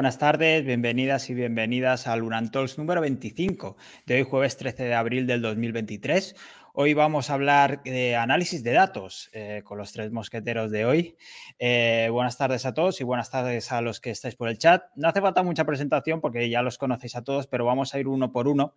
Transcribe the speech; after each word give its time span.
buenas 0.00 0.16
tardes, 0.16 0.64
bienvenidas 0.64 1.28
y 1.28 1.34
bienvenidas 1.34 2.06
al 2.06 2.22
Unantols 2.22 2.78
número 2.78 3.02
25 3.02 3.76
de 4.06 4.14
hoy 4.14 4.22
jueves 4.22 4.56
13 4.56 4.84
de 4.84 4.94
abril 4.94 5.26
del 5.26 5.42
2023. 5.42 6.36
Hoy 6.72 6.94
vamos 6.94 7.30
a 7.30 7.34
hablar 7.34 7.82
de 7.82 8.14
análisis 8.14 8.62
de 8.62 8.70
datos 8.70 9.28
eh, 9.32 9.62
con 9.64 9.76
los 9.76 9.92
tres 9.92 10.12
mosqueteros 10.12 10.70
de 10.70 10.84
hoy. 10.84 11.16
Eh, 11.58 12.08
buenas 12.12 12.38
tardes 12.38 12.64
a 12.64 12.74
todos 12.74 13.00
y 13.00 13.04
buenas 13.04 13.28
tardes 13.28 13.72
a 13.72 13.80
los 13.80 14.00
que 14.00 14.10
estáis 14.10 14.36
por 14.36 14.48
el 14.48 14.56
chat. 14.56 14.84
No 14.94 15.08
hace 15.08 15.20
falta 15.20 15.42
mucha 15.42 15.64
presentación 15.64 16.20
porque 16.20 16.48
ya 16.48 16.62
los 16.62 16.78
conocéis 16.78 17.16
a 17.16 17.24
todos, 17.24 17.48
pero 17.48 17.64
vamos 17.64 17.92
a 17.92 17.98
ir 17.98 18.06
uno 18.06 18.30
por 18.30 18.46
uno, 18.46 18.76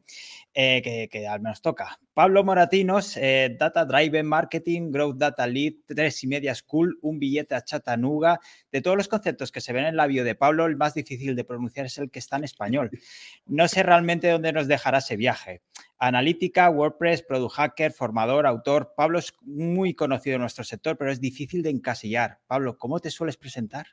eh, 0.56 1.10
que, 1.12 1.28
al 1.28 1.42
menos 1.42 1.62
toca. 1.62 2.00
Pablo 2.16 2.44
Moratinos, 2.44 3.16
Data 3.60 3.86
Driven 3.86 4.26
Marketing, 4.26 4.92
Growth 4.92 5.18
Data 5.18 5.46
Lead, 5.46 5.74
tres 5.86 6.24
y 6.24 6.28
media 6.28 6.56
School, 6.56 6.98
un 7.04 7.20
billete 7.20 7.54
a 7.54 7.64
Chattanooga. 7.64 8.40
De 8.72 8.82
todos 8.82 8.98
los 8.98 9.08
conceptos 9.08 9.52
que 9.52 9.62
se 9.62 9.72
ven 9.72 9.86
en 9.86 9.98
la 9.98 10.08
bio 10.08 10.24
de 10.24 10.34
Pablo, 10.34 10.66
el 10.66 10.78
más 10.78 10.96
difícil 10.96 11.36
de 11.36 11.44
pronunciar 11.44 11.86
es 11.86 12.00
el 12.00 12.10
que 12.10 12.20
está 12.20 12.38
en 12.38 12.44
español. 12.44 12.90
No 13.46 13.68
sé 13.68 13.84
realmente 13.84 14.30
dónde 14.30 14.52
nos 14.52 14.68
dejará 14.68 14.98
ese 14.98 15.16
viaje. 15.16 15.62
Analítica, 16.08 16.70
WordPress, 16.70 17.24
Product 17.24 17.56
Hacker, 17.56 17.94
formador, 17.94 18.46
autor. 18.46 18.94
Pablo 18.98 19.20
es 19.20 19.34
muy 19.42 19.94
conocido 19.94 20.36
en 20.36 20.42
nuestro 20.42 20.66
sector, 20.66 20.98
pero 20.98 21.10
es 21.10 21.22
difícil 21.22 21.64
de 21.64 21.70
encasillar. 21.70 22.40
Pablo, 22.46 22.78
¿cómo 22.78 23.00
te 23.00 23.10
sueles 23.10 23.38
presentar? 23.38 23.88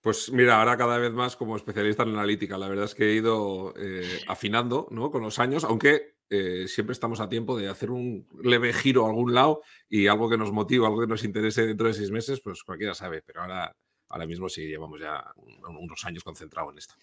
Pues 0.00 0.30
mira, 0.30 0.60
ahora 0.60 0.76
cada 0.76 0.96
vez 0.96 1.12
más 1.12 1.34
como 1.34 1.56
especialista 1.56 2.04
en 2.04 2.10
analítica. 2.10 2.56
La 2.56 2.68
verdad 2.68 2.84
es 2.84 2.94
que 2.94 3.10
he 3.10 3.14
ido 3.14 3.74
eh, 3.76 4.20
afinando 4.28 4.86
¿no? 4.92 5.10
con 5.10 5.22
los 5.22 5.40
años, 5.40 5.64
aunque 5.64 6.18
eh, 6.30 6.68
siempre 6.68 6.92
estamos 6.92 7.18
a 7.18 7.28
tiempo 7.28 7.58
de 7.58 7.68
hacer 7.68 7.90
un 7.90 8.28
leve 8.40 8.72
giro 8.72 9.04
a 9.04 9.08
algún 9.08 9.34
lado 9.34 9.62
y 9.88 10.06
algo 10.06 10.30
que 10.30 10.38
nos 10.38 10.52
motive, 10.52 10.86
algo 10.86 11.00
que 11.00 11.08
nos 11.08 11.24
interese 11.24 11.66
dentro 11.66 11.88
de 11.88 11.94
seis 11.94 12.12
meses, 12.12 12.40
pues 12.40 12.62
cualquiera 12.62 12.94
sabe. 12.94 13.22
Pero 13.22 13.40
ahora, 13.40 13.74
ahora 14.08 14.26
mismo 14.26 14.48
sí 14.48 14.68
llevamos 14.68 15.00
ya 15.00 15.24
unos 15.66 16.04
años 16.04 16.22
concentrados 16.22 16.70
en 16.70 16.78
esto. 16.78 16.94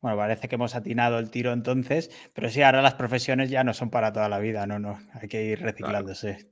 Bueno, 0.00 0.16
parece 0.16 0.48
que 0.48 0.54
hemos 0.54 0.74
atinado 0.74 1.18
el 1.18 1.30
tiro 1.30 1.52
entonces, 1.52 2.10
pero 2.32 2.48
sí, 2.50 2.62
ahora 2.62 2.82
las 2.82 2.94
profesiones 2.94 3.50
ya 3.50 3.64
no 3.64 3.74
son 3.74 3.90
para 3.90 4.12
toda 4.12 4.28
la 4.28 4.38
vida, 4.38 4.66
no, 4.66 4.78
no, 4.78 4.98
hay 5.14 5.28
que 5.28 5.44
ir 5.44 5.60
reciclándose. 5.60 6.50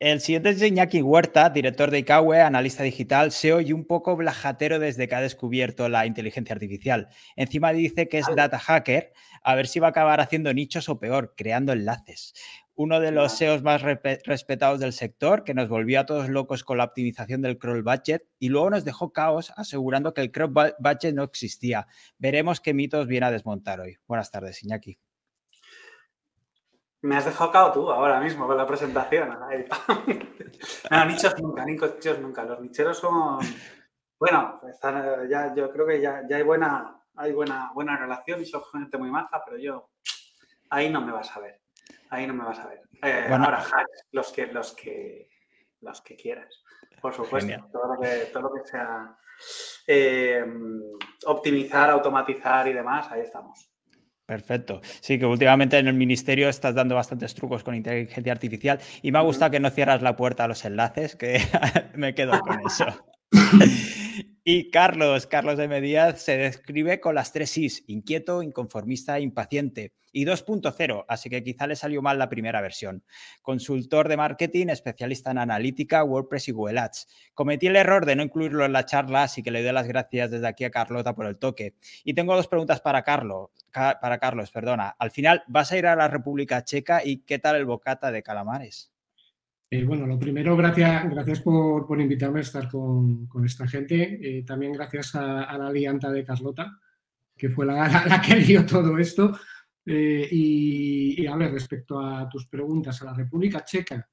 El 0.00 0.20
siguiente 0.20 0.50
es 0.50 0.60
Iñaki 0.60 1.00
Huerta, 1.00 1.48
director 1.48 1.92
de 1.92 2.00
ICAWE, 2.00 2.40
analista 2.40 2.82
digital, 2.82 3.30
SEO 3.30 3.60
y 3.60 3.72
un 3.72 3.84
poco 3.84 4.16
blajatero 4.16 4.80
desde 4.80 5.06
que 5.06 5.14
ha 5.14 5.20
descubierto 5.20 5.88
la 5.88 6.06
inteligencia 6.06 6.54
artificial. 6.54 7.06
Encima 7.36 7.72
dice 7.72 8.08
que 8.08 8.18
es 8.18 8.26
data 8.34 8.58
hacker, 8.58 9.12
a 9.44 9.54
ver 9.54 9.68
si 9.68 9.78
va 9.78 9.86
a 9.86 9.90
acabar 9.90 10.20
haciendo 10.20 10.52
nichos 10.52 10.88
o 10.88 10.98
peor, 10.98 11.34
creando 11.36 11.72
enlaces 11.72 12.34
uno 12.74 13.00
de 13.00 13.12
los 13.12 13.32
SEOs 13.32 13.62
más 13.62 13.82
respetados 13.82 14.80
del 14.80 14.92
sector, 14.92 15.44
que 15.44 15.54
nos 15.54 15.68
volvió 15.68 16.00
a 16.00 16.06
todos 16.06 16.28
locos 16.28 16.64
con 16.64 16.78
la 16.78 16.84
optimización 16.84 17.42
del 17.42 17.58
crawl 17.58 17.82
budget 17.82 18.26
y 18.38 18.48
luego 18.48 18.70
nos 18.70 18.84
dejó 18.84 19.12
caos 19.12 19.52
asegurando 19.56 20.14
que 20.14 20.22
el 20.22 20.32
crawl 20.32 20.74
budget 20.78 21.14
no 21.14 21.22
existía. 21.22 21.86
Veremos 22.18 22.60
qué 22.60 22.72
mitos 22.74 23.06
viene 23.06 23.26
a 23.26 23.30
desmontar 23.30 23.80
hoy. 23.80 23.98
Buenas 24.06 24.30
tardes, 24.30 24.62
Iñaki. 24.64 24.98
Me 27.02 27.16
has 27.16 27.24
dejado 27.24 27.50
caos 27.50 27.72
tú 27.74 27.90
ahora 27.90 28.20
mismo 28.20 28.46
con 28.46 28.56
la 28.56 28.66
presentación. 28.66 29.28
no, 30.90 31.04
nichos 31.04 31.34
nunca, 31.40 31.64
nichos 31.64 32.18
nunca. 32.20 32.44
Los 32.44 32.60
nicheros 32.60 32.98
son. 32.98 33.40
Bueno, 34.18 34.60
ya, 35.28 35.52
yo 35.52 35.70
creo 35.72 35.84
que 35.84 36.00
ya, 36.00 36.22
hay 36.32 36.42
buena, 36.44 37.02
hay 37.16 37.32
buena, 37.32 37.72
buena 37.74 37.96
relación 37.96 38.40
y 38.40 38.46
son 38.46 38.62
gente 38.64 38.96
muy 38.96 39.10
maja, 39.10 39.42
pero 39.44 39.58
yo 39.58 39.90
ahí 40.70 40.88
no 40.90 41.00
me 41.00 41.10
vas 41.10 41.36
a 41.36 41.40
ver. 41.40 41.61
Ahí 42.12 42.26
no 42.26 42.34
me 42.34 42.44
vas 42.44 42.58
a 42.58 42.66
ver. 42.66 42.82
Eh, 43.02 43.26
ahora, 43.30 43.56
hacks, 43.56 44.04
los 44.12 44.30
que, 44.32 44.46
los 44.48 44.72
que, 44.72 45.30
los 45.80 46.02
que 46.02 46.14
quieras. 46.14 46.62
Por 47.00 47.14
supuesto. 47.14 47.54
Todo 47.72 47.94
lo, 47.94 48.00
que, 48.00 48.08
todo 48.30 48.42
lo 48.42 48.52
que 48.52 48.68
sea 48.68 49.16
eh, 49.86 50.44
optimizar, 51.24 51.88
automatizar 51.88 52.68
y 52.68 52.74
demás, 52.74 53.10
ahí 53.10 53.22
estamos. 53.22 53.70
Perfecto. 54.26 54.82
Sí, 55.00 55.18
que 55.18 55.24
últimamente 55.24 55.78
en 55.78 55.88
el 55.88 55.94
ministerio 55.94 56.50
estás 56.50 56.74
dando 56.74 56.96
bastantes 56.96 57.34
trucos 57.34 57.64
con 57.64 57.74
inteligencia 57.74 58.30
artificial 58.30 58.78
y 59.00 59.10
me 59.10 59.18
ha 59.18 59.22
gustado 59.22 59.50
que 59.50 59.60
no 59.60 59.70
cierras 59.70 60.02
la 60.02 60.14
puerta 60.14 60.44
a 60.44 60.48
los 60.48 60.66
enlaces, 60.66 61.16
que 61.16 61.40
me 61.94 62.14
quedo 62.14 62.38
con 62.40 62.60
eso. 62.66 62.84
Y 64.44 64.72
Carlos, 64.72 65.28
Carlos 65.28 65.56
de 65.56 65.80
Díaz, 65.80 66.20
se 66.20 66.36
describe 66.36 66.98
con 66.98 67.14
las 67.14 67.32
tres 67.32 67.56
Is, 67.58 67.84
inquieto, 67.86 68.42
inconformista, 68.42 69.20
impaciente. 69.20 69.92
Y 70.10 70.24
2.0, 70.24 71.04
así 71.06 71.30
que 71.30 71.44
quizá 71.44 71.68
le 71.68 71.76
salió 71.76 72.02
mal 72.02 72.18
la 72.18 72.28
primera 72.28 72.60
versión. 72.60 73.04
Consultor 73.40 74.08
de 74.08 74.16
marketing, 74.16 74.66
especialista 74.66 75.30
en 75.30 75.38
analítica, 75.38 76.02
WordPress 76.02 76.48
y 76.48 76.52
Google 76.52 76.80
Ads. 76.80 77.06
Cometí 77.34 77.68
el 77.68 77.76
error 77.76 78.04
de 78.04 78.16
no 78.16 78.24
incluirlo 78.24 78.64
en 78.64 78.72
la 78.72 78.84
charla, 78.84 79.22
así 79.22 79.44
que 79.44 79.52
le 79.52 79.62
doy 79.62 79.72
las 79.72 79.86
gracias 79.86 80.32
desde 80.32 80.48
aquí 80.48 80.64
a 80.64 80.70
Carlota 80.70 81.14
por 81.14 81.26
el 81.26 81.38
toque. 81.38 81.76
Y 82.02 82.14
tengo 82.14 82.34
dos 82.34 82.48
preguntas 82.48 82.80
para 82.80 83.04
Carlos. 83.04 83.50
Para 83.72 84.18
Carlos, 84.18 84.50
perdona. 84.50 84.96
Al 84.98 85.12
final, 85.12 85.44
¿vas 85.46 85.70
a 85.70 85.78
ir 85.78 85.86
a 85.86 85.94
la 85.94 86.08
República 86.08 86.64
Checa 86.64 87.02
y 87.04 87.18
qué 87.18 87.38
tal 87.38 87.54
el 87.54 87.64
bocata 87.64 88.10
de 88.10 88.24
calamares? 88.24 88.91
Eh, 89.74 89.84
bueno, 89.84 90.06
lo 90.06 90.18
primero, 90.18 90.54
gracias, 90.54 91.08
gracias 91.08 91.40
por, 91.40 91.98
invitarme 91.98 92.40
a 92.40 92.42
estar 92.42 92.68
con, 92.68 93.26
esta 93.42 93.66
gente. 93.66 94.18
Eh, 94.20 94.42
también 94.42 94.74
gracias 94.74 95.14
a, 95.14 95.56
la 95.56 95.68
alianta 95.68 96.12
de 96.12 96.22
Carlota, 96.22 96.78
que 97.34 97.48
fue 97.48 97.64
la, 97.66 98.20
que 98.20 98.34
dio 98.34 98.66
todo 98.66 98.98
esto. 98.98 99.32
Eh, 99.86 100.28
y, 100.30 101.26
a 101.26 101.34
ver, 101.36 101.52
respecto 101.52 101.98
a 101.98 102.28
tus 102.28 102.48
preguntas, 102.48 103.00
a 103.00 103.06
la 103.06 103.14
República 103.14 103.64
Checa. 103.64 104.06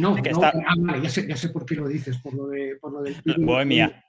no, 0.00 0.16
no 0.16 0.40
ah, 0.42 0.98
ya, 1.00 1.36
sé, 1.36 1.50
por 1.50 1.64
qué 1.64 1.76
lo 1.76 1.86
dices, 1.86 2.18
por 2.18 2.34
lo, 2.34 2.48
de, 2.48 2.76
por 2.80 2.92
lo 2.92 3.00
del... 3.00 3.14
Bohemia. 3.46 4.04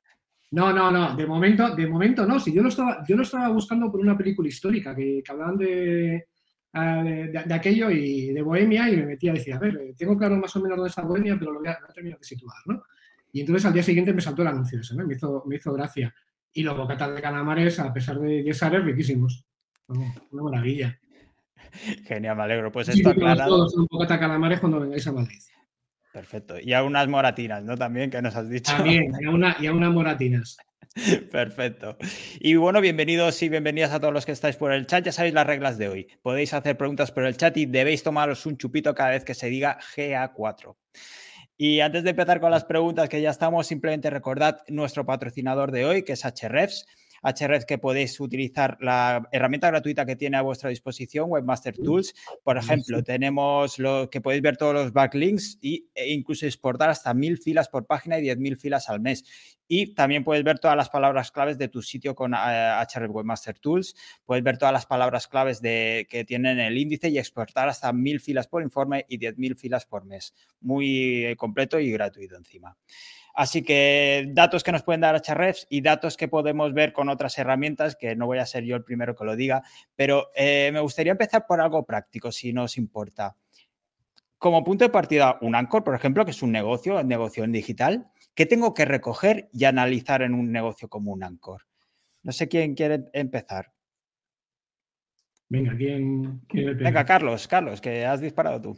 No, 0.49 0.73
no, 0.73 0.89
no, 0.89 1.15
de 1.15 1.27
momento, 1.27 1.75
de 1.75 1.85
momento 1.85 2.25
no. 2.25 2.39
Si 2.39 2.51
yo 2.51 2.63
lo 2.63 2.69
estaba, 2.69 3.05
yo 3.07 3.15
lo 3.15 3.21
estaba 3.21 3.49
buscando 3.49 3.91
por 3.91 3.99
una 3.99 4.17
película 4.17 4.49
histórica 4.49 4.95
que 4.95 5.21
hablaban 5.29 5.57
de, 5.57 6.30
de, 6.73 7.53
aquello 7.53 7.89
y 7.91 8.31
de 8.31 8.41
Bohemia 8.41 8.89
y 8.89 8.97
me 8.97 9.05
metí 9.05 9.27
a 9.27 9.33
decir, 9.33 9.53
a 9.53 9.59
ver, 9.59 9.93
tengo 9.97 10.17
claro 10.17 10.37
más 10.37 10.55
o 10.55 10.61
menos 10.61 10.77
dónde 10.77 10.89
está 10.89 11.01
Bohemia, 11.01 11.37
pero 11.37 11.51
lo 11.51 11.59
voy 11.59 11.67
a, 11.67 11.77
terminar 11.93 12.19
de 12.19 12.25
situar, 12.25 12.57
¿no? 12.65 12.83
Y 13.33 13.41
entonces 13.41 13.65
al 13.65 13.73
día 13.73 13.83
siguiente 13.83 14.13
me 14.13 14.21
saltó 14.21 14.41
el 14.41 14.49
anuncio 14.49 14.79
ese, 14.79 14.95
¿no? 14.95 15.05
Me 15.05 15.15
hizo, 15.15 15.43
me 15.45 15.55
hizo 15.55 15.73
gracia. 15.73 16.13
Y 16.53 16.63
los 16.63 16.77
bocatas 16.77 17.13
de 17.15 17.21
calamares, 17.21 17.79
a 17.79 17.93
pesar 17.93 18.19
de 18.19 18.43
yesares, 18.43 18.83
riquísimos. 18.83 19.45
una 19.87 20.43
maravilla. 20.43 20.99
Genial, 22.05 22.35
me 22.35 22.43
alegro. 22.43 22.71
Pues 22.71 22.89
esto 22.89 23.09
aclarado. 23.09 23.49
Todos 23.49 23.73
son 23.73 23.87
bocata 23.89 24.19
calamares 24.19 24.59
cuando 24.59 24.79
vengáis 24.79 25.07
a 25.07 25.13
Madrid. 25.13 25.39
Perfecto. 26.13 26.59
Y 26.59 26.73
a 26.73 26.83
unas 26.83 27.07
moratinas, 27.07 27.63
¿no? 27.63 27.77
También, 27.77 28.09
que 28.09 28.21
nos 28.21 28.35
has 28.35 28.49
dicho. 28.49 28.71
También, 28.75 29.13
y 29.19 29.25
a, 29.25 29.29
una, 29.29 29.55
y 29.59 29.67
a 29.67 29.73
unas 29.73 29.91
moratinas. 29.91 30.57
Perfecto. 31.31 31.97
Y 32.39 32.55
bueno, 32.55 32.81
bienvenidos 32.81 33.41
y 33.41 33.49
bienvenidas 33.49 33.93
a 33.93 33.99
todos 33.99 34.13
los 34.13 34.25
que 34.25 34.33
estáis 34.33 34.57
por 34.57 34.73
el 34.73 34.87
chat. 34.87 35.05
Ya 35.05 35.13
sabéis 35.13 35.33
las 35.33 35.47
reglas 35.47 35.77
de 35.77 35.87
hoy. 35.87 36.07
Podéis 36.21 36.53
hacer 36.53 36.77
preguntas 36.77 37.11
por 37.11 37.23
el 37.23 37.37
chat 37.37 37.55
y 37.55 37.65
debéis 37.65 38.03
tomaros 38.03 38.45
un 38.45 38.57
chupito 38.57 38.93
cada 38.93 39.11
vez 39.11 39.23
que 39.23 39.33
se 39.33 39.47
diga 39.47 39.79
GA4. 39.95 40.75
Y 41.57 41.79
antes 41.79 42.03
de 42.03 42.09
empezar 42.09 42.41
con 42.41 42.51
las 42.51 42.65
preguntas 42.65 43.07
que 43.07 43.21
ya 43.21 43.29
estamos, 43.29 43.67
simplemente 43.67 44.09
recordad 44.09 44.61
nuestro 44.67 45.05
patrocinador 45.05 45.71
de 45.71 45.85
hoy, 45.85 46.03
que 46.03 46.13
es 46.13 46.25
HREFs. 46.25 46.87
HREF 47.23 47.65
que 47.65 47.77
podéis 47.77 48.19
utilizar 48.19 48.77
la 48.81 49.27
herramienta 49.31 49.67
gratuita 49.67 50.05
que 50.05 50.15
tiene 50.15 50.37
a 50.37 50.41
vuestra 50.41 50.69
disposición, 50.69 51.29
Webmaster 51.29 51.75
Tools. 51.77 52.13
Por 52.43 52.57
ejemplo, 52.57 53.03
tenemos 53.03 53.79
lo 53.79 54.09
que 54.09 54.21
podéis 54.21 54.41
ver 54.41 54.57
todos 54.57 54.73
los 54.73 54.93
backlinks 54.93 55.59
e 55.61 56.13
incluso 56.13 56.45
exportar 56.45 56.89
hasta 56.89 57.13
mil 57.13 57.37
filas 57.37 57.69
por 57.69 57.85
página 57.85 58.17
y 58.17 58.21
diez 58.21 58.37
mil 58.37 58.57
filas 58.57 58.89
al 58.89 58.99
mes. 58.99 59.23
Y 59.67 59.93
también 59.93 60.25
puedes 60.25 60.43
ver 60.43 60.59
todas 60.59 60.75
las 60.75 60.89
palabras 60.89 61.31
claves 61.31 61.57
de 61.57 61.69
tu 61.69 61.81
sitio 61.81 62.13
con 62.13 62.33
eh, 62.33 63.07
Webmaster 63.07 63.57
Tools. 63.57 63.95
Puedes 64.25 64.43
ver 64.43 64.57
todas 64.57 64.73
las 64.73 64.85
palabras 64.85 65.29
claves 65.29 65.61
de, 65.61 66.07
que 66.09 66.25
tienen 66.25 66.59
el 66.59 66.77
índice 66.77 67.07
y 67.07 67.17
exportar 67.17 67.69
hasta 67.69 67.93
mil 67.93 68.19
filas 68.19 68.47
por 68.47 68.63
informe 68.63 69.05
y 69.07 69.17
diez 69.17 69.37
mil 69.37 69.55
filas 69.55 69.85
por 69.85 70.03
mes. 70.03 70.33
Muy 70.59 71.35
completo 71.37 71.79
y 71.79 71.89
gratuito 71.91 72.35
encima. 72.35 72.75
Así 73.33 73.63
que 73.63 74.29
datos 74.33 74.63
que 74.63 74.71
nos 74.71 74.83
pueden 74.83 75.01
dar 75.01 75.15
HREFs 75.15 75.67
y 75.69 75.81
datos 75.81 76.17
que 76.17 76.27
podemos 76.27 76.73
ver 76.73 76.93
con 76.93 77.09
otras 77.09 77.37
herramientas, 77.37 77.95
que 77.95 78.15
no 78.15 78.25
voy 78.25 78.39
a 78.39 78.45
ser 78.45 78.63
yo 78.63 78.75
el 78.75 78.83
primero 78.83 79.15
que 79.15 79.25
lo 79.25 79.35
diga, 79.35 79.63
pero 79.95 80.29
eh, 80.35 80.69
me 80.73 80.79
gustaría 80.79 81.11
empezar 81.11 81.45
por 81.47 81.61
algo 81.61 81.85
práctico, 81.85 82.31
si 82.31 82.53
no 82.53 82.63
os 82.63 82.77
importa. 82.77 83.35
Como 84.37 84.63
punto 84.63 84.83
de 84.83 84.89
partida, 84.89 85.37
un 85.41 85.55
Anchor, 85.55 85.83
por 85.83 85.95
ejemplo, 85.95 86.25
que 86.25 86.31
es 86.31 86.41
un 86.41 86.51
negocio, 86.51 86.99
un 86.99 87.07
negocio 87.07 87.43
en 87.43 87.51
digital, 87.51 88.07
¿qué 88.33 88.45
tengo 88.45 88.73
que 88.73 88.85
recoger 88.85 89.49
y 89.53 89.65
analizar 89.65 90.23
en 90.23 90.33
un 90.33 90.51
negocio 90.51 90.89
como 90.89 91.11
un 91.11 91.23
Anchor? 91.23 91.67
No 92.23 92.31
sé 92.31 92.47
quién 92.47 92.75
quiere 92.75 93.05
empezar. 93.13 93.71
Venga, 95.47 95.75
¿quién 95.75 96.41
quiere 96.47 96.73
Venga, 96.73 97.05
Carlos, 97.05 97.47
Carlos, 97.47 97.81
que 97.81 98.05
has 98.05 98.21
disparado 98.21 98.61
tú 98.61 98.77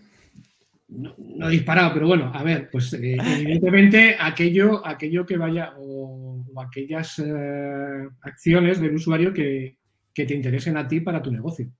no, 0.88 1.47
he 1.47 1.51
disparado, 1.51 1.94
pero 1.94 2.07
bueno, 2.07 2.31
a 2.33 2.44
ver, 2.44 2.69
pues 2.71 2.94
eh, 2.94 3.18
evidentemente 3.19 4.15
aquello, 4.19 4.85
aquello 4.85 5.25
que 5.25 5.38
vaya 5.38 5.74
o, 5.77 6.45
aquellas 6.62 7.19
eh, 7.19 8.07
acciones 8.21 8.80
del 8.80 8.95
usuario 8.95 9.33
que, 9.33 9.77
te 10.13 10.33
interesen 10.33 10.77
a 10.77 10.88
ti 10.88 11.00
para 11.00 11.21
tu 11.21 11.31
negocio. 11.31 11.71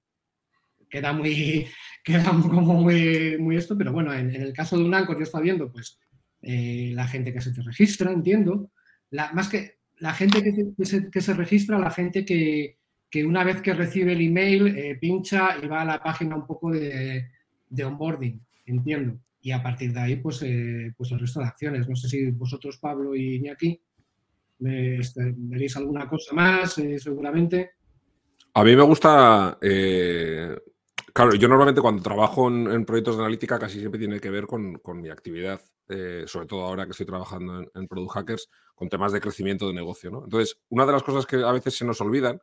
Queda 0.90 1.14
muy, 1.14 1.68
queda 2.04 2.26
como 2.26 2.82
muy, 2.82 3.38
muy 3.38 3.58
esto, 3.58 3.78
pero 3.78 3.92
bueno, 3.92 4.14
en, 4.14 4.34
el 4.34 4.54
caso 4.54 4.78
de 4.78 4.86
un 4.86 4.94
Anchor 4.94 5.18
yo 5.18 5.24
estoy 5.24 5.44
viendo, 5.44 5.72
pues, 5.72 6.00
eh, 6.42 6.92
la 6.94 7.08
gente 7.08 7.32
que 7.32 7.42
se 7.42 7.54
te 7.54 7.62
registra, 7.62 8.12
entiendo. 8.12 8.72
La, 9.12 9.32
más 9.34 9.50
que, 9.50 9.78
la 9.98 10.14
gente 10.14 10.42
que 10.42 11.22
se, 11.22 11.34
registra, 11.34 11.78
la 11.78 11.92
gente 11.92 12.26
que, 12.26 12.78
una 13.24 13.44
vez 13.44 13.62
que 13.62 13.76
recibe 13.76 14.14
el 14.14 14.22
email 14.22 14.98
pincha 15.00 15.56
y 15.62 15.68
va 15.68 15.82
a 15.82 15.86
la 15.86 16.02
página 16.02 16.36
un 16.36 16.48
poco 16.48 16.72
de, 16.72 17.30
onboarding, 17.86 18.42
entiendo. 18.66 19.20
Y 19.42 19.52
a 19.52 19.62
partir 19.62 19.94
de 19.94 20.00
ahí, 20.00 20.16
pues, 20.18 20.42
eh, 20.44 20.94
pues 20.98 21.12
el 21.12 21.20
resto 21.20 21.40
de 21.40 21.48
acciones. 21.48 21.88
No 21.88 21.96
sé 21.96 22.08
si 22.08 22.32
vosotros, 22.32 22.78
Pablo 22.78 23.16
y 23.16 23.36
Iñaki, 23.36 23.82
este, 24.60 25.34
veréis 25.36 25.76
alguna 25.76 26.08
cosa 26.08 26.34
más, 26.34 26.78
eh, 26.78 26.98
seguramente. 26.98 27.72
A 28.54 28.64
mí 28.64 28.76
me 28.76 28.84
gusta 28.84 29.58
Claro, 31.14 31.36
yo 31.36 31.48
normalmente 31.48 31.80
cuando 31.80 32.02
trabajo 32.02 32.48
en, 32.48 32.86
proyectos 32.86 33.18
de 33.18 33.22
analítica 33.22 33.60
casi 33.60 33.78
siempre 33.78 34.00
tiene 34.00 34.20
que 34.20 34.32
ver 34.32 34.48
con, 34.48 34.82
mi 34.96 35.10
actividad, 35.10 35.62
eh, 35.88 36.24
sobre 36.26 36.48
todo 36.48 36.64
ahora 36.64 36.86
que 36.86 36.92
estoy 36.92 37.06
trabajando 37.06 37.70
en, 37.76 37.88
Product 37.88 38.14
Hackers, 38.14 38.50
con 38.74 38.90
temas 38.90 39.12
de 39.12 39.22
crecimiento 39.22 39.68
de 39.68 39.76
negocio. 39.76 40.10
¿no? 40.10 40.24
Entonces, 40.24 40.60
una 40.70 40.88
de 40.88 40.92
las 40.92 41.04
cosas 41.04 41.28
que 41.28 41.36
a 41.36 41.52
veces 41.52 41.78
se 41.78 41.86
nos 41.86 42.02
olvidan 42.02 42.42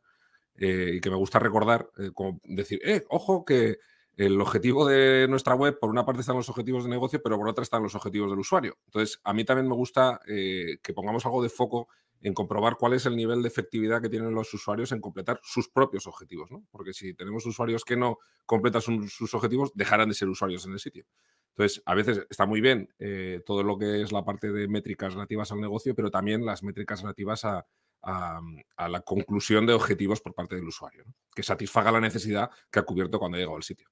eh, 0.54 0.92
y 0.94 1.00
que 1.00 1.10
me 1.10 1.16
gusta 1.16 1.40
recordar, 1.40 1.90
eh, 1.98 2.10
como 2.14 2.40
decir, 2.44 2.80
eh, 2.84 3.04
ojo 3.08 3.44
que 3.44 3.78
el 4.26 4.40
objetivo 4.40 4.86
de 4.86 5.26
nuestra 5.28 5.54
web, 5.54 5.78
por 5.78 5.90
una 5.90 6.04
parte 6.04 6.20
están 6.20 6.36
los 6.36 6.48
objetivos 6.48 6.84
de 6.84 6.90
negocio, 6.90 7.22
pero 7.22 7.38
por 7.38 7.48
otra 7.48 7.62
están 7.62 7.82
los 7.82 7.94
objetivos 7.94 8.30
del 8.30 8.40
usuario. 8.40 8.76
Entonces, 8.86 9.20
a 9.24 9.32
mí 9.32 9.44
también 9.44 9.68
me 9.68 9.74
gusta 9.74 10.20
que 10.26 10.92
pongamos 10.94 11.24
algo 11.24 11.42
de 11.42 11.48
foco 11.48 11.88
en 12.22 12.34
comprobar 12.34 12.76
cuál 12.76 12.92
es 12.92 13.06
el 13.06 13.16
nivel 13.16 13.42
de 13.42 13.48
efectividad 13.48 14.02
que 14.02 14.08
tienen 14.08 14.34
los 14.34 14.52
usuarios 14.52 14.92
en 14.92 15.00
completar 15.00 15.40
sus 15.42 15.68
propios 15.68 16.06
objetivos, 16.06 16.50
¿no? 16.50 16.64
Porque 16.70 16.92
si 16.92 17.14
tenemos 17.14 17.46
usuarios 17.46 17.84
que 17.84 17.96
no 17.96 18.18
completan 18.44 18.82
sus, 18.82 19.34
objetivos, 19.34 19.72
dejarán 19.74 20.08
de 20.08 20.14
ser 20.14 20.28
usuarios 20.28 20.66
en 20.66 20.72
el 20.72 20.80
sitio. 20.80 21.06
Entonces, 21.50 21.82
a 21.86 21.94
veces 21.94 22.26
está 22.28 22.46
muy 22.46 22.60
bien 22.60 22.92
eh, 22.98 23.40
todo 23.46 23.62
lo 23.62 23.78
que 23.78 24.02
es 24.02 24.12
la 24.12 24.24
parte 24.24 24.52
de 24.52 24.68
métricas 24.68 25.14
relativas 25.14 25.50
al 25.52 25.60
negocio, 25.60 25.94
pero 25.94 26.10
también 26.10 26.44
las 26.44 26.62
métricas 26.62 27.02
relativas 27.02 27.44
a, 27.44 27.66
la 28.02 29.00
conclusión 29.04 29.66
de 29.66 29.74
objetivos 29.74 30.22
por 30.22 30.34
parte 30.34 30.56
del 30.56 30.64
usuario, 30.64 31.04
que 31.34 31.42
satisfaga 31.42 31.92
la 31.92 32.00
necesidad 32.00 32.50
que 32.70 32.78
ha 32.78 32.82
cubierto 32.82 33.18
cuando 33.18 33.36
ha 33.36 33.40
llegado 33.40 33.56
al 33.56 33.62
sitio. 33.62 33.88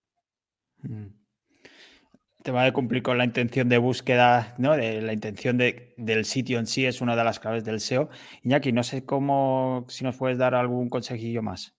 Mm 0.82 1.18
va 2.50 2.64
a 2.64 2.72
cumplir 2.72 3.02
con 3.02 3.18
la 3.18 3.24
intención 3.24 3.68
de 3.68 3.78
búsqueda, 3.78 4.54
¿no? 4.58 4.76
De 4.76 5.00
la 5.00 5.12
intención 5.12 5.58
del 5.58 6.24
sitio 6.24 6.58
en 6.58 6.66
sí 6.66 6.86
es 6.86 7.00
una 7.00 7.16
de 7.16 7.24
las 7.24 7.40
claves 7.40 7.64
del 7.64 7.80
SEO. 7.80 8.08
Iñaki, 8.42 8.72
no 8.72 8.82
sé 8.82 9.04
cómo, 9.04 9.86
si 9.88 10.04
nos 10.04 10.16
puedes 10.16 10.38
dar 10.38 10.54
algún 10.54 10.88
consejillo 10.88 11.42
más. 11.42 11.74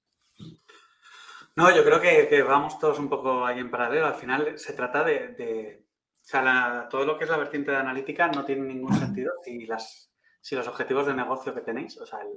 No, 1.56 1.76
yo 1.76 1.84
creo 1.84 2.00
que, 2.00 2.42
vamos 2.44 2.80
todos 2.80 3.00
un 3.00 3.10
poco 3.10 3.46
ahí 3.46 3.60
en 3.60 3.72
paralelo. 3.72 4.06
Al 4.06 4.16
final 4.16 4.58
se 4.58 4.74
trata 4.74 5.04
de, 5.04 5.84
o 6.12 6.26
sea, 6.26 6.88
todo 6.90 7.06
lo 7.06 7.18
que 7.18 7.26
es 7.26 7.30
la 7.30 7.38
vertiente 7.38 7.72
de 7.72 7.78
analítica 7.78 8.28
no 8.28 8.46
tiene 8.46 8.62
ningún 8.62 8.94
sentido 8.96 9.34
si, 9.44 9.66
las, 9.66 10.12
si 10.42 10.56
los 10.56 10.68
objetivos 10.68 11.08
de 11.08 11.14
negocio 11.14 11.54
que 11.54 11.62
tenéis, 11.62 11.98
o 11.98 12.06
sea, 12.06 12.20
el, 12.20 12.30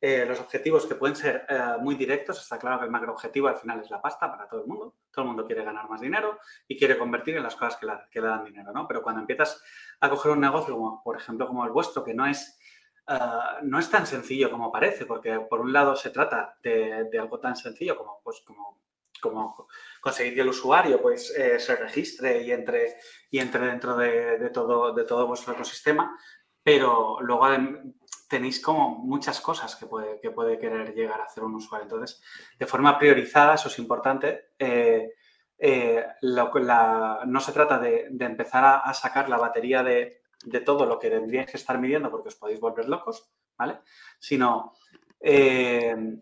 eh, 0.00 0.24
los 0.24 0.38
objetivos 0.38 0.86
que 0.86 0.94
pueden 0.94 1.16
ser 1.16 1.44
eh, 1.48 1.76
muy 1.80 1.96
directos, 1.96 2.40
está 2.40 2.56
claro 2.56 2.78
que 2.78 2.84
el 2.84 2.90
macro 2.90 3.12
objetivo 3.12 3.48
al 3.48 3.56
final 3.56 3.80
es 3.80 3.90
la 3.90 4.00
pasta 4.00 4.30
para 4.30 4.46
todo 4.46 4.60
el 4.60 4.66
mundo. 4.68 4.94
Todo 5.10 5.24
el 5.24 5.28
mundo 5.28 5.44
quiere 5.44 5.64
ganar 5.64 5.88
más 5.88 6.00
dinero 6.00 6.38
y 6.68 6.78
quiere 6.78 6.96
convertir 6.96 7.36
en 7.36 7.42
las 7.42 7.56
cosas 7.56 7.76
que, 7.76 8.20
le 8.20 8.26
dan 8.28 8.44
dinero, 8.44 8.72
¿no? 8.72 8.86
Pero 8.86 9.02
cuando 9.02 9.22
empiezas 9.22 9.60
a 10.00 10.08
coger 10.08 10.32
un 10.32 10.40
negocio, 10.40 10.74
como, 10.74 11.02
por 11.02 11.16
ejemplo, 11.16 11.48
como 11.48 11.64
el 11.64 11.72
vuestro, 11.72 12.04
que 12.04 12.14
no 12.14 12.26
es, 12.26 12.60
eh, 13.08 13.18
no 13.62 13.80
es 13.80 13.90
tan 13.90 14.06
sencillo 14.06 14.52
como 14.52 14.70
parece, 14.70 15.04
porque 15.04 15.40
por 15.40 15.60
un 15.60 15.72
lado 15.72 15.96
se 15.96 16.10
trata 16.10 16.56
de, 16.62 17.08
algo 17.18 17.40
tan 17.40 17.56
sencillo 17.56 17.96
como, 17.96 18.20
pues, 18.22 18.40
como, 18.46 18.80
como 19.20 19.66
conseguir 20.00 20.34
que 20.34 20.42
el 20.42 20.48
usuario 20.48 21.02
pues, 21.02 21.34
se 21.34 21.74
registre 21.74 22.42
y 22.42 22.52
entre, 22.52 22.98
y 23.32 23.40
entre 23.40 23.66
dentro 23.66 23.96
de, 23.96 24.38
de, 24.38 24.50
todo, 24.50 24.92
de 24.92 25.02
todo 25.02 25.26
vuestro 25.26 25.54
ecosistema, 25.54 26.16
pero 26.62 27.18
luego 27.20 27.46
tenéis 28.28 28.60
como 28.60 28.90
muchas 28.90 29.40
cosas 29.40 29.74
que 29.74 29.86
puede, 29.86 30.20
que 30.20 30.30
puede 30.30 30.58
querer 30.58 30.94
llegar 30.94 31.20
a 31.20 31.24
hacer 31.24 31.42
un 31.42 31.54
usuario. 31.54 31.84
Entonces, 31.84 32.22
de 32.58 32.66
forma 32.66 32.98
priorizada, 32.98 33.54
eso 33.54 33.68
es 33.68 33.78
importante. 33.78 34.50
Eh, 34.58 35.14
eh, 35.58 36.06
no 36.22 37.40
se 37.40 37.52
trata 37.52 37.78
de, 37.78 38.06
empezar 38.20 38.82
a, 38.84 38.94
sacar 38.94 39.28
la 39.28 39.38
batería 39.38 39.82
de, 39.82 40.22
todo 40.64 40.86
lo 40.86 40.98
que 40.98 41.10
tendríais 41.10 41.50
que 41.50 41.56
estar 41.56 41.78
midiendo 41.78 42.10
porque 42.10 42.28
os 42.28 42.36
podéis 42.36 42.60
volver 42.60 42.88
locos, 42.88 43.28
¿vale? 43.56 43.80
Sino 44.20 44.74
eh, 45.20 46.20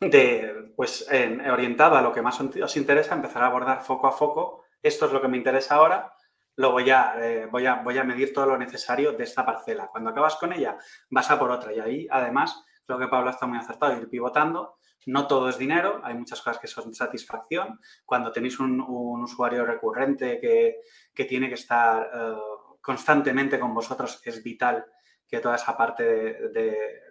de, 0.00 0.72
pues, 0.74 1.06
orientado 1.50 1.96
a 1.96 2.02
lo 2.02 2.12
que 2.12 2.22
más 2.22 2.40
os 2.40 2.76
interesa, 2.76 3.14
empezar 3.14 3.42
a 3.42 3.46
abordar 3.46 3.84
foco 3.84 4.06
a 4.08 4.12
foco. 4.12 4.64
Esto 4.82 5.06
es 5.06 5.12
lo 5.12 5.20
que 5.20 5.28
me 5.28 5.36
interesa 5.36 5.76
ahora 5.76 6.12
lo 6.58 6.72
voy 6.72 6.90
a, 6.90 7.14
eh, 7.20 7.46
voy, 7.46 7.66
a, 7.66 7.76
voy 7.76 7.96
a 7.98 8.04
medir 8.04 8.32
todo 8.32 8.46
lo 8.46 8.58
necesario 8.58 9.12
de 9.12 9.22
esta 9.22 9.46
parcela. 9.46 9.86
Cuando 9.86 10.10
acabas 10.10 10.34
con 10.34 10.52
ella, 10.52 10.76
vas 11.08 11.30
a 11.30 11.38
por 11.38 11.52
otra. 11.52 11.72
Y 11.72 11.78
ahí, 11.78 12.08
además, 12.10 12.64
creo 12.84 12.98
que 12.98 13.06
Pablo 13.06 13.30
está 13.30 13.46
muy 13.46 13.58
acertado, 13.58 13.96
ir 13.96 14.10
pivotando. 14.10 14.76
No 15.06 15.28
todo 15.28 15.48
es 15.48 15.56
dinero, 15.56 16.00
hay 16.02 16.14
muchas 16.14 16.42
cosas 16.42 16.58
que 16.58 16.66
son 16.66 16.92
satisfacción. 16.92 17.78
Cuando 18.04 18.32
tenéis 18.32 18.58
un, 18.58 18.80
usuario 18.80 19.64
recurrente 19.64 20.40
que, 20.40 21.24
tiene 21.26 21.48
que 21.48 21.54
estar 21.54 22.10
eh, 22.12 22.34
constantemente 22.80 23.60
con 23.60 23.72
vosotros, 23.72 24.20
es 24.24 24.42
vital 24.42 24.84
que 25.28 25.38
toda 25.38 25.54
esa 25.54 25.76
parte 25.76 26.02
de, 26.02 27.02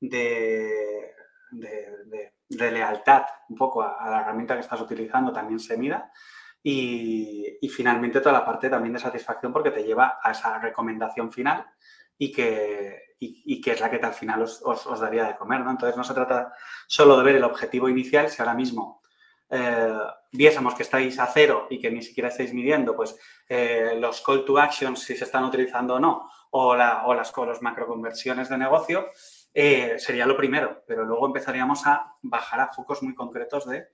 de, 0.00 1.10
lealtad 2.70 3.24
un 3.48 3.56
poco 3.56 3.82
a, 3.82 4.08
la 4.08 4.20
herramienta 4.20 4.54
que 4.54 4.60
estás 4.60 4.80
utilizando 4.80 5.32
también 5.32 5.58
se 5.58 5.76
mida. 5.76 6.12
Y, 6.66 7.68
finalmente 7.68 8.20
toda 8.20 8.32
la 8.32 8.44
parte 8.44 8.70
también 8.70 8.92
de 8.92 9.00
satisfacción 9.00 9.52
porque 9.52 9.70
te 9.70 9.82
lleva 9.82 10.18
a 10.22 10.30
esa 10.30 10.58
recomendación 10.58 11.32
final 11.32 11.66
y 12.16 12.30
que, 12.30 13.16
y, 13.18 13.60
que 13.60 13.72
es 13.72 13.80
la 13.80 13.90
que 13.90 13.96
al 13.96 14.12
final 14.12 14.42
os, 14.42 14.62
os, 14.62 15.00
daría 15.00 15.24
de 15.24 15.36
comer. 15.36 15.60
¿no? 15.60 15.70
Entonces 15.70 15.96
no 15.96 16.04
se 16.04 16.14
trata 16.14 16.52
solo 16.86 17.16
de 17.16 17.24
ver 17.24 17.36
el 17.36 17.44
objetivo 17.44 17.88
inicial, 17.88 18.28
si 18.28 18.40
ahora 18.40 18.54
mismo 18.54 19.02
eh, 19.50 19.98
viésemos 20.32 20.74
que 20.74 20.82
estáis 20.82 21.18
a 21.18 21.26
cero 21.26 21.66
y 21.70 21.78
que 21.78 21.90
ni 21.90 22.02
siquiera 22.02 22.28
estáis 22.28 22.52
midiendo 22.52 22.96
pues 22.96 23.16
eh, 23.48 23.94
los 23.98 24.20
call 24.22 24.44
to 24.44 24.58
actions 24.58 25.00
si 25.00 25.16
se 25.16 25.24
están 25.24 25.44
utilizando 25.44 25.94
o 25.94 26.00
no, 26.00 26.30
o, 26.50 26.74
la, 26.74 27.06
o 27.06 27.14
las 27.14 27.36
los 27.36 27.62
macroconversiones 27.62 28.48
de 28.48 28.58
negocio, 28.58 29.10
eh, 29.52 29.96
sería 29.98 30.26
lo 30.26 30.36
primero, 30.36 30.82
pero 30.86 31.04
luego 31.04 31.26
empezaríamos 31.26 31.86
a 31.86 32.14
bajar 32.22 32.60
a 32.60 32.72
focos 32.72 33.02
muy 33.02 33.14
concretos 33.14 33.66
de 33.66 33.88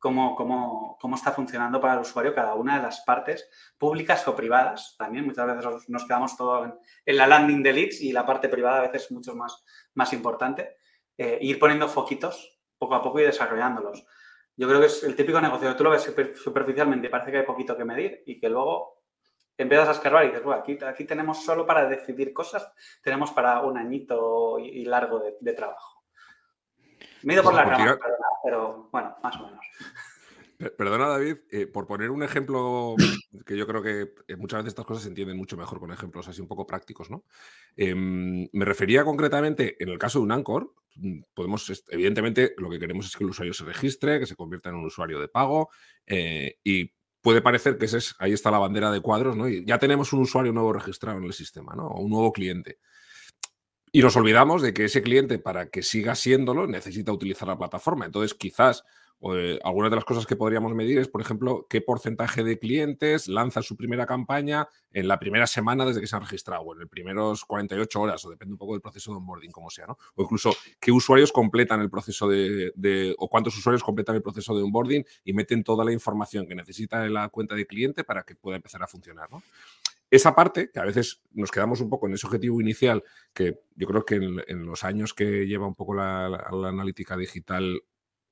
cómo, 0.00 0.34
cómo, 0.34 0.98
cómo, 1.00 1.14
está 1.14 1.30
funcionando 1.30 1.80
para 1.80 1.94
el 1.94 2.00
usuario 2.00 2.34
cada 2.34 2.54
una 2.54 2.76
de 2.76 2.82
las 2.82 3.02
partes, 3.02 3.48
públicas 3.78 4.26
o 4.26 4.34
privadas. 4.34 4.96
También 4.98 5.26
muchas 5.26 5.46
veces 5.46 5.88
nos 5.88 6.04
quedamos 6.04 6.36
todo 6.36 6.64
en, 7.04 7.16
la 7.16 7.28
landing 7.28 7.62
de 7.62 7.72
leads 7.72 8.00
y 8.00 8.10
la 8.10 8.26
parte 8.26 8.48
privada 8.48 8.78
a 8.78 8.88
veces 8.88 9.04
es 9.04 9.12
mucho 9.12 9.36
más, 9.36 9.64
más 9.94 10.12
importante. 10.12 10.78
Eh, 11.16 11.38
ir 11.42 11.58
poniendo 11.58 11.86
foquitos 11.86 12.58
poco 12.78 12.94
a 12.94 13.02
poco 13.02 13.20
y 13.20 13.24
desarrollándolos. 13.24 14.04
Yo 14.56 14.66
creo 14.66 14.80
que 14.80 14.86
es 14.86 15.04
el 15.04 15.14
típico 15.14 15.40
negocio, 15.40 15.76
tú 15.76 15.84
lo 15.84 15.90
ves 15.90 16.12
superficialmente, 16.42 17.08
parece 17.08 17.30
que 17.30 17.38
hay 17.38 17.46
poquito 17.46 17.76
que 17.76 17.84
medir 17.84 18.22
y 18.26 18.40
que 18.40 18.48
luego 18.48 19.02
empiezas 19.56 19.88
a 19.88 19.92
escarbar 19.92 20.24
y 20.24 20.28
dices, 20.28 20.42
bueno, 20.42 20.60
aquí, 20.60 20.78
aquí 20.84 21.04
tenemos 21.04 21.44
solo 21.44 21.66
para 21.66 21.86
decidir 21.86 22.32
cosas, 22.32 22.72
tenemos 23.02 23.30
para 23.32 23.60
un 23.60 23.76
añito 23.76 24.58
y 24.58 24.84
largo 24.84 25.20
de, 25.20 25.36
de 25.40 25.52
trabajo. 25.52 25.99
Mido 27.22 27.42
por 27.42 27.54
la 27.54 27.64
rama, 27.64 27.98
pero 28.42 28.88
bueno, 28.90 29.16
más 29.22 29.36
o 29.36 29.46
menos. 29.46 29.60
Perdona, 30.76 31.08
David, 31.08 31.38
eh, 31.50 31.66
por 31.66 31.86
poner 31.86 32.10
un 32.10 32.22
ejemplo 32.22 32.94
que 33.46 33.56
yo 33.56 33.66
creo 33.66 33.82
que 33.82 34.12
eh, 34.28 34.36
muchas 34.36 34.58
veces 34.58 34.72
estas 34.72 34.84
cosas 34.84 35.04
se 35.04 35.08
entienden 35.08 35.38
mucho 35.38 35.56
mejor 35.56 35.80
con 35.80 35.90
ejemplos 35.90 36.28
así 36.28 36.42
un 36.42 36.48
poco 36.48 36.66
prácticos, 36.66 37.10
¿no? 37.10 37.24
Em, 37.76 38.46
me 38.52 38.64
refería 38.66 39.02
concretamente, 39.02 39.82
en 39.82 39.88
el 39.88 39.98
caso 39.98 40.18
de 40.18 40.24
un 40.24 40.32
Anchor, 40.32 40.74
mm, 40.96 41.20
podemos, 41.32 41.82
evidentemente, 41.88 42.54
lo 42.58 42.68
que 42.68 42.78
queremos 42.78 43.06
es 43.06 43.16
que 43.16 43.24
el 43.24 43.30
usuario 43.30 43.54
se 43.54 43.64
registre, 43.64 44.20
que 44.20 44.26
se 44.26 44.36
convierta 44.36 44.68
en 44.68 44.74
un 44.74 44.84
usuario 44.84 45.18
de 45.18 45.28
pago 45.28 45.70
eh, 46.06 46.58
y 46.62 46.92
puede 47.22 47.40
parecer 47.40 47.78
que 47.78 47.86
ese 47.86 47.98
es, 47.98 48.14
ahí 48.18 48.32
está 48.32 48.50
la 48.50 48.58
bandera 48.58 48.90
de 48.90 49.00
cuadros, 49.00 49.36
¿no? 49.36 49.48
Y 49.48 49.64
ya 49.64 49.78
tenemos 49.78 50.12
un 50.12 50.20
usuario 50.20 50.52
nuevo 50.52 50.74
registrado 50.74 51.18
en 51.18 51.24
el 51.24 51.32
sistema, 51.32 51.74
¿no? 51.74 51.86
O 51.86 52.02
un 52.02 52.10
nuevo 52.10 52.32
cliente. 52.32 52.80
Y 53.92 54.02
nos 54.02 54.16
olvidamos 54.16 54.62
de 54.62 54.72
que 54.72 54.84
ese 54.84 55.02
cliente, 55.02 55.38
para 55.38 55.68
que 55.68 55.82
siga 55.82 56.14
siéndolo, 56.14 56.66
necesita 56.66 57.12
utilizar 57.12 57.48
la 57.48 57.58
plataforma. 57.58 58.06
Entonces, 58.06 58.34
quizás 58.34 58.84
eh, 59.22 59.58
algunas 59.64 59.90
de 59.90 59.96
las 59.96 60.04
cosas 60.04 60.26
que 60.26 60.36
podríamos 60.36 60.74
medir 60.74 60.98
es, 60.98 61.08
por 61.08 61.20
ejemplo, 61.20 61.66
qué 61.68 61.80
porcentaje 61.80 62.42
de 62.42 62.58
clientes 62.58 63.28
lanza 63.28 63.62
su 63.62 63.76
primera 63.76 64.06
campaña 64.06 64.68
en 64.92 65.08
la 65.08 65.18
primera 65.18 65.46
semana 65.46 65.84
desde 65.84 66.00
que 66.00 66.06
se 66.06 66.16
han 66.16 66.22
registrado, 66.22 66.62
o 66.62 66.72
en 66.72 66.80
las 66.80 66.88
primeros 66.88 67.44
48 67.44 68.00
horas, 68.00 68.24
o 68.24 68.30
depende 68.30 68.54
un 68.54 68.58
poco 68.58 68.72
del 68.72 68.80
proceso 68.80 69.10
de 69.10 69.18
onboarding, 69.18 69.50
como 69.50 69.70
sea, 69.70 69.86
¿no? 69.86 69.98
O 70.14 70.22
incluso 70.22 70.54
qué 70.80 70.90
usuarios 70.90 71.32
completan 71.32 71.80
el 71.80 71.90
proceso 71.90 72.28
de, 72.28 72.72
de, 72.76 73.14
o 73.18 73.28
cuántos 73.28 73.56
usuarios 73.58 73.82
completan 73.82 74.16
el 74.16 74.22
proceso 74.22 74.56
de 74.56 74.62
onboarding 74.62 75.04
y 75.24 75.32
meten 75.32 75.64
toda 75.64 75.84
la 75.84 75.92
información 75.92 76.46
que 76.46 76.54
necesita 76.54 77.04
en 77.04 77.12
la 77.12 77.28
cuenta 77.28 77.54
de 77.54 77.66
cliente 77.66 78.04
para 78.04 78.22
que 78.22 78.36
pueda 78.36 78.56
empezar 78.56 78.82
a 78.82 78.86
funcionar, 78.86 79.30
¿no? 79.30 79.42
Esa 80.10 80.34
parte, 80.34 80.70
que 80.72 80.80
a 80.80 80.84
veces 80.84 81.22
nos 81.32 81.50
quedamos 81.50 81.80
un 81.80 81.88
poco 81.88 82.06
en 82.06 82.14
ese 82.14 82.26
objetivo 82.26 82.60
inicial, 82.60 83.02
que 83.32 83.60
yo 83.76 83.86
creo 83.86 84.04
que 84.04 84.16
en, 84.16 84.66
los 84.66 84.84
años 84.84 85.14
que 85.14 85.46
lleva 85.46 85.66
un 85.66 85.74
poco 85.74 85.94
la, 85.94 86.26
analítica 86.26 87.16
digital 87.16 87.82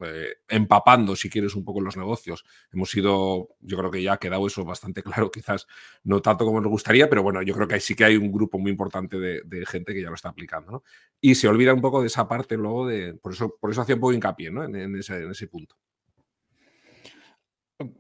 eh, 0.01 0.37
empapando, 0.49 1.17
si 1.17 1.31
quieres, 1.31 1.55
un 1.55 1.65
poco 1.65 1.79
en 1.79 1.85
los 1.85 1.97
negocios. 1.97 2.45
Hemos 2.73 2.91
sido, 2.91 3.51
yo 3.61 3.77
creo 3.79 3.91
que 3.91 4.03
ya 4.03 4.15
ha 4.15 4.19
quedado 4.19 4.47
eso 4.47 4.65
bastante 4.65 5.03
claro, 5.05 5.31
quizás 5.31 5.67
no 6.05 6.21
tanto 6.21 6.45
como 6.45 6.61
nos 6.61 6.71
gustaría, 6.71 7.09
pero 7.09 7.23
bueno, 7.23 7.43
yo 7.43 7.55
creo 7.55 7.69
que 7.69 7.81
sí 7.81 7.95
que 7.95 8.05
hay 8.05 8.17
un 8.17 8.33
grupo 8.33 8.59
muy 8.59 8.71
importante 8.71 9.19
de, 9.19 9.67
gente 9.67 9.95
que 9.95 10.03
ya 10.03 10.09
lo 10.09 10.15
está 10.15 10.31
aplicando. 10.31 10.83
Y 11.21 11.37
se 11.37 11.49
olvida 11.49 11.75
un 11.75 11.81
poco 11.81 12.01
de 12.01 12.09
esa 12.09 12.27
parte 12.29 12.57
luego 12.57 12.87
de, 12.87 13.15
por 13.15 13.33
eso, 13.33 13.57
por 13.61 13.71
eso 13.71 13.83
hacía 13.83 13.95
un 13.95 14.01
poco 14.01 14.13
hincapié 14.13 14.49
en 14.49 14.97
ese 14.97 15.47
punto. 15.49 15.77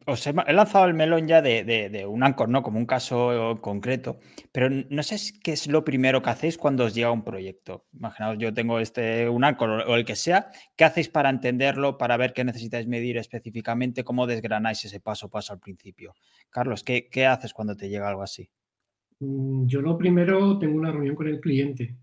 Os 0.06 0.26
he, 0.26 0.32
lanzado 0.32 0.86
el 0.86 0.94
melón 0.94 1.28
ya 1.28 1.40
de, 1.40 2.04
un 2.04 2.24
Anchor, 2.24 2.48
¿no? 2.48 2.64
Como 2.64 2.80
un 2.80 2.86
caso 2.86 3.58
concreto, 3.60 4.18
pero 4.50 4.68
no 4.68 5.02
sé 5.04 5.16
qué 5.40 5.52
es 5.52 5.68
lo 5.68 5.84
primero 5.84 6.20
que 6.20 6.30
hacéis 6.30 6.58
cuando 6.58 6.84
os 6.84 6.94
llega 6.96 7.12
un 7.12 7.22
proyecto. 7.22 7.86
Imaginaos, 7.92 8.38
yo 8.38 8.52
tengo 8.52 8.80
este, 8.80 9.28
un 9.28 9.44
Anchor 9.44 9.84
o 9.86 9.94
el 9.94 10.04
que 10.04 10.16
sea, 10.16 10.50
¿qué 10.74 10.82
hacéis 10.82 11.08
para 11.08 11.30
entenderlo, 11.30 11.96
para 11.96 12.16
ver 12.16 12.32
qué 12.32 12.42
necesitáis 12.42 12.88
medir 12.88 13.18
específicamente, 13.18 14.02
cómo 14.02 14.26
desgranáis 14.26 14.84
ese 14.84 14.98
paso 14.98 15.26
a 15.26 15.30
paso 15.30 15.52
al 15.52 15.60
principio? 15.60 16.16
Carlos, 16.50 16.82
¿qué, 16.82 17.26
haces 17.26 17.54
cuando 17.54 17.76
te 17.76 17.88
llega 17.88 18.08
algo 18.08 18.22
así? 18.22 18.50
Mm, 19.20 19.66
yo 19.66 19.80
lo 19.80 19.96
primero 19.96 20.58
tengo 20.58 20.76
una 20.76 20.90
reunión 20.90 21.14
con 21.14 21.28
el 21.28 21.38
cliente 21.38 21.96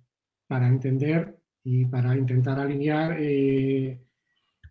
para 0.48 0.70
entender 0.70 1.38
y 1.62 1.84
para 1.88 2.15
intentar 2.15 2.58
alinear 2.58 3.17
eh, 3.20 4.00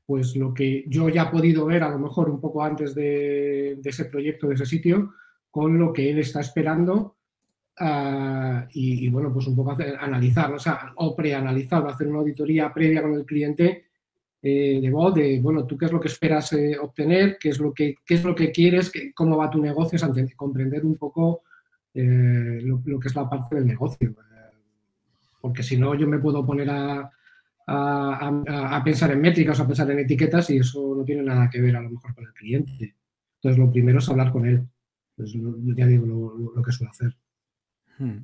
pues 0.06 0.36
lo 0.36 0.52
que 0.52 0.84
yo 0.86 1.08
ya 1.08 1.24
he 1.24 1.30
podido 1.30 1.66
ver 1.66 1.82
a 1.82 1.88
lo 1.88 1.98
mejor 1.98 2.28
un 2.28 2.40
poco 2.40 2.62
antes 2.62 2.94
de, 2.94 3.78
ese 3.82 4.04
proyecto, 4.06 4.48
de 4.48 4.54
ese 4.54 4.66
sitio, 4.66 5.14
con 5.50 5.78
lo 5.78 5.92
que 5.92 6.10
él 6.10 6.18
está 6.18 6.40
esperando 6.40 7.16
ah, 7.78 8.66
y, 8.72 9.08
bueno, 9.08 9.32
pues 9.32 9.46
un 9.46 9.56
poco 9.56 9.72
hacer, 9.72 9.96
analizar, 9.98 10.52
o 10.52 10.58
sea, 10.58 10.92
o 10.96 11.16
preanalizar, 11.16 11.86
hacer 11.86 12.08
una 12.08 12.18
auditoría 12.18 12.72
previa 12.72 13.02
con 13.02 13.14
el 13.14 13.24
cliente 13.24 13.86
eh, 14.42 14.78
de 14.82 14.90
voz, 14.90 15.14
de, 15.14 15.40
bueno, 15.40 15.64
tú 15.64 15.78
qué 15.78 15.86
es 15.86 15.92
lo 15.92 16.00
que 16.00 16.08
esperas 16.08 16.52
eh, 16.52 16.76
obtener, 16.78 17.38
qué 17.40 17.48
es 17.48 17.58
lo 17.58 17.72
que, 17.72 17.94
qué 18.04 18.14
es 18.14 18.24
lo 18.24 18.34
que 18.34 18.52
quieres, 18.52 18.92
cómo 19.14 19.38
va 19.38 19.50
tu 19.50 19.60
negocio, 19.60 19.98
comprender 20.36 20.84
un 20.84 20.96
poco 20.96 21.44
eh, 21.94 22.60
lo, 22.62 22.82
lo, 22.84 23.00
que 23.00 23.08
es 23.08 23.16
la 23.16 23.28
parte 23.30 23.54
del 23.54 23.66
negocio. 23.66 24.14
porque 25.40 25.62
si 25.62 25.78
no, 25.78 25.94
yo 25.94 26.06
me 26.06 26.18
puedo 26.18 26.44
poner 26.44 26.68
a, 26.68 27.10
a, 27.66 28.82
pensar 28.84 29.10
en 29.12 29.20
métricas 29.20 29.58
o 29.58 29.62
a 29.62 29.66
pensar 29.66 29.90
en 29.90 30.00
etiquetas 30.00 30.50
y 30.50 30.58
eso 30.58 30.94
no 30.96 31.04
tiene 31.04 31.22
nada 31.22 31.48
que 31.50 31.60
ver 31.60 31.76
a 31.76 31.80
lo 31.80 31.90
mejor 31.90 32.14
con 32.14 32.24
el 32.24 32.32
cliente. 32.32 32.94
Entonces, 33.36 33.58
lo 33.58 33.70
primero 33.70 33.98
es 33.98 34.08
hablar 34.08 34.32
con 34.32 34.46
él. 34.46 34.66
Pues 35.16 35.32
ya 35.76 35.86
digo 35.86 36.06
lo, 36.06 36.62
que 36.62 36.72
suelo 36.72 36.90
hacer. 36.90 37.16
Hmm. 37.98 38.18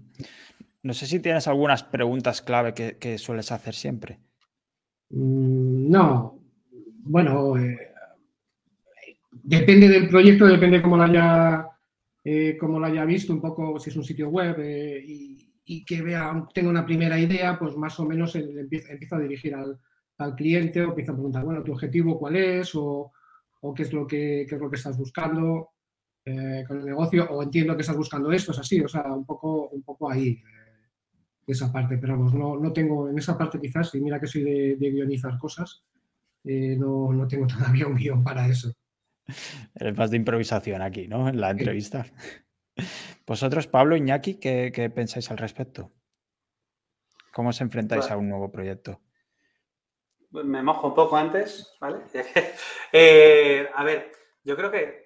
No 0.83 0.95
sé 0.95 1.07
si 1.07 1.21
tienes 1.21 1.47
algunas 1.47 1.85
preguntas 1.85 2.43
clave 2.43 2.75
que, 2.75 3.19
sueles 3.19 3.53
hacer 3.53 3.75
siempre. 3.75 4.19
Mm, 5.11 5.91
no. 5.91 6.39
Bueno, 7.03 7.57
eh, 7.59 7.93
depende 9.31 9.89
del 9.89 10.09
proyecto, 10.09 10.47
depende 10.47 10.83
cómo 10.83 10.97
lo 10.97 11.05
haya, 11.05 11.69
eh, 12.25 12.57
cómo 12.59 12.79
lo 12.79 12.87
haya 12.87 13.05
visto, 13.05 13.33
un 13.33 13.41
poco 13.41 13.79
si 13.79 13.91
es 13.91 13.97
un 13.97 14.05
sitio 14.05 14.29
web 14.29 14.57
eh, 14.59 15.03
y, 15.05 15.40
y 15.73 15.85
que 15.85 16.03
vea, 16.03 16.49
tenga 16.53 16.69
una 16.69 16.85
primera 16.85 17.17
idea, 17.17 17.57
pues 17.57 17.77
más 17.77 18.01
o 18.01 18.05
menos 18.05 18.35
empieza, 18.35 18.91
empieza 18.91 19.15
a 19.15 19.21
dirigir 19.21 19.55
al, 19.55 19.79
cliente 20.35 20.83
o 20.83 20.89
empieza 20.89 21.13
a 21.13 21.15
preguntar, 21.15 21.45
bueno, 21.45 21.63
¿tu 21.63 21.71
objetivo 21.71 22.19
cuál 22.19 22.35
es? 22.35 22.73
O, 22.75 23.13
qué, 23.77 23.85
es 23.85 23.93
lo 23.93 24.05
que, 24.05 24.43
es 24.43 24.51
lo 24.51 24.69
que 24.69 24.75
estás 24.75 24.99
buscando 24.99 25.71
eh, 26.25 26.65
con 26.67 26.81
el 26.81 26.87
negocio, 26.87 27.25
o 27.31 27.41
entiendo 27.41 27.77
que 27.77 27.83
estás 27.83 27.97
buscando 27.97 28.33
esto, 28.33 28.51
es 28.51 28.59
así, 28.59 28.81
o 28.81 28.89
sea, 28.89 29.13
un 29.13 29.25
poco, 29.25 29.69
un 29.69 29.85
poco 29.85 30.11
ahí, 30.11 30.31
eh, 30.31 30.89
esa 31.47 31.73
parte, 31.73 31.99
pero 31.99 32.15
vamos, 32.15 32.35
no, 32.35 32.59
no, 32.59 32.73
tengo, 32.73 33.09
en 33.09 33.17
esa 33.17 33.39
parte 33.39 33.61
quizás, 33.61 33.95
y 33.95 34.01
mira 34.01 34.19
que 34.19 34.27
soy 34.27 34.43
de, 34.43 34.91
guionizar 34.91 35.39
cosas, 35.39 35.85
eh, 36.43 36.75
no, 36.77 37.13
no, 37.13 37.29
tengo 37.29 37.47
todavía 37.47 37.87
un 37.87 37.95
guion 37.95 38.25
para 38.25 38.49
eso. 38.49 38.73
Eres 39.77 39.97
más 39.97 40.11
de 40.11 40.17
improvisación 40.17 40.83
aquí, 40.83 41.07
¿no? 41.07 41.29
En 41.29 41.41
la 41.41 41.51
entrevista. 41.51 42.05
Vosotros, 43.27 43.67
Pablo, 43.67 43.97
Iñaki, 43.97 44.35
¿qué, 44.35 44.93
pensáis 44.95 45.31
al 45.31 45.39
respecto? 45.39 45.93
¿Cómo 47.33 47.51
os 47.51 47.61
enfrentáis 47.61 48.05
pues 48.05 48.13
a 48.13 48.17
un 48.17 48.29
nuevo 48.29 48.51
proyecto? 48.51 49.01
Me 50.31 50.63
mojo 50.63 50.89
un 50.89 50.95
poco 50.95 51.17
antes, 51.17 51.77
¿vale? 51.81 51.99
Eh, 52.93 53.69
a 53.73 53.85
ver, 53.85 54.11
yo 54.43 54.57
creo 54.57 54.71
que 54.71 55.00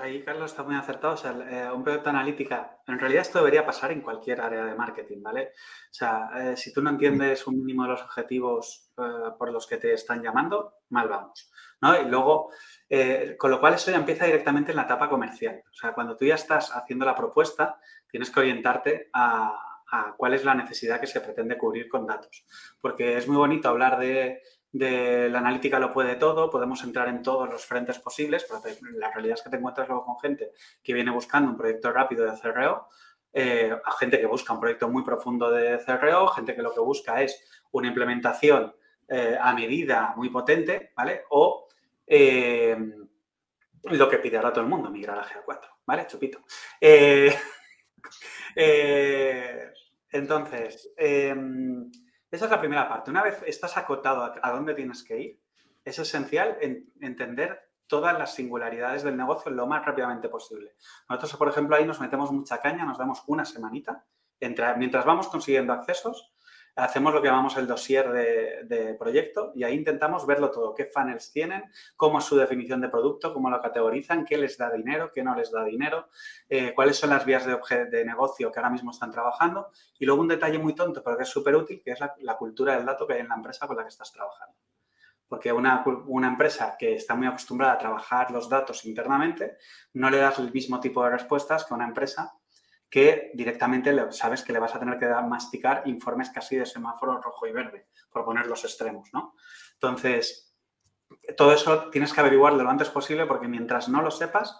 ahí 0.00 0.22
Carlos 0.22 0.50
está 0.50 0.62
muy 0.62 0.76
acertado. 0.76 1.14
O 1.14 1.16
sea, 1.16 1.32
eh, 1.32 1.72
un 1.72 1.82
proyecto 1.82 2.10
analítica, 2.10 2.78
en 2.86 2.98
realidad 2.98 3.22
esto 3.22 3.38
debería 3.38 3.66
pasar 3.66 3.92
en 3.92 4.02
cualquier 4.02 4.40
área 4.40 4.64
de 4.64 4.74
marketing, 4.74 5.22
¿vale? 5.22 5.52
O 5.90 5.94
sea, 5.94 6.30
eh, 6.36 6.56
si 6.56 6.72
tú 6.72 6.82
no 6.82 6.90
entiendes 6.90 7.46
un 7.46 7.58
mínimo 7.58 7.84
de 7.84 7.90
los 7.90 8.02
objetivos 8.02 8.92
por 9.38 9.52
los 9.52 9.66
que 9.66 9.76
te 9.76 9.92
están 9.92 10.22
llamando, 10.22 10.78
mal 10.88 11.08
vamos, 11.08 11.50
¿no? 11.80 12.00
Y 12.00 12.04
luego 12.06 12.50
eh, 12.90 13.36
con 13.38 13.50
lo 13.50 13.60
cual 13.60 13.74
eso 13.74 13.90
ya 13.90 13.98
empieza 13.98 14.24
directamente 14.24 14.72
en 14.72 14.76
la 14.76 14.84
etapa 14.84 15.08
comercial. 15.08 15.62
O 15.70 15.74
sea, 15.74 15.92
cuando 15.92 16.16
tú 16.16 16.24
ya 16.24 16.36
estás 16.36 16.74
haciendo 16.74 17.04
la 17.04 17.14
propuesta, 17.14 17.78
tienes 18.10 18.30
que 18.30 18.40
orientarte 18.40 19.10
a, 19.12 19.64
cuál 20.16 20.34
es 20.34 20.44
la 20.44 20.54
necesidad 20.54 21.00
que 21.00 21.06
se 21.06 21.20
pretende 21.20 21.56
cubrir 21.56 21.88
con 21.88 22.06
datos. 22.06 22.44
Porque 22.80 23.16
es 23.16 23.26
muy 23.26 23.36
bonito 23.36 23.68
hablar 23.68 23.98
de, 23.98 24.42
la 24.72 25.38
analítica 25.38 25.78
lo 25.78 25.92
puede 25.92 26.16
todo, 26.16 26.50
podemos 26.50 26.82
entrar 26.84 27.08
en 27.08 27.22
todos 27.22 27.48
los 27.48 27.64
frentes 27.64 27.98
posibles, 27.98 28.46
la 28.94 29.10
realidad 29.10 29.38
es 29.38 29.42
que 29.42 29.50
te 29.50 29.56
encuentras 29.56 29.88
luego 29.88 30.04
con 30.04 30.18
gente 30.18 30.52
que 30.82 30.92
viene 30.92 31.10
buscando 31.10 31.50
un 31.50 31.56
proyecto 31.56 31.92
rápido 31.92 32.24
de 32.24 32.38
CRO, 32.38 32.88
eh, 33.32 33.76
a 33.84 33.92
gente 33.92 34.18
que 34.18 34.26
busca 34.26 34.52
un 34.52 34.60
proyecto 34.60 34.88
muy 34.88 35.04
profundo 35.04 35.50
de 35.50 35.78
CRO, 35.84 36.28
gente 36.28 36.54
que 36.54 36.62
lo 36.62 36.72
que 36.72 36.80
busca 36.80 37.22
es 37.22 37.42
una 37.72 37.88
implementación 37.88 38.74
eh, 39.06 39.36
a 39.40 39.52
medida 39.54 40.14
muy 40.16 40.30
potente, 40.30 40.92
¿vale? 40.96 41.24
O 41.30 41.68
eh, 42.06 42.76
lo 43.84 44.08
que 44.08 44.18
pide 44.18 44.38
ahora 44.38 44.52
todo 44.52 44.64
el 44.64 44.70
mundo, 44.70 44.90
migrar 44.90 45.18
a 45.18 45.24
GA4, 45.24 45.68
¿vale? 45.86 46.06
Chupito. 46.06 46.40
Entonces, 50.10 50.90
esa 52.30 52.44
es 52.44 52.50
la 52.50 52.60
primera 52.60 52.88
parte. 52.88 53.10
Una 53.10 53.22
vez 53.22 53.42
estás 53.46 53.76
acotado 53.76 54.34
a, 54.42 54.50
dónde 54.50 54.74
tienes 54.74 55.02
que 55.02 55.18
ir, 55.18 55.42
es 55.84 55.98
esencial 55.98 56.58
entender 57.00 57.68
todas 57.86 58.18
las 58.18 58.34
singularidades 58.34 59.02
del 59.02 59.16
negocio 59.16 59.50
lo 59.50 59.66
más 59.66 59.84
rápidamente 59.84 60.28
posible. 60.28 60.74
Nosotros, 61.08 61.36
por 61.36 61.48
ejemplo, 61.48 61.74
ahí 61.74 61.86
nos 61.86 62.00
metemos 62.00 62.30
mucha 62.30 62.60
caña, 62.60 62.84
nos 62.84 62.98
damos 62.98 63.22
una 63.26 63.44
semanita, 63.44 64.04
mientras 64.40 65.04
vamos 65.06 65.28
consiguiendo 65.28 65.72
accesos, 65.72 66.32
hacemos 66.78 67.12
lo 67.12 67.20
que 67.20 67.28
llamamos 67.28 67.56
el 67.56 67.66
dossier 67.66 68.10
de, 68.10 68.94
proyecto 68.98 69.52
y 69.54 69.64
ahí 69.64 69.74
intentamos 69.74 70.26
verlo 70.26 70.50
todo, 70.50 70.74
qué 70.74 70.86
funnels 70.86 71.30
tienen, 71.32 71.64
cómo 71.96 72.18
es 72.18 72.24
su 72.24 72.36
definición 72.36 72.80
de 72.80 72.88
producto, 72.88 73.34
cómo 73.34 73.50
lo 73.50 73.60
categorizan, 73.60 74.24
qué 74.24 74.38
les 74.38 74.56
da 74.56 74.70
dinero, 74.70 75.10
qué 75.12 75.22
no 75.22 75.34
les 75.34 75.50
da 75.50 75.64
dinero, 75.64 76.08
eh, 76.48 76.72
cuáles 76.74 76.96
son 76.96 77.10
las 77.10 77.24
vías 77.24 77.44
de, 77.46 78.04
negocio 78.04 78.50
que 78.50 78.58
ahora 78.58 78.70
mismo 78.70 78.90
están 78.90 79.10
trabajando 79.10 79.70
y 79.98 80.06
luego 80.06 80.22
un 80.22 80.28
detalle 80.28 80.58
muy 80.58 80.74
tonto 80.74 81.02
pero 81.02 81.16
que 81.16 81.24
es 81.24 81.28
súper 81.28 81.56
útil, 81.56 81.82
que 81.84 81.92
es 81.92 81.98
la, 82.20 82.36
cultura 82.36 82.76
del 82.76 82.86
dato 82.86 83.06
que 83.06 83.14
hay 83.14 83.20
en 83.20 83.28
la 83.28 83.34
empresa 83.34 83.66
con 83.66 83.76
la 83.76 83.82
que 83.82 83.88
estás 83.88 84.12
trabajando. 84.12 84.54
Porque 85.26 85.52
una, 85.52 85.84
una 86.06 86.28
empresa 86.28 86.76
que 86.78 86.94
está 86.94 87.14
muy 87.14 87.26
acostumbrada 87.26 87.74
a 87.74 87.78
trabajar 87.78 88.30
los 88.30 88.48
datos 88.48 88.84
internamente, 88.84 89.58
no 89.94 90.08
le 90.08 90.18
das 90.18 90.38
el 90.38 90.52
mismo 90.52 90.80
tipo 90.80 91.04
de 91.04 91.10
respuestas 91.10 91.64
que 91.64 91.74
una 91.74 91.86
empresa 91.86 92.37
que 92.90 93.30
directamente 93.34 93.94
sabes 94.12 94.42
que 94.42 94.52
le 94.52 94.58
vas 94.58 94.74
a 94.74 94.78
tener 94.78 94.98
que 94.98 95.08
masticar 95.26 95.82
informes 95.86 96.30
casi 96.30 96.56
de 96.56 96.66
semáforo 96.66 97.20
rojo 97.20 97.46
y 97.46 97.52
verde, 97.52 97.88
por 98.10 98.24
poner 98.24 98.46
los 98.46 98.64
extremos, 98.64 99.10
¿no? 99.12 99.34
Entonces, 99.74 100.54
todo 101.36 101.52
eso 101.52 101.90
tienes 101.90 102.12
que 102.12 102.20
averiguarlo 102.20 102.62
lo 102.62 102.70
antes 102.70 102.88
posible 102.88 103.26
porque 103.26 103.48
mientras 103.48 103.88
no 103.88 104.02
lo 104.02 104.10
sepas, 104.10 104.58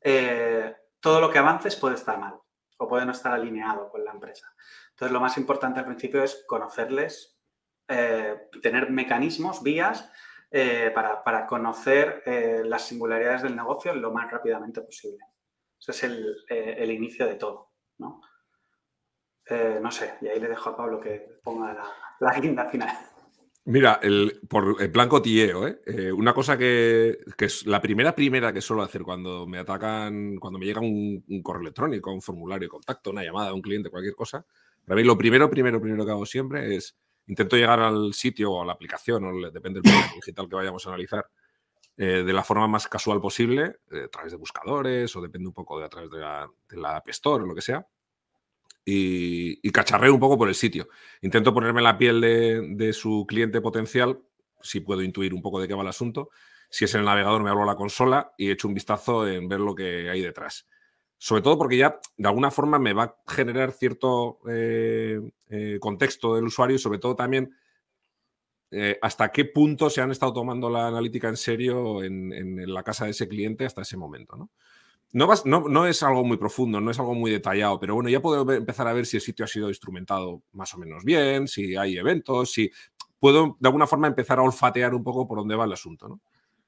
eh, 0.00 0.74
todo 1.00 1.20
lo 1.20 1.30
que 1.30 1.38
avances 1.38 1.76
puede 1.76 1.94
estar 1.94 2.18
mal 2.18 2.34
o 2.78 2.88
puede 2.88 3.06
no 3.06 3.12
estar 3.12 3.32
alineado 3.32 3.88
con 3.90 4.04
la 4.04 4.12
empresa. 4.12 4.52
Entonces, 4.90 5.12
lo 5.12 5.20
más 5.20 5.36
importante 5.36 5.80
al 5.80 5.86
principio 5.86 6.22
es 6.22 6.44
conocerles, 6.46 7.40
eh, 7.88 8.48
tener 8.60 8.90
mecanismos, 8.90 9.62
vías 9.62 10.10
eh, 10.50 10.90
para, 10.94 11.46
conocer 11.46 12.22
las 12.64 12.82
singularidades 12.82 13.42
del 13.42 13.56
negocio 13.56 13.94
lo 13.94 14.12
más 14.12 14.30
rápidamente 14.30 14.80
posible. 14.80 15.24
Ese 15.78 15.92
es 15.92 16.02
el 16.02 16.90
inicio 16.90 17.26
de 17.26 17.36
todo. 17.36 17.67
¿No? 17.98 18.20
Eh, 19.50 19.78
no 19.82 19.90
sé, 19.90 20.14
y 20.20 20.28
ahí 20.28 20.40
le 20.40 20.48
dejo 20.48 20.70
a 20.70 20.76
Pablo 20.76 21.00
que 21.00 21.40
ponga 21.42 21.72
la, 21.72 21.84
la 22.20 22.40
guinda 22.40 22.66
final. 22.66 22.96
Mira, 23.68 24.00
el, 24.02 24.40
por 24.48 24.80
el 24.80 24.90
plan 24.90 25.10
cotilleo, 25.10 25.68
¿eh? 25.68 25.82
¿eh? 25.84 26.10
una 26.10 26.32
cosa 26.32 26.56
que, 26.56 27.18
es 27.38 27.66
la 27.66 27.82
primera 27.82 28.14
primera 28.14 28.50
que 28.50 28.62
suelo 28.62 28.82
hacer 28.82 29.02
cuando 29.02 29.46
me 29.46 29.58
atacan, 29.58 30.36
cuando 30.36 30.58
me 30.58 30.64
llega 30.64 30.80
un, 30.80 31.22
correo 31.42 31.60
electrónico, 31.60 32.10
un 32.10 32.22
formulario 32.22 32.64
de 32.64 32.70
contacto, 32.70 33.10
una 33.10 33.22
llamada 33.22 33.50
a 33.50 33.52
un 33.52 33.60
cliente, 33.60 33.90
cualquier 33.90 34.14
cosa, 34.14 34.46
para 34.86 34.98
mí 34.98 35.06
lo 35.06 35.18
primero, 35.18 35.50
primero, 35.50 35.82
primero 35.82 36.06
que 36.06 36.10
hago 36.12 36.24
siempre 36.24 36.76
es 36.76 36.96
intento 37.26 37.56
llegar 37.56 37.80
al 37.80 38.14
sitio 38.14 38.52
o 38.52 38.62
a 38.62 38.64
la 38.64 38.72
aplicación, 38.72 39.24
o 39.24 39.50
depende 39.50 39.82
del 39.82 39.92
producto 39.92 40.14
digital 40.14 40.48
que 40.48 40.56
vayamos 40.56 40.86
a 40.86 40.88
analizar, 40.88 41.26
eh, 42.00 42.22
de 42.22 42.32
la 42.32 42.44
forma 42.44 42.68
más 42.68 42.86
casual 42.86 43.20
posible, 43.20 43.80
eh, 43.90 44.04
a 44.04 44.08
través 44.08 44.30
de 44.30 44.38
buscadores 44.38 45.16
o 45.16 45.20
depende 45.20 45.48
un 45.48 45.52
poco 45.52 45.80
de 45.80 45.84
a 45.84 45.88
través 45.88 46.08
de 46.08 46.18
la, 46.18 46.48
de 46.68 46.76
la 46.76 46.96
App 46.96 47.08
Store 47.08 47.42
o 47.42 47.46
lo 47.48 47.56
que 47.56 47.60
sea. 47.60 47.84
Y, 48.84 49.70
cacharreo 49.72 50.14
un 50.14 50.20
poco 50.20 50.38
por 50.38 50.48
el 50.48 50.54
sitio. 50.54 50.88
Intento 51.22 51.52
ponerme 51.52 51.82
la 51.82 51.98
piel 51.98 52.20
de, 52.20 52.92
su 52.92 53.26
cliente 53.28 53.60
potencial 53.60 54.18
sí 54.62 54.80
puedo 54.80 55.02
intuir 55.02 55.34
un 55.34 55.42
poco 55.42 55.60
de 55.60 55.68
qué 55.68 55.74
va 55.74 55.82
el 55.82 55.88
asunto. 55.88 56.30
Si 56.70 56.84
es 56.84 56.94
en 56.94 57.00
el 57.00 57.06
navegador, 57.06 57.42
me 57.42 57.50
hablo 57.50 57.64
a 57.64 57.66
la 57.66 57.76
consola 57.76 58.32
y 58.38 58.50
echo 58.50 58.68
un 58.68 58.74
vistazo 58.74 59.26
en 59.28 59.48
ver 59.48 59.60
lo 59.60 59.74
que 59.74 60.08
hay 60.08 60.22
detrás. 60.22 60.66
Sobre 61.16 61.42
todo 61.42 61.58
porque 61.58 61.76
ya 61.76 62.00
de 62.16 62.28
alguna 62.28 62.50
forma 62.50 62.78
me 62.78 62.92
va 62.92 63.02
a 63.02 63.16
generar 63.26 63.72
cierto 63.72 64.38
eh, 64.48 65.20
contexto 65.80 66.36
del 66.36 66.44
usuario 66.44 66.76
y 66.76 66.78
sobre 66.78 66.98
todo 66.98 67.14
también 67.14 67.54
eh, 68.70 68.98
hasta 69.00 69.30
qué 69.30 69.46
punto 69.46 69.88
se 69.88 70.02
han 70.02 70.10
estado 70.10 70.32
tomando 70.32 70.68
la 70.68 70.88
analítica 70.88 71.28
en 71.28 71.36
serio 71.36 72.02
en, 72.02 72.72
la 72.72 72.82
casa 72.82 73.06
de 73.06 73.12
ese 73.12 73.28
cliente 73.28 73.64
hasta 73.64 73.82
ese 73.82 73.96
momento. 73.96 74.36
¿no? 74.36 74.50
No, 75.12 75.86
es 75.86 76.02
algo 76.02 76.24
muy 76.24 76.36
profundo, 76.36 76.80
no 76.80 76.90
es 76.90 76.98
algo 76.98 77.14
muy 77.14 77.30
detallado, 77.30 77.80
pero 77.80 77.94
bueno, 77.94 78.10
ya 78.10 78.20
puedo 78.20 78.50
empezar 78.52 78.86
a 78.88 78.92
ver 78.92 79.06
si 79.06 79.16
el 79.16 79.22
sitio 79.22 79.46
ha 79.46 79.48
sido 79.48 79.68
instrumentado 79.68 80.42
más 80.52 80.74
o 80.74 80.78
menos 80.78 81.02
bien, 81.04 81.48
si 81.48 81.76
hay 81.76 81.96
eventos, 81.96 82.52
si 82.52 82.70
puedo 83.18 83.56
de 83.58 83.68
alguna 83.68 83.86
forma 83.86 84.06
empezar 84.06 84.38
a 84.38 84.42
olfatear 84.42 84.94
un 84.94 85.02
poco 85.02 85.26
por 85.26 85.38
dónde 85.38 85.56
va 85.56 85.64
el 85.64 85.72
asunto. 85.72 86.08
¿no? 86.08 86.20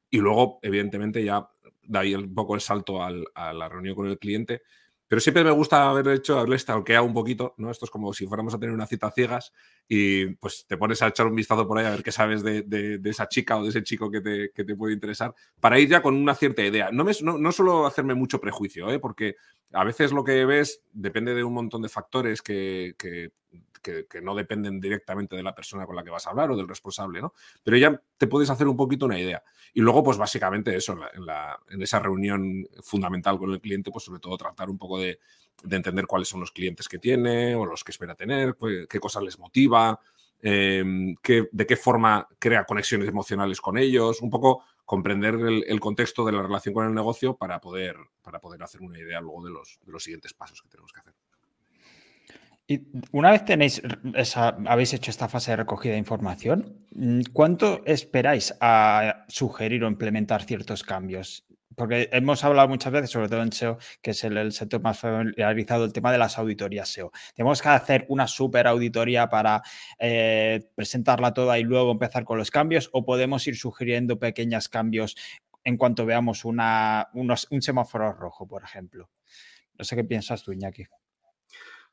Y 0.09 0.19
luego, 0.19 0.59
evidentemente, 0.63 1.23
ya 1.23 1.51
da 1.83 2.01
ahí 2.01 2.15
un 2.15 2.35
poco 2.35 2.55
el 2.55 2.61
salto 2.63 3.03
a 3.03 3.53
la 3.53 3.69
reunión 3.69 3.95
con 3.95 4.07
el 4.07 4.19
cliente. 4.19 4.63
Pero 5.11 5.19
siempre 5.19 5.43
me 5.43 5.51
gusta 5.51 5.91
haber 5.91 6.07
hecho, 6.07 6.39
haberle 6.39 6.57
stalkeado 6.57 7.05
un 7.05 7.13
poquito, 7.13 7.57
¿no? 7.57 7.73
Esto 7.73 7.85
es 7.85 7.91
como 7.91 8.13
si 8.13 8.29
fuéramos 8.29 8.55
a 8.55 8.61
tener 8.61 8.73
una 8.73 8.87
cita 8.87 9.11
ciegas 9.11 9.53
y 9.89 10.27
pues 10.37 10.67
te 10.69 10.77
pones 10.77 11.03
a 11.03 11.09
echar 11.09 11.27
un 11.27 11.35
vistazo 11.35 11.67
por 11.67 11.79
ahí 11.79 11.87
a 11.87 11.91
ver 11.91 12.05
qué 12.05 12.13
sabes 12.13 12.45
de, 12.45 13.01
esa 13.05 13.27
chica 13.27 13.59
o 13.59 13.65
de 13.65 13.71
ese 13.71 13.83
chico 13.83 14.09
que 14.09 14.21
te, 14.21 14.51
te, 14.51 14.77
puede 14.77 14.95
interesar, 14.95 15.35
para 15.59 15.81
ir 15.81 15.89
ya 15.89 16.01
con 16.01 16.15
una 16.15 16.37
cierta 16.37 16.63
idea. 16.63 16.91
No, 16.93 17.03
me, 17.03 17.11
no, 17.23 17.39
no 17.39 17.51
suelo 17.51 17.87
hacerme 17.87 18.15
mucho 18.15 18.41
prejuicio, 18.41 18.89
¿eh? 18.89 19.01
porque 19.01 19.35
a 19.73 19.83
veces 19.83 20.13
lo 20.13 20.23
que 20.23 20.45
ves 20.45 20.81
depende 20.93 21.35
de 21.35 21.43
un 21.43 21.55
montón 21.55 21.83
de 21.83 21.89
factores 21.89 22.41
que, 22.41 22.95
que 22.97 23.33
que, 23.81 24.07
no 24.23 24.35
dependen 24.35 24.81
directamente 24.81 25.37
de 25.37 25.43
la 25.43 25.55
persona 25.55 25.87
con 25.87 25.97
la 25.97 26.05
que 26.05 26.11
vas 26.11 26.27
a 26.27 26.31
hablar 26.31 26.51
o 26.51 26.57
del 26.57 26.69
responsable, 26.69 27.21
¿no? 27.21 27.33
Pero 27.63 27.77
ya 27.77 28.01
te 28.17 28.27
puedes 28.27 28.51
hacer 28.51 28.69
un 28.69 28.77
poquito 28.77 29.07
una 29.07 29.19
idea. 29.19 29.43
Y 29.73 29.81
luego, 29.81 30.03
pues 30.03 30.19
básicamente 30.19 30.75
eso, 30.75 30.97
en, 31.15 31.27
la, 31.27 31.59
en, 31.69 31.83
esa 31.83 31.99
reunión 31.99 32.67
fundamental 32.83 33.39
con 33.39 33.53
el 33.53 33.61
cliente, 33.61 33.91
pues 33.91 34.05
sobre 34.05 34.21
todo 34.21 34.37
tratar 34.37 34.71
un 34.71 34.79
poco 34.79 34.99
de, 34.99 35.19
entender 35.71 36.07
cuáles 36.07 36.29
son 36.29 36.41
los 36.41 36.53
clientes 36.53 36.89
que 36.89 36.99
tiene 36.99 37.55
o 37.55 37.67
los 37.67 37.85
que 37.85 37.93
espera 37.93 38.15
tener, 38.15 38.57
pues, 38.57 38.87
qué 38.89 38.99
cosas 38.99 39.23
les 39.23 39.39
motiva, 39.39 40.01
em, 40.41 41.15
de 41.23 41.67
qué 41.67 41.77
forma 41.77 42.27
crea 42.39 42.65
conexiones 42.65 43.09
emocionales 43.09 43.61
con 43.61 43.77
ellos, 43.77 44.23
un 44.23 44.31
poco 44.31 44.65
comprender 44.91 45.35
el, 45.35 45.81
contexto 45.81 46.25
de 46.25 46.33
la 46.33 46.43
relación 46.43 46.75
con 46.75 46.85
el 46.85 46.93
negocio 46.93 47.37
para 47.37 47.61
poder, 47.61 47.97
para 48.23 48.41
poder 48.41 48.63
hacer 48.63 48.81
una 48.81 48.99
idea 48.99 49.21
luego 49.21 49.45
de 49.45 49.53
los, 49.53 49.79
de 49.85 49.93
los 49.93 50.03
siguientes 50.03 50.35
pasos 50.35 50.63
que 50.63 50.69
tenemos 50.69 50.93
que 50.93 50.99
hacer. 50.99 51.15
Y 52.71 52.87
una 53.11 53.33
vez 53.33 53.45
tenéis 53.45 53.83
habéis 54.65 54.95
hecho 54.95 55.11
esta 55.11 55.27
fase 55.27 55.51
de 55.51 55.57
recogida 55.57 55.95
de 55.95 55.99
información, 55.99 56.79
mm, 56.93 57.23
¿cuánto 57.33 57.83
esperáis 57.85 58.55
a 58.61 59.25
sugerir 59.27 59.83
o 59.83 59.89
implementar 59.89 60.45
ciertos 60.45 60.85
cambios? 60.85 61.45
Porque 61.75 62.09
hemos 62.13 62.45
hablado 62.45 62.69
muchas 62.69 62.93
veces, 62.93 63.11
sobre 63.11 63.29
todo 63.29 63.43
en 63.43 63.51
SEO, 63.51 63.79
que 64.01 64.13
es 64.13 64.23
el, 64.23 64.53
sector 64.53 64.81
más 64.83 65.01
familiarizado, 65.01 65.85
el 65.85 65.93
tema 65.93 66.13
de 66.13 66.19
las 66.19 66.39
auditorías 66.39 66.89
SEO. 66.89 67.11
¿Tenemos 67.35 67.61
que 67.61 67.71
hacer 67.71 68.07
una 68.09 68.29
super 68.29 68.69
auditoría 68.69 69.29
para 69.29 69.63
eh, 69.99 70.61
presentarla 70.77 71.35
toda 71.35 71.59
y 71.59 71.65
luego 71.65 71.91
empezar 71.91 72.23
con 72.23 72.39
los 72.39 72.53
cambios? 72.53 72.89
¿O 72.93 73.05
podemos 73.05 73.45
ir 73.49 73.57
sugiriendo 73.57 74.21
pequeños 74.21 74.69
cambios 74.69 75.17
en 75.65 75.77
cuanto 75.77 76.07
veamos 76.07 76.45
una, 76.45 77.09
un 77.15 77.63
semáforo 77.63 78.13
rojo, 78.13 78.47
por 78.47 78.63
ejemplo? 78.63 79.11
No 79.77 79.85
sé 79.85 79.97
qué 79.97 80.05
piensas 80.05 80.45
tú, 80.45 80.53
Iñaki. 80.53 80.87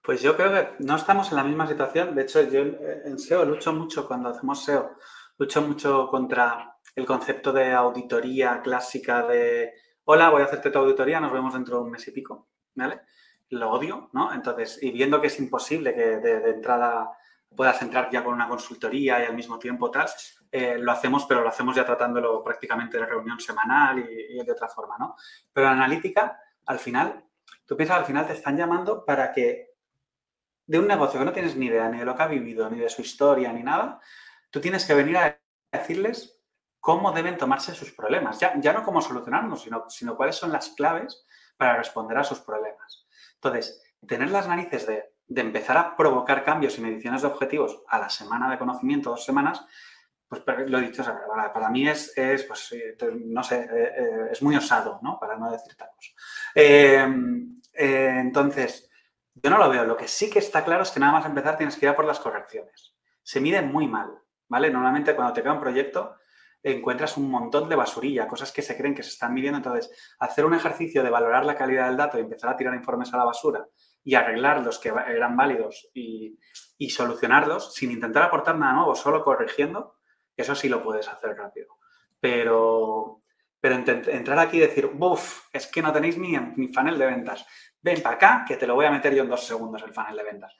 Pues 0.07 0.21
yo 0.21 0.37
creo 0.37 0.53
que 0.53 0.85
no 0.85 0.95
estamos 0.95 1.31
en 1.31 1.35
la 1.35 1.43
misma 1.43 1.67
situación. 1.67 2.15
De 2.15 2.21
hecho, 2.21 2.41
yo 2.43 2.61
en 2.61 3.19
SEO 3.19 3.43
lucho 3.43 3.73
mucho 3.73 4.07
cuando 4.07 4.29
hacemos 4.29 4.63
SEO, 4.63 4.95
lucho 5.37 5.61
mucho 5.61 6.07
contra 6.07 6.77
el 6.95 7.05
concepto 7.05 7.51
de 7.51 7.73
auditoría 7.73 8.61
clásica 8.61 9.27
de, 9.27 9.73
hola, 10.05 10.29
voy 10.29 10.43
a 10.43 10.45
hacerte 10.45 10.71
tu 10.71 10.79
auditoría, 10.79 11.19
nos 11.19 11.33
vemos 11.33 11.53
dentro 11.53 11.75
de 11.75 11.83
un 11.83 11.91
mes 11.91 12.07
y 12.07 12.11
pico, 12.11 12.47
¿vale? 12.73 13.01
Lo 13.49 13.69
odio, 13.69 14.09
¿no? 14.13 14.33
Entonces, 14.33 14.81
y 14.81 14.91
viendo 14.91 15.19
que 15.19 15.27
es 15.27 15.37
imposible 15.39 15.93
que 15.93 16.19
de, 16.19 16.51
entrada 16.51 17.11
puedas 17.53 17.81
entrar 17.81 18.09
ya 18.09 18.23
con 18.23 18.33
una 18.33 18.47
consultoría 18.47 19.21
y 19.21 19.25
al 19.25 19.35
mismo 19.35 19.59
tiempo 19.59 19.91
tal, 19.91 20.07
eh, 20.49 20.77
lo 20.79 20.93
hacemos, 20.93 21.25
pero 21.25 21.41
lo 21.41 21.49
hacemos 21.49 21.75
ya 21.75 21.85
tratándolo 21.85 22.41
prácticamente 22.45 22.97
de 22.97 23.05
reunión 23.07 23.41
semanal 23.41 23.99
y, 23.99 24.39
y 24.39 24.45
de 24.45 24.51
otra 24.53 24.69
forma, 24.69 24.95
¿no? 24.97 25.17
Pero 25.51 25.67
la 25.67 25.73
analítica, 25.73 26.39
al 26.65 26.79
final, 26.79 27.25
tú 27.65 27.75
piensas, 27.75 27.97
al 27.97 28.05
final 28.05 28.25
te 28.25 28.31
están 28.31 28.55
llamando 28.55 29.03
para 29.03 29.33
que 29.33 29.66
de 30.67 30.79
un 30.79 30.87
negocio 30.87 31.19
que 31.19 31.25
no 31.25 31.33
tienes 31.33 31.55
ni 31.55 31.67
idea 31.67 31.89
ni 31.89 31.99
de 31.99 32.05
lo 32.05 32.15
que 32.15 32.23
ha 32.23 32.27
vivido, 32.27 32.69
ni 32.69 32.79
de 32.79 32.89
su 32.89 33.01
historia, 33.01 33.51
ni 33.51 33.63
nada, 33.63 33.99
tú 34.51 34.61
tienes 34.61 34.85
que 34.85 34.93
venir 34.93 35.17
a 35.17 35.39
decirles 35.71 36.39
cómo 36.79 37.11
deben 37.11 37.37
tomarse 37.37 37.73
sus 37.73 37.91
problemas. 37.91 38.39
Ya, 38.39 38.53
ya 38.59 38.73
no 38.73 38.83
cómo 38.83 39.01
solucionarlos, 39.01 39.63
sino, 39.63 39.89
sino 39.89 40.15
cuáles 40.15 40.35
son 40.35 40.51
las 40.51 40.69
claves 40.69 41.25
para 41.57 41.77
responder 41.77 42.17
a 42.17 42.23
sus 42.23 42.39
problemas. 42.39 43.07
Entonces, 43.35 43.81
tener 44.05 44.29
las 44.29 44.47
narices 44.47 44.85
de, 44.85 45.13
empezar 45.35 45.77
a 45.77 45.95
provocar 45.95 46.43
cambios 46.43 46.77
y 46.77 46.81
mediciones 46.81 47.21
de 47.21 47.27
objetivos 47.27 47.81
a 47.87 47.99
la 47.99 48.09
semana 48.09 48.49
de 48.49 48.57
conocimiento, 48.57 49.09
dos 49.09 49.25
semanas, 49.25 49.65
pues 50.27 50.43
lo 50.67 50.79
he 50.79 50.81
dicho, 50.81 51.03
para, 51.53 51.69
mí 51.69 51.87
es, 51.87 52.13
pues, 52.47 52.71
eh, 52.73 52.97
no 53.25 53.43
sé, 53.43 53.61
eh, 53.61 53.93
eh, 53.97 54.27
es 54.31 54.41
muy 54.41 54.55
osado, 54.55 54.99
¿no? 55.01 55.17
Para 55.19 55.37
no 55.37 55.49
decir 55.51 55.75
tacos. 55.75 56.15
entonces, 57.73 58.89
yo 59.43 59.49
no 59.49 59.57
lo 59.57 59.69
veo. 59.69 59.85
Lo 59.85 59.97
que 59.97 60.07
sí 60.07 60.29
que 60.29 60.39
está 60.39 60.63
claro 60.63 60.83
es 60.83 60.91
que 60.91 60.99
nada 60.99 61.13
más 61.13 61.25
empezar 61.25 61.57
tienes 61.57 61.75
que 61.77 61.85
ir 61.85 61.89
a 61.89 61.95
por 61.95 62.05
las 62.05 62.19
correcciones. 62.19 62.95
Se 63.23 63.41
mide 63.41 63.61
muy 63.61 63.87
mal, 63.87 64.11
¿vale? 64.47 64.69
Normalmente 64.69 65.15
cuando 65.15 65.33
te 65.33 65.41
queda 65.41 65.53
un 65.53 65.59
proyecto 65.59 66.15
encuentras 66.63 67.17
un 67.17 67.29
montón 67.29 67.69
de 67.69 67.75
basurilla, 67.75 68.27
cosas 68.27 68.51
que 68.51 68.61
se 68.61 68.75
creen 68.77 68.95
que 68.95 69.03
se 69.03 69.09
están 69.09 69.33
midiendo. 69.33 69.57
Entonces, 69.57 69.91
hacer 70.19 70.45
un 70.45 70.53
ejercicio 70.53 71.03
de 71.03 71.09
valorar 71.09 71.45
la 71.45 71.55
calidad 71.55 71.87
del 71.87 71.97
dato 71.97 72.17
y 72.17 72.21
empezar 72.21 72.49
a 72.49 72.57
tirar 72.57 72.73
informes 72.73 73.13
a 73.13 73.17
la 73.17 73.25
basura 73.25 73.67
y 74.03 74.15
arreglar 74.15 74.63
los 74.63 74.79
que 74.79 74.89
eran 74.89 75.35
válidos 75.35 75.89
y, 75.93 76.37
solucionarlos 76.89 77.73
sin 77.73 77.91
intentar 77.91 78.23
aportar 78.23 78.57
nada 78.57 78.73
nuevo, 78.73 78.95
solo 78.95 79.23
corrigiendo, 79.23 79.95
eso 80.35 80.55
sí 80.55 80.69
lo 80.69 80.83
puedes 80.83 81.07
hacer 81.07 81.35
rápido. 81.35 81.77
Pero, 82.19 83.23
pero 83.59 83.75
entrar 83.75 84.39
aquí 84.39 84.57
y 84.57 84.61
decir, 84.61 84.89
uff, 84.97 85.47
es 85.51 85.67
que 85.67 85.81
no 85.81 85.91
tenéis 85.91 86.17
ni, 86.17 86.37
ni 86.55 86.67
funnel 86.69 86.97
de 86.97 87.05
ventas, 87.05 87.45
ven 87.87 88.01
para 88.01 88.15
acá, 88.15 88.45
que 88.47 88.57
te 88.57 88.67
lo 88.67 88.75
voy 88.75 88.85
a 88.85 88.91
meter 88.91 89.13
yo 89.13 89.23
en 89.23 89.29
dos 89.29 89.45
segundos 89.45 89.81
el 89.83 89.93
funnel 89.93 90.15
de 90.15 90.23
ventas. 90.23 90.55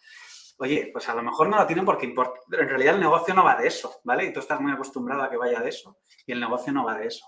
Oye, 0.60 0.90
pues 0.92 1.08
a 1.08 1.14
lo 1.14 1.22
mejor 1.22 1.50
no 1.50 1.58
lo 1.58 1.68
tienen 1.68 1.86
porque 1.86 2.08
en 2.08 2.70
realidad 2.70 2.96
el 2.96 3.02
negocio 3.02 3.34
no 3.34 3.44
va 3.44 3.56
de 3.56 3.68
eso, 3.68 4.02
¿vale? 4.04 4.26
Y 4.26 4.34
tú 4.34 4.40
estás 4.40 4.60
muy 4.60 4.72
acostumbrado 4.72 5.24
a 5.24 5.30
que 5.30 5.38
vaya 5.38 5.60
de 5.60 5.70
eso 5.70 6.00
y 6.26 6.32
el 6.32 6.40
negocio 6.40 6.74
no 6.74 6.84
va 6.84 6.98
de 6.98 7.08
eso. 7.08 7.28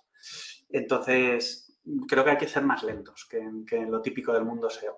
Entonces, 0.70 1.78
creo 2.08 2.24
que 2.24 2.32
hay 2.32 2.38
que 2.38 2.48
ser 2.48 2.64
más 2.64 2.84
lentos 2.84 3.28
que 3.30 3.38
en, 3.38 3.92
lo 3.92 4.02
típico 4.02 4.34
del 4.34 4.46
mundo 4.46 4.70
SEO. 4.70 4.98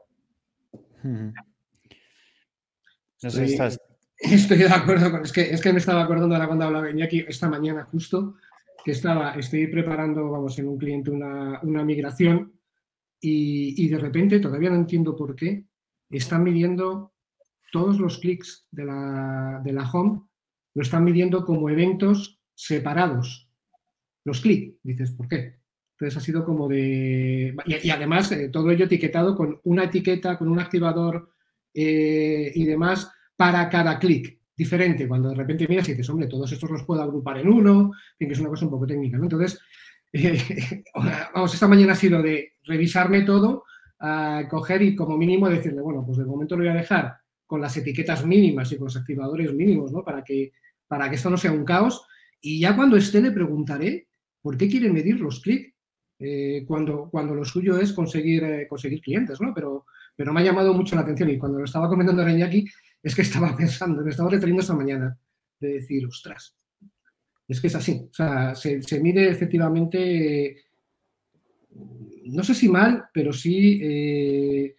Estoy 4.15 4.57
de 4.59 4.67
acuerdo 4.67 5.11
con. 5.11 5.23
Es 5.23 5.31
que, 5.31 5.41
es 5.41 5.61
que 5.61 5.73
me 5.73 5.79
estaba 5.79 6.03
acordando 6.03 6.35
ahora 6.35 6.47
cuando 6.47 6.65
hablaba 6.65 6.89
Iñaki 6.89 7.25
esta 7.27 7.49
mañana 7.49 7.83
justo, 7.85 8.35
que 8.83 8.91
estaba, 8.91 9.33
estoy 9.33 9.67
preparando, 9.67 10.29
vamos, 10.29 10.57
en 10.59 10.67
un 10.67 10.77
cliente 10.77 11.11
una, 11.11 11.59
una 11.63 11.83
migración 11.83 12.60
y, 13.21 13.87
de 13.87 13.99
repente, 13.99 14.39
todavía 14.39 14.71
no 14.71 14.77
entiendo 14.77 15.15
por 15.15 15.35
qué, 15.35 15.65
están 16.09 16.43
midiendo 16.43 17.13
todos 17.71 17.99
los 17.99 18.17
clics 18.17 18.67
de 18.71 18.85
la, 18.85 19.61
de 19.63 19.71
la 19.71 19.89
home, 19.89 20.21
lo 20.73 20.81
están 20.81 21.03
midiendo 21.03 21.45
como 21.45 21.69
eventos 21.69 22.41
separados. 22.55 23.49
Los 24.25 24.41
clics, 24.41 24.75
dices, 24.83 25.11
¿por 25.11 25.27
qué? 25.27 25.61
Entonces 25.93 26.17
ha 26.17 26.25
sido 26.25 26.43
como 26.43 26.67
de... 26.67 27.55
Y, 27.65 27.89
además 27.91 28.31
eh, 28.31 28.49
todo 28.49 28.71
ello 28.71 28.85
etiquetado 28.85 29.35
con 29.35 29.59
una 29.63 29.83
etiqueta, 29.83 30.37
con 30.37 30.47
un 30.47 30.59
activador 30.59 31.29
eh, 31.73 32.51
y 32.55 32.65
demás 32.65 33.11
para 33.35 33.69
cada 33.69 33.99
clic 33.99 34.39
diferente. 34.57 35.07
Cuando 35.07 35.29
de 35.29 35.35
repente 35.35 35.67
miras 35.67 35.87
y 35.89 35.91
dices, 35.91 36.09
hombre, 36.09 36.27
todos 36.27 36.51
estos 36.51 36.71
los 36.71 36.83
puedo 36.83 37.03
agrupar 37.03 37.37
en 37.37 37.49
uno, 37.49 37.91
en 38.17 38.27
que 38.27 38.33
es 38.33 38.39
una 38.39 38.49
cosa 38.49 38.65
un 38.65 38.71
poco 38.71 38.87
técnica. 38.87 39.17
¿no? 39.17 39.23
Entonces, 39.23 39.59
vamos, 41.33 41.53
esta 41.53 41.67
mañana 41.67 41.93
ha 41.93 41.95
sido 41.95 42.21
de 42.21 42.53
revisarme 42.63 43.21
todo, 43.21 43.63
coger 44.49 44.81
y 44.81 44.95
como 44.95 45.17
mínimo 45.17 45.47
decirle, 45.47 45.81
bueno, 45.81 46.03
pues 46.05 46.17
de 46.17 46.25
momento 46.25 46.55
lo 46.55 46.63
voy 46.63 46.71
a 46.71 46.75
dejar 46.75 47.17
con 47.45 47.61
las 47.61 47.75
etiquetas 47.75 48.25
mínimas 48.25 48.71
y 48.71 48.77
con 48.77 48.85
los 48.85 48.97
activadores 48.97 49.53
mínimos, 49.53 49.91
¿no? 49.91 50.03
Para 50.03 50.23
que, 50.23 50.53
para 50.87 51.09
que 51.09 51.17
esto 51.17 51.29
no 51.29 51.37
sea 51.37 51.51
un 51.51 51.65
caos. 51.65 52.05
Y 52.39 52.59
ya 52.59 52.75
cuando 52.75 52.97
esté 52.97 53.21
le 53.21 53.31
preguntaré 53.31 54.07
por 54.41 54.57
qué 54.57 54.69
quiere 54.69 54.89
medir 54.89 55.19
los 55.19 55.41
clics 55.41 55.73
eh, 56.23 56.63
cuando, 56.67 57.09
cuando 57.09 57.33
lo 57.33 57.43
suyo 57.43 57.77
es 57.77 57.93
conseguir, 57.93 58.43
eh, 58.43 58.67
conseguir 58.67 59.01
clientes, 59.01 59.41
¿no? 59.41 59.53
Pero, 59.53 59.85
pero 60.15 60.31
me 60.31 60.41
ha 60.41 60.43
llamado 60.43 60.73
mucho 60.73 60.95
la 60.95 61.01
atención 61.01 61.29
y 61.29 61.37
cuando 61.37 61.59
lo 61.59 61.65
estaba 61.65 61.89
comentando 61.89 62.23
Reñaki 62.23 62.65
es 63.01 63.15
que 63.15 63.23
estaba 63.23 63.53
pensando, 63.57 64.03
me 64.03 64.11
estaba 64.11 64.29
refiriendo 64.29 64.61
esta 64.61 64.75
mañana, 64.75 65.17
de 65.59 65.73
decir, 65.73 66.05
ostras, 66.05 66.55
es 67.51 67.59
que 67.61 67.67
es 67.67 67.75
así. 67.75 68.07
O 68.09 68.13
sea, 68.13 68.55
se, 68.55 68.99
mide 69.01 69.29
efectivamente, 69.29 70.57
no 72.25 72.43
sé 72.43 72.55
si 72.55 72.69
mal, 72.69 73.05
pero 73.13 73.33
sí 73.33 73.79
eh, 73.83 74.75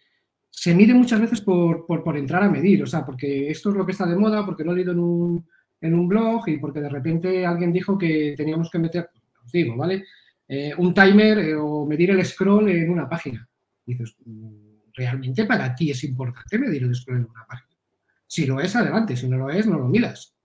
se 0.49 0.73
mide 0.73 0.93
muchas 0.93 1.21
veces 1.21 1.41
por, 1.41 1.85
entrar 2.17 2.43
a 2.43 2.49
medir. 2.49 2.81
O 2.83 2.87
sea, 2.87 3.05
porque 3.05 3.49
esto 3.49 3.69
es 3.69 3.75
lo 3.75 3.85
que 3.85 3.91
está 3.91 4.07
de 4.07 4.15
moda, 4.15 4.45
porque 4.45 4.63
lo 4.63 4.71
he 4.71 4.75
leído 4.75 4.91
en 4.91 4.99
un, 4.99 5.47
en 5.81 5.93
un 5.93 6.07
blog 6.07 6.47
y 6.47 6.57
porque 6.57 6.81
de 6.81 6.89
repente 6.89 7.45
alguien 7.45 7.71
dijo 7.71 7.97
que 7.97 8.33
teníamos 8.35 8.71
que 8.71 8.79
meter, 8.79 9.09
os 9.45 9.51
digo, 9.51 9.75
¿vale? 9.77 10.05
Eh, 10.47 10.73
un 10.77 10.93
timer 10.93 11.39
eh, 11.39 11.55
o 11.55 11.85
medir 11.85 12.11
el 12.11 12.25
scroll 12.25 12.69
en 12.69 12.89
una 12.89 13.07
página. 13.07 13.47
dices, 13.85 14.15
mm, 14.25 14.91
¿realmente 14.93 15.45
para 15.45 15.75
ti 15.75 15.91
es 15.91 16.03
importante 16.03 16.57
medir 16.57 16.83
el 16.83 16.95
scroll 16.95 17.19
en 17.19 17.29
una 17.29 17.45
página? 17.45 17.77
Si 18.25 18.47
lo 18.47 18.59
es, 18.59 18.75
adelante. 18.75 19.15
Si 19.15 19.27
no 19.27 19.37
lo 19.37 19.51
es, 19.51 19.67
no 19.67 19.77
lo 19.77 19.87
miras. 19.87 20.35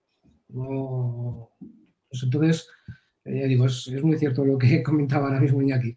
No... 0.51 1.53
Pues 2.09 2.23
entonces, 2.23 2.69
eh, 3.25 3.41
ya 3.41 3.47
digo, 3.47 3.67
es, 3.67 3.89
muy 4.03 4.17
cierto 4.19 4.45
lo 4.45 4.59
que 4.59 4.83
comentaba 4.85 5.29
ahora 5.29 5.41
mismo 5.41 5.63
Iñaki. 5.63 5.97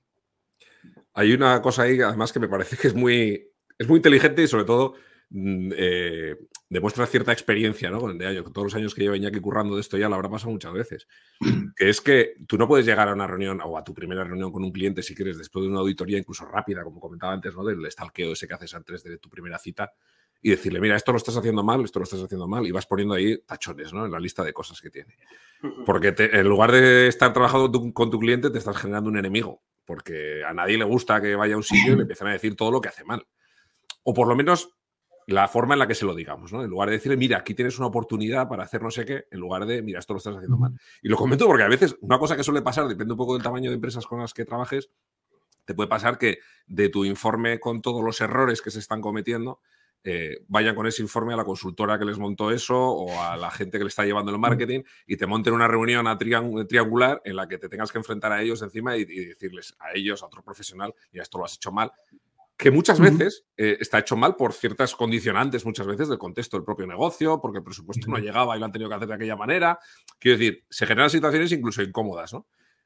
Hay 1.13 1.33
una 1.33 1.61
cosa 1.61 1.83
ahí, 1.83 1.99
además, 1.99 2.31
que 2.31 2.39
me 2.39 2.47
parece 2.47 2.77
que 2.77 2.87
es 2.87 2.95
muy, 2.95 3.49
es 3.77 3.87
muy 3.87 3.97
inteligente 3.97 4.43
y 4.43 4.47
sobre 4.47 4.63
todo 4.63 4.95
mm, 5.29 5.71
demuestra 6.69 7.05
cierta 7.05 7.33
experiencia, 7.33 7.89
¿no? 7.89 8.13
De 8.13 8.25
año, 8.25 8.43
todos 8.43 8.67
los 8.67 8.75
años 8.75 8.95
que 8.95 9.01
lleva 9.01 9.17
Iñaki 9.17 9.41
currando 9.41 9.75
de 9.75 9.81
esto 9.81 9.97
ya 9.97 10.07
lo 10.07 10.15
habrá 10.15 10.29
pasado 10.29 10.51
muchas 10.51 10.73
veces. 10.73 11.07
Que 11.75 11.89
es 11.89 11.99
que 11.99 12.35
tú 12.47 12.57
no 12.57 12.67
puedes 12.67 12.85
llegar 12.85 13.09
a 13.09 13.13
una 13.13 13.27
reunión 13.27 13.59
o 13.63 13.77
a 13.77 13.83
tu 13.83 13.93
primera 13.93 14.23
reunión 14.23 14.51
con 14.51 14.63
un 14.63 14.71
cliente 14.71 15.01
si 15.01 15.15
quieres 15.15 15.37
después 15.37 15.63
de 15.63 15.69
una 15.69 15.79
auditoría 15.79 16.17
incluso 16.17 16.45
rápida, 16.45 16.83
como 16.83 16.99
comentaba 16.99 17.33
antes, 17.33 17.55
¿no? 17.55 17.63
Del 17.63 17.89
stalkeo 17.89 18.33
ese 18.33 18.47
que 18.47 18.53
haces 18.53 18.73
antes 18.73 19.03
de 19.03 19.17
tu 19.17 19.29
primera 19.29 19.57
cita 19.57 19.91
y 20.41 20.49
decirle, 20.49 20.79
mira, 20.79 20.95
esto 20.95 21.11
lo 21.11 21.17
estás 21.17 21.37
haciendo 21.37 21.63
mal, 21.63 21.83
esto 21.83 21.99
lo 21.99 22.03
estás 22.03 22.21
haciendo 22.21 22.47
mal, 22.47 22.65
y 22.65 22.71
vas 22.71 22.87
poniendo 22.87 23.13
ahí 23.13 23.37
tachones, 23.39 23.93
¿no? 23.93 24.05
En 24.05 24.11
la 24.11 24.19
lista 24.19 24.43
de 24.43 24.53
cosas 24.53 24.81
que 24.81 24.89
tiene. 24.89 25.15
Porque 25.85 26.15
en 26.17 26.47
lugar 26.47 26.71
de 26.71 27.07
estar 27.07 27.31
trabajando 27.31 27.71
con 27.93 28.09
tu 28.09 28.19
cliente, 28.19 28.49
te 28.49 28.57
estás 28.57 28.77
generando 28.77 29.09
un 29.09 29.17
enemigo, 29.17 29.61
porque 29.85 30.43
a 30.43 30.53
nadie 30.53 30.77
le 30.77 30.85
gusta 30.85 31.21
que 31.21 31.35
vaya 31.35 31.53
a 31.53 31.57
un 31.57 31.63
sitio 31.63 31.93
y 31.93 31.95
le 31.95 32.01
empiecen 32.01 32.27
a 32.27 32.31
decir 32.31 32.55
todo 32.55 32.71
lo 32.71 32.81
que 32.81 32.89
hace 32.89 33.03
mal. 33.03 33.25
O 34.03 34.13
por 34.13 34.27
lo 34.27 34.35
menos 34.35 34.75
la 35.27 35.47
forma 35.47 35.75
en 35.75 35.79
la 35.79 35.87
que 35.87 35.93
se 35.93 36.05
lo 36.05 36.15
digamos, 36.15 36.51
¿no? 36.51 36.63
En 36.63 36.69
lugar 36.69 36.89
de 36.89 36.95
decirle, 36.95 37.17
mira, 37.17 37.37
aquí 37.37 37.53
tienes 37.53 37.77
una 37.77 37.87
oportunidad 37.87 38.47
para 38.49 38.63
hacer 38.63 38.81
no 38.81 38.89
sé 38.89 39.05
qué, 39.05 39.25
en 39.29 39.39
lugar 39.39 39.65
de, 39.67 39.83
mira, 39.83 39.99
esto 39.99 40.13
lo 40.13 40.17
estás 40.17 40.35
haciendo 40.35 40.57
mal. 40.57 40.73
Y 41.03 41.09
lo 41.09 41.17
comento 41.17 41.45
porque 41.45 41.63
a 41.63 41.67
veces 41.67 41.95
una 42.01 42.17
cosa 42.17 42.35
que 42.35 42.43
suele 42.43 42.63
pasar, 42.63 42.87
depende 42.87 43.13
un 43.13 43.17
poco 43.17 43.33
del 43.33 43.43
tamaño 43.43 43.69
de 43.69 43.75
empresas 43.75 44.07
con 44.07 44.19
las 44.19 44.33
que 44.33 44.43
trabajes, 44.43 44.89
te 45.65 45.75
puede 45.75 45.87
pasar 45.87 46.17
que 46.17 46.39
de 46.65 46.89
tu 46.89 47.05
informe 47.05 47.59
con 47.59 47.81
todos 47.81 48.03
los 48.03 48.19
errores 48.21 48.61
que 48.61 48.71
se 48.71 48.79
están 48.79 49.01
cometiendo, 49.01 49.61
eh, 50.03 50.43
vayan 50.47 50.75
con 50.75 50.87
ese 50.87 51.01
informe 51.01 51.33
a 51.33 51.37
la 51.37 51.43
consultora 51.43 51.97
que 51.99 52.05
les 52.05 52.17
montó 52.17 52.51
eso 52.51 52.77
o 52.77 53.21
a 53.21 53.37
la 53.37 53.51
gente 53.51 53.77
que 53.77 53.83
le 53.83 53.89
está 53.89 54.05
llevando 54.05 54.31
el 54.31 54.39
marketing 54.39 54.81
y 55.05 55.17
te 55.17 55.27
monten 55.27 55.53
una 55.53 55.67
reunión 55.67 56.07
a 56.07 56.17
triangular 56.17 57.21
en 57.23 57.35
la 57.35 57.47
que 57.47 57.57
te 57.57 57.69
tengas 57.69 57.91
que 57.91 57.97
enfrentar 57.97 58.31
a 58.31 58.41
ellos 58.41 58.61
encima 58.61 58.97
y, 58.97 59.01
y 59.01 59.25
decirles 59.25 59.75
a 59.79 59.91
ellos, 59.93 60.23
a 60.23 60.25
otro 60.25 60.43
profesional, 60.43 60.93
mira, 61.11 61.23
esto 61.23 61.37
lo 61.37 61.45
has 61.45 61.55
hecho 61.55 61.71
mal, 61.71 61.91
que 62.61 62.69
muchas 62.69 62.99
veces 62.99 63.45
eh, 63.57 63.77
está 63.79 63.97
hecho 63.97 64.15
mal 64.15 64.35
por 64.35 64.53
ciertas 64.53 64.95
condicionantes, 64.95 65.65
muchas 65.65 65.87
veces 65.87 66.09
del 66.09 66.19
contexto 66.19 66.57
del 66.57 66.63
propio 66.63 66.85
negocio, 66.85 67.41
porque 67.41 67.57
el 67.57 67.63
presupuesto 67.63 68.07
no 68.07 68.17
llegaba 68.17 68.55
y 68.55 68.59
lo 68.59 68.65
han 68.65 68.71
tenido 68.71 68.87
que 68.87 68.97
hacer 68.97 69.07
de 69.07 69.15
aquella 69.15 69.35
manera. 69.35 69.79
Quiero 70.19 70.37
decir, 70.37 70.63
se 70.69 70.85
generan 70.85 71.09
situaciones 71.09 71.51
incluso 71.51 71.81
incómodas, 71.81 72.33
¿no? 72.33 72.45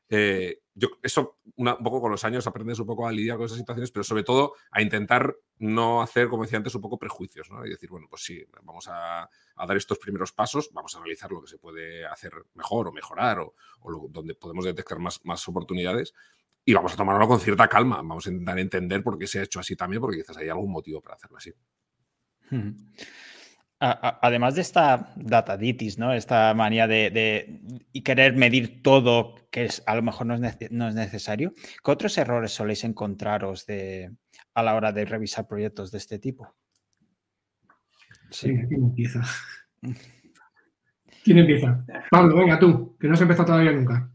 Eh, 0.09 0.59
yo, 0.73 0.89
eso 1.01 1.39
un 1.55 1.77
poco 1.83 2.01
con 2.01 2.11
los 2.11 2.23
años 2.25 2.45
aprendes 2.47 2.79
un 2.79 2.85
poco 2.85 3.07
a 3.07 3.11
lidiar 3.11 3.37
con 3.37 3.45
esas 3.45 3.57
situaciones, 3.57 3.91
pero 3.91 4.03
sobre 4.03 4.23
todo 4.23 4.53
a 4.71 4.81
intentar 4.81 5.35
no 5.57 6.01
hacer, 6.01 6.27
como 6.27 6.43
decía 6.43 6.57
antes, 6.57 6.75
un 6.75 6.81
poco 6.81 6.99
prejuicios, 6.99 7.49
¿no? 7.49 7.65
Y 7.65 7.69
decir, 7.69 7.89
bueno, 7.89 8.07
pues 8.09 8.23
sí, 8.23 8.43
vamos 8.63 8.87
a, 8.89 9.29
dar 9.55 9.77
estos 9.77 9.97
primeros 9.97 10.33
pasos, 10.33 10.69
vamos 10.73 10.93
a 10.95 10.97
analizar 10.97 11.31
lo 11.31 11.41
que 11.41 11.47
se 11.47 11.57
puede 11.57 12.05
hacer 12.05 12.33
mejor 12.55 12.89
o 12.89 12.91
mejorar 12.91 13.39
o, 13.39 13.55
donde 14.09 14.35
podemos 14.35 14.65
detectar 14.65 14.99
más, 14.99 15.21
más 15.23 15.47
oportunidades, 15.47 16.13
y 16.65 16.73
vamos 16.73 16.93
a 16.93 16.97
tomarlo 16.97 17.27
con 17.27 17.39
cierta 17.39 17.69
calma. 17.69 17.97
Vamos 17.97 18.25
a 18.25 18.31
intentar 18.31 18.59
entender 18.59 19.03
por 19.03 19.17
qué 19.17 19.27
se 19.27 19.39
ha 19.39 19.43
hecho 19.43 19.59
así 19.59 19.75
también, 19.75 20.01
porque 20.01 20.17
quizás 20.17 20.37
hay 20.37 20.49
algún 20.49 20.71
motivo 20.71 20.99
para 20.99 21.15
hacerlo 21.15 21.37
así. 21.37 21.53
Además 23.87 24.55
de 24.55 24.61
esta 24.61 25.13
dataditis, 25.15 25.99
¿no? 25.99 26.11
Esta 26.11 26.53
manía 26.55 26.87
de, 26.87 27.61
querer 28.03 28.35
medir 28.35 28.81
todo, 28.81 29.35
que 29.51 29.65
es, 29.65 29.83
a 29.85 29.95
lo 29.95 30.01
mejor 30.01 30.25
no 30.25 30.33
es, 30.33 30.95
necesario, 30.95 31.53
¿qué 31.83 31.91
otros 31.91 32.17
errores 32.17 32.51
soléis 32.51 32.83
encontraros 32.83 33.65
a 34.55 34.63
la 34.63 34.75
hora 34.75 34.91
de 34.91 35.05
revisar 35.05 35.47
proyectos 35.47 35.91
de 35.91 35.99
este 35.99 36.17
tipo? 36.17 36.55
Sí, 38.31 38.47
¿quién 38.67 38.83
empieza? 38.83 39.21
¿Quién 41.23 41.37
empieza? 41.37 41.85
Pablo, 42.09 42.37
venga 42.37 42.57
tú, 42.57 42.97
que 42.99 43.07
no 43.07 43.13
has 43.13 43.21
empezado 43.21 43.45
todavía 43.45 43.71
nunca. 43.71 44.09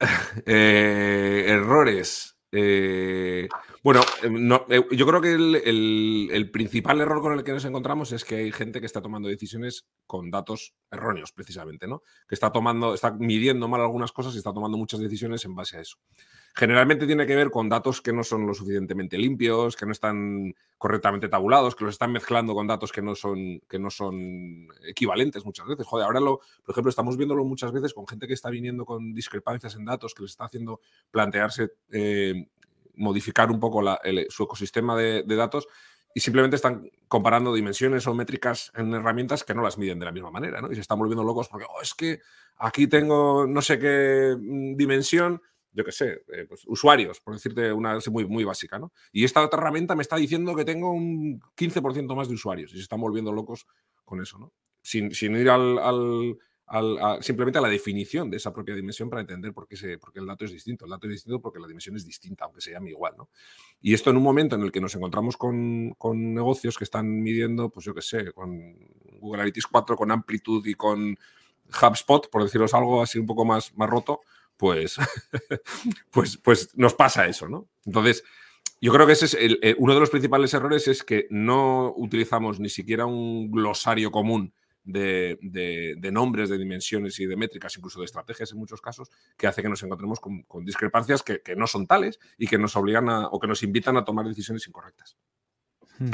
Eh, 0.46 1.44
errores. 1.46 2.36
Eh, 2.54 3.48
bueno, 3.82 4.02
eh, 4.68 4.82
yo 4.92 5.06
creo 5.06 5.22
que 5.22 5.32
el, 5.32 6.50
principal 6.52 7.00
error 7.00 7.22
con 7.22 7.32
el 7.32 7.42
que 7.42 7.52
nos 7.52 7.64
encontramos 7.64 8.12
es 8.12 8.26
que 8.26 8.36
hay 8.36 8.52
gente 8.52 8.78
que 8.78 8.86
está 8.86 9.00
tomando 9.00 9.28
decisiones 9.28 9.86
con 10.06 10.30
datos 10.30 10.74
erróneos, 10.90 11.32
precisamente, 11.32 11.88
¿no? 11.88 12.02
Que 12.28 12.34
está 12.34 12.52
tomando, 12.52 12.92
está 12.92 13.10
midiendo 13.12 13.68
mal 13.68 13.80
algunas 13.80 14.12
cosas 14.12 14.34
y 14.34 14.38
está 14.38 14.52
tomando 14.52 14.76
muchas 14.76 15.00
decisiones 15.00 15.44
en 15.46 15.54
base 15.54 15.78
a 15.78 15.80
eso. 15.80 15.96
Generalmente 16.54 17.06
tiene 17.06 17.26
que 17.26 17.34
ver 17.34 17.50
con 17.50 17.68
datos 17.68 18.02
que 18.02 18.12
no 18.12 18.22
son 18.22 18.46
lo 18.46 18.52
suficientemente 18.52 19.16
limpios, 19.16 19.74
que 19.74 19.86
no 19.86 19.92
están 19.92 20.54
correctamente 20.76 21.28
tabulados, 21.28 21.74
que 21.74 21.84
los 21.84 21.94
están 21.94 22.12
mezclando 22.12 22.54
con 22.54 22.66
datos 22.66 22.92
que 22.92 23.00
no 23.00 23.14
son, 23.14 23.60
que 23.68 23.78
no 23.78 23.88
son 23.88 24.68
equivalentes 24.86 25.46
muchas 25.46 25.66
veces. 25.66 25.86
Joder, 25.86 26.06
ahora 26.06 26.20
lo, 26.20 26.40
por 26.64 26.72
ejemplo, 26.74 26.90
estamos 26.90 27.16
viéndolo 27.16 27.44
muchas 27.44 27.72
veces 27.72 27.94
con 27.94 28.06
gente 28.06 28.26
que 28.26 28.34
está 28.34 28.50
viniendo 28.50 28.84
con 28.84 29.14
discrepancias 29.14 29.76
en 29.76 29.86
datos, 29.86 30.14
que 30.14 30.22
les 30.22 30.32
está 30.32 30.44
haciendo 30.44 30.80
plantearse 31.10 31.70
eh, 31.90 32.46
modificar 32.96 33.50
un 33.50 33.60
poco 33.60 33.82
su 34.28 34.42
ecosistema 34.42 34.96
de, 34.96 35.24
datos 35.24 35.68
y 36.14 36.20
simplemente 36.20 36.56
están 36.56 36.90
comparando 37.08 37.54
dimensiones 37.54 38.06
o 38.06 38.14
métricas 38.14 38.70
en 38.74 38.92
herramientas 38.92 39.44
que 39.44 39.54
no 39.54 39.62
las 39.62 39.78
miden 39.78 39.98
de 39.98 40.04
la 40.04 40.12
misma 40.12 40.30
manera, 40.30 40.60
¿no? 40.60 40.70
Y 40.70 40.74
se 40.74 40.82
están 40.82 40.98
volviendo 40.98 41.24
locos 41.24 41.48
porque, 41.48 41.66
oh, 41.66 41.80
es 41.80 41.94
que 41.94 42.20
aquí 42.58 42.86
tengo 42.86 43.46
no 43.46 43.62
sé 43.62 43.78
qué 43.78 44.36
mm, 44.38 44.76
dimensión 44.76 45.40
yo 45.72 45.84
qué 45.84 45.92
sé, 45.92 46.22
eh, 46.32 46.44
pues, 46.48 46.62
usuarios, 46.66 47.20
por 47.20 47.34
decirte 47.34 47.72
una 47.72 47.98
muy, 48.10 48.26
muy 48.26 48.44
básica, 48.44 48.78
¿no? 48.78 48.92
Y 49.12 49.24
esta 49.24 49.42
otra 49.42 49.58
herramienta 49.58 49.94
me 49.94 50.02
está 50.02 50.16
diciendo 50.16 50.54
que 50.54 50.64
tengo 50.64 50.92
un 50.92 51.40
15% 51.56 52.14
más 52.14 52.28
de 52.28 52.34
usuarios 52.34 52.72
y 52.72 52.76
se 52.76 52.82
están 52.82 53.00
volviendo 53.00 53.32
locos 53.32 53.66
con 54.04 54.20
eso, 54.20 54.38
¿no? 54.38 54.52
Sin, 54.82 55.10
ir 55.36 55.48
al, 55.48 55.78
simplemente 57.20 57.58
a 57.58 57.62
la 57.62 57.68
definición 57.68 58.30
de 58.30 58.36
esa 58.36 58.52
propia 58.52 58.74
dimensión 58.74 59.08
para 59.08 59.20
entender 59.20 59.52
por 59.52 59.68
qué, 59.68 59.76
se, 59.76 59.96
por 59.98 60.10
el 60.14 60.26
dato 60.26 60.44
es 60.44 60.52
distinto. 60.52 60.84
El 60.84 60.90
dato 60.90 61.06
es 61.06 61.12
distinto 61.12 61.40
porque 61.40 61.60
la 61.60 61.68
dimensión 61.68 61.96
es 61.96 62.04
distinta, 62.04 62.44
aunque 62.44 62.60
se 62.60 62.72
llame 62.72 62.90
igual, 62.90 63.14
¿no? 63.16 63.28
Y 63.80 63.94
esto 63.94 64.10
en 64.10 64.16
un 64.16 64.22
momento 64.22 64.56
en 64.56 64.62
el 64.62 64.72
que 64.72 64.80
nos 64.80 64.94
encontramos 64.94 65.36
con, 65.36 65.94
negocios 66.34 66.76
que 66.76 66.84
están 66.84 67.22
midiendo, 67.22 67.70
pues 67.70 67.86
yo 67.86 67.94
qué 67.94 68.02
sé, 68.02 68.32
con 68.32 68.76
Google 69.20 69.42
Analytics 69.42 69.66
4, 69.68 69.96
con 69.96 70.10
Amplitude 70.10 70.70
y 70.70 70.74
con 70.74 71.16
HubSpot, 71.80 72.28
por 72.28 72.42
deciros 72.42 72.74
algo 72.74 73.02
así 73.02 73.18
un 73.18 73.26
poco 73.26 73.44
más, 73.44 73.74
más 73.76 73.88
roto, 73.88 74.20
pues, 74.56 74.96
pues, 76.10 76.36
pues 76.36 76.76
nos 76.76 76.94
pasa 76.94 77.26
eso, 77.26 77.48
¿no? 77.48 77.68
Entonces, 77.84 78.24
yo 78.80 78.92
creo 78.92 79.06
que 79.06 79.12
ese 79.12 79.26
es 79.26 79.36
eh, 79.38 79.76
uno 79.78 79.94
de 79.94 80.00
los 80.00 80.10
principales 80.10 80.52
errores 80.54 80.88
es 80.88 81.04
que 81.04 81.26
no 81.30 81.92
utilizamos 81.96 82.58
ni 82.58 82.68
siquiera 82.68 83.06
un 83.06 83.50
glosario 83.50 84.10
común 84.10 84.52
de, 84.84 86.10
nombres, 86.12 86.48
de 86.48 86.58
dimensiones 86.58 87.18
y 87.20 87.26
de 87.26 87.36
métricas, 87.36 87.76
incluso 87.76 88.00
de 88.00 88.06
estrategias 88.06 88.50
en 88.52 88.58
muchos 88.58 88.80
casos, 88.80 89.10
que 89.36 89.46
hace 89.46 89.62
que 89.62 89.68
nos 89.68 89.82
encontremos 89.82 90.20
con, 90.20 90.64
discrepancias 90.64 91.22
que, 91.22 91.40
no 91.56 91.66
son 91.66 91.86
tales 91.86 92.18
y 92.36 92.46
que 92.46 92.58
nos 92.58 92.74
obligan 92.76 93.08
a, 93.08 93.28
o 93.28 93.38
que 93.38 93.46
nos 93.46 93.62
invitan 93.62 93.96
a 93.96 94.04
tomar 94.04 94.26
decisiones 94.26 94.66
incorrectas. 94.66 95.16
Hmm. 95.98 96.10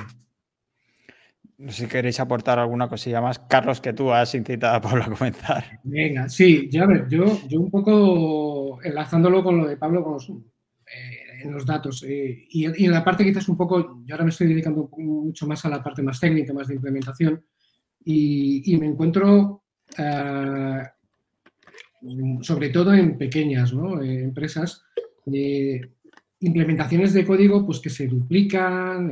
No 1.59 1.73
sé 1.73 1.83
si 1.83 1.89
queréis 1.89 2.21
aportar 2.21 2.61
alguna 2.61 2.89
cosilla 2.89 3.21
más. 3.21 3.41
Carlos, 3.41 3.81
que 3.81 3.93
tú 3.93 4.13
has 4.13 4.33
incitado 4.37 4.77
a 4.77 4.81
Pablo 4.81 5.03
a 5.03 5.11
comenzar. 5.11 5.81
Venga, 5.83 6.29
sí, 6.29 6.69
ya 6.71 6.87
ver, 6.87 7.09
yo, 7.09 7.25
yo 7.49 7.61
un 7.61 7.71
poco 7.71 8.81
enlazándolo 8.81 9.43
con 9.43 9.59
lo 9.59 9.67
de 9.67 9.77
Pablo 9.77 10.05
con 10.05 10.13
los, 10.15 10.31
eh, 10.31 11.43
en 11.43 11.51
los 11.51 11.67
datos. 11.67 12.05
Eh, 12.07 12.47
y, 12.49 12.65
en 12.65 12.93
la 12.93 13.03
parte 13.03 13.25
quizás 13.25 13.49
un 13.49 13.57
poco, 13.57 14.01
yo 14.05 14.15
ahora 14.15 14.23
me 14.23 14.31
estoy 14.31 14.47
dedicando 14.47 14.89
mucho 14.99 15.49
más 15.49 15.65
a 15.65 15.69
la 15.69 15.83
parte 15.83 16.01
más 16.01 16.21
técnica, 16.21 16.53
más 16.53 16.69
de 16.69 16.77
implementación, 16.77 17.45
y, 18.05 18.77
me 18.79 18.87
encuentro 18.87 19.65
eh, 19.99 20.83
sobre 22.43 22.69
todo 22.69 22.95
en 22.95 23.19
pequeñas 23.19 23.73
empresas, 24.01 24.85
implementaciones 26.39 27.13
de 27.13 27.27
código 27.27 27.67
pues, 27.67 27.81
que 27.81 27.91
se 27.91 28.07
duplican 28.07 29.11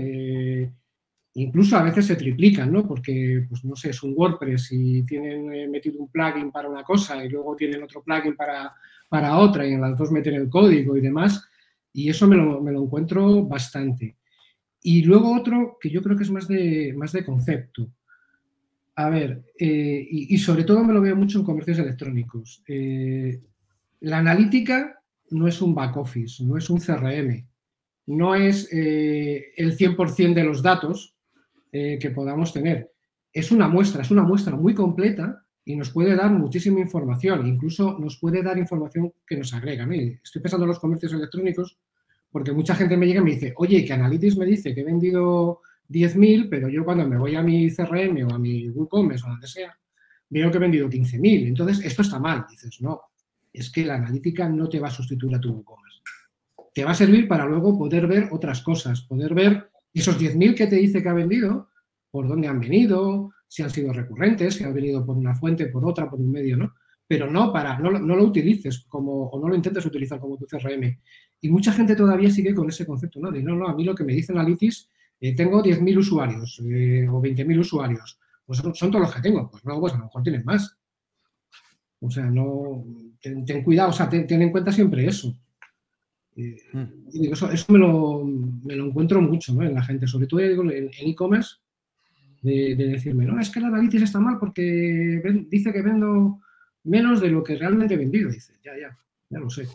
incluso 1.37 1.77
a 1.77 1.83
veces 1.83 2.07
se 2.07 2.16
triplican, 2.16 2.72
¿no? 2.72 2.87
Porque, 2.87 3.44
pues 3.49 3.64
no 3.64 3.77
sé, 3.77 3.90
es 3.90 4.03
un 4.03 4.14
WordPress 4.16 4.72
y 4.72 5.03
tienen 5.05 5.53
eh, 5.53 5.68
metido 5.68 6.01
un 6.01 6.09
plugin 6.09 6.51
para 6.51 6.68
una 6.68 6.83
cosa 6.83 7.22
y 7.22 7.29
luego 7.29 7.55
tienen 7.55 7.83
otro 7.83 8.03
plugin 8.03 8.35
para, 8.35 8.72
para 9.09 9.37
otra 9.37 9.66
y 9.66 9.75
en 9.75 9.83
las 9.83 9.99
dos 9.99 10.11
meten 10.11 10.35
el 10.35 10.49
código 10.49 10.96
y 10.96 11.03
demás. 11.03 11.46
Y 11.92 12.09
eso 12.09 12.27
me 12.27 12.37
lo, 12.37 12.83
encuentro 12.83 13.44
bastante. 13.44 14.16
Y 14.83 15.03
luego 15.03 15.37
otro 15.37 15.77
que 15.81 15.90
yo 15.90 16.03
creo 16.03 16.16
que 16.16 16.22
es 16.22 16.31
más 16.31 16.49
de, 16.49 16.94
más 16.96 17.12
de 17.12 17.25
concepto. 17.25 17.90
A 18.94 19.11
ver, 19.11 19.44
eh, 19.59 20.07
y, 20.11 20.38
sobre 20.38 20.64
todo 20.64 20.83
me 20.85 20.94
lo 20.94 21.03
veo 21.03 21.16
mucho 21.16 21.38
en 21.38 21.44
comercios 21.44 21.79
electrónicos. 21.79 22.62
Eh, 22.66 23.42
la 24.01 24.18
analítica 24.18 25.03
no 25.31 25.46
es 25.49 25.61
un 25.61 25.75
back 25.75 25.99
office, 25.99 26.42
no 26.42 26.57
es 26.57 26.70
un 26.70 26.81
CRM, 26.81 27.46
no 28.07 28.35
es 28.35 28.72
el 28.72 29.77
100% 29.77 30.33
de 30.33 30.44
los 30.44 30.62
datos, 30.62 31.15
eh, 31.72 31.98
que 32.00 32.11
podamos 32.11 32.52
tener. 32.52 32.92
Es 33.33 33.50
una 33.50 33.68
muestra, 33.68 34.02
es 34.02 34.11
una 34.11 34.22
muestra 34.22 34.57
muy 34.57 34.74
completa 34.74 35.44
y 35.64 35.76
nos 35.76 35.90
puede 35.90 36.14
dar 36.14 36.31
muchísima 36.31 36.81
información, 36.81 37.46
incluso 37.46 37.98
nos 37.98 38.18
puede 38.18 38.42
dar 38.42 38.57
información 38.57 39.12
que 39.26 39.37
nos 39.37 39.52
agrega. 39.52 39.87
Estoy 40.22 40.40
pensando 40.40 40.64
en 40.64 40.68
los 40.68 40.79
comercios 40.79 41.12
electrónicos 41.12 41.76
porque 42.31 42.52
mucha 42.52 42.74
gente 42.74 42.96
me 42.96 43.07
llega 43.07 43.20
y 43.20 43.24
me 43.24 43.31
dice, 43.33 43.55
oye, 43.57 43.85
que 43.85 43.92
Analytics 43.92 44.37
me 44.37 44.46
dice 44.46 44.74
que 44.74 44.83
he 44.83 44.85
vendido 44.85 45.61
10.000, 45.88 46.48
pero 46.50 46.68
yo 46.68 46.85
cuando 46.85 47.09
me 47.09 47.18
voy 47.18 47.35
a 47.35 47.42
mi 47.42 47.70
CRM 47.70 48.26
o 48.26 48.35
a 48.35 48.38
mi 48.38 48.68
WooCommerce 48.68 49.24
o 49.26 49.31
donde 49.31 49.46
sea, 49.46 49.76
veo 50.29 50.50
que 50.50 50.57
he 50.57 50.61
vendido 50.61 50.88
15.000. 50.88 51.48
Entonces, 51.48 51.85
esto 51.85 52.02
está 52.02 52.18
mal. 52.18 52.44
Dices, 52.48 52.81
no, 52.81 53.00
es 53.52 53.70
que 53.70 53.85
la 53.85 53.94
analítica 53.94 54.48
no 54.48 54.68
te 54.68 54.79
va 54.79 54.88
a 54.88 54.90
sustituir 54.90 55.35
a 55.35 55.40
tu 55.40 55.50
WooCommerce. 55.50 56.00
Te 56.74 56.85
va 56.85 56.90
a 56.90 56.94
servir 56.94 57.26
para 57.26 57.46
luego 57.46 57.79
poder 57.79 58.07
ver 58.07 58.29
otras 58.31 58.61
cosas, 58.61 59.00
poder 59.00 59.35
ver 59.35 59.70
esos 60.00 60.18
10.000 60.18 60.54
que 60.54 60.66
te 60.66 60.76
dice 60.76 61.02
que 61.02 61.09
ha 61.09 61.14
vendido, 61.14 61.70
por 62.11 62.28
dónde 62.28 62.48
han 62.48 62.61
venido, 62.61 63.30
si 63.48 63.62
han 63.62 63.70
sido 63.70 63.92
recurrentes, 63.92 64.54
si 64.54 64.64
han 64.64 64.74
venido 64.74 65.04
por 65.04 65.16
una 65.16 65.35
fuente, 65.35 65.66
por 65.66 65.85
otra, 65.85 66.09
por 66.11 66.20
un 66.20 66.30
medio, 66.30 66.56
¿no? 66.56 66.74
Pero 67.06 67.30
no 67.30 67.52
para, 67.52 67.78
no, 67.78 67.90
no 67.92 68.16
lo 68.16 68.24
utilices 68.24 68.85
como, 68.88 69.28
o 69.28 69.40
no 69.40 69.48
lo 69.48 69.54
intentes 69.54 69.87
utilizar 69.87 70.18
como 70.18 70.37
tu 70.37 70.46
CRM. 70.46 70.98
Y 71.40 71.48
mucha 71.48 71.72
gente 71.72 71.94
todavía 71.94 72.30
sigue 72.30 72.54
con 72.54 72.68
ese 72.68 72.85
concepto, 72.85 73.20
¿no? 73.20 73.30
De 73.30 73.42
no, 73.42 73.54
no, 73.54 73.68
a 73.68 73.74
mí 73.74 73.85
lo 73.85 73.94
que 73.94 74.04
me 74.04 74.14
dice 74.14 74.32
Analytics, 74.32 74.88
eh, 75.20 75.35
tengo 75.35 75.62
10.000 75.62 75.98
usuarios 75.98 76.61
eh, 76.64 77.06
o 77.09 77.20
20.000 77.20 77.59
usuarios. 77.61 78.18
Pues 78.44 78.59
son, 78.59 78.90
todos 78.90 79.06
los 79.06 79.14
que 79.14 79.20
tengo. 79.20 79.50
Pues 79.50 79.64
no, 79.64 79.80
pues 79.80 79.94
a 79.94 79.98
lo 79.98 80.04
mejor 80.04 80.22
tienes 80.22 80.44
más. 80.44 80.76
O 82.00 82.11
sea, 82.11 82.24
no. 82.24 82.85
Ten, 83.20 83.62
cuidado, 83.64 83.90
o 83.90 83.92
sea, 83.92 84.09
ten, 84.09 84.26
en 84.30 84.50
cuenta 84.50 84.70
siempre 84.70 85.06
eso. 85.06 85.37
Eh, 86.37 86.57
eso, 87.33 87.51
eso 87.51 87.72
me, 87.72 87.79
lo, 87.79 88.25
me, 88.25 88.77
lo, 88.77 88.87
encuentro 88.87 89.22
mucho 89.22 89.55
¿no? 89.55 89.62
en 89.62 89.75
la 89.75 89.83
gente, 89.83 90.07
sobre 90.07 90.27
todo 90.27 90.40
en 90.40 90.90
e-commerce, 90.92 91.57
de, 92.42 92.75
decirme, 92.77 93.25
no, 93.25 93.40
es 93.40 93.51
que 93.51 93.61
la 93.61 93.68
Analytics 93.68 94.05
está 94.05 94.20
mal 94.20 94.38
porque 94.38 95.20
dice 95.49 95.72
que 95.72 95.83
vendo 95.83 96.40
menos 96.85 97.20
de 97.20 97.31
lo 97.31 97.42
que 97.42 97.57
realmente 97.57 97.94
he 97.94 97.99
vendido. 97.99 98.31
Dice, 98.31 98.55
ya, 98.64 98.72
ya, 98.79 98.96
ya 99.29 99.38
lo 99.38 99.51
sé. 99.51 99.66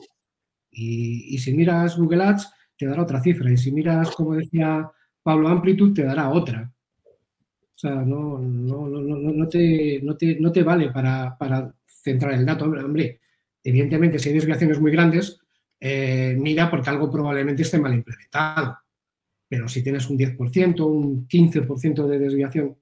Y, 0.71 1.37
si 1.37 1.53
miras 1.53 1.97
Google 1.97 2.23
Ads, 2.23 2.49
te 2.77 2.85
dará 2.85 3.03
otra 3.03 3.21
cifra. 3.21 3.51
Y 3.51 3.57
si 3.57 3.71
miras, 3.71 4.11
como 4.11 4.35
decía 4.35 4.89
Pablo 5.21 5.49
Amplitude, 5.49 5.93
te 5.93 6.03
dará 6.03 6.29
otra. 6.29 6.71
O 7.03 7.77
sea, 7.81 7.95
no, 7.95 8.39
no, 8.39 8.87
no, 8.87 9.47
te, 9.49 10.01
te, 10.17 10.35
te 10.35 10.63
vale 10.63 10.91
para, 10.91 11.35
para 11.37 11.73
centrar 11.85 12.33
el 12.33 12.45
dato. 12.45 12.65
Hombre, 12.65 13.19
evidentemente, 13.63 14.19
si 14.19 14.29
hay 14.29 14.35
desviaciones 14.35 14.79
muy 14.79 14.91
grandes, 14.91 15.40
eh, 15.81 16.35
mira 16.37 16.69
porque 16.69 16.91
algo 16.91 17.11
probablemente 17.11 17.63
esté 17.63 17.79
mal 17.79 17.93
implementado. 17.93 18.77
Pero 19.49 19.67
si 19.67 19.83
tienes 19.83 20.09
un 20.09 20.17
10%, 20.17 20.85
un 20.85 21.27
15% 21.27 22.07
de 22.07 22.19
desviación 22.19 22.77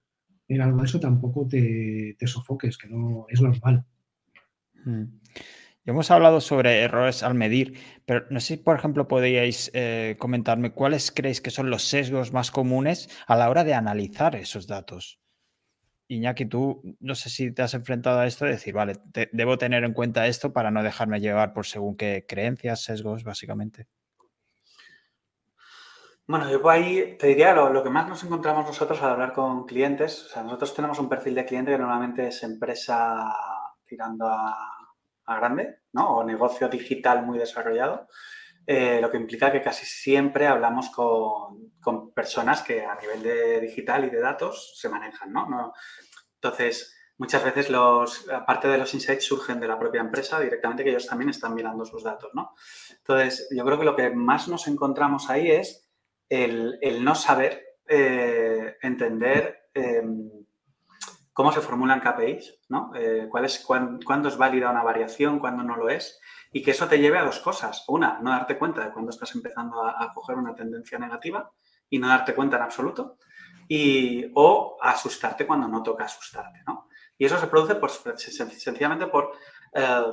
en 0.48 0.62
algo 0.62 0.80
de 0.80 0.86
eso, 0.86 1.00
tampoco 1.00 1.48
te, 1.48 2.16
te 2.20 2.28
sofoques, 2.28 2.78
que 2.78 2.90
no 2.90 3.26
es 3.30 3.42
normal. 3.42 3.86
Mm. 4.86 5.06
Hemos 5.86 6.12
hablado 6.12 6.42
sobre 6.42 6.82
errores 6.82 7.24
al 7.24 7.34
medir, 7.34 7.80
pero 8.06 8.26
no 8.30 8.40
sé 8.40 8.58
si, 8.58 8.58
por 8.58 8.78
ejemplo, 8.78 9.08
podríais 9.08 9.72
eh, 9.74 10.18
comentarme 10.20 10.72
cuáles 10.72 11.12
creéis 11.12 11.42
que 11.42 11.50
son 11.50 11.72
los 11.72 11.84
sesgos 11.84 12.34
más 12.34 12.52
comunes 12.52 13.10
a 13.26 13.36
la 13.36 13.50
hora 13.50 13.64
de 13.64 13.74
analizar 13.74 14.36
esos 14.36 14.68
datos. 14.68 15.20
Iñaki, 16.10 16.46
tú 16.46 16.82
no 17.00 17.14
sé 17.14 17.30
si 17.30 17.52
te 17.52 17.62
has 17.62 17.76
enfrentado 17.76 18.20
a 18.20 18.26
esto 18.26 18.44
de 18.44 18.52
decir, 18.52 18.74
vale, 18.74 19.00
debo 19.32 19.60
tener 19.60 19.84
en 19.84 19.94
cuenta 19.94 20.26
esto 20.26 20.52
para 20.52 20.72
no 20.72 20.82
dejarme 20.82 21.20
llevar 21.20 21.54
por 21.54 21.68
según 21.68 21.96
qué 21.96 22.26
creencias, 22.28 22.84
sesgos, 22.84 23.24
básicamente. 23.24 23.88
Bueno, 26.26 26.50
yo 26.50 26.68
ahí 26.68 27.16
te 27.18 27.28
diría 27.28 27.54
lo, 27.54 27.84
que 27.84 27.90
más 27.92 28.08
nos 28.08 28.24
encontramos 28.24 28.66
nosotros 28.66 29.02
al 29.04 29.12
hablar 29.12 29.34
con 29.34 29.66
clientes. 29.66 30.26
O 30.26 30.30
sea, 30.30 30.44
nosotros 30.44 30.74
tenemos 30.74 31.00
un 31.00 31.10
perfil 31.10 31.36
de 31.36 31.46
cliente 31.46 31.72
que 31.72 31.78
normalmente 31.78 32.28
es 32.28 32.42
empresa 32.44 33.32
tirando 33.86 34.28
a 34.28 35.40
grande, 35.40 35.82
¿no? 35.94 36.18
O 36.18 36.24
negocio 36.24 36.68
digital 36.70 37.24
muy 37.24 37.38
desarrollado, 37.38 38.08
eh, 38.66 39.00
lo 39.02 39.10
que 39.10 39.18
implica 39.18 39.52
que 39.52 39.62
casi 39.62 39.86
siempre 39.86 40.48
hablamos 40.48 40.90
con, 40.90 41.72
personas 42.14 42.62
que 42.62 42.86
a 42.86 42.96
nivel 42.96 43.24
de 43.24 43.60
digital 43.62 44.06
y 44.06 44.10
de 44.10 44.20
datos 44.20 44.74
se 44.80 44.90
manejan, 44.90 45.32
¿no? 45.32 45.74
Entonces, 46.36 46.96
muchas 47.18 47.44
veces 47.44 47.70
los, 47.70 48.30
aparte 48.30 48.68
de 48.68 48.78
los 48.78 48.94
insights 48.94 49.26
surgen 49.26 49.60
de 49.60 49.68
la 49.68 49.78
propia 49.78 50.02
empresa 50.02 50.40
directamente 50.40 50.84
que 50.84 50.92
ellos 50.92 51.08
también 51.08 51.30
están 51.30 51.54
mirando 51.54 51.86
sus 51.86 52.04
datos, 52.04 52.32
¿no? 52.34 52.54
Entonces, 52.98 53.48
yo 53.56 53.66
creo 53.66 53.78
que 53.78 53.86
lo 53.86 53.96
que 53.96 54.10
más 54.10 54.48
nos 54.48 54.68
encontramos 54.68 55.30
ahí 55.30 55.52
es 55.52 55.90
el, 56.30 56.80
no 57.04 57.16
saber 57.16 57.78
eh, 57.88 58.78
entender 58.82 59.70
em, 59.74 60.30
cómo 61.34 61.52
se 61.52 61.62
formulan 61.62 62.02
KPIs, 62.02 62.60
¿no? 62.70 62.92
Eh, 62.96 63.30
cuándo 63.30 64.28
es 64.28 64.38
válida 64.38 64.72
una 64.72 64.84
variación, 64.84 65.40
cuándo 65.40 65.64
no 65.64 65.78
lo 65.78 65.90
es, 65.90 66.20
y 66.52 66.64
que 66.64 66.72
eso 66.72 66.88
te 66.88 67.00
lleve 67.00 67.18
a 67.18 67.24
dos 67.24 67.40
cosas. 67.40 67.86
Una, 67.88 68.20
no 68.20 68.32
darte 68.32 68.58
cuenta 68.58 68.84
de 68.84 68.92
cuándo 68.92 69.12
estás 69.12 69.34
empezando 69.36 69.84
a, 69.84 70.12
coger 70.14 70.38
una 70.38 70.56
tendencia 70.56 70.98
negativa 70.98 71.52
y 71.90 72.00
no 72.00 72.08
darte 72.08 72.36
cuenta 72.36 72.58
en 72.58 72.64
absoluto, 72.64 73.18
y, 73.68 74.32
o 74.36 74.78
asustarte 74.82 75.46
cuando 75.46 75.68
no 75.68 75.84
toca 75.84 76.06
asustarte, 76.06 76.62
¿no? 76.66 76.88
Y 77.18 77.26
eso 77.26 77.38
se 77.40 77.48
produce 77.48 77.76
pues, 77.76 78.02
sencillamente 78.18 79.08
por... 79.08 79.32
Eh, 79.74 80.04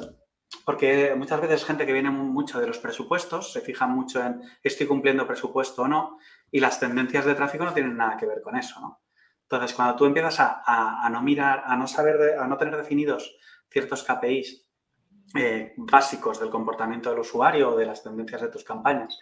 porque 0.65 1.15
muchas 1.17 1.41
veces 1.41 1.65
gente 1.65 1.87
que 1.87 1.93
viene 1.93 2.11
mucho 2.11 2.61
de 2.61 2.67
los 2.67 2.79
presupuestos, 2.79 3.53
se 3.53 3.61
fija 3.61 3.87
mucho 3.87 4.23
en 4.23 4.41
estoy 4.63 4.87
cumpliendo 4.87 5.27
presupuesto 5.27 5.83
o 5.83 5.89
no, 5.89 6.19
y 6.51 6.61
las 6.61 6.79
tendencias 6.79 7.25
de 7.25 7.35
tráfico 7.35 7.65
no 7.65 7.73
tienen 7.73 7.97
nada 7.97 8.17
que 8.17 8.27
ver 8.27 8.41
con 8.43 8.57
eso, 8.57 8.81
¿no? 8.81 9.01
Entonces, 9.43 9.75
cuando 9.75 9.97
tú 9.97 10.07
empiezas 10.07 10.37
a, 10.41 11.09
no 11.11 11.23
mirar, 11.23 11.63
a 11.67 11.77
no 11.77 11.87
saber, 11.87 12.37
a 12.39 12.47
no 12.49 12.57
tener 12.57 12.77
definidos 12.77 13.37
ciertos 13.71 14.03
KPIs 14.03 14.69
eh, 15.37 15.75
básicos 15.77 16.41
del 16.41 16.51
comportamiento 16.51 17.11
del 17.11 17.21
usuario 17.21 17.71
o 17.71 17.77
de 17.77 17.87
las 17.87 18.03
tendencias 18.03 18.41
de 18.41 18.49
tus 18.49 18.65
campañas 18.65 19.19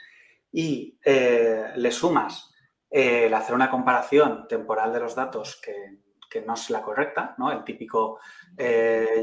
y 0.54 0.98
eh, 1.04 1.72
le 1.74 1.90
sumas 1.90 2.54
eh, 2.88 3.26
el 3.26 3.34
hacer 3.34 3.54
una 3.54 3.68
comparación 3.68 4.46
temporal 4.48 4.92
de 4.92 5.00
los 5.00 5.14
datos 5.14 5.60
que, 5.60 6.02
no 6.46 6.54
es 6.54 6.68
la 6.70 6.82
correcta, 6.82 7.36
¿no? 7.38 7.52
El 7.52 7.62
típico 7.62 8.18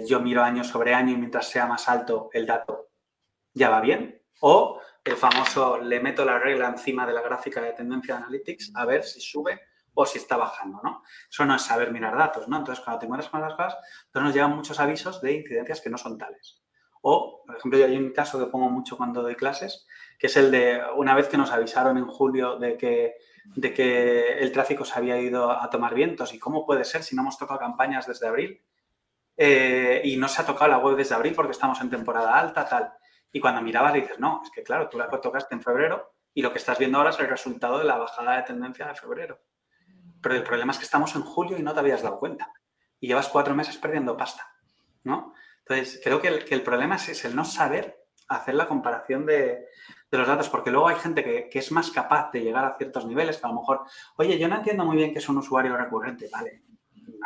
yo 0.08 0.22
miro 0.22 0.42
año 0.42 0.64
sobre 0.64 0.94
año 0.94 1.12
y 1.12 1.18
mientras 1.18 1.50
sea 1.50 1.66
más 1.66 1.90
alto 1.90 2.30
el 2.32 2.46
dato 2.46 2.92
ya 3.54 3.70
va 3.70 3.82
bien. 3.82 4.22
O 4.40 4.80
el 5.04 5.18
famoso 5.18 5.78
le 5.78 6.00
meto 6.00 6.24
la 6.24 6.40
regla 6.40 6.70
encima 6.70 7.06
de 7.06 7.12
la 7.12 7.22
gráfica 7.22 7.62
de 7.62 7.74
tendencia 7.74 8.16
de 8.16 8.22
Analytics 8.22 8.72
a 8.76 8.86
ver 8.86 9.04
si 9.04 9.20
sube 9.20 9.60
o 9.94 10.06
si 10.06 10.20
está 10.20 10.38
bajando, 10.38 10.80
¿no? 10.84 11.04
Eso 11.30 11.46
no 11.46 11.56
es 11.56 11.62
saber 11.62 11.92
mirar 11.92 12.18
datos, 12.18 12.48
¿no? 12.48 12.58
Entonces, 12.58 12.84
cuando 12.84 13.00
te 13.00 13.06
encuentras 13.06 13.30
con 13.30 13.42
las 13.42 13.56
cosas, 13.56 13.76
entonces 14.06 14.24
nos 14.24 14.34
llegan 14.34 14.56
muchos 14.56 14.80
avisos 14.80 15.22
de 15.22 15.34
incidencias 15.34 15.82
que 15.82 15.90
no 15.90 15.98
son 15.98 16.18
tales. 16.18 16.61
O, 17.02 17.44
por 17.46 17.58
ejemplo, 17.58 17.80
yo 17.80 17.86
hay 17.86 17.98
un 17.98 18.12
caso 18.12 18.40
que 18.40 18.52
pongo 18.52 18.70
mucho 18.70 18.96
cuando 18.96 19.22
doy 19.22 19.36
clases, 19.36 19.88
que 20.20 20.28
es 20.28 20.38
el 20.38 20.52
de 20.52 20.82
una 20.96 21.16
vez 21.16 21.28
que 21.28 21.38
nos 21.38 21.52
avisaron 21.52 21.98
en 21.98 22.06
julio 22.06 22.58
de 22.58 22.78
que, 22.78 23.16
de 23.56 23.74
que 23.74 24.38
el 24.38 24.52
tráfico 24.52 24.86
se 24.86 24.98
había 24.98 25.20
ido 25.20 25.52
a 25.52 25.70
tomar 25.70 25.96
vientos 25.96 26.34
y 26.34 26.40
cómo 26.40 26.66
puede 26.66 26.86
ser 26.86 27.04
si 27.04 27.16
no 27.16 27.24
hemos 27.24 27.38
tocado 27.38 27.60
campañas 27.60 28.06
desde 28.06 28.28
abril 28.28 28.62
eh, 29.36 30.02
y 30.04 30.18
no 30.18 30.28
se 30.28 30.42
ha 30.42 30.46
tocado 30.46 30.70
la 30.70 30.78
web 30.78 30.96
desde 30.96 31.16
abril 31.16 31.34
porque 31.34 31.54
estamos 31.54 31.82
en 31.82 31.90
temporada 31.90 32.38
alta, 32.38 32.68
tal. 32.68 32.94
Y 33.32 33.40
cuando 33.40 33.62
mirabas 33.62 33.94
dices, 33.94 34.20
no, 34.20 34.42
es 34.44 34.52
que 34.52 34.62
claro, 34.62 34.90
tú 34.90 34.98
la 35.00 35.10
tocaste 35.10 35.56
en 35.56 35.62
febrero 35.62 36.14
y 36.34 36.42
lo 36.42 36.52
que 36.52 36.60
estás 36.60 36.78
viendo 36.78 36.98
ahora 36.98 37.10
es 37.10 37.20
el 37.20 37.28
resultado 37.28 37.80
de 37.80 37.86
la 37.86 37.98
bajada 37.98 38.38
de 38.38 38.44
tendencia 38.44 38.86
de 38.88 38.96
febrero. 38.96 39.40
Pero 40.22 40.36
el 40.36 40.44
problema 40.44 40.72
es 40.72 40.78
que 40.78 40.86
estamos 40.86 41.16
en 41.16 41.24
julio 41.24 41.58
y 41.58 41.64
no 41.64 41.74
te 41.74 41.80
habías 41.80 42.04
dado 42.04 42.20
cuenta. 42.20 42.54
Y 43.00 43.08
llevas 43.08 43.30
cuatro 43.30 43.56
meses 43.56 43.78
perdiendo 43.78 44.16
pasta, 44.16 44.54
¿no? 45.04 45.34
Entonces, 45.66 46.02
creo 46.04 46.22
que 46.22 46.28
el, 46.28 46.64
problema 46.64 46.96
es, 46.96 47.26
el 47.26 47.36
no 47.36 47.46
saber 47.46 48.04
hacer 48.28 48.56
la 48.56 48.68
comparación 48.68 49.26
de, 49.26 49.68
los 50.12 50.28
datos, 50.28 50.50
porque 50.50 50.72
luego 50.72 50.88
hay 50.88 50.98
gente 50.98 51.24
que, 51.24 51.50
es 51.60 51.72
más 51.72 51.92
capaz 51.92 52.32
de 52.32 52.42
llegar 52.42 52.66
a 52.66 52.78
ciertos 52.78 53.06
niveles, 53.06 53.38
que 53.38 53.46
a 53.46 53.50
lo 53.50 53.56
mejor, 53.56 53.82
oye, 54.18 54.38
yo 54.38 54.48
no 54.48 54.58
entiendo 54.58 54.86
muy 54.86 54.98
bien 54.98 55.14
que 55.14 55.20
es 55.20 55.30
un 55.30 55.38
usuario 55.38 55.78
recurrente, 55.78 56.30
vale, 56.32 56.64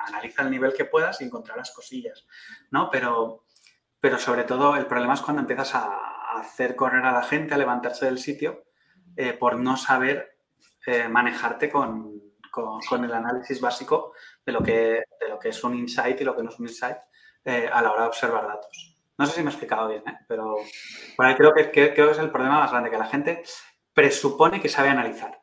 analiza 0.07 0.43
el 0.43 0.51
nivel 0.51 0.73
que 0.73 0.85
puedas 0.85 1.21
y 1.21 1.25
encontrarás 1.25 1.71
cosillas, 1.71 2.27
¿no? 2.71 2.89
Pero, 2.91 3.45
pero 3.99 4.19
sobre 4.19 4.43
todo 4.43 4.75
el 4.75 4.85
problema 4.85 5.13
es 5.13 5.21
cuando 5.21 5.41
empiezas 5.41 5.73
a, 5.75 6.15
hacer 6.37 6.75
correr 6.75 7.05
a 7.05 7.13
la 7.13 7.23
gente, 7.23 7.53
a 7.53 7.57
levantarse 7.57 8.05
del 8.05 8.17
sitio, 8.17 8.65
eh, 9.15 9.31
por 9.31 9.57
no 9.57 9.77
saber 9.77 10.37
eh, 10.85 11.07
manejarte 11.07 11.71
con, 11.71 12.21
con, 12.51 13.05
el 13.05 13.13
análisis 13.13 13.61
básico 13.61 14.13
de 14.45 14.51
lo, 14.51 14.61
que, 14.61 15.03
lo 15.29 15.39
que 15.39 15.49
es 15.49 15.63
un 15.63 15.75
insight 15.75 16.19
y 16.19 16.23
lo 16.25 16.35
que 16.35 16.43
no 16.43 16.49
es 16.49 16.59
un 16.59 16.67
insight 16.67 16.97
eh, 17.45 17.69
a 17.71 17.81
la 17.81 17.91
hora 17.91 18.01
de 18.01 18.07
observar 18.07 18.47
datos. 18.47 18.97
No 19.17 19.25
sé 19.25 19.33
si 19.33 19.41
me 19.41 19.49
he 19.49 19.53
explicado 19.53 19.87
bien, 19.87 20.03
¿eh? 20.07 20.17
pero 20.27 20.57
creo 21.37 21.53
que, 21.53 21.71
creo 21.71 21.93
que 21.93 22.11
es 22.11 22.17
el 22.17 22.31
problema 22.31 22.59
más 22.59 22.71
grande, 22.71 22.89
que 22.89 22.97
la 22.97 23.07
gente 23.07 23.43
presupone 23.93 24.59
que 24.59 24.67
sabe 24.67 24.89
analizar. 24.89 25.39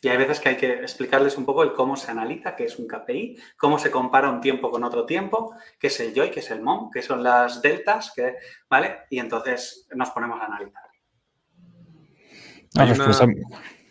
Y 0.00 0.08
hay 0.08 0.16
veces 0.16 0.40
que 0.40 0.50
hay 0.50 0.56
que 0.56 0.72
explicarles 0.74 1.36
un 1.36 1.44
poco 1.44 1.62
el 1.62 1.72
cómo 1.72 1.96
se 1.96 2.10
analiza, 2.10 2.54
qué 2.54 2.64
es 2.64 2.78
un 2.78 2.86
KPI, 2.86 3.36
cómo 3.56 3.78
se 3.78 3.90
compara 3.90 4.30
un 4.30 4.40
tiempo 4.40 4.70
con 4.70 4.84
otro 4.84 5.04
tiempo, 5.04 5.54
qué 5.78 5.88
es 5.88 6.00
el 6.00 6.14
JOY, 6.14 6.30
qué 6.30 6.40
es 6.40 6.50
el 6.50 6.62
MOM, 6.62 6.90
qué 6.90 7.02
son 7.02 7.22
las 7.22 7.60
deltas, 7.60 8.12
que, 8.14 8.36
¿vale? 8.70 9.00
Y 9.10 9.18
entonces 9.18 9.88
nos 9.94 10.10
ponemos 10.10 10.40
a 10.40 10.44
analizar. 10.44 10.82
Hay 12.78 12.92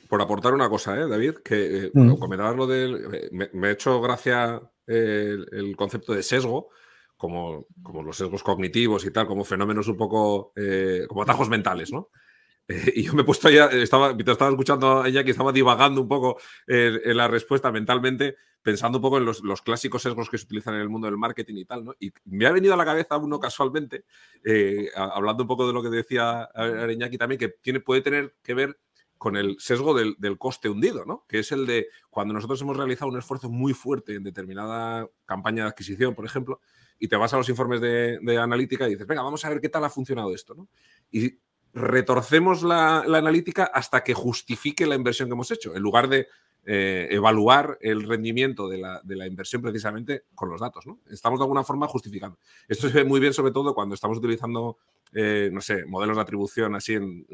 por 0.08 0.22
aportar 0.22 0.54
una 0.54 0.70
cosa, 0.70 0.96
¿eh, 0.96 1.08
David, 1.08 1.38
que 1.44 1.88
eh, 1.88 1.92
mm. 1.94 2.16
comentabas 2.16 2.56
lo 2.56 2.68
del. 2.68 3.30
Me, 3.32 3.68
he 3.68 3.72
hecho 3.72 4.00
gracia 4.02 4.62
el, 4.86 5.76
concepto 5.76 6.14
de 6.14 6.24
sesgo, 6.24 6.70
como, 7.18 7.66
como, 7.82 8.04
los 8.04 8.18
sesgos 8.18 8.44
cognitivos 8.44 9.06
y 9.06 9.12
tal, 9.12 9.28
como 9.28 9.44
fenómenos 9.44 9.88
un 9.88 9.98
poco, 9.98 10.54
eh, 10.56 11.06
como 11.08 11.24
atajos 11.24 11.50
mentales, 11.50 11.92
¿no? 11.92 12.10
y 12.96 13.04
yo 13.04 13.14
me 13.14 13.22
he 13.22 13.26
puesto 13.26 13.50
ya, 13.50 13.66
estaba, 13.68 14.16
estaba 14.18 14.50
escuchando 14.50 15.02
a 15.02 15.12
que 15.12 15.32
estaba 15.32 15.52
divagando 15.52 16.02
un 16.02 16.08
poco 16.08 16.38
en 16.68 17.16
la 17.16 17.28
respuesta 17.28 17.72
mentalmente, 17.72 18.36
pensando 18.64 18.98
un 18.98 19.04
poco 19.04 19.20
en 19.20 19.26
los, 19.26 19.44
los, 19.44 19.62
clásicos 19.62 20.02
sesgos 20.02 20.30
que 20.30 20.40
se 20.40 20.46
utilizan 20.46 20.74
en 20.74 20.82
el 20.82 20.90
mundo 20.90 21.06
del 21.06 21.18
marketing 21.18 21.58
y 21.58 21.66
tal, 21.66 21.86
¿no? 21.86 21.94
Y 22.00 22.12
me 22.26 22.48
ha 22.48 22.52
venido 22.52 22.74
a 22.74 22.78
la 22.78 22.86
cabeza 22.86 23.18
uno 23.18 23.40
casualmente, 23.40 24.06
eh, 24.44 24.90
hablando 24.96 25.44
un 25.44 25.48
poco 25.48 25.68
de 25.68 25.74
lo 25.74 25.84
que 25.84 25.90
decía 25.90 26.44
Areñaki 26.56 27.20
también, 27.20 27.38
que 27.38 27.50
tiene, 27.50 27.80
puede 27.80 28.02
tener 28.02 28.36
que 28.42 28.56
ver 28.56 28.80
con 29.20 29.38
el 29.38 29.58
sesgo 29.60 29.94
del, 29.94 30.16
del, 30.18 30.40
coste 30.40 30.68
hundido, 30.68 31.06
¿no? 31.06 31.26
Que 31.30 31.40
es 31.40 31.52
el 31.52 31.68
de 31.68 31.88
cuando 32.10 32.34
nosotros 32.34 32.60
hemos 32.62 32.76
realizado 32.76 33.12
un 33.12 33.18
esfuerzo 33.18 33.50
muy 33.50 33.74
fuerte 33.74 34.16
en 34.16 34.24
determinada 34.24 35.08
campaña 35.26 35.64
de 35.64 35.70
adquisición, 35.70 36.16
por 36.16 36.26
ejemplo, 36.26 36.60
y 37.00 37.08
te 37.08 37.16
vas 37.16 37.34
a 37.34 37.38
los 37.38 37.50
informes 37.50 37.82
de, 37.82 38.20
de 38.22 38.38
analítica 38.38 38.88
y 38.88 38.92
dices, 38.92 39.08
venga, 39.08 39.22
vamos 39.22 39.44
a 39.46 39.50
ver 39.50 39.62
qué 39.62 39.70
tal 39.70 39.84
ha 39.84 39.90
funcionado 39.90 40.34
esto, 40.34 40.56
¿no? 40.56 40.68
Y 41.12 41.40
retorcemos 41.76 42.64
la, 42.64 43.00
analítica 43.00 43.66
hasta 43.66 44.04
que 44.04 44.14
justifique 44.14 44.88
la 44.88 44.96
inversión 44.96 45.28
que 45.28 45.34
hemos 45.34 45.52
hecho, 45.52 45.76
en 45.76 45.84
lugar 45.84 46.08
de 46.08 46.28
eh, 46.68 47.10
evaluar 47.12 47.78
el 47.82 48.08
rendimiento 48.08 48.68
de 48.70 48.78
la, 48.78 49.28
inversión 49.28 49.62
precisamente 49.62 50.24
con 50.34 50.50
los 50.50 50.62
datos. 50.62 50.88
¿no? 50.88 51.02
Estamos 51.12 51.38
de 51.38 51.44
alguna 51.44 51.64
forma 51.64 51.86
justificando. 51.88 52.40
Esto 52.68 52.88
se 52.88 52.96
ve 52.96 53.04
muy 53.04 53.20
bien 53.20 53.34
sobre 53.34 53.52
todo 53.52 53.76
cuando 53.76 53.94
estamos 53.94 54.18
utilizando, 54.18 54.78
eh, 55.12 55.50
no 55.52 55.60
sé, 55.60 55.86
modelos 55.86 56.16
de 56.16 56.24
atribución 56.24 56.76
así 56.76 56.94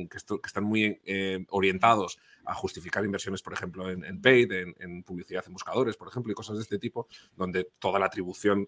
que, 0.09 0.17
están 0.17 0.63
muy 0.63 0.99
eh, 1.05 1.45
orientados 1.49 2.17
a 2.43 2.55
justificar 2.55 3.05
inversiones, 3.05 3.43
por 3.43 3.53
ejemplo, 3.53 3.89
en, 3.91 4.21
paid, 4.21 4.51
en, 4.51 5.03
publicidad 5.03 5.43
en 5.45 5.53
buscadores, 5.53 5.95
por 5.95 6.07
ejemplo, 6.07 6.31
y 6.31 6.35
cosas 6.35 6.57
de 6.57 6.63
este 6.63 6.79
tipo, 6.79 7.07
donde 7.37 7.69
toda 7.77 7.99
la 7.99 8.07
atribución 8.07 8.67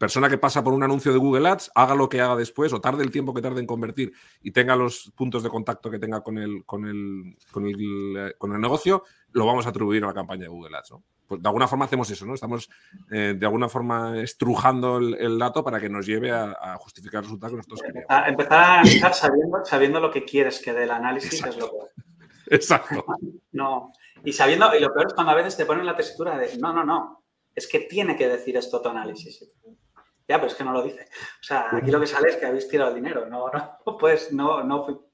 persona 0.00 0.30
que 0.30 0.38
pasa 0.38 0.64
por 0.64 0.72
un 0.72 0.82
anuncio 0.82 1.12
de 1.12 1.18
Google 1.18 1.46
Ads, 1.46 1.72
haga 1.74 1.94
lo 1.94 2.08
que 2.08 2.22
haga 2.22 2.34
después 2.34 2.72
o 2.72 2.80
tarde 2.80 3.04
el 3.04 3.10
tiempo 3.10 3.34
que 3.34 3.42
tarde 3.42 3.60
en 3.60 3.66
convertir 3.66 4.14
y 4.40 4.50
tenga 4.50 4.74
los 4.74 5.12
puntos 5.14 5.42
de 5.42 5.50
contacto 5.50 5.90
que 5.90 5.98
tenga 5.98 6.22
con 6.22 6.38
el, 6.38 6.64
con 6.64 6.86
el, 6.86 7.36
con 7.52 7.66
el, 7.66 8.16
eh, 8.16 8.34
con 8.38 8.54
el 8.54 8.60
negocio, 8.62 9.04
lo 9.32 9.44
vamos 9.44 9.66
a 9.66 9.68
atribuir 9.68 10.02
a 10.02 10.06
la 10.06 10.14
campaña 10.14 10.44
de 10.44 10.48
Google 10.48 10.74
Ads. 10.74 10.94
Pues 11.26 11.42
de 11.42 11.46
alguna 11.46 11.68
forma 11.68 11.84
hacemos 11.84 12.10
eso, 12.10 12.24
¿no? 12.24 12.32
Estamos 12.32 12.70
eh, 13.10 13.34
de 13.38 13.44
alguna 13.44 13.68
forma 13.68 14.18
estrujando 14.18 14.96
el, 14.96 15.38
dato 15.38 15.62
para 15.62 15.78
que 15.78 15.90
nos 15.90 16.06
lleve 16.06 16.32
a, 16.32 16.76
justificar 16.78 17.18
el 17.18 17.24
resultado 17.24 17.52
que 17.52 17.56
nosotros 17.58 17.82
queremos. 17.82 18.06
empezar 18.26 18.58
a 18.58 18.74
analizar 18.80 19.12
sabiendo, 19.12 19.64
sabiendo, 19.66 20.00
lo 20.00 20.10
que 20.10 20.24
quieres 20.24 20.60
que 20.60 20.72
dé 20.72 20.84
el 20.84 20.92
análisis 20.92 21.44
es 21.44 21.58
lo. 21.58 21.70
Exacto. 22.46 23.04
No. 23.52 23.92
Y 24.24 24.32
sabiendo, 24.32 24.74
y 24.74 24.80
lo 24.80 24.94
peor 24.94 25.08
es 25.08 25.12
cuando 25.14 25.32
a 25.32 25.36
veces 25.36 25.58
te 25.58 25.66
ponen 25.66 25.84
la 25.84 25.94
tesitura 25.94 26.38
de 26.38 26.56
no, 26.56 26.72
no, 26.72 26.84
no. 26.84 27.22
Es 27.54 27.68
que 27.68 27.80
tiene 27.80 28.16
que 28.16 28.28
decir 28.28 28.56
esto 28.56 28.80
tu 28.80 28.88
análisis. 28.88 29.44
Ya, 30.30 30.36
pero 30.36 30.46
es 30.46 30.54
que 30.54 30.62
no 30.62 30.72
lo 30.72 30.84
dice. 30.84 31.08
O 31.40 31.42
sea, 31.42 31.66
aquí 31.72 31.90
lo 31.90 31.98
que 31.98 32.06
sale 32.06 32.28
es 32.28 32.36
que 32.36 32.46
habéis 32.46 32.68
tirado 32.68 32.90
el 32.90 32.94
dinero. 32.94 33.26
No, 33.26 33.50
no, 33.50 33.98
pues 33.98 34.32
no, 34.32 34.62
no, 34.62 35.10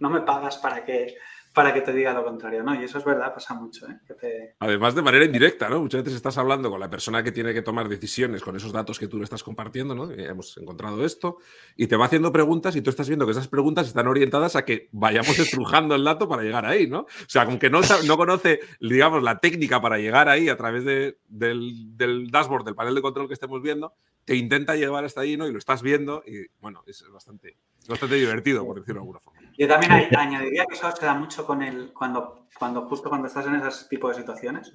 no 0.00 0.10
me 0.10 0.22
pagas 0.22 0.56
para 0.58 0.84
que, 0.84 1.14
para 1.54 1.72
que 1.72 1.82
te 1.82 1.92
diga 1.92 2.12
lo 2.12 2.24
contrario, 2.24 2.64
¿no? 2.64 2.74
Y 2.74 2.82
eso 2.82 2.98
es 2.98 3.04
verdad, 3.04 3.32
pasa 3.32 3.54
mucho, 3.54 3.86
¿eh? 3.86 4.56
Además, 4.58 4.96
de 4.96 5.02
manera 5.02 5.24
indirecta, 5.24 5.68
¿no? 5.68 5.78
Muchas 5.78 6.02
veces 6.02 6.16
estás 6.16 6.36
hablando 6.36 6.68
con 6.68 6.80
la 6.80 6.90
persona 6.90 7.22
que 7.22 7.30
tiene 7.30 7.54
que 7.54 7.62
tomar 7.62 7.88
decisiones 7.88 8.42
con 8.42 8.56
esos 8.56 8.72
datos 8.72 8.98
que 8.98 9.06
tú 9.06 9.18
le 9.18 9.22
estás 9.22 9.44
compartiendo, 9.44 9.94
¿no? 9.94 10.10
hemos 10.10 10.58
encontrado 10.58 11.04
esto, 11.04 11.36
y 11.76 11.86
te 11.86 11.94
va 11.94 12.06
haciendo 12.06 12.32
preguntas 12.32 12.74
y 12.74 12.82
tú 12.82 12.90
estás 12.90 13.06
viendo 13.06 13.24
que 13.24 13.32
esas 13.32 13.46
preguntas 13.46 13.86
están 13.86 14.08
orientadas 14.08 14.56
a 14.56 14.64
que 14.64 14.88
vayamos 14.90 15.38
estrujando 15.38 15.94
el 15.94 16.02
dato 16.02 16.28
para 16.28 16.42
llegar 16.42 16.66
ahí, 16.66 16.88
¿no? 16.88 17.02
O 17.02 17.28
sea, 17.28 17.42
aunque 17.42 17.70
no, 17.70 17.82
no 18.04 18.16
conoce, 18.16 18.58
digamos, 18.80 19.22
la 19.22 19.38
técnica 19.38 19.80
para 19.80 19.98
llegar 19.98 20.28
ahí 20.28 20.48
a 20.48 20.56
través 20.56 20.84
de, 20.84 21.20
del, 21.28 21.96
del 21.96 22.32
dashboard, 22.32 22.64
del 22.64 22.74
panel 22.74 22.96
de 22.96 23.02
control 23.02 23.28
que 23.28 23.34
estemos 23.34 23.62
viendo, 23.62 23.94
te 24.26 24.34
intenta 24.34 24.74
llevar 24.74 25.04
hasta 25.04 25.20
ahí, 25.22 25.36
¿no? 25.36 25.46
Y 25.46 25.52
lo 25.52 25.58
estás 25.58 25.82
viendo 25.82 26.22
y, 26.26 26.46
bueno, 26.60 26.82
es 26.86 27.04
bastante, 27.10 27.56
bastante 27.88 28.16
divertido, 28.16 28.66
por 28.66 28.80
decirlo 28.80 29.00
de 29.00 29.02
alguna 29.02 29.20
forma. 29.20 29.40
Yo 29.56 29.68
también 29.68 29.92
añadiría 29.92 30.66
que 30.66 30.74
eso 30.74 30.90
se 30.90 31.06
da 31.06 31.14
mucho 31.14 31.46
con 31.46 31.62
el, 31.62 31.92
cuando, 31.94 32.48
cuando 32.58 32.82
justo 32.88 33.08
cuando 33.08 33.28
estás 33.28 33.46
en 33.46 33.54
ese 33.54 33.88
tipo 33.88 34.08
de 34.08 34.16
situaciones, 34.16 34.74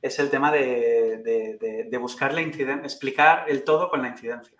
es 0.00 0.18
el 0.18 0.30
tema 0.30 0.50
de, 0.50 1.98
buscar 2.00 2.32
la 2.32 2.40
incidencia, 2.40 2.84
explicar 2.84 3.44
el 3.48 3.64
todo 3.64 3.90
con 3.90 4.00
la 4.00 4.08
incidencia. 4.08 4.56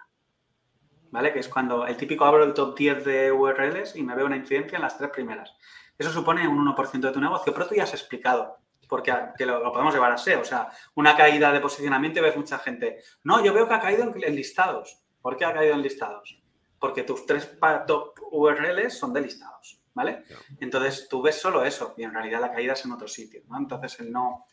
¿Vale? 1.11 1.33
Que 1.33 1.39
es 1.39 1.49
cuando 1.49 1.87
el 1.87 1.97
típico 1.97 2.27
abro 2.27 2.45
el 2.45 2.53
top 2.53 2.77
10 2.77 3.05
de 3.07 3.33
URLs 3.33 3.97
y 3.97 4.03
me 4.03 4.15
veo 4.15 4.27
una 4.27 4.37
incidencia 4.37 4.77
en 4.77 4.83
las 4.83 4.99
tres 4.99 5.11
primeras. 5.11 5.51
Eso 5.97 6.13
supone 6.13 6.47
un 6.47 6.59
1% 6.59 7.01
de 7.01 7.13
tu 7.13 7.21
negocio, 7.21 7.55
pero 7.55 7.67
tú 7.67 7.75
ya 7.75 7.85
has 7.85 7.95
explicado, 7.95 8.59
porque 8.89 9.13
lo, 9.41 9.73
podemos 9.73 9.95
llevar 9.95 10.13
a 10.13 10.19
SEO. 10.19 10.41
O 10.41 10.45
sea, 10.45 10.69
una 10.95 11.17
caída 11.17 11.53
de 11.53 11.61
posicionamiento 11.61 12.21
y 12.21 12.23
ves 12.23 12.37
mucha 12.37 12.59
gente. 12.59 13.01
No, 13.25 13.45
yo 13.45 13.53
veo 13.53 13.69
que 13.69 13.75
ha 13.75 13.81
caído 13.81 14.13
en 14.15 14.35
listados. 14.35 15.03
¿Por 15.21 15.37
qué 15.37 15.45
ha 15.45 15.53
caído 15.53 15.75
en 15.75 15.83
listados? 15.83 16.41
porque 16.79 17.03
tus 17.03 17.27
tres 17.27 17.59
top 17.87 18.19
URLs 18.31 18.99
son 18.99 19.13
de 19.13 19.21
listados, 19.21 19.81
¿vale? 19.95 20.25
Entonces 20.61 21.09
tú 21.09 21.23
ves 21.23 21.37
solo 21.37 21.65
eso 21.65 21.95
y 21.97 22.05
en 22.05 22.13
realidad 22.13 22.41
la 22.41 22.53
caída 22.53 22.75
es 22.75 22.85
en 22.85 22.93
otro 22.93 23.09
sitio, 23.09 23.43
¿no? 23.49 23.59
Entonces 23.59 23.99
el 24.01 24.13
no, 24.13 24.47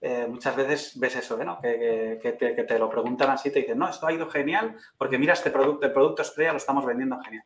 eh, 0.00 0.26
muchas 0.28 0.54
veces 0.54 0.98
ves 0.98 1.16
eso, 1.16 1.36
¿no? 1.42 1.60
Que, 1.60 2.36
te, 2.38 2.78
lo 2.78 2.90
preguntan 2.90 3.30
así, 3.30 3.50
te 3.50 3.60
dicen, 3.60 3.78
no, 3.78 3.88
esto 3.88 4.06
ha 4.06 4.12
ido 4.12 4.28
genial 4.28 4.76
porque 4.96 5.18
mira 5.18 5.32
este 5.32 5.50
producto, 5.50 5.86
el 5.86 5.92
producto 5.92 6.22
estrella 6.22 6.52
lo 6.52 6.58
estamos 6.58 6.84
vendiendo 6.84 7.18
genial, 7.20 7.44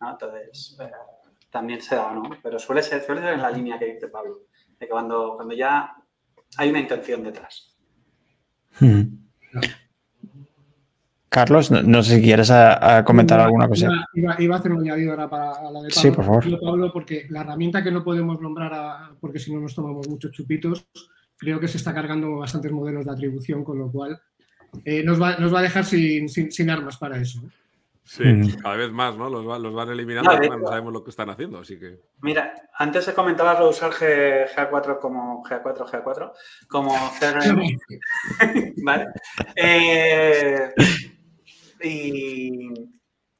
¿no? 0.00 0.10
Entonces 0.10 0.76
eh, 0.80 0.90
también 1.50 1.82
se 1.82 1.94
da, 1.94 2.12
¿no? 2.12 2.22
Pero 2.42 2.58
suele 2.58 2.82
ser, 2.82 3.04
suele 3.04 3.20
ser 3.20 3.34
en 3.34 3.42
la 3.42 3.50
línea 3.50 3.78
que 3.78 3.86
dice 3.86 4.08
Pablo, 4.08 4.40
que 4.86 4.90
cuando, 4.90 5.34
cuando 5.36 5.54
ya 5.54 5.94
hay 6.56 6.70
una 6.70 6.80
intención 6.80 7.22
detrás. 7.22 7.76
Hmm. 8.78 9.02
Carlos, 11.28 11.70
no, 11.70 12.02
sé 12.02 12.16
si 12.16 12.22
quieres 12.22 12.52
comentar 13.06 13.40
alguna 13.40 13.66
cosa. 13.66 13.88
Iba, 14.14 14.54
a 14.54 14.58
hacer 14.58 14.72
un 14.72 14.80
añadido 14.80 15.12
ahora 15.12 15.30
para 15.30 15.46
la 15.70 15.82
de 15.82 15.88
Pablo. 15.88 15.90
Sí, 15.90 16.10
por 16.10 16.24
favor. 16.26 16.60
Pablo, 16.60 16.92
porque 16.92 17.26
la 17.30 17.40
herramienta 17.40 17.82
que 17.82 17.90
no 17.90 18.04
podemos 18.04 18.38
nombrar, 18.38 19.12
porque 19.18 19.38
si 19.38 19.52
no 19.52 19.60
nos 19.60 19.74
tomamos 19.74 20.06
muchos 20.08 20.30
chupitos, 20.30 20.86
creo 21.38 21.58
que 21.58 21.68
se 21.68 21.78
está 21.78 21.94
cargando 21.94 22.36
bastantes 22.36 22.70
modelos 22.70 23.06
de 23.06 23.12
atribución, 23.12 23.64
con 23.64 23.78
lo 23.78 23.90
cual 23.90 24.20
eh, 24.84 25.02
nos, 25.02 25.20
va, 25.20 25.36
a 25.36 25.62
dejar 25.62 25.84
sin, 25.84 26.70
armas 26.70 26.98
para 26.98 27.18
eso. 27.18 27.42
Sí, 28.04 28.24
mm. 28.24 28.60
cada 28.60 28.76
vez 28.76 28.90
más, 28.90 29.16
¿no? 29.16 29.28
Los, 29.28 29.74
van 29.74 29.88
eliminando, 29.88 30.32
no, 30.36 30.56
no, 30.58 30.66
sabemos 30.66 30.92
lo 30.92 31.04
que 31.04 31.10
están 31.10 31.30
haciendo, 31.30 31.60
así 31.60 31.78
que... 31.78 32.00
Mira, 32.20 32.52
antes 32.74 33.04
se 33.04 33.14
comentaba 33.14 33.54
lo 33.54 33.64
de 33.64 33.70
usar 33.70 33.92
GA4 33.92 34.98
como 34.98 35.42
GA4, 35.44 35.86
GA4, 35.86 36.32
como 36.68 36.92
CRM, 37.18 37.78
¿vale? 38.84 39.06
Eh, 39.54 40.72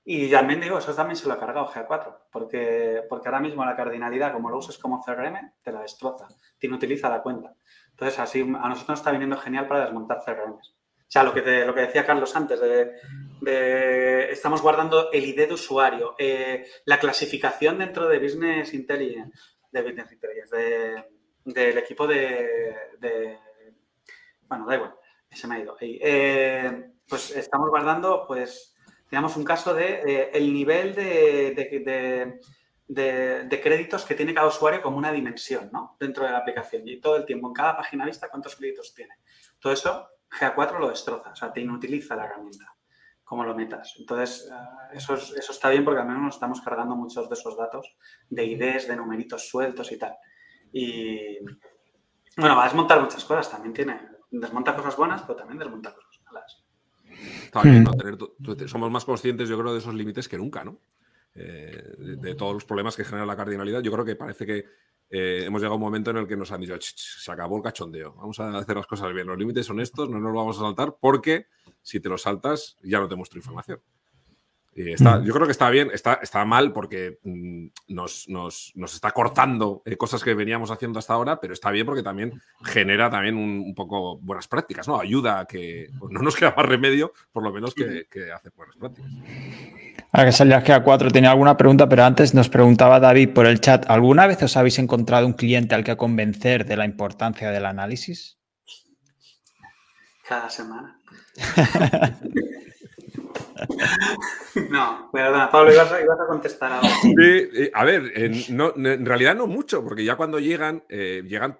y, 0.04 0.30
también 0.30 0.60
digo, 0.60 0.78
eso 0.78 0.94
también 0.94 1.16
se 1.16 1.26
lo 1.26 1.34
ha 1.34 1.40
cargado 1.40 1.66
GA4, 1.66 2.18
porque, 2.30 3.02
porque 3.08 3.28
ahora 3.28 3.40
mismo 3.40 3.64
la 3.64 3.76
cardinalidad, 3.76 4.32
como 4.32 4.48
lo 4.48 4.58
uses 4.58 4.78
como 4.78 5.02
CRM, 5.02 5.54
te 5.62 5.72
la 5.72 5.82
destroza, 5.82 6.28
te 6.58 6.68
inutiliza 6.68 7.08
la 7.08 7.22
cuenta. 7.22 7.54
Entonces, 7.90 8.18
así 8.20 8.40
a 8.40 8.44
nosotros 8.44 8.88
nos 8.88 9.00
está 9.00 9.10
viniendo 9.10 9.36
genial 9.36 9.66
para 9.66 9.84
desmontar 9.84 10.22
CRMs. 10.24 10.76
O 11.12 11.14
sea, 11.14 11.24
lo 11.24 11.34
que, 11.34 11.42
lo 11.66 11.74
que 11.74 11.82
decía 11.82 12.06
Carlos 12.06 12.34
antes, 12.34 12.58
de, 12.58 14.32
estamos 14.32 14.62
guardando 14.62 15.12
el 15.12 15.26
ID 15.26 15.46
de 15.46 15.52
usuario, 15.52 16.14
eh, 16.16 16.64
la 16.86 16.98
clasificación 16.98 17.80
dentro 17.80 18.08
de 18.08 18.18
Business 18.18 18.72
Intelligence, 18.72 19.38
de 19.70 19.82
Business 19.82 20.10
Intelligence, 20.10 20.56
del 21.44 21.76
equipo 21.76 22.06
de, 22.06 23.38
Bueno, 24.48 24.64
da 24.64 24.74
igual, 24.74 24.94
se 25.30 25.46
me 25.46 25.56
ha 25.56 25.58
ido. 25.58 25.76
Eh, 25.82 26.92
pues 27.06 27.32
estamos 27.32 27.68
guardando, 27.68 28.24
pues, 28.26 28.74
digamos, 29.10 29.36
un 29.36 29.44
caso 29.44 29.74
de 29.74 30.00
eh, 30.06 30.30
el 30.32 30.50
nivel 30.50 30.94
de, 30.94 32.40
de, 32.88 33.60
créditos 33.62 34.06
que 34.06 34.14
tiene 34.14 34.32
cada 34.32 34.46
usuario 34.46 34.80
como 34.80 34.96
una 34.96 35.12
dimensión, 35.12 35.68
¿no? 35.70 35.94
Dentro 36.00 36.24
de 36.24 36.30
la 36.30 36.38
aplicación. 36.38 36.88
Y 36.88 37.02
todo 37.02 37.16
el 37.16 37.26
tiempo, 37.26 37.48
en 37.48 37.52
cada 37.52 37.76
página 37.76 38.06
vista, 38.06 38.30
cuántos 38.30 38.56
créditos 38.56 38.94
tiene. 38.94 39.16
Todo 39.60 39.74
eso, 39.74 40.08
GA4 40.38 40.78
lo 40.78 40.88
destroza, 40.88 41.30
o 41.30 41.36
sea, 41.36 41.52
te 41.52 41.60
inutiliza 41.60 42.16
la 42.16 42.24
herramienta, 42.24 42.74
como 43.24 43.44
lo 43.44 43.54
metas. 43.54 43.94
Entonces, 43.98 44.50
eh, 44.50 44.96
eso, 44.96 45.14
eso 45.14 45.52
está 45.52 45.68
bien 45.70 45.84
porque 45.84 46.00
al 46.00 46.06
menos 46.06 46.22
nos 46.22 46.34
estamos 46.34 46.60
cargando 46.60 46.96
muchos 46.96 47.28
de 47.28 47.34
esos 47.34 47.56
datos 47.56 47.96
de 48.28 48.44
IDs, 48.44 48.88
de 48.88 48.96
numeritos 48.96 49.48
sueltos 49.48 49.92
y 49.92 49.98
tal. 49.98 50.14
Y, 50.72 51.38
bueno, 52.36 52.56
va 52.56 52.62
a 52.62 52.66
desmontar 52.66 53.00
muchas 53.00 53.24
cosas, 53.24 53.50
también 53.50 53.74
tiene, 53.74 54.00
desmonta 54.30 54.74
cosas 54.74 54.96
buenas, 54.96 55.22
pero 55.22 55.36
también 55.36 55.58
desmonta 55.58 55.94
cosas 55.94 56.20
malas. 56.24 56.64
Hmm. 57.54 57.84
somos 58.66 58.90
más 58.90 59.04
conscientes, 59.04 59.48
yo 59.48 59.58
creo, 59.58 59.72
de 59.72 59.78
esos 59.78 59.94
límites 59.94 60.28
que 60.28 60.38
nunca, 60.38 60.64
¿no? 60.64 60.78
Eh, 61.34 61.94
de, 61.98 62.34
todos 62.34 62.52
los 62.52 62.64
problemas 62.64 62.94
que 62.94 63.04
genera 63.04 63.24
la 63.24 63.36
cardinalidad. 63.36 63.80
Yo 63.80 63.90
creo 63.92 64.04
que 64.04 64.16
parece 64.16 64.44
que 64.44 64.64
eh, 65.08 65.44
hemos 65.46 65.60
llegado 65.60 65.74
a 65.74 65.76
un 65.76 65.82
momento 65.82 66.10
en 66.10 66.18
el 66.18 66.26
que 66.26 66.36
nos 66.36 66.52
han 66.52 66.60
dicho, 66.60 66.76
se 66.80 67.32
acabó 67.32 67.56
el 67.56 67.62
cachondeo, 67.62 68.14
vamos 68.14 68.38
a 68.40 68.58
hacer 68.58 68.76
las 68.76 68.86
cosas 68.86 69.12
bien, 69.12 69.26
los 69.26 69.38
límites 69.38 69.66
son 69.66 69.80
estos, 69.80 70.08
no 70.08 70.18
nos 70.18 70.32
lo 70.32 70.38
vamos 70.38 70.58
a 70.58 70.60
saltar 70.60 70.96
porque 71.00 71.46
si 71.82 72.00
te 72.00 72.08
los 72.08 72.22
saltas 72.22 72.78
ya 72.82 72.98
no 72.98 73.08
te 73.08 73.16
muestro 73.16 73.38
información. 73.38 73.80
Está, 74.74 75.18
mm. 75.18 75.24
Yo 75.24 75.34
creo 75.34 75.46
que 75.46 75.52
está 75.52 75.68
bien, 75.70 75.90
está, 75.92 76.18
está 76.22 76.44
mal 76.44 76.72
porque 76.72 77.18
mm, 77.22 77.66
nos, 77.88 78.28
nos, 78.28 78.72
está 78.76 79.10
cortando 79.10 79.82
eh, 79.84 79.96
cosas 79.96 80.22
que 80.24 80.34
veníamos 80.34 80.70
haciendo 80.70 80.98
hasta 80.98 81.12
ahora, 81.14 81.40
pero 81.40 81.52
está 81.52 81.70
bien 81.70 81.86
porque 81.86 82.02
también 82.02 82.40
genera 82.64 83.10
también 83.10 83.36
un, 83.36 83.74
poco 83.74 84.18
buenas 84.18 84.48
prácticas, 84.48 84.88
¿no? 84.88 84.98
Ayuda 84.98 85.40
a 85.40 85.46
que 85.46 85.88
pues, 85.98 86.12
no 86.12 86.20
nos 86.20 86.36
queda 86.36 86.54
más 86.56 86.66
remedio, 86.66 87.12
por 87.32 87.42
lo 87.42 87.52
menos 87.52 87.74
que, 87.74 88.06
que 88.10 88.32
hacer 88.32 88.52
buenas 88.56 88.76
prácticas. 88.76 89.10
Ahora 90.12 90.26
que 90.26 90.32
salías 90.32 90.64
que 90.64 90.72
a 90.72 90.82
cuatro 90.82 91.10
tenía 91.10 91.30
alguna 91.30 91.56
pregunta, 91.56 91.88
pero 91.88 92.04
antes 92.04 92.34
nos 92.34 92.48
preguntaba 92.48 93.00
David 93.00 93.30
por 93.30 93.46
el 93.46 93.60
chat, 93.60 93.88
¿alguna 93.88 94.26
vez 94.26 94.42
os 94.42 94.56
habéis 94.56 94.78
encontrado 94.78 95.26
un 95.26 95.32
cliente 95.32 95.74
al 95.74 95.84
que 95.84 95.96
convencer 95.96 96.66
de 96.66 96.76
la 96.76 96.84
importancia 96.84 97.50
del 97.50 97.66
análisis? 97.66 98.38
Cada 100.26 100.48
semana. 100.48 100.98
no, 104.70 105.10
perdona, 105.12 105.50
Pablo, 105.50 105.72
ibas 105.72 105.92
a, 105.92 106.26
contestar 106.26 106.72
ahora. 106.72 106.88
Sí, 107.02 107.70
a 107.72 107.84
ver, 107.84 108.12
en, 108.14 109.06
realidad 109.06 109.34
no 109.34 109.46
mucho, 109.46 109.82
porque 109.84 110.04
ya 110.04 110.16
cuando 110.16 110.38
llegan, 110.38 110.84
eh, 110.88 111.22
llegan 111.26 111.58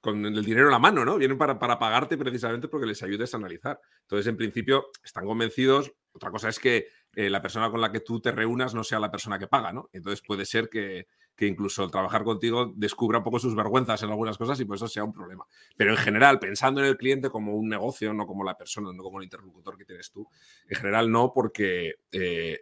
con 0.00 0.24
el 0.26 0.44
dinero 0.44 0.66
en 0.66 0.72
la 0.72 0.78
mano, 0.78 1.04
¿no? 1.04 1.16
Vienen 1.16 1.38
para, 1.38 1.58
para, 1.58 1.78
pagarte 1.78 2.18
precisamente 2.18 2.68
porque 2.68 2.86
les 2.86 3.02
ayudes 3.02 3.32
a 3.32 3.38
analizar. 3.38 3.80
Entonces, 4.02 4.26
en 4.26 4.36
principio, 4.36 4.90
están 5.02 5.24
convencidos. 5.24 5.92
Otra 6.12 6.30
cosa 6.30 6.50
es 6.50 6.58
que 6.58 6.88
eh, 7.14 7.30
la 7.30 7.40
persona 7.40 7.70
con 7.70 7.80
la 7.80 7.90
que 7.90 8.00
tú 8.00 8.20
te 8.20 8.30
reúnas 8.30 8.74
no 8.74 8.84
sea 8.84 9.00
la 9.00 9.10
persona 9.10 9.38
que 9.38 9.46
paga, 9.46 9.72
¿no? 9.72 9.88
Entonces 9.92 10.22
puede 10.24 10.44
ser 10.44 10.68
que, 10.68 11.06
que 11.36 11.46
incluso 11.46 11.82
al 11.82 11.90
trabajar 11.90 12.24
contigo 12.24 12.72
descubra 12.76 13.18
un 13.18 13.24
poco 13.24 13.38
sus 13.38 13.54
vergüenzas 13.54 14.02
en 14.02 14.10
algunas 14.10 14.38
cosas 14.38 14.58
y 14.60 14.64
por 14.64 14.76
eso 14.76 14.88
sea 14.88 15.04
un 15.04 15.12
problema. 15.12 15.44
Pero 15.76 15.90
en 15.90 15.96
general, 15.96 16.38
pensando 16.38 16.80
en 16.80 16.86
el 16.86 16.96
cliente 16.96 17.30
como 17.30 17.54
un 17.54 17.68
negocio, 17.68 18.12
no 18.12 18.26
como 18.26 18.44
la 18.44 18.56
persona, 18.56 18.92
no 18.92 19.02
como 19.02 19.18
el 19.18 19.24
interlocutor 19.24 19.76
que 19.76 19.84
tienes 19.84 20.10
tú, 20.10 20.28
en 20.68 20.76
general 20.76 21.10
no, 21.10 21.32
porque 21.32 21.94
eh, 22.12 22.60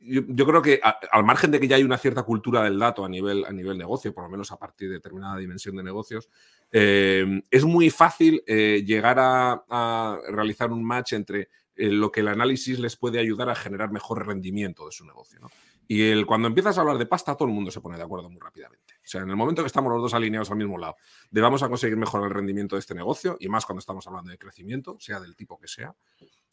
yo, 0.00 0.46
creo 0.46 0.62
que 0.62 0.80
al 1.12 1.24
margen 1.24 1.50
de 1.50 1.60
que 1.60 1.68
ya 1.68 1.76
hay 1.76 1.82
una 1.82 1.98
cierta 1.98 2.22
cultura 2.22 2.62
del 2.62 2.78
dato 2.78 3.04
a 3.04 3.08
nivel, 3.08 3.44
a 3.44 3.52
nivel 3.52 3.76
negocio, 3.76 4.14
por 4.14 4.24
lo 4.24 4.30
menos 4.30 4.50
a 4.50 4.58
partir 4.58 4.88
de 4.88 4.94
determinada 4.94 5.36
dimensión 5.36 5.76
de 5.76 5.82
negocios, 5.82 6.30
eh, 6.72 7.42
es 7.50 7.64
muy 7.64 7.90
fácil 7.90 8.42
eh, 8.46 8.82
llegar 8.84 9.18
a, 9.20 10.18
realizar 10.30 10.72
un 10.72 10.82
match 10.82 11.12
entre 11.12 11.50
lo 11.80 12.12
que 12.12 12.20
el 12.20 12.28
análisis 12.28 12.78
les 12.78 12.96
puede 12.96 13.18
ayudar 13.18 13.48
a 13.48 13.54
generar 13.54 13.90
mejor 13.90 14.26
rendimiento 14.26 14.86
de 14.86 14.92
su 14.92 15.04
negocio. 15.04 15.40
¿no? 15.40 15.50
Y 15.88 16.02
el, 16.10 16.26
cuando 16.26 16.48
empiezas 16.48 16.78
a 16.78 16.82
hablar 16.82 16.98
de 16.98 17.06
pasta, 17.06 17.34
todo 17.34 17.48
el 17.48 17.54
mundo 17.54 17.70
se 17.70 17.80
pone 17.80 17.96
de 17.96 18.02
acuerdo 18.02 18.28
muy 18.30 18.40
rápidamente. 18.40 18.94
O 18.94 19.06
sea, 19.06 19.22
en 19.22 19.30
el 19.30 19.36
momento 19.36 19.62
que 19.62 19.66
estamos 19.66 19.92
los 19.92 20.02
dos 20.02 20.14
alineados 20.14 20.50
al 20.50 20.56
mismo 20.56 20.78
lado, 20.78 20.96
de 21.30 21.40
vamos 21.40 21.62
a 21.62 21.68
conseguir 21.68 21.96
mejorar 21.96 22.28
el 22.28 22.34
rendimiento 22.34 22.76
de 22.76 22.80
este 22.80 22.94
negocio, 22.94 23.36
y 23.40 23.48
más 23.48 23.66
cuando 23.66 23.80
estamos 23.80 24.06
hablando 24.06 24.30
de 24.30 24.38
crecimiento, 24.38 24.96
sea 25.00 25.18
del 25.20 25.34
tipo 25.34 25.58
que 25.58 25.66
sea, 25.66 25.94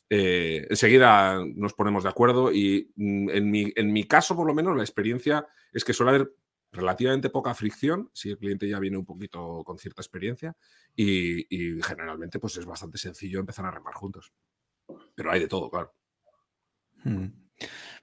eh, 0.09 0.65
enseguida 0.69 1.43
nos 1.55 1.73
ponemos 1.73 2.03
de 2.03 2.09
acuerdo 2.09 2.51
y 2.51 2.91
mm, 2.95 3.29
en 3.29 3.51
mi, 3.51 3.73
en 3.75 3.91
mi 3.91 4.05
caso, 4.05 4.35
por 4.35 4.47
lo 4.47 4.53
menos, 4.53 4.75
la 4.75 4.83
experiencia 4.83 5.45
es 5.73 5.83
que 5.83 5.93
suele 5.93 6.11
haber 6.15 6.31
relativamente 6.71 7.29
poca 7.29 7.53
fricción 7.53 8.09
si 8.13 8.29
el 8.29 8.37
cliente 8.37 8.67
ya 8.67 8.79
viene 8.79 8.97
un 8.97 9.05
poquito 9.05 9.63
con 9.63 9.77
cierta 9.77 10.01
experiencia 10.01 10.55
y, 10.95 11.45
generalmente 11.81 12.39
pues 12.39 12.57
es 12.57 12.65
bastante 12.65 12.97
sencillo 12.97 13.39
empezar 13.39 13.65
a 13.65 13.71
remar 13.71 13.93
juntos. 13.93 14.31
Pero 15.15 15.31
hay 15.31 15.39
de 15.39 15.47
todo, 15.47 15.69
claro. 15.69 15.93
Hmm. 17.03 17.27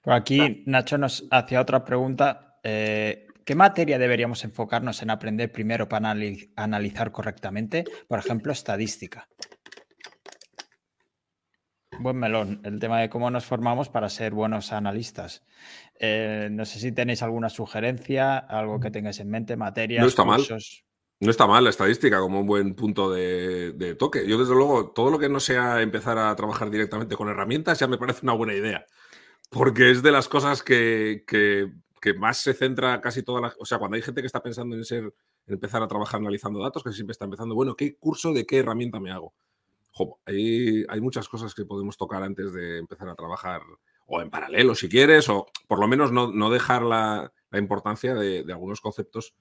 Por 0.03 0.13
aquí 0.13 0.63
Nacho 0.67 0.99
nos 0.99 1.27
hacía 1.31 1.61
otra 1.61 1.85
pregunta. 1.85 2.59
Eh, 2.63 3.27
¿Qué 3.45 3.55
materia 3.55 3.99
deberíamos 3.99 4.43
enfocarnos 4.45 5.03
en 5.03 5.11
aprender 5.11 5.53
primero 5.53 5.89
para 5.89 6.15
analizar 6.57 7.13
correctamente? 7.13 7.85
Por 8.09 8.19
ejemplo, 8.19 8.53
estadística. 8.53 9.29
Buen 12.01 12.17
melón, 12.17 12.61
el 12.65 12.81
tema 12.81 13.01
de 13.01 13.09
cómo 13.09 13.31
nos 13.31 13.45
formamos 13.45 13.89
para 13.89 14.09
ser 14.09 14.33
buenos 14.33 14.73
analistas. 14.73 15.45
Eh, 16.01 16.49
no 16.51 16.65
sé 16.65 16.81
si 16.81 16.93
tenéis 16.93 17.23
alguna 17.23 17.49
sugerencia, 17.49 18.39
algo 18.39 18.81
que 18.81 18.91
tengáis 18.91 19.21
en 19.21 19.31
mente, 19.31 19.57
materias, 19.57 20.03
no 20.03 20.09
está 20.09 20.25
Mal. 20.25 20.43
No 21.21 21.31
está 21.31 21.47
mal 21.47 21.65
la 21.65 21.71
estadística 21.71 22.19
como 22.21 22.41
un 22.41 22.47
buen 22.47 22.75
punto 22.75 23.11
de, 23.11 23.97
toque. 23.99 24.27
Yo, 24.27 24.39
desde 24.39 24.55
luego, 24.55 24.91
todo 24.91 25.11
lo 25.11 25.19
que 25.19 25.29
no 25.29 25.41
sea 25.41 25.81
empezar 25.81 26.19
a 26.19 26.35
trabajar 26.37 26.71
directamente 26.71 27.17
con 27.17 27.29
herramientas 27.29 27.79
ya 27.79 27.87
me 27.87 27.99
parece 27.99 28.21
una 28.23 28.35
buena 28.35 28.55
idea 28.55 28.85
porque 29.55 29.91
es 29.91 30.03
de 30.03 30.11
las 30.11 30.29
cosas 30.29 30.63
que, 30.63 31.25
más 32.19 32.39
se 32.39 32.53
centra 32.53 33.01
casi 33.01 33.23
toda 33.23 33.41
la... 33.41 33.55
O 33.59 33.65
sea, 33.65 33.79
cuando 33.79 33.95
hay 33.95 34.03
gente 34.03 34.21
que 34.21 34.27
está 34.27 34.43
pensando 34.43 34.77
en 34.77 34.85
ser 34.85 35.15
empezar 35.47 35.83
a 35.83 35.89
trabajar 35.89 36.21
analizando 36.21 36.61
datos, 36.61 36.83
que 36.83 36.93
siempre 36.93 37.13
está 37.13 37.25
empezando, 37.25 37.55
bueno, 37.55 37.77
¿qué 37.77 37.97
curso 37.97 38.33
de 38.33 38.45
qué 38.45 38.59
herramienta 38.59 39.01
me 39.01 39.13
hago? 39.13 39.33
hay, 40.27 41.01
muchas 41.01 41.29
cosas 41.29 41.55
que 41.55 41.65
podemos 41.65 41.97
tocar 41.97 42.25
antes 42.25 42.53
de 42.53 42.79
empezar 42.79 43.09
a 43.09 43.15
trabajar, 43.15 43.63
o 44.07 44.21
en 44.21 44.29
paralelo 44.29 44.75
si 44.75 44.89
quieres, 44.89 45.29
o 45.29 45.47
por 45.69 45.79
lo 45.79 45.87
menos 45.87 46.11
no, 46.11 46.51
dejar 46.51 46.83
la, 46.83 47.33
importancia 47.53 48.15
de, 48.15 48.45
algunos 48.49 48.81
conceptos 48.81 49.35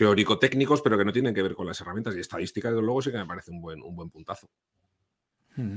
teórico-técnicos, 0.00 0.80
pero 0.80 0.96
que 0.96 1.04
no 1.04 1.12
tienen 1.12 1.34
que 1.34 1.42
ver 1.42 1.54
con 1.54 1.66
las 1.66 1.78
herramientas. 1.78 2.16
Y 2.16 2.20
estadística, 2.20 2.70
desde 2.70 2.80
luego, 2.80 3.02
sí 3.02 3.10
que 3.10 3.18
me 3.18 3.26
parece 3.26 3.50
un 3.50 3.60
buen, 3.60 3.82
un 3.82 3.94
buen 3.94 4.08
puntazo. 4.08 4.48
Hmm. 5.56 5.76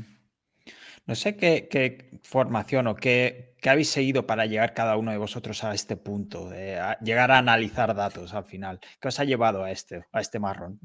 No 1.06 1.14
sé 1.14 1.36
qué, 1.36 2.22
formación 2.24 2.88
o 2.88 2.96
qué, 2.96 3.58
habéis 3.66 3.90
seguido 3.90 4.26
para 4.26 4.46
llegar 4.46 4.74
cada 4.74 4.96
uno 4.96 5.12
de 5.12 5.18
vosotros 5.18 5.62
a 5.66 5.74
este 5.74 5.98
punto, 5.98 6.50
de 6.50 6.80
llegar 7.04 7.32
a 7.32 7.40
analizar 7.40 7.94
datos 7.94 8.34
al 8.34 8.46
final. 8.46 8.80
¿Qué 9.02 9.10
os 9.10 9.20
ha 9.20 9.26
llevado 9.26 9.66
a 9.66 9.72
este, 9.72 10.06
a 10.14 10.22
este 10.22 10.40
marrón? 10.40 10.80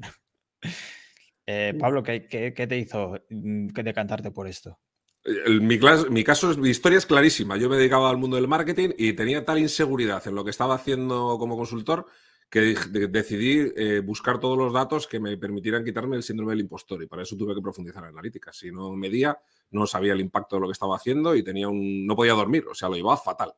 Eh, 1.51 1.73
Pablo, 1.79 2.03
¿qué, 2.03 2.19
te 2.29 2.77
hizo 2.77 3.17
mm, 3.27 3.69
que 3.69 3.81
decantarte 3.81 4.29
por 4.29 4.47
esto? 4.47 4.77
Mi, 5.59 5.79
mi, 6.11 6.23
caso, 6.23 6.55
mi 6.59 6.69
historia 6.69 6.99
es 6.99 7.07
clarísima. 7.07 7.57
Yo 7.57 7.67
me 7.69 7.77
dedicaba 7.77 8.11
al 8.11 8.17
mundo 8.17 8.35
del 8.35 8.47
marketing 8.47 8.89
y 8.99 9.13
tenía 9.13 9.43
tal 9.43 9.57
inseguridad 9.57 10.21
en 10.27 10.35
lo 10.35 10.43
que 10.43 10.51
estaba 10.51 10.75
haciendo 10.75 11.39
como 11.39 11.57
consultor 11.57 12.05
que 12.49 12.75
decidí 13.09 13.71
eh, 13.75 13.99
buscar 13.99 14.39
todos 14.39 14.57
los 14.57 14.73
datos 14.73 15.05
que 15.07 15.19
me 15.19 15.37
permitieran 15.37 15.83
quitarme 15.83 16.15
el 16.15 16.23
síndrome 16.23 16.53
del 16.53 16.61
impostor 16.61 17.03
y 17.03 17.07
para 17.07 17.21
eso 17.21 17.37
tuve 17.37 17.53
que 17.53 17.61
profundizar 17.61 18.03
en 18.03 18.09
analítica. 18.09 18.51
Si 18.51 18.71
no 18.71 18.91
medía, 18.95 19.39
no 19.71 19.85
sabía 19.85 20.13
el 20.13 20.19
impacto 20.19 20.55
de 20.55 20.61
lo 20.61 20.67
que 20.67 20.73
estaba 20.73 20.95
haciendo 20.95 21.35
y 21.35 21.43
tenía 21.43 21.69
un, 21.69 22.07
no 22.07 22.15
podía 22.15 22.33
dormir, 22.33 22.65
o 22.67 22.73
sea, 22.73 22.89
lo 22.89 22.95
llevaba 22.95 23.17
fatal. 23.17 23.53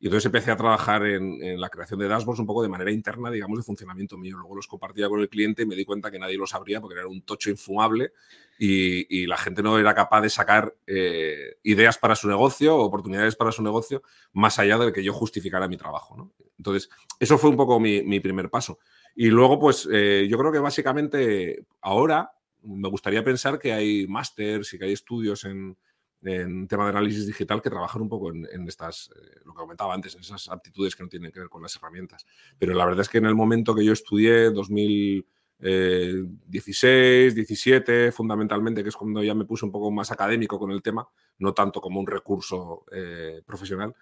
Y 0.00 0.06
entonces 0.06 0.26
empecé 0.26 0.52
a 0.52 0.56
trabajar 0.56 1.04
en, 1.06 1.60
la 1.60 1.68
creación 1.68 1.98
de 1.98 2.06
dashboards 2.06 2.38
un 2.38 2.46
poco 2.46 2.62
de 2.62 2.68
manera 2.68 2.92
interna, 2.92 3.30
digamos, 3.30 3.58
de 3.58 3.64
funcionamiento 3.64 4.16
mío. 4.16 4.36
Luego 4.38 4.54
los 4.54 4.68
compartía 4.68 5.08
con 5.08 5.20
el 5.20 5.28
cliente 5.28 5.62
y 5.62 5.66
me 5.66 5.74
di 5.74 5.84
cuenta 5.84 6.10
que 6.10 6.20
nadie 6.20 6.36
lo 6.36 6.46
sabría 6.46 6.80
porque 6.80 6.98
era 6.98 7.08
un 7.08 7.22
tocho 7.22 7.50
infumable 7.50 8.12
y, 8.58 9.26
la 9.26 9.36
gente 9.36 9.62
no 9.62 9.78
era 9.78 9.94
capaz 9.94 10.20
de 10.22 10.30
sacar 10.30 10.74
eh, 10.86 11.56
ideas 11.64 11.98
para 11.98 12.14
su 12.14 12.28
negocio 12.28 12.76
oportunidades 12.76 13.36
para 13.36 13.52
su 13.52 13.62
negocio 13.62 14.02
más 14.32 14.58
allá 14.58 14.78
de 14.78 14.92
que 14.92 15.02
yo 15.02 15.12
justificara 15.12 15.68
mi 15.68 15.76
trabajo. 15.76 16.32
Entonces, 16.56 16.88
eso 17.18 17.36
fue 17.36 17.50
un 17.50 17.56
poco 17.56 17.80
mi, 17.80 18.20
primer 18.20 18.50
paso. 18.50 18.78
Y 19.16 19.26
luego, 19.26 19.58
pues, 19.58 19.88
eh, 19.92 20.26
yo 20.30 20.38
creo 20.38 20.52
que 20.52 20.58
básicamente 20.60 21.66
ahora 21.80 22.32
me 22.62 22.88
gustaría 22.88 23.24
pensar 23.24 23.58
que 23.58 23.72
hay 23.72 24.06
másters 24.06 24.72
y 24.74 24.78
que 24.78 24.84
hay 24.86 24.92
estudios 24.92 25.44
en, 25.44 25.76
en 26.22 26.66
tema 26.66 26.84
de 26.84 26.90
análisis 26.90 27.26
digital 27.26 27.60
que 27.62 27.70
trabajan 27.70 28.02
un 28.02 28.08
poco 28.08 28.32
en, 28.32 28.66
estas, 28.66 29.10
eh, 29.14 29.40
lo 29.44 29.52
que 29.52 29.58
comentaba 29.58 29.94
antes, 29.94 30.14
en 30.14 30.20
esas 30.20 30.48
aptitudes 30.48 30.96
que 30.96 31.02
no 31.02 31.08
tienen 31.08 31.32
que 31.32 31.40
ver 31.40 31.48
con 31.48 31.62
las 31.62 31.74
herramientas. 31.76 32.26
Pero 32.58 32.74
la 32.74 32.84
verdad 32.84 33.00
es 33.02 33.08
que 33.08 33.18
en 33.18 33.26
el 33.26 33.34
momento 33.34 33.74
que 33.74 33.84
yo 33.84 33.92
estudié, 33.92 34.50
2016, 34.50 37.34
17, 37.34 38.12
fundamentalmente, 38.12 38.82
que 38.82 38.88
es 38.88 38.96
cuando 38.96 39.22
ya 39.22 39.34
me 39.34 39.44
puse 39.44 39.64
un 39.64 39.72
poco 39.72 39.90
más 39.90 40.10
académico 40.10 40.58
con 40.58 40.70
el 40.72 40.82
tema, 40.82 41.06
no 41.38 41.54
tanto 41.54 41.80
como 41.80 42.00
un 42.00 42.06
recurso 42.06 42.84
eh, 42.92 43.42
profesional, 43.46 43.94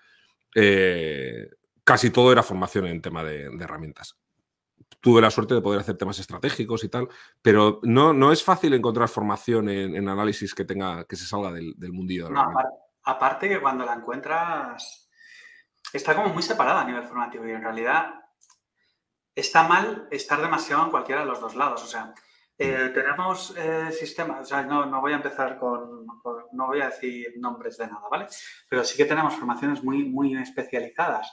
eh, 0.55 1.49
casi 1.85 2.11
todo 2.11 2.33
era 2.33 2.43
formación 2.43 2.87
en 2.87 3.03
tema 3.03 3.23
de 3.23 3.45
herramientas 3.61 4.17
tuve 5.01 5.21
la 5.21 5.31
suerte 5.31 5.55
de 5.55 5.61
poder 5.61 5.81
hacer 5.81 5.97
temas 5.97 6.19
estratégicos 6.19 6.85
y 6.85 6.89
tal, 6.89 7.09
pero 7.43 7.81
no, 7.83 8.13
no 8.13 8.33
es 8.33 8.43
fácil 8.43 8.75
encontrar 8.75 9.09
formación 9.09 9.69
en, 9.69 10.09
análisis 10.09 10.55
que 10.55 10.65
tenga, 10.65 11.05
que 11.05 11.17
se 11.17 11.27
salga 11.27 11.53
del, 11.53 11.75
del 11.77 11.93
mundillo. 11.93 12.31
No, 12.31 12.45
aparte, 13.05 13.49
que 13.49 13.61
cuando 13.61 13.85
la 13.85 13.95
encuentras 13.95 15.09
está 15.93 16.15
como 16.15 16.33
muy 16.33 16.43
separada 16.43 16.83
a 16.83 16.85
nivel 16.85 17.05
formativo 17.05 17.47
y 17.47 17.53
en 17.53 17.63
realidad 17.63 18.15
está 19.35 19.69
mal 19.69 20.09
estar 20.11 20.41
demasiado 20.41 20.85
en 20.85 20.91
cualquiera 20.91 21.21
de 21.21 21.27
los 21.27 21.41
dos 21.41 21.55
lados. 21.55 21.83
O 21.85 21.87
sea, 21.87 22.15
eh, 22.59 22.91
tenemos 22.95 23.55
eh, 23.57 23.93
sistemas, 23.93 24.41
o 24.41 24.45
sea, 24.45 24.63
no, 24.63 24.87
no, 24.87 25.01
voy 25.01 25.13
a 25.13 25.17
empezar 25.17 25.59
con, 25.59 26.07
no 26.53 26.67
voy 26.67 26.81
a 26.81 26.87
decir 26.87 27.35
nombres 27.37 27.77
de 27.77 27.87
nada, 27.87 28.09
¿vale? 28.11 28.27
Pero 28.69 28.83
sí 28.83 28.97
que 28.97 29.05
tenemos 29.05 29.35
formaciones 29.35 29.85
muy, 29.85 30.05
muy 30.05 30.35
especializadas 30.37 31.31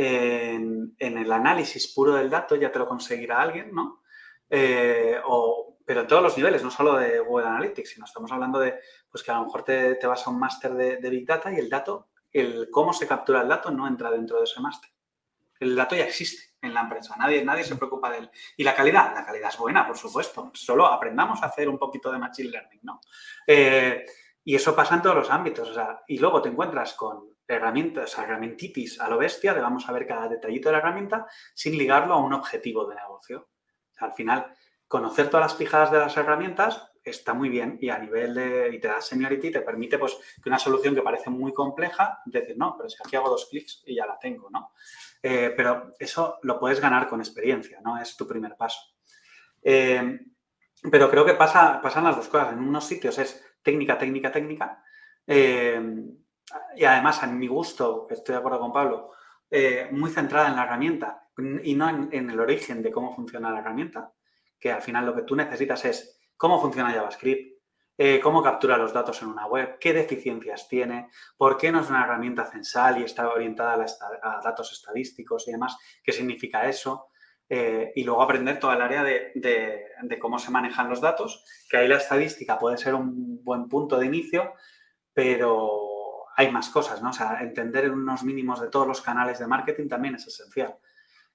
en, 0.00 0.96
el 0.98 1.32
análisis 1.32 1.92
puro 1.94 2.14
del 2.14 2.30
dato 2.30 2.56
ya 2.56 2.72
te 2.72 2.78
lo 2.78 2.88
conseguirá 2.88 3.40
alguien, 3.42 3.74
¿no? 3.74 4.02
Eh, 4.48 5.20
pero 5.84 6.00
en 6.00 6.06
todos 6.06 6.22
los 6.22 6.36
niveles, 6.36 6.62
no 6.62 6.70
solo 6.70 6.96
de 6.96 7.20
Google 7.20 7.48
Analytics, 7.48 7.90
sino 7.90 8.06
estamos 8.06 8.32
hablando 8.32 8.58
de 8.58 8.78
pues 9.10 9.22
que 9.22 9.30
a 9.30 9.34
lo 9.34 9.44
mejor 9.44 9.62
te, 9.62 9.98
vas 10.06 10.26
a 10.26 10.30
un 10.30 10.38
máster 10.38 10.72
de, 10.74 11.10
Big 11.10 11.26
Data 11.26 11.52
y 11.52 11.56
el 11.56 11.68
dato, 11.68 12.08
el 12.32 12.68
cómo 12.70 12.92
se 12.92 13.06
captura 13.06 13.42
el 13.42 13.48
dato 13.48 13.70
no 13.70 13.86
entra 13.86 14.10
dentro 14.10 14.38
de 14.38 14.44
ese 14.44 14.60
máster. 14.60 14.90
El 15.58 15.76
dato 15.76 15.94
ya 15.94 16.04
existe 16.04 16.54
en 16.62 16.72
la 16.72 16.82
empresa, 16.82 17.16
nadie, 17.18 17.44
nadie 17.44 17.64
se 17.64 17.76
preocupa 17.76 18.10
de 18.10 18.18
él. 18.18 18.30
Y 18.56 18.64
la 18.64 18.74
calidad, 18.74 19.14
la 19.14 19.26
calidad 19.26 19.50
es 19.50 19.58
buena, 19.58 19.86
por 19.86 19.98
supuesto. 19.98 20.50
Solo 20.54 20.86
aprendamos 20.86 21.42
a 21.42 21.46
hacer 21.46 21.68
un 21.68 21.78
poquito 21.78 22.10
de 22.10 22.18
Machine 22.18 22.50
Learning, 22.50 22.80
¿no? 22.82 23.00
Eh, 23.46 24.06
y 24.44 24.54
eso 24.54 24.74
pasa 24.74 24.94
en 24.94 25.02
todos 25.02 25.16
los 25.16 25.30
ámbitos. 25.30 25.70
y 26.08 26.18
luego 26.18 26.40
te 26.40 26.48
encuentras 26.48 26.94
con 26.94 27.29
herramientas, 27.50 28.16
herramientitis 28.18 29.00
a 29.00 29.08
lo 29.08 29.18
bestia, 29.18 29.54
de 29.54 29.60
vamos 29.60 29.88
a 29.88 29.92
ver 29.92 30.06
cada 30.06 30.28
detallito 30.28 30.68
de 30.68 30.72
la 30.72 30.78
herramienta 30.78 31.26
sin 31.54 31.76
ligarlo 31.76 32.14
a 32.14 32.18
un 32.18 32.32
objetivo 32.32 32.86
de 32.86 32.94
negocio. 32.94 33.48
al 33.98 34.12
final, 34.14 34.54
conocer 34.88 35.28
todas 35.28 35.44
las 35.44 35.54
pijadas 35.54 35.90
de 35.90 35.98
las 35.98 36.16
herramientas 36.16 36.90
está 37.02 37.34
muy 37.34 37.48
bien 37.48 37.78
y 37.80 37.90
a 37.90 37.98
nivel 37.98 38.34
de, 38.34 38.70
y 38.74 38.80
te 38.80 38.88
da 38.88 39.00
seniority, 39.00 39.50
te 39.50 39.60
permite 39.60 39.98
pues 39.98 40.16
que 40.42 40.48
una 40.48 40.58
solución 40.58 40.94
que 40.94 41.02
parece 41.02 41.30
muy 41.30 41.52
compleja, 41.52 42.20
decir, 42.24 42.56
no, 42.56 42.76
pero 42.76 42.88
si 42.88 42.96
aquí 43.04 43.16
hago 43.16 43.30
dos 43.30 43.46
clics 43.50 43.82
y 43.86 43.96
ya 43.96 44.06
la 44.06 44.18
tengo, 44.18 44.48
¿no? 44.50 44.72
Eh, 45.22 45.52
pero 45.56 45.92
eso 45.98 46.38
lo 46.42 46.58
puedes 46.58 46.80
ganar 46.80 47.08
con 47.08 47.20
experiencia, 47.20 47.80
¿no? 47.82 48.00
Es 48.00 48.16
tu 48.16 48.26
primer 48.26 48.56
paso. 48.56 48.80
Eh, 49.62 50.18
pero 50.90 51.10
creo 51.10 51.24
que 51.24 51.34
pasa, 51.34 51.80
pasan 51.82 52.04
las 52.04 52.16
dos 52.16 52.28
cosas. 52.28 52.52
En 52.52 52.60
unos 52.60 52.86
sitios 52.86 53.18
es 53.18 53.44
técnica, 53.62 53.98
técnica, 53.98 54.32
técnica. 54.32 54.82
Eh, 55.26 55.80
y 56.76 56.84
además, 56.84 57.22
a 57.22 57.26
mi 57.26 57.46
gusto, 57.46 58.06
estoy 58.10 58.34
de 58.34 58.38
acuerdo 58.38 58.60
con 58.60 58.72
Pablo, 58.72 59.12
muy 59.90 60.10
centrada 60.10 60.48
en 60.48 60.56
la 60.56 60.64
herramienta 60.64 61.28
y 61.62 61.74
no 61.74 61.88
en, 61.88 62.30
el 62.30 62.38
origen 62.38 62.82
de 62.82 62.92
cómo 62.92 63.14
funciona 63.14 63.50
la 63.50 63.60
herramienta, 63.60 64.12
que 64.58 64.70
al 64.70 64.82
final 64.82 65.06
lo 65.06 65.14
que 65.14 65.22
tú 65.22 65.34
necesitas 65.34 65.84
es 65.84 66.20
cómo 66.36 66.60
funciona 66.60 66.92
JavaScript, 66.92 67.60
cómo 68.22 68.42
captura 68.42 68.78
los 68.78 68.92
datos 68.92 69.20
en 69.22 69.28
una 69.28 69.46
web, 69.46 69.78
qué 69.78 69.92
deficiencias 69.92 70.68
tiene, 70.68 71.10
por 71.36 71.58
qué 71.58 71.70
no 71.70 71.80
es 71.80 71.90
una 71.90 72.04
herramienta 72.04 72.46
censal 72.46 72.98
y 72.98 73.04
está 73.04 73.28
orientada 73.28 73.84
a, 74.22 74.40
datos 74.42 74.72
estadísticos 74.72 75.46
y 75.48 75.52
demás, 75.52 75.76
qué 76.02 76.12
significa 76.12 76.68
eso. 76.68 77.08
Eh, 77.52 77.92
y 77.96 78.04
luego 78.04 78.22
aprender 78.22 78.60
toda 78.60 78.76
el 78.76 78.80
área 78.80 79.02
de, 79.02 79.32
cómo 80.20 80.38
se 80.38 80.52
manejan 80.52 80.88
los 80.88 81.00
datos, 81.00 81.44
que 81.68 81.78
ahí 81.78 81.88
la 81.88 81.96
estadística 81.96 82.56
puede 82.56 82.78
ser 82.78 82.94
un 82.94 83.42
buen 83.42 83.68
punto 83.68 83.98
de 83.98 84.06
inicio, 84.06 84.54
pero 85.12 85.89
hay 86.40 86.50
más 86.50 86.70
cosas, 86.70 87.02
¿no? 87.02 87.10
O 87.10 87.12
sea, 87.12 87.40
entender 87.40 87.90
unos 87.90 88.24
mínimos 88.24 88.60
de 88.60 88.68
todos 88.68 88.86
los 88.86 89.00
canales 89.00 89.38
de 89.38 89.46
marketing 89.46 89.88
también 89.88 90.14
es 90.14 90.26
esencial, 90.26 90.76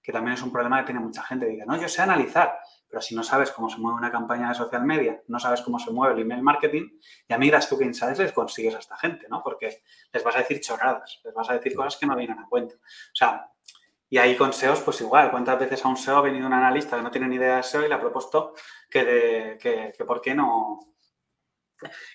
que 0.02 0.12
también 0.12 0.34
es 0.34 0.42
un 0.42 0.52
problema 0.52 0.80
que 0.80 0.86
tiene 0.88 1.00
mucha 1.00 1.22
gente. 1.22 1.46
Dice, 1.46 1.66
no, 1.66 1.78
yo 1.80 1.88
sé 1.88 2.02
analizar, 2.02 2.58
pero 2.90 3.02
si 3.02 3.16
no 3.16 3.22
sabes 3.22 3.52
cómo 3.52 3.70
se 3.70 3.78
mueve 3.78 3.98
una 3.98 4.12
campaña 4.12 4.50
de 4.50 4.56
social 4.56 4.84
media, 4.84 5.22
no 5.28 5.40
sabes 5.40 5.62
cómo 5.62 5.78
se 5.78 5.92
mueve 5.92 6.16
el 6.16 6.22
email 6.22 6.42
marketing, 6.42 6.90
y 7.28 7.34
a 7.34 7.38
mí 7.38 7.52
das 7.52 7.70
tú 7.70 7.78
que 7.78 7.86
insights 7.86 8.20
les 8.20 8.32
consigues 8.32 8.74
a 8.74 8.80
esta 8.80 8.98
gente, 8.98 9.28
¿no? 9.30 9.44
Porque 9.44 9.84
les 10.12 10.24
vas 10.24 10.36
a 10.36 10.40
decir 10.40 10.60
chorradas, 10.60 11.22
les 11.24 11.34
vas 11.34 11.50
a 11.50 11.54
decir 11.54 11.76
cosas 11.76 11.98
que 11.98 12.08
no 12.08 12.16
vienen 12.16 12.40
a 12.40 12.48
cuenta. 12.50 12.74
O 12.76 13.16
sea, 13.16 13.52
y 14.10 14.18
ahí 14.18 14.36
con 14.36 14.54
SEOs, 14.54 14.82
pues 14.82 15.02
igual, 15.02 15.30
¿cuántas 15.30 15.60
veces 15.60 15.84
a 15.84 15.88
un 15.88 15.98
SEO 15.98 16.18
ha 16.18 16.22
venido 16.22 16.48
un 16.48 16.54
analista 16.54 16.96
que 16.96 17.04
no 17.04 17.12
tiene 17.12 17.28
ni 17.28 17.36
idea 17.36 17.58
de 17.58 17.64
SEO 17.64 17.86
y 17.86 17.90
le 17.90 17.96
ha 17.96 18.00
propuesto 18.00 18.54
que, 18.90 19.04
de, 19.04 19.58
que, 19.60 20.06
por 20.06 20.22
qué 20.22 20.34
no 20.34 20.80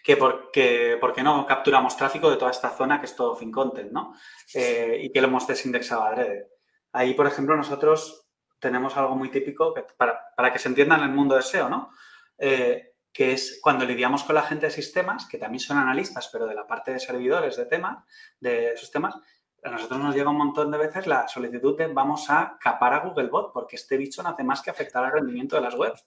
que 0.02 0.16
por, 0.16 0.50
qué 0.52 1.22
no 1.22 1.46
capturamos 1.46 1.96
tráfico 1.96 2.30
de 2.30 2.36
toda 2.36 2.50
esta 2.50 2.70
zona 2.70 3.00
que 3.00 3.06
es 3.06 3.16
todo 3.16 3.36
fin 3.36 3.50
content, 3.50 3.92
¿no? 3.92 4.14
Eh, 4.54 5.00
y 5.02 5.12
que 5.12 5.20
lo 5.20 5.28
hemos 5.28 5.46
desindexado 5.46 6.02
adrede. 6.02 6.48
Ahí, 6.92 7.14
por 7.14 7.26
ejemplo, 7.26 7.56
nosotros 7.56 8.26
tenemos 8.58 8.96
algo 8.96 9.16
muy 9.16 9.30
típico 9.30 9.74
para, 9.96 10.52
que 10.52 10.58
se 10.58 10.68
entienda 10.68 10.96
en 10.96 11.04
el 11.04 11.10
mundo 11.10 11.36
de 11.36 11.42
SEO, 11.42 11.68
¿no? 11.68 11.90
Eh, 12.38 12.94
que 13.12 13.32
es 13.32 13.58
cuando 13.60 13.84
lidiamos 13.84 14.22
con 14.22 14.36
la 14.36 14.42
gente 14.42 14.66
de 14.66 14.72
sistemas, 14.72 15.26
que 15.26 15.38
también 15.38 15.60
son 15.60 15.78
analistas, 15.78 16.28
pero 16.32 16.46
de 16.46 16.54
la 16.54 16.66
parte 16.66 16.92
de 16.92 17.00
servidores 17.00 17.56
de 17.56 17.66
temas, 17.66 18.04
de 18.38 18.72
esos 18.74 18.90
temas, 18.90 19.16
a 19.62 19.70
nosotros 19.70 20.00
nos 20.00 20.14
llega 20.14 20.30
un 20.30 20.38
montón 20.38 20.70
de 20.70 20.78
veces 20.78 21.06
la 21.06 21.28
solicitud 21.28 21.76
de 21.76 21.88
vamos 21.88 22.30
a 22.30 22.56
capar 22.58 22.94
a 22.94 23.00
Googlebot 23.00 23.52
porque 23.52 23.76
este 23.76 23.96
bicho 23.96 24.22
no 24.22 24.30
hace 24.30 24.44
más 24.44 24.62
que 24.62 24.70
afectar 24.70 25.04
al 25.04 25.12
rendimiento 25.12 25.56
de 25.56 25.62
las 25.62 25.74
webs. 25.74 26.06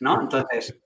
¿No? 0.00 0.20
Entonces, 0.20 0.80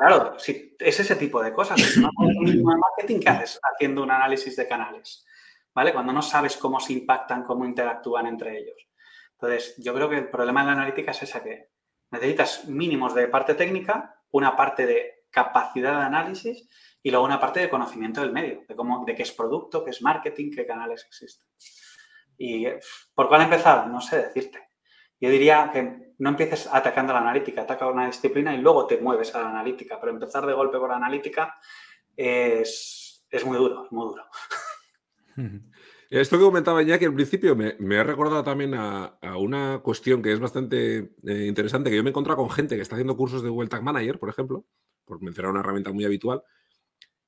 claro, 0.00 0.38
si 0.38 0.76
es 0.78 1.00
ese 1.00 1.16
tipo 1.16 1.42
de 1.42 1.52
cosas. 1.52 1.80
Es 1.80 1.96
marketing 1.98 3.20
que 3.20 3.28
haces 3.28 3.60
haciendo 3.62 4.02
un 4.02 4.10
análisis 4.10 4.56
de 4.56 4.66
canales. 4.66 5.26
¿Vale? 5.72 5.92
Cuando 5.92 6.12
no 6.12 6.22
sabes 6.22 6.56
cómo 6.56 6.80
se 6.80 6.94
impactan, 6.94 7.44
cómo 7.44 7.64
interactúan 7.64 8.26
entre 8.26 8.58
ellos. 8.58 8.88
Entonces, 9.32 9.74
yo 9.78 9.94
creo 9.94 10.08
que 10.08 10.18
el 10.18 10.28
problema 10.28 10.60
de 10.60 10.66
la 10.66 10.72
analítica 10.72 11.12
es 11.12 11.22
esa 11.22 11.42
que 11.42 11.70
necesitas 12.10 12.64
mínimos 12.66 13.14
de 13.14 13.28
parte 13.28 13.54
técnica, 13.54 14.20
una 14.32 14.56
parte 14.56 14.84
de 14.84 15.26
capacidad 15.30 15.98
de 15.98 16.04
análisis 16.06 16.68
y 17.02 17.10
luego 17.10 17.24
una 17.24 17.40
parte 17.40 17.60
de 17.60 17.70
conocimiento 17.70 18.20
del 18.20 18.32
medio, 18.32 18.64
de, 18.68 18.74
cómo, 18.74 19.04
de 19.04 19.14
qué 19.14 19.22
es 19.22 19.32
producto, 19.32 19.84
qué 19.84 19.90
es 19.90 20.02
marketing, 20.02 20.50
qué 20.50 20.66
canales 20.66 21.04
existen. 21.06 21.46
¿Y 22.36 22.66
por 23.14 23.28
cuál 23.28 23.42
empezar? 23.42 23.86
No 23.86 24.00
sé 24.00 24.16
decirte. 24.16 24.69
Yo 25.20 25.30
diría 25.30 25.70
que 25.72 26.14
no 26.18 26.30
empieces 26.30 26.68
atacando 26.72 27.12
la 27.12 27.20
analítica, 27.20 27.62
ataca 27.62 27.86
una 27.86 28.06
disciplina 28.06 28.54
y 28.54 28.60
luego 28.60 28.86
te 28.86 28.98
mueves 28.98 29.34
a 29.34 29.42
la 29.42 29.50
analítica, 29.50 29.98
pero 30.00 30.12
empezar 30.12 30.46
de 30.46 30.52
golpe 30.52 30.78
por 30.78 30.90
la 30.90 30.96
analítica 30.96 31.54
es, 32.16 33.24
muy 33.44 33.56
duro, 33.56 33.84
es 33.84 33.92
muy 33.92 34.06
duro. 34.06 34.24
Esto 36.10 36.38
que 36.38 36.44
comentaba 36.44 36.82
ya 36.82 36.98
que 36.98 37.06
al 37.06 37.14
principio 37.14 37.54
me, 37.54 37.98
ha 37.98 38.02
recordado 38.02 38.42
también 38.42 38.74
a, 38.74 39.16
una 39.38 39.80
cuestión 39.82 40.22
que 40.22 40.32
es 40.32 40.40
bastante 40.40 41.12
eh, 41.24 41.46
interesante, 41.46 41.88
que 41.88 41.96
yo 41.96 42.02
me 42.02 42.08
he 42.08 42.12
encontrado 42.12 42.38
con 42.38 42.50
gente 42.50 42.74
que 42.74 42.82
está 42.82 42.96
haciendo 42.96 43.16
cursos 43.16 43.42
de 43.42 43.48
Google 43.48 43.68
Tag 43.68 43.84
Manager, 43.84 44.18
por 44.18 44.28
ejemplo, 44.28 44.64
por 45.04 45.22
mencionar 45.22 45.52
una 45.52 45.60
herramienta 45.60 45.92
muy 45.92 46.04
habitual, 46.04 46.42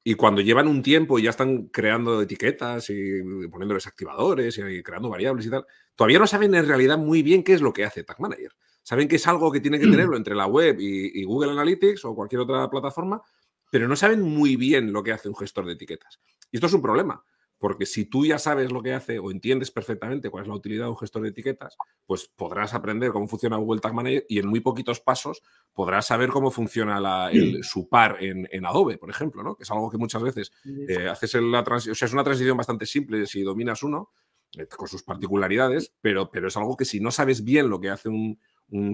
y 0.05 0.15
cuando 0.15 0.41
llevan 0.41 0.67
un 0.67 0.83
tiempo 0.83 1.19
y 1.19 1.23
ya 1.23 1.31
están 1.31 1.69
creando 1.69 2.23
etiquetas 2.23 2.91
y 2.91 3.23
poniéndoles 3.49 3.87
activadores 3.87 4.59
y 4.59 4.83
creando 4.83 5.09
variables 5.09 5.47
y 5.47 5.51
tal, 5.51 5.65
todavía 5.95 6.19
no 6.19 6.27
saben 6.27 6.55
en 6.55 6.67
realidad 6.67 6.99
muy 6.99 7.23
bien 7.23 7.45
qué 7.45 7.53
es 7.53 7.61
lo 7.61 7.73
que 7.73 7.85
hace 7.85 8.03
Tag 8.03 8.21
Manager. 8.21 8.53
Saben 8.83 9.07
que 9.07 9.17
es 9.17 9.27
algo 9.29 9.53
que 9.53 9.61
tiene 9.61 9.79
que 9.79 9.87
tenerlo 9.87 10.17
entre 10.17 10.35
la 10.35 10.47
web 10.47 10.77
y, 10.81 11.23
Google 11.23 11.53
Analytics 11.53 12.05
o 12.05 12.17
cualquier 12.17 12.41
otra 12.41 12.69
plataforma, 12.69 13.23
pero 13.71 13.87
no 13.87 13.95
saben 13.95 14.23
muy 14.23 14.57
bien 14.57 14.93
lo 14.93 15.05
que 15.05 15.13
hace 15.13 15.29
un 15.29 15.37
gestor 15.37 15.67
de 15.67 15.75
etiquetas. 15.75 16.21
Y 16.51 16.57
esto 16.57 16.67
es 16.67 16.73
un 16.73 16.83
problema, 16.83 17.25
porque 17.63 17.87
si 17.87 18.07
tú 18.07 18.27
ya 18.27 18.41
sabes 18.41 18.73
lo 18.73 18.83
que 18.83 18.93
hace 18.93 19.21
o 19.21 19.31
entiendes 19.31 19.71
perfectamente 19.71 20.31
cuál 20.31 20.43
es 20.43 20.49
la 20.49 20.57
utilidad 20.57 20.87
de 20.87 20.91
un 20.91 20.97
gestor 20.97 21.23
de 21.23 21.29
etiquetas, 21.29 21.77
pues 22.05 22.27
podrás 22.27 22.75
aprender 22.75 23.13
cómo 23.13 23.29
funciona 23.29 23.57
Google 23.57 23.81
Tag 23.81 23.95
Manager 23.95 24.27
y 24.29 24.41
en 24.41 24.49
muy 24.49 24.59
poquitos 24.59 24.99
pasos 24.99 25.45
podrás 25.73 26.09
saber 26.09 26.31
cómo 26.31 26.51
funciona 26.51 27.31
el, 27.31 27.63
su 27.63 27.89
par 27.89 28.17
en, 28.19 28.67
Adobe, 28.67 28.99
por 28.99 29.11
ejemplo, 29.11 29.45
¿no? 29.45 29.55
que 29.55 29.63
es 29.63 29.71
algo 29.71 29.89
que 29.89 29.97
muchas 29.97 30.25
veces 30.25 30.51
eh, 30.89 31.09
haces 31.09 31.37
en 31.37 31.53
la 31.53 31.63
transición, 31.63 31.93
o 31.93 31.95
sea, 31.95 32.07
es 32.07 32.13
una 32.13 32.25
transición 32.25 32.57
bastante 32.57 32.85
simple 32.85 33.27
si 33.27 33.43
dominas 33.43 33.85
uno, 33.85 34.11
eh, 34.59 34.67
con 34.67 34.89
sus 34.89 35.05
particularidades, 35.05 35.95
pero, 36.01 36.33
pero 36.33 36.49
es 36.49 36.57
algo 36.57 36.77
que 36.77 36.85
si 36.85 36.99
no 36.99 37.13
sabes 37.13 37.45
bien 37.45 37.69
lo 37.69 37.81
que 37.81 37.91
hace 37.91 38.09
un, 38.09 38.41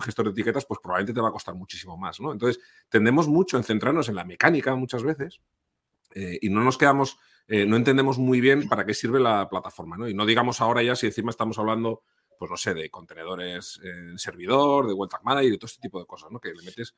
gestor 0.03 0.27
de 0.27 0.33
etiquetas, 0.33 0.67
pues 0.67 0.79
probablemente 0.83 1.15
te 1.15 1.23
va 1.23 1.29
a 1.29 1.33
costar 1.33 1.55
muchísimo 1.55 1.97
más. 1.97 2.21
¿no? 2.21 2.33
Entonces, 2.33 2.63
tendemos 2.91 3.29
mucho 3.29 3.57
en 3.57 3.65
centrarnos 3.65 4.11
en 4.11 4.17
la 4.17 4.27
mecánica 4.27 4.75
muchas 4.75 5.05
veces 5.05 5.41
eh, 6.15 6.39
y 6.43 6.51
no 6.51 6.63
nos 6.63 6.77
quedamos 6.77 7.17
eh, 7.49 7.65
no 7.65 7.77
entendemos 7.77 8.19
muy 8.19 8.41
bien 8.41 8.69
para 8.69 8.85
qué 8.85 8.93
sirve 8.93 9.19
la 9.19 9.49
plataforma. 9.49 9.97
¿no? 9.97 10.09
Y 10.09 10.15
no 10.15 10.27
digamos 10.27 10.61
ahora 10.61 10.83
ya 10.83 10.95
si 10.95 11.07
encima 11.07 11.31
estamos 11.31 11.59
hablando, 11.59 12.03
pues 12.39 12.51
no 12.51 12.57
sé, 12.57 12.75
de 12.75 12.91
contenedores 12.91 13.81
en 13.83 14.19
servidor, 14.19 14.87
de 14.87 14.93
Web 14.93 15.11
Manager 15.23 15.53
y 15.53 15.59
todo 15.59 15.67
este 15.67 15.81
tipo 15.81 15.99
de 15.99 16.07
cosas, 16.07 16.31
¿no? 16.31 16.39
que 16.39 16.53
le 16.53 16.63
metes 16.63 16.95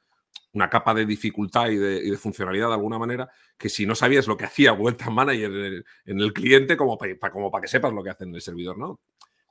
una 0.53 0.69
capa 0.69 0.93
de 0.93 1.07
dificultad 1.07 1.69
y 1.69 1.77
de, 1.77 2.17
funcionalidad 2.17 2.69
de 2.69 2.75
alguna 2.75 2.99
manera 2.99 3.31
que 3.57 3.69
si 3.69 3.87
no 3.87 3.95
sabías 3.95 4.27
lo 4.27 4.37
que 4.37 4.45
hacía 4.45 4.73
Web 4.73 4.99
Manager 5.11 5.85
en 6.05 6.21
el, 6.21 6.33
cliente, 6.33 6.77
como 6.77 6.99
para, 6.99 7.17
como 7.31 7.51
que 7.53 7.69
sepas 7.69 7.93
lo 7.93 8.03
que 8.03 8.11
hace 8.11 8.25
en 8.25 8.35
el 8.35 8.43
servidor, 8.43 8.77
¿no? 8.77 9.01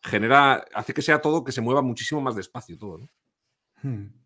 Genera, 0.04 0.66
hace 0.74 0.94
que 0.94 1.02
sea 1.02 1.22
todo, 1.22 1.44
que 1.44 1.52
se 1.52 1.62
mueva 1.62 1.82
muchísimo 1.82 2.22
más 2.22 2.36
despacio 2.36 2.78
todo, 2.78 2.98
¿no? 2.98 3.10
Hmm. 3.82 4.19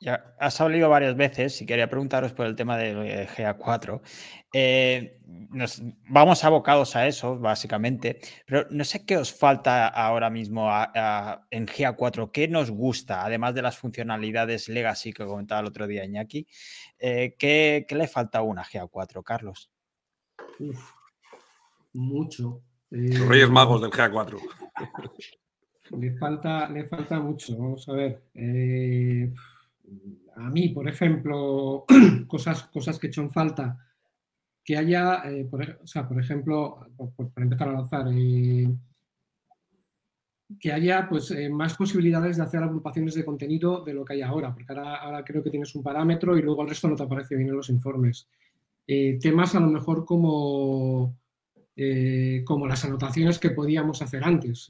Ya 0.00 0.34
has 0.38 0.54
salido 0.54 0.88
varias 0.88 1.16
veces 1.16 1.60
y 1.62 1.66
quería 1.66 1.88
preguntaros 1.88 2.32
por 2.32 2.46
el 2.46 2.56
tema 2.56 2.76
de 2.76 3.26
GA4. 3.26 4.00
Eh, 4.52 5.18
nos 5.26 5.82
vamos 6.08 6.44
abocados 6.44 6.94
a 6.96 7.06
eso, 7.06 7.38
básicamente, 7.38 8.20
pero 8.46 8.66
no 8.70 8.84
sé 8.84 9.04
qué 9.04 9.16
os 9.16 9.32
falta 9.32 9.88
ahora 9.88 10.30
mismo 10.30 10.68
en 11.50 11.66
GA4, 11.66 12.30
qué 12.30 12.48
nos 12.48 12.70
gusta, 12.70 13.24
además 13.24 13.54
de 13.54 13.62
las 13.62 13.76
funcionalidades 13.76 14.68
legacy 14.68 15.12
que 15.12 15.24
comentaba 15.24 15.60
el 15.60 15.66
otro 15.66 15.86
día 15.86 16.04
Iñaki, 16.04 16.46
eh, 16.98 17.34
¿qué, 17.38 17.86
le 17.88 18.08
falta 18.08 18.38
a 18.38 18.42
una 18.42 18.64
GA4, 18.64 19.22
Carlos? 19.22 19.70
mucho. 21.92 22.62
Los 22.90 23.28
Reyes 23.28 23.50
Magos 23.50 23.80
del 23.80 23.90
GA4. 23.90 24.38
Le 25.90 26.16
falta, 26.16 26.66
le 26.70 26.86
falta 26.86 27.20
mucho, 27.20 27.58
vamos 27.58 27.86
a 27.90 27.92
ver. 27.92 28.22
A 30.36 30.50
mí, 30.50 30.68
por 30.70 30.88
ejemplo, 30.88 31.84
cosas, 32.26 32.64
cosas 32.64 32.98
que 32.98 33.06
he 33.06 33.10
hecho 33.10 33.22
en 33.22 33.30
falta, 33.30 33.78
que 34.64 34.76
haya, 34.76 35.22
eh, 35.26 35.44
por, 35.44 35.60
o 35.82 35.86
sea, 35.86 36.08
por 36.08 36.18
ejemplo, 36.18 36.86
por, 36.96 37.30
empezar 37.36 37.68
a 37.68 37.72
lanzar, 37.72 38.06
eh, 38.12 38.66
que 40.58 40.72
haya 40.72 41.06
pues, 41.08 41.30
eh, 41.30 41.50
más 41.50 41.74
posibilidades 41.74 42.38
de 42.38 42.42
hacer 42.42 42.62
agrupaciones 42.62 43.14
de 43.14 43.24
contenido 43.24 43.84
de 43.84 43.92
lo 43.92 44.04
que 44.04 44.14
hay 44.14 44.22
ahora, 44.22 44.54
porque 44.54 44.72
ahora, 44.72 45.22
creo 45.24 45.42
que 45.42 45.50
tienes 45.50 45.74
un 45.74 45.82
parámetro 45.82 46.36
y 46.36 46.42
luego 46.42 46.62
el 46.62 46.68
resto 46.68 46.88
no 46.88 46.96
te 46.96 47.02
aparece 47.02 47.36
bien 47.36 47.50
en 47.50 47.56
los 47.56 47.68
informes. 47.68 48.26
temas 48.86 49.54
a 49.54 49.60
lo 49.60 49.68
mejor 49.68 50.04
como, 50.04 51.16
como 52.44 52.66
las 52.66 52.84
anotaciones 52.84 53.38
que 53.38 53.50
podíamos 53.50 54.02
hacer 54.02 54.24
antes. 54.24 54.68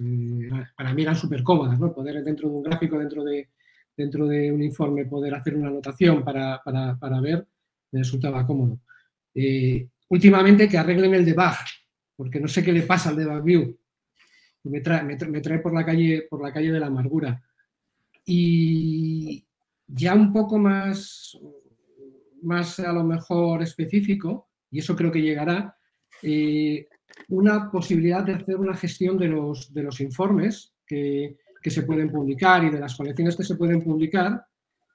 para 0.76 0.94
mí 0.94 1.02
eran 1.02 1.16
súper 1.16 1.42
cómodas, 1.42 1.78
¿no? 1.78 1.92
Poder 1.92 2.22
dentro 2.24 2.48
de 2.48 2.54
un 2.54 2.62
gráfico, 2.62 2.98
dentro 2.98 3.24
de, 3.24 3.48
dentro 3.96 4.26
de 4.26 4.50
un 4.50 4.62
informe 4.62 5.06
poder 5.06 5.34
hacer 5.34 5.56
una 5.56 5.68
anotación 5.68 6.24
para, 6.24 6.60
ver, 7.20 7.46
me 7.92 8.00
resultaba 8.00 8.46
cómodo. 8.46 8.80
Eh, 9.34 9.88
últimamente 10.08 10.68
que 10.68 10.78
arreglen 10.78 11.14
el 11.14 11.24
debug, 11.24 11.54
porque 12.16 12.40
no 12.40 12.48
sé 12.48 12.62
qué 12.62 12.72
le 12.72 12.82
pasa 12.82 13.10
al 13.10 13.16
debug 13.16 13.42
view. 13.42 13.78
Me 14.64 14.80
trae, 14.80 15.02
me, 15.02 15.16
trae 15.16 15.58
por, 15.58 15.74
la 15.74 15.84
calle, 15.84 16.26
por 16.28 16.42
la 16.42 16.52
calle 16.52 16.72
de 16.72 16.80
la 16.80 16.86
amargura. 16.86 17.42
Y 18.24 19.46
ya 19.86 20.14
un 20.14 20.32
poco 20.32 20.58
más, 20.58 21.38
más 22.42 22.80
a 22.80 22.92
lo 22.92 23.04
mejor 23.04 23.62
específico, 23.62 24.48
y 24.70 24.78
eso 24.78 24.96
creo 24.96 25.12
que 25.12 25.20
llegará, 25.20 25.76
eh, 26.22 26.88
una 27.28 27.70
posibilidad 27.70 28.24
de 28.24 28.34
hacer 28.34 28.56
una 28.56 28.74
gestión 28.74 29.18
de 29.18 29.28
los, 29.28 29.72
de 29.72 29.82
los 29.82 30.00
informes 30.00 30.74
que, 30.86 31.36
que, 31.64 31.70
se 31.70 31.82
pueden 31.82 32.10
publicar 32.10 32.62
y 32.62 32.70
de 32.70 32.78
las 32.78 32.94
colecciones 32.94 33.36
que 33.36 33.42
se 33.42 33.56
pueden 33.56 33.82
publicar 33.82 34.46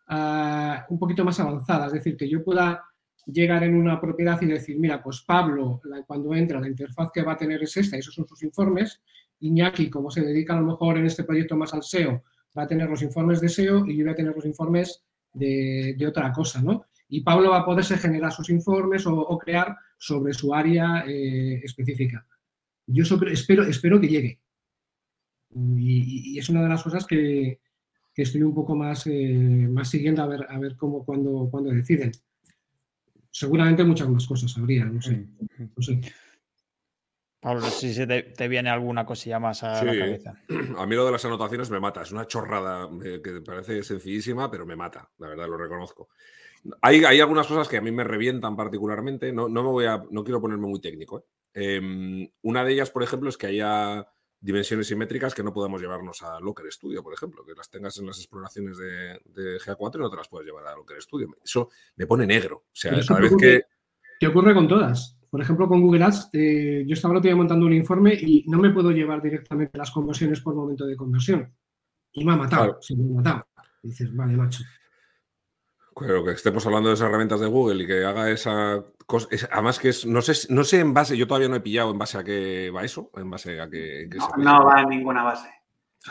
uh, 0.10 0.94
un 0.94 1.00
poquito 1.00 1.26
más 1.26 1.40
avanzada. 1.40 1.88
Es 1.88 1.94
decir, 1.94 2.16
que 2.16 2.30
yo 2.30 2.44
pueda 2.44 2.84
llegar 3.26 3.64
en 3.64 3.76
una 3.76 4.00
propiedad 4.00 4.40
y 4.42 4.46
decir, 4.46 4.80
mira, 4.80 5.02
pues 5.02 5.22
Pablo, 5.22 5.82
cuando 6.06 6.36
entra, 6.36 6.60
la 6.60 6.68
interfaz 6.68 7.10
que 7.12 7.24
va 7.24 7.34
a 7.34 7.38
tener 7.38 7.64
es 7.64 7.76
esta, 7.76 7.98
esos 7.98 8.14
son 8.14 8.28
sus 8.28 8.44
informes. 8.44 9.02
Iñaki, 9.40 9.90
como 9.90 10.12
se 10.12 10.22
dedica 10.22 10.54
a 10.54 10.62
lo 10.62 10.68
mejor 10.68 10.98
en 10.98 11.06
este 11.06 11.24
proyecto 11.24 11.58
más 11.58 11.74
al 11.74 11.84
SEO, 11.84 12.24
va 12.58 12.64
a 12.64 12.68
tener 12.68 12.90
los 12.90 13.02
informes 13.02 13.42
de 13.42 13.50
SEO 13.50 13.86
y 13.86 13.98
yo 13.98 14.06
voy 14.06 14.14
a 14.14 14.16
tener 14.16 14.36
los 14.36 14.46
informes 14.46 15.04
de, 15.34 15.96
otra 16.08 16.32
cosa, 16.32 16.62
¿no? 16.62 16.86
Y 17.08 17.22
Pablo 17.22 17.50
va 17.52 17.60
a 17.60 17.66
poderse 17.66 17.98
generar 17.98 18.32
sus 18.32 18.50
informes 18.50 19.08
o, 19.08 19.16
o 19.16 19.38
crear 19.38 19.76
sobre 19.98 20.34
su 20.34 20.54
área 20.54 21.04
eh, 21.08 21.62
específica. 21.64 22.26
Yo 22.86 23.04
espero, 23.04 23.64
espero 23.64 24.02
que 24.02 24.08
llegue. 24.08 24.40
Y, 25.56 26.36
y, 26.36 26.40
es 26.40 26.50
una 26.50 26.62
de 26.62 26.70
las 26.70 26.84
cosas 26.84 27.06
que, 27.06 27.60
que 28.14 28.22
estoy 28.22 28.44
un 28.44 28.54
poco 28.54 28.76
más, 28.76 29.08
eh, 29.08 29.68
más 29.70 29.90
siguiendo 29.90 30.22
a 30.24 30.28
ver, 30.28 30.46
a 30.50 30.60
ver 30.60 30.76
cómo, 30.76 31.06
cuándo, 31.06 31.48
cuándo 31.50 31.72
deciden 31.72 32.12
seguramente 33.32 33.84
muchas 33.84 34.10
más 34.10 34.28
cosas 34.28 34.56
habría, 34.58 34.86
no 34.86 35.02
sé. 35.02 35.26
No 35.58 35.82
sé. 35.82 36.02
Pablo, 37.40 37.62
si 37.68 37.94
se 37.94 38.06
te, 38.06 38.48
viene 38.50 38.70
alguna 38.70 39.06
cosilla 39.06 39.40
más 39.40 39.64
a 39.64 39.84
la 39.84 39.98
cabeza. 39.98 40.34
A 40.78 40.86
mí 40.86 40.96
lo 40.96 41.06
de 41.06 41.12
las 41.14 41.24
anotaciones 41.24 41.70
me 41.70 41.80
mata. 41.80 42.02
Es 42.02 42.12
una 42.12 42.28
chorrada 42.28 42.90
eh, 43.04 43.22
que 43.24 43.40
parece 43.40 43.82
sencillísima, 43.82 44.52
pero 44.52 44.66
me 44.66 44.76
mata. 44.76 45.10
La 45.20 45.30
verdad, 45.30 45.48
lo 45.48 45.58
reconozco. 45.58 46.10
Hay, 46.82 47.06
hay 47.06 47.22
algunas 47.22 47.48
cosas 47.48 47.70
que 47.70 47.78
a 47.78 47.82
mí 47.82 47.92
me 47.92 48.04
revientan 48.04 48.58
particularmente. 48.58 49.32
No, 49.32 49.48
no 49.48 49.64
me 49.64 49.70
voy 49.70 49.86
a, 49.86 50.04
no 50.12 50.24
quiero 50.26 50.42
ponerme 50.42 50.68
muy 50.68 50.82
técnico. 50.82 51.20
¿eh? 51.20 51.76
Em, 51.78 52.30
una 52.42 52.66
de 52.66 52.74
ellas, 52.74 52.92
por 52.92 53.04
ejemplo, 53.04 53.30
es 53.30 53.38
que 53.38 53.48
haya 53.48 54.06
dimensiones 54.42 54.88
simétricas 54.88 55.34
que 55.34 55.44
no 55.44 55.54
podemos 55.54 55.82
llevarnos 55.82 56.22
a 56.24 56.40
Locker 56.40 56.72
Studio, 56.72 57.04
por 57.04 57.14
ejemplo, 57.14 57.44
que 57.46 57.54
las 57.54 57.70
tengas 57.70 57.98
en 57.98 58.08
las 58.08 58.18
exploraciones 58.18 58.78
de, 58.78 59.20
GA4 59.60 59.96
y 59.96 60.00
no 60.00 60.10
te 60.10 60.18
las 60.18 60.30
puedes 60.30 60.48
llevar 60.48 60.68
a 60.68 60.76
Locker 60.76 61.02
Studio. 61.02 61.28
Eso 61.44 61.70
me 61.96 62.08
pone 62.08 62.26
negro. 62.26 62.58
O 62.58 62.76
sea, 62.76 63.00
cada 63.06 63.20
vez 63.20 63.34
que... 63.38 63.64
¿Qué 64.20 64.28
ocurre 64.28 64.54
con 64.54 64.68
todas? 64.68 65.18
Por 65.30 65.42
ejemplo, 65.42 65.68
con 65.68 65.82
Google 65.82 66.04
Ads, 66.04 66.30
eh, 66.34 66.84
yo 66.88 66.94
estaba 66.94 67.20
el 67.20 67.36
montando 67.36 67.66
un 67.66 67.74
informe 67.74 68.14
y 68.14 68.46
no 68.48 68.58
me 68.58 68.72
puedo 68.72 68.92
llevar 68.92 69.22
directamente 69.22 69.78
las 69.78 69.92
conversiones 69.92 70.42
por 70.42 70.56
momento 70.56 70.86
de 70.86 70.96
conversión. 70.96 71.54
Y 72.12 72.26
me 72.26 72.34
ha 72.34 72.36
matado, 72.36 72.80
me 72.98 73.04
ha 73.04 73.16
matado. 73.16 73.48
dices, 73.84 74.14
vale, 74.16 74.36
macho. 74.36 74.64
Pero 76.00 76.24
que 76.24 76.32
estemos 76.32 76.66
hablando 76.66 76.90
de 76.90 76.96
esas 76.96 77.08
herramientas 77.08 77.40
de 77.40 77.48
Google 77.48 77.84
y 77.84 77.88
que 77.88 78.06
haga 78.06 78.30
esa 78.30 78.84
cosa. 79.06 79.28
además 79.52 79.80
que 79.80 79.90
es, 79.90 80.06
no 80.06 80.22
sé, 80.22 80.52
no 80.54 80.64
sé 80.64 80.80
en 80.80 80.94
base, 80.94 81.18
yo 81.18 81.28
todavía 81.28 81.50
no 81.50 81.56
he 81.56 81.62
pillado 81.62 81.92
en 81.92 81.98
base 81.98 82.18
a 82.18 82.24
qué 82.24 82.72
va 82.72 82.84
eso, 82.84 83.12
en 83.16 83.30
base 83.30 83.60
a 83.60 83.70
qué. 83.70 84.10
no, 84.38 84.66
va 84.66 84.82
en 84.82 84.90
ninguna 84.90 85.24
base. 85.24 85.50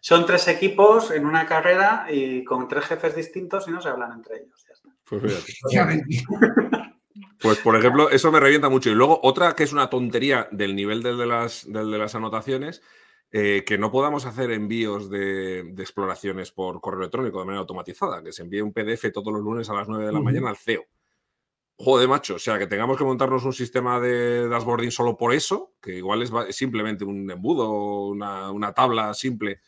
Son 0.00 0.24
tres, 0.24 0.48
equipos, 0.48 1.10
en 1.10 1.26
una 1.26 1.46
carrera 1.46 2.06
y 2.08 2.44
con 2.44 2.68
tres 2.68 2.84
jefes 2.84 3.16
distintos 3.16 3.66
y 3.68 3.72
no 3.72 3.80
se 3.80 3.88
hablan 3.88 4.12
entre 4.12 4.36
ellos. 4.36 4.64
Pues 5.08 5.22
fíjate. 5.22 6.06
Pues, 7.40 7.58
por 7.58 7.76
ejemplo, 7.76 8.10
eso 8.10 8.32
me 8.32 8.40
revienta 8.40 8.68
mucho. 8.68 8.90
Y 8.90 8.94
luego, 8.94 9.20
otra 9.22 9.54
que 9.54 9.64
es 9.64 9.72
una 9.72 9.90
tontería 9.90 10.48
del 10.50 10.74
nivel 10.74 11.02
del 11.02 11.18
de 11.18 11.26
las, 11.26 11.70
del 11.70 11.90
de 11.90 11.98
las 11.98 12.14
anotaciones, 12.14 12.82
eh, 13.32 13.64
que 13.66 13.76
no 13.76 13.90
podamos 13.90 14.24
hacer 14.24 14.50
envíos 14.52 15.10
de, 15.10 15.60
exploraciones 15.78 16.52
por 16.52 16.80
correo 16.80 17.00
electrónico 17.00 17.40
de 17.40 17.44
manera 17.44 17.60
automatizada, 17.60 18.22
que 18.22 18.32
se 18.32 18.42
envíe 18.42 18.60
un 18.60 18.72
PDF 18.72 19.10
todos 19.12 19.32
los 19.32 19.42
lunes 19.42 19.68
a 19.68 19.74
las 19.74 19.88
9 19.88 20.06
de 20.06 20.12
la 20.12 20.20
mañana 20.20 20.50
al 20.50 20.56
CEO. 20.56 20.84
Joder, 21.78 22.08
macho, 22.08 22.36
o 22.36 22.38
sea, 22.38 22.58
que 22.58 22.66
tengamos 22.66 22.96
que 22.96 23.04
montarnos 23.04 23.44
un 23.44 23.52
sistema 23.52 24.00
de 24.00 24.48
dashboarding 24.48 24.90
solo 24.90 25.16
por 25.16 25.34
eso, 25.34 25.74
que 25.82 25.96
igual 25.96 26.22
es 26.22 26.56
simplemente 26.56 27.04
un 27.04 27.30
embudo, 27.30 28.06
una, 28.06 28.50
una 28.50 28.72
tabla 28.72 29.12
simple, 29.12 29.60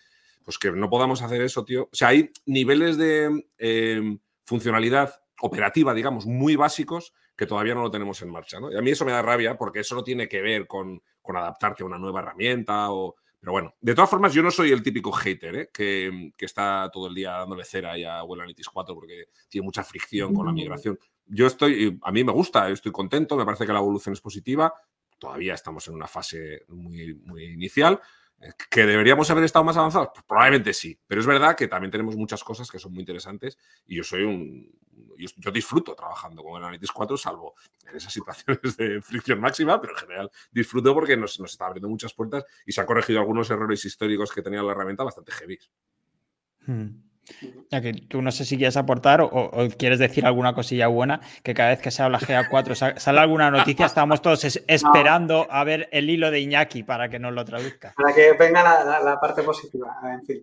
pues 0.42 0.56
que 0.56 0.70
no 0.70 0.88
podamos 0.88 1.20
hacer 1.20 1.42
eso, 1.42 1.64
tío. 1.66 1.82
O 1.92 1.94
sea, 1.94 2.08
hay 2.08 2.30
niveles 2.46 2.96
de 2.96 3.44
em, 3.58 4.18
funcionalidad 4.46 5.20
operativa, 5.42 5.92
digamos, 5.92 6.24
muy 6.24 6.56
básicos 6.56 7.12
que 7.36 7.44
todavía 7.44 7.74
no 7.74 7.82
lo 7.82 7.90
tenemos 7.90 8.22
en 8.22 8.30
marcha. 8.30 8.58
¿no? 8.58 8.72
Y 8.72 8.76
a 8.76 8.80
mí 8.80 8.90
eso 8.90 9.04
me 9.04 9.12
da 9.12 9.20
rabia 9.20 9.58
porque 9.58 9.80
eso 9.80 9.94
no 9.94 10.02
tiene 10.02 10.26
que 10.26 10.40
ver 10.40 10.66
con, 10.66 11.02
con 11.20 11.36
adaptarte 11.36 11.82
a 11.82 11.86
una 11.86 11.98
nueva 11.98 12.20
herramienta 12.20 12.90
o, 12.90 13.16
pero 13.40 13.52
bueno, 13.52 13.74
de 13.80 13.94
todas 13.94 14.10
formas, 14.10 14.34
yo 14.34 14.42
no 14.42 14.50
soy 14.50 14.72
el 14.72 14.82
típico 14.82 15.12
hater 15.12 15.56
¿eh? 15.56 15.70
que, 15.72 16.32
está 16.38 16.90
todo 16.92 17.06
el 17.06 17.14
día 17.14 17.32
dándole 17.32 17.64
cera 17.64 17.92
a 17.92 18.24
Well 18.24 18.40
Analytics 18.40 18.68
4 18.68 18.94
porque 18.94 19.28
tiene 19.48 19.64
mucha 19.64 19.84
fricción 19.84 20.34
con 20.34 20.46
la 20.46 20.52
migración. 20.52 20.98
Yo 21.26 21.46
estoy, 21.46 21.98
a 22.02 22.10
mí 22.10 22.24
me 22.24 22.32
gusta, 22.32 22.68
estoy 22.68 22.90
contento, 22.90 23.36
me 23.36 23.44
parece 23.44 23.66
que 23.66 23.72
la 23.72 23.78
evolución 23.78 24.12
es 24.12 24.20
positiva. 24.20 24.72
Todavía 25.18 25.54
estamos 25.54 25.86
en 25.88 25.94
una 25.94 26.06
fase 26.06 26.64
muy, 26.68 27.14
muy 27.14 27.44
inicial, 27.44 28.00
¿Que 28.70 28.86
deberíamos 28.86 29.28
haber 29.30 29.44
estado 29.44 29.64
más 29.64 29.76
avanzados? 29.76 30.10
Pues 30.14 30.24
probablemente 30.24 30.72
sí, 30.72 30.98
pero 31.06 31.20
es 31.20 31.26
verdad 31.26 31.56
que 31.56 31.66
también 31.66 31.90
tenemos 31.90 32.16
muchas 32.16 32.44
cosas 32.44 32.70
que 32.70 32.78
son 32.78 32.92
muy 32.92 33.00
interesantes 33.00 33.58
y 33.86 33.96
yo 33.96 34.04
soy 34.04 34.22
un... 34.22 34.70
Yo, 35.16 35.50
disfruto 35.50 35.94
trabajando 35.94 36.42
con 36.42 36.56
el 36.56 36.64
Analytics 36.64 36.92
4, 36.92 37.16
salvo 37.16 37.54
en 37.88 37.96
esas 37.96 38.12
situaciones 38.12 38.76
de 38.76 39.02
fricción 39.02 39.40
máxima, 39.40 39.80
pero 39.80 39.92
en 39.94 39.98
general 39.98 40.30
disfruto 40.52 40.94
porque 40.94 41.16
nos, 41.16 41.38
está 41.40 41.66
abriendo 41.66 41.88
muchas 41.88 42.14
puertas 42.14 42.44
y 42.64 42.72
se 42.72 42.80
han 42.80 42.86
corregido 42.86 43.18
algunos 43.18 43.50
errores 43.50 43.84
históricos 43.84 44.32
que 44.32 44.42
tenía 44.42 44.62
la 44.62 44.72
herramienta 44.72 45.02
bastante 45.02 45.32
heavy. 45.32 45.58
Hmm. 46.66 47.07
Ya 47.70 47.80
que 47.80 47.92
tú 47.92 48.22
no 48.22 48.30
sé 48.32 48.44
si 48.44 48.56
quieres 48.56 48.76
aportar 48.76 49.20
o, 49.20 49.50
quieres 49.76 49.98
decir 49.98 50.24
alguna 50.26 50.54
cosilla 50.54 50.86
buena, 50.86 51.20
que 51.42 51.54
cada 51.54 51.70
vez 51.70 51.80
que 51.80 51.90
se 51.90 52.02
habla 52.02 52.18
GA4 52.18 52.98
sale 52.98 53.20
alguna 53.20 53.50
noticia, 53.50 53.86
estamos 53.86 54.22
todos 54.22 54.44
esperando 54.66 55.46
a 55.50 55.64
ver 55.64 55.88
el 55.92 56.08
hilo 56.10 56.30
de 56.30 56.40
Iñaki 56.40 56.82
para 56.82 57.08
que 57.08 57.18
nos 57.18 57.32
lo 57.32 57.44
traduzca. 57.44 57.94
Para 57.96 58.14
que 58.14 58.32
venga 58.32 58.62
la, 58.62 59.20
parte 59.20 59.42
positiva, 59.42 59.98
en 60.04 60.24
fin. 60.24 60.42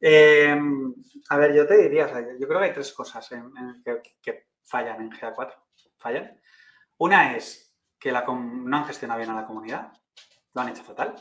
Em, 0.00 0.94
a 1.28 1.36
ver, 1.36 1.54
yo 1.54 1.66
te 1.66 1.76
diría, 1.76 2.06
yo 2.38 2.46
creo 2.46 2.60
que 2.60 2.66
hay 2.66 2.72
tres 2.72 2.92
cosas 2.92 3.28
que, 3.28 4.46
fallan 4.62 5.02
en 5.02 5.10
GA4. 5.10 5.52
Fallan. 5.96 6.40
Una 6.98 7.36
es 7.36 7.74
que 7.98 8.12
la, 8.12 8.24
no 8.24 8.76
han 8.76 8.84
gestionado 8.84 9.18
bien 9.18 9.30
a 9.30 9.34
la 9.34 9.46
comunidad, 9.46 9.92
lo 10.54 10.60
han 10.60 10.68
hecho 10.68 10.84
fatal 10.84 11.14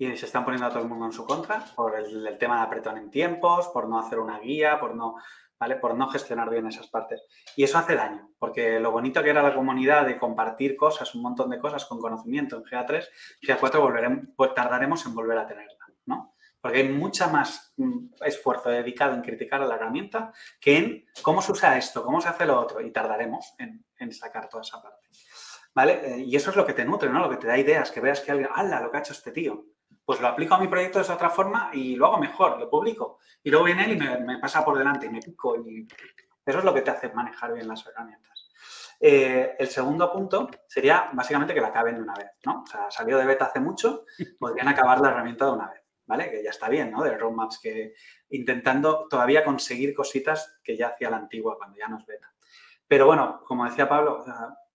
y 0.00 0.16
se 0.16 0.24
están 0.24 0.44
poniendo 0.44 0.66
a 0.66 0.70
todo 0.70 0.82
el 0.82 0.88
mundo 0.88 1.04
en 1.04 1.12
su 1.12 1.26
contra 1.26 1.62
por 1.76 1.94
el, 1.94 2.38
tema 2.38 2.56
de 2.56 2.62
apretón 2.62 2.96
en 2.96 3.10
tiempos, 3.10 3.68
por 3.68 3.86
no 3.86 3.98
hacer 3.98 4.18
una 4.18 4.38
guía, 4.38 4.80
por 4.80 4.94
no, 4.94 5.16
¿vale? 5.58 5.76
Por 5.76 5.94
no 5.94 6.08
gestionar 6.08 6.48
bien 6.48 6.66
esas 6.66 6.86
partes. 6.86 7.22
Y 7.54 7.64
eso 7.64 7.76
hace 7.76 7.94
daño, 7.94 8.30
porque 8.38 8.80
lo 8.80 8.92
bonito 8.92 9.22
que 9.22 9.28
era 9.28 9.42
la 9.42 9.54
comunidad 9.54 10.06
de 10.06 10.18
compartir 10.18 10.74
cosas, 10.74 11.14
un 11.14 11.20
montón 11.20 11.50
de 11.50 11.58
cosas 11.58 11.84
con 11.84 12.00
conocimiento 12.00 12.56
en 12.56 12.62
GA3, 12.62 13.08
GA4 13.42 13.78
volveremos, 13.78 14.24
pues 14.34 14.54
tardaremos 14.54 15.04
en 15.04 15.14
volver 15.14 15.36
a 15.36 15.46
tenerla, 15.46 15.86
¿no? 16.06 16.34
Porque 16.62 16.78
hay 16.78 16.88
mucha 16.88 17.28
más 17.28 17.74
mm, 17.76 18.06
esfuerzo 18.24 18.70
dedicado 18.70 19.14
en 19.14 19.20
criticar 19.20 19.60
a 19.60 19.66
la 19.66 19.74
herramienta 19.74 20.32
que 20.58 20.78
en 20.78 21.04
cómo 21.20 21.42
se 21.42 21.52
usa 21.52 21.76
esto, 21.76 22.02
cómo 22.02 22.22
se 22.22 22.28
hace 22.30 22.46
lo 22.46 22.58
otro, 22.58 22.80
y 22.80 22.90
tardaremos 22.90 23.54
en, 23.58 23.84
sacar 24.14 24.48
toda 24.48 24.62
esa 24.62 24.80
parte. 24.80 25.08
¿Vale? 25.74 26.00
Eh, 26.02 26.18
y 26.20 26.34
eso 26.34 26.48
es 26.50 26.56
lo 26.56 26.64
que 26.64 26.72
te 26.72 26.86
nutre, 26.86 27.10
¿no? 27.10 27.20
Lo 27.20 27.28
que 27.28 27.36
te 27.36 27.46
da 27.46 27.58
ideas, 27.58 27.90
que 27.90 28.00
veas 28.00 28.20
que 28.20 28.30
alguien, 28.30 28.48
¡hala! 28.54 28.80
Lo 28.80 28.90
que 28.90 28.96
ha 28.96 29.00
hecho 29.00 29.12
este 29.12 29.30
tío 29.30 29.66
pues 30.10 30.20
lo 30.20 30.26
aplico 30.26 30.56
a 30.56 30.58
mi 30.58 30.66
proyecto 30.66 31.00
de 31.00 31.12
otra 31.12 31.30
forma 31.30 31.70
y 31.72 31.94
lo 31.94 32.06
hago 32.06 32.18
mejor, 32.18 32.58
lo 32.58 32.68
publico. 32.68 33.20
Y 33.44 33.48
luego 33.48 33.66
viene 33.66 33.84
él 33.84 33.92
y 33.92 33.96
me, 33.96 34.38
pasa 34.38 34.64
por 34.64 34.76
delante 34.76 35.06
y 35.06 35.08
me 35.08 35.20
pico. 35.20 35.56
Y 35.64 35.86
eso 36.44 36.58
es 36.58 36.64
lo 36.64 36.74
que 36.74 36.82
te 36.82 36.90
hace 36.90 37.10
manejar 37.10 37.54
bien 37.54 37.68
las 37.68 37.86
herramientas. 37.86 38.48
Eh, 38.98 39.54
el 39.56 39.68
segundo 39.68 40.12
punto 40.12 40.50
sería 40.66 41.10
básicamente 41.12 41.54
que 41.54 41.60
la 41.60 41.68
acaben 41.68 41.94
de 41.94 42.02
una 42.02 42.14
vez, 42.14 42.32
¿no? 42.44 42.64
O 42.64 42.66
sea, 42.66 42.90
salió 42.90 43.18
de 43.18 43.24
beta 43.24 43.44
hace 43.44 43.60
mucho, 43.60 44.04
podrían 44.40 44.66
acabar 44.66 45.00
la 45.00 45.10
herramienta 45.10 45.44
de 45.44 45.52
una 45.52 45.70
vez, 45.70 45.80
¿vale? 46.06 46.28
Que 46.28 46.42
ya 46.42 46.50
está 46.50 46.68
bien, 46.68 46.90
¿no? 46.90 47.04
De 47.04 47.16
roadmaps 47.16 47.60
que 47.60 47.94
intentando 48.30 49.06
todavía 49.08 49.44
conseguir 49.44 49.94
cositas 49.94 50.58
que 50.64 50.76
ya 50.76 50.88
hacía 50.88 51.08
la 51.10 51.18
antigua 51.18 51.56
cuando 51.56 51.78
ya 51.78 51.86
no 51.86 51.98
es 51.98 52.06
beta. 52.06 52.32
Pero 52.88 53.06
bueno, 53.06 53.44
como 53.46 53.64
decía 53.64 53.88
Pablo, 53.88 54.24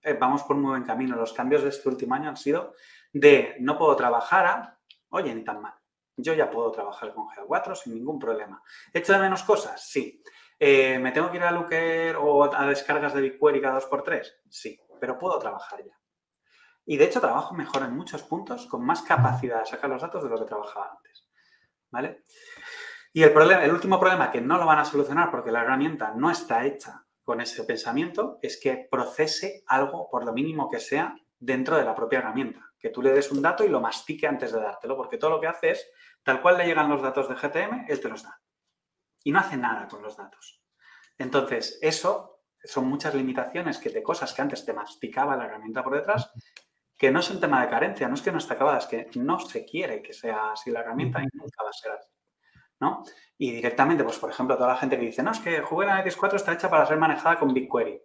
eh, 0.02 0.14
vamos 0.14 0.44
por 0.44 0.56
muy 0.56 0.70
buen 0.70 0.84
camino. 0.84 1.18
Los 1.18 1.34
cambios 1.34 1.62
de 1.64 1.72
este 1.72 1.90
último 1.90 2.16
año 2.16 2.30
han 2.30 2.38
sido 2.38 2.74
de 3.12 3.58
no 3.60 3.78
puedo 3.78 3.98
trabajar 3.98 4.46
a 4.46 4.75
Oye, 5.16 5.34
ni 5.34 5.46
tan 5.46 5.62
mal. 5.62 5.74
Yo 6.18 6.34
ya 6.34 6.52
puedo 6.52 6.72
trabajar 6.72 7.14
con 7.14 7.28
GA4 7.28 7.74
sin 7.76 7.94
ningún 7.94 8.20
problema. 8.20 8.62
¿Echo 8.94 9.14
de 9.14 9.20
menos 9.20 9.44
cosas? 9.44 9.82
Sí. 9.90 10.22
Eh, 10.60 11.00
¿Me 11.00 11.14
tengo 11.14 11.32
que 11.32 11.38
ir 11.38 11.44
a 11.44 11.52
Looker 11.52 12.18
o 12.18 12.54
a 12.54 12.68
descargas 12.68 13.14
de 13.14 13.22
BigQuery 13.22 13.62
cada 13.62 13.80
2x3? 13.80 14.26
Sí, 14.50 14.78
pero 15.00 15.18
puedo 15.18 15.40
trabajar 15.40 15.86
ya. 15.86 15.98
Y 16.86 16.98
de 16.98 17.06
hecho 17.06 17.22
trabajo 17.22 17.56
mejor 17.56 17.84
en 17.84 17.96
muchos 17.96 18.24
puntos, 18.24 18.68
con 18.68 18.86
más 18.86 19.04
capacidad 19.04 19.62
de 19.62 19.68
sacar 19.68 19.90
los 19.90 20.02
datos 20.02 20.22
de 20.22 20.30
lo 20.30 20.38
que 20.38 20.46
trabajaba 20.46 20.92
antes. 20.98 21.30
¿Vale? 21.92 22.26
Y 23.14 23.24
el, 23.24 23.32
problema, 23.32 23.64
el 23.64 23.72
último 23.72 23.98
problema 23.98 24.30
que 24.32 24.42
no 24.42 24.58
lo 24.58 24.66
van 24.66 24.80
a 24.80 24.86
solucionar 24.86 25.32
porque 25.32 25.52
la 25.52 25.62
herramienta 25.62 26.14
no 26.14 26.30
está 26.30 26.66
hecha 26.66 27.06
con 27.24 27.40
ese 27.40 27.64
pensamiento 27.64 28.38
es 28.42 28.60
que 28.60 28.86
procese 28.92 29.64
algo, 29.68 30.10
por 30.10 30.26
lo 30.26 30.34
mínimo 30.34 30.70
que 30.70 30.82
sea, 30.82 31.16
dentro 31.40 31.78
de 31.78 31.84
la 31.84 31.96
propia 31.96 32.20
herramienta. 32.20 32.72
Que 32.80 32.90
tú 32.90 33.02
le 33.02 33.12
des 33.12 33.32
un 33.32 33.42
dato 33.42 33.64
y 33.64 33.70
lo 33.70 33.82
mastique 33.82 34.28
antes 34.28 34.52
de 34.52 34.60
dártelo, 34.60 34.96
porque 34.96 35.18
todo 35.18 35.32
lo 35.32 35.42
que 35.42 35.48
hace 35.48 35.72
es, 35.72 35.90
tal 36.24 36.42
cual 36.42 36.58
le 36.58 36.66
llegan 36.66 36.90
los 36.90 37.02
datos 37.02 37.30
de 37.30 37.36
GTM, 37.36 37.86
él 37.88 38.00
te 38.00 38.10
los 38.10 38.24
da. 38.24 38.42
Y 39.24 39.32
no 39.32 39.40
hace 39.40 39.58
nada 39.58 39.88
con 39.88 40.02
los 40.02 40.18
datos. 40.18 40.64
Entonces, 41.18 41.80
eso 41.82 42.44
son 42.64 42.88
muchas 42.88 43.14
limitaciones 43.16 43.78
que 43.78 43.90
de 43.90 44.04
cosas 44.04 44.34
que 44.34 44.42
antes 44.42 44.66
te 44.66 44.74
masticaba 44.74 45.36
la 45.36 45.46
herramienta 45.46 45.84
por 45.84 45.96
detrás, 45.96 46.32
que 46.98 47.12
no 47.12 47.20
es 47.20 47.30
un 47.30 47.40
tema 47.40 47.62
de 47.62 47.70
carencia, 47.70 48.08
no 48.08 48.16
es 48.16 48.22
que 48.22 48.32
no 48.32 48.38
está 48.38 48.54
acabada, 48.54 48.78
es 48.78 48.86
que 48.86 49.10
no 49.16 49.40
se 49.40 49.66
quiere 49.66 50.02
que 50.02 50.14
sea 50.14 50.52
así 50.52 50.72
la 50.72 50.80
herramienta 50.82 51.22
y 51.22 51.28
nunca 51.34 51.64
va 51.64 51.70
a 51.70 51.74
ser 51.74 51.92
así. 51.92 52.10
¿no? 52.80 53.04
Y 53.38 53.52
directamente, 53.52 54.04
pues 54.04 54.18
por 54.18 54.30
ejemplo, 54.30 54.56
toda 54.56 54.70
la 54.70 54.78
gente 54.78 54.98
que 54.98 55.06
dice, 55.06 55.24
no, 55.24 55.32
es 55.32 55.40
que 55.40 55.62
Google 55.62 55.92
Analytics 55.92 56.18
4 56.18 56.38
está 56.38 56.54
hecha 56.54 56.70
para 56.70 56.86
ser 56.86 56.98
manejada 56.98 57.40
con 57.40 57.54
BigQuery. 57.54 58.02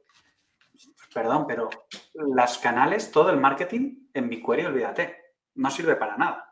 Perdón, 1.13 1.45
pero 1.47 1.69
las 2.35 2.59
canales, 2.59 3.11
todo 3.11 3.31
el 3.31 3.37
marketing 3.37 4.09
en 4.15 4.29
BigQuery, 4.29 4.67
olvídate, 4.67 5.17
no 5.55 5.71
sirve 5.71 5.97
para 5.97 6.17
nada. 6.17 6.47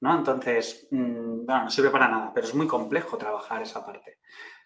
¿No? 0.00 0.16
Entonces, 0.16 0.86
mm, 0.90 1.44
bueno, 1.44 1.64
no 1.64 1.70
sirve 1.70 1.90
para 1.90 2.08
nada, 2.08 2.32
pero 2.32 2.46
es 2.46 2.54
muy 2.54 2.66
complejo 2.66 3.16
trabajar 3.16 3.62
esa 3.62 3.84
parte. 3.84 4.18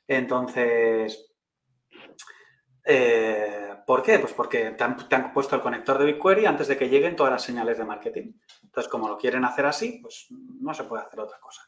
Entonces, 0.07 1.33
eh, 2.85 3.77
¿por 3.87 4.03
qué? 4.03 4.19
Pues 4.19 4.33
porque 4.33 4.73
te 4.73 4.85
han, 4.85 5.33
puesto 5.33 5.57
el 5.57 5.63
conector 5.63 5.99
de 5.99 6.07
BigQuery 6.07 6.47
antes 6.47 6.69
de 6.69 6.77
que 6.77 6.89
lleguen 6.89 7.17
todas 7.17 7.33
las 7.33 7.43
señales 7.43 7.79
de 7.79 7.85
marketing. 7.85 8.33
Entonces, 8.63 8.91
como 8.91 9.09
lo 9.09 9.17
quieren 9.17 9.45
hacer 9.45 9.67
así, 9.67 10.01
pues 10.03 10.27
no 10.31 10.75
se 10.75 10.85
puede 10.85 11.05
hacer 11.05 11.21
otra 11.21 11.39
cosa. 11.39 11.63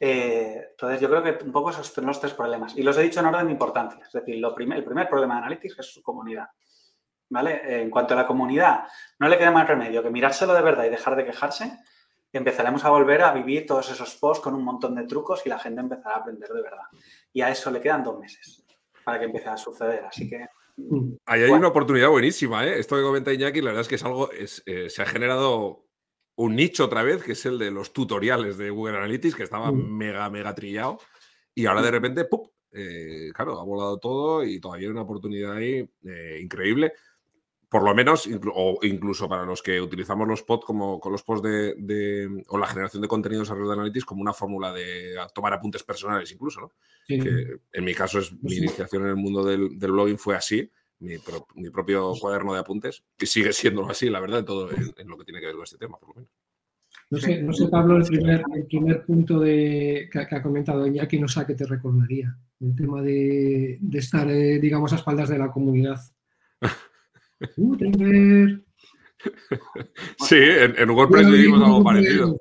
Eh, 0.00 0.68
entonces, 0.70 1.00
yo 1.00 1.08
creo 1.08 1.22
que 1.22 1.44
un 1.44 1.52
poco 1.52 1.70
esos 1.70 1.88
son 1.88 2.06
los 2.06 2.20
tres 2.20 2.34
problemas. 2.34 2.76
Y 2.76 2.82
los 2.82 2.96
he 2.98 3.02
dicho 3.02 3.20
en 3.20 3.26
orden 3.26 3.46
de 3.46 3.52
importancia. 3.52 4.00
Es 4.04 4.12
decir, 4.12 4.36
el 4.36 4.54
primer 4.54 5.08
problema 5.08 5.34
de 5.34 5.40
Analytics 5.40 5.78
es 5.78 5.92
su 5.92 6.02
comunidad. 6.02 6.48
¿Vale? 7.30 7.82
En 7.82 7.90
cuanto 7.90 8.14
a 8.14 8.16
la 8.16 8.26
comunidad, 8.26 8.86
no 9.18 9.28
le 9.28 9.36
queda 9.36 9.50
más 9.50 9.68
remedio 9.68 10.02
que 10.02 10.10
mirárselo 10.10 10.54
de 10.54 10.62
verdad 10.62 10.84
y 10.84 10.90
dejar 10.90 11.14
de 11.14 11.26
quejarse. 11.26 11.78
Empezaremos 12.32 12.84
a 12.84 12.90
volver 12.90 13.22
a 13.22 13.32
vivir 13.32 13.66
todos 13.66 13.90
esos 13.90 14.16
posts 14.16 14.42
con 14.42 14.54
un 14.54 14.64
montón 14.64 14.94
de 14.94 15.04
trucos 15.04 15.42
y 15.44 15.48
la 15.48 15.58
gente 15.58 15.80
empezará 15.80 16.16
a 16.16 16.18
aprender 16.18 16.48
de 16.48 16.62
verdad. 16.62 16.84
Y 17.32 17.42
a 17.42 17.50
eso 17.50 17.70
le 17.70 17.80
quedan 17.80 18.02
dos 18.02 18.18
meses 18.18 18.64
para 19.04 19.18
que 19.18 19.26
empiece 19.26 19.48
a 19.48 19.56
suceder. 19.56 20.04
Así 20.04 20.28
que. 20.28 20.46
Mm. 20.76 21.16
Ahí 21.26 21.42
hay 21.42 21.50
una 21.50 21.68
oportunidad 21.68 22.08
buenísima, 22.08 22.66
¿eh? 22.66 22.78
Esto 22.78 22.96
que 22.96 23.02
comenta 23.02 23.32
Iñaki, 23.32 23.60
la 23.60 23.70
verdad 23.70 23.82
es 23.82 23.88
que 23.88 23.94
es 23.96 24.04
algo. 24.04 24.30
Es, 24.30 24.62
eh, 24.66 24.88
se 24.88 25.02
ha 25.02 25.06
generado 25.06 25.86
un 26.36 26.54
nicho 26.54 26.84
otra 26.84 27.02
vez, 27.02 27.22
que 27.22 27.32
es 27.32 27.44
el 27.46 27.58
de 27.58 27.70
los 27.70 27.92
tutoriales 27.92 28.56
de 28.56 28.70
Google 28.70 28.96
Analytics, 28.96 29.34
que 29.34 29.42
estaba 29.42 29.72
mm. 29.72 29.96
mega, 29.96 30.30
mega 30.30 30.54
trillado. 30.54 30.98
Y 31.54 31.66
ahora 31.66 31.82
de 31.82 31.90
repente, 31.90 32.24
¡pum! 32.26 32.48
Eh, 32.70 33.30
claro, 33.34 33.58
ha 33.58 33.64
volado 33.64 33.98
todo 33.98 34.44
y 34.44 34.60
todavía 34.60 34.86
hay 34.86 34.92
una 34.92 35.02
oportunidad 35.02 35.56
ahí 35.56 35.88
eh, 36.04 36.38
increíble. 36.40 36.92
Por 37.68 37.82
lo 37.82 37.94
menos, 37.94 38.26
o 38.54 38.78
incluso 38.82 39.28
para 39.28 39.44
los 39.44 39.62
que 39.62 39.80
utilizamos 39.80 40.26
los 40.26 40.42
pods 40.42 40.64
como 40.64 40.98
con 40.98 41.12
los 41.12 41.22
pods 41.22 41.42
de, 41.42 42.44
o 42.48 42.56
la 42.56 42.66
generación 42.66 43.02
de 43.02 43.08
contenidos 43.08 43.50
alrededor 43.50 43.76
de 43.76 43.80
Analytics 43.80 44.06
como 44.06 44.22
una 44.22 44.32
fórmula 44.32 44.72
de 44.72 45.16
tomar 45.34 45.52
apuntes 45.52 45.82
personales, 45.82 46.32
incluso, 46.32 46.60
¿no? 46.60 46.72
Que 47.06 47.60
en 47.72 47.84
mi 47.84 47.94
caso 47.94 48.20
es 48.20 48.32
mi 48.42 48.56
iniciación 48.56 49.02
en 49.02 49.08
el 49.10 49.16
mundo 49.16 49.44
del, 49.44 49.78
del 49.78 49.92
blogging 49.92 50.18
fue 50.18 50.36
así 50.36 50.70
mi, 51.00 51.70
propio 51.70 52.12
cuaderno 52.20 52.54
de 52.54 52.60
apuntes, 52.60 53.04
que 53.16 53.26
sigue 53.26 53.52
siendo 53.52 53.88
así, 53.88 54.10
la 54.10 54.20
verdad, 54.20 54.40
en 54.40 54.44
todo 54.44 54.70
en, 54.70 55.08
lo 55.08 55.16
que 55.16 55.24
tiene 55.24 55.40
que 55.40 55.46
ver 55.46 55.54
con 55.54 55.64
este 55.64 55.78
tema, 55.78 55.98
por 55.98 56.08
lo 56.10 56.14
menos. 56.16 56.30
No 57.10 57.18
sé, 57.18 57.42
no 57.42 57.52
sé 57.54 57.68
Pablo, 57.68 57.96
el 57.96 58.04
primer, 58.04 58.42
el 58.54 58.66
primer 58.66 59.04
punto 59.04 59.40
de, 59.40 60.10
que, 60.12 60.18
ha 60.18 60.42
comentado 60.42 60.86
Iñaki, 60.86 61.18
no 61.18 61.28
sé 61.28 61.40
a 61.40 61.46
qué 61.46 61.54
te 61.54 61.64
recordaría. 61.64 62.36
El 62.60 62.74
tema 62.74 63.00
de, 63.00 63.78
estar, 63.94 64.28
eh, 64.30 64.58
digamos, 64.58 64.92
a 64.92 64.96
espaldas 64.96 65.28
de 65.30 65.38
la 65.38 65.50
comunidad. 65.50 65.98
sí, 70.18 70.36
en, 70.36 70.78
en 70.78 70.90
WordPress 70.90 71.30
vivimos 71.30 71.62
algo 71.62 71.82
parecido 71.82 72.40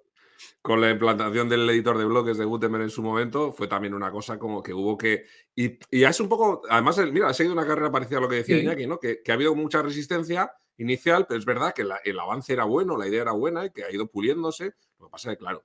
con 0.67 0.81
la 0.81 0.91
implantación 0.91 1.47
del 1.47 1.69
editor 1.69 1.97
de 1.97 2.03
bloques 2.03 2.37
de 2.37 2.43
Gutenberg 2.43 2.83
en 2.83 2.89
su 2.89 3.01
momento, 3.01 3.53
fue 3.53 3.69
también 3.69 3.93
una 3.93 4.11
cosa 4.11 4.37
como 4.37 4.61
que 4.61 4.73
hubo 4.73 4.97
que. 4.97 5.25
Y, 5.55 5.79
y 5.89 6.03
es 6.03 6.19
un 6.19 6.27
poco. 6.27 6.61
Además, 6.69 6.99
mira, 7.09 7.29
ha 7.29 7.33
seguido 7.33 7.53
una 7.53 7.65
carrera 7.65 7.89
parecida 7.89 8.17
a 8.17 8.21
lo 8.21 8.27
que 8.27 8.35
decía 8.35 8.57
Iñaki, 8.57 8.85
¿no? 8.85 8.99
Que, 8.99 9.21
ha 9.29 9.31
habido 9.31 9.55
mucha 9.55 9.81
resistencia 9.81 10.51
inicial, 10.75 11.25
pero 11.25 11.39
es 11.39 11.45
verdad 11.45 11.73
que 11.73 11.83
el 12.03 12.19
avance 12.19 12.51
era 12.51 12.65
bueno, 12.65 12.97
la 12.97 13.07
idea 13.07 13.21
era 13.21 13.31
buena 13.31 13.65
y 13.65 13.71
que 13.71 13.85
ha 13.85 13.91
ido 13.93 14.07
puliéndose. 14.07 14.73
Lo 14.99 15.05
que 15.05 15.11
pasa 15.11 15.31
es 15.31 15.37
que, 15.37 15.39
claro, 15.39 15.63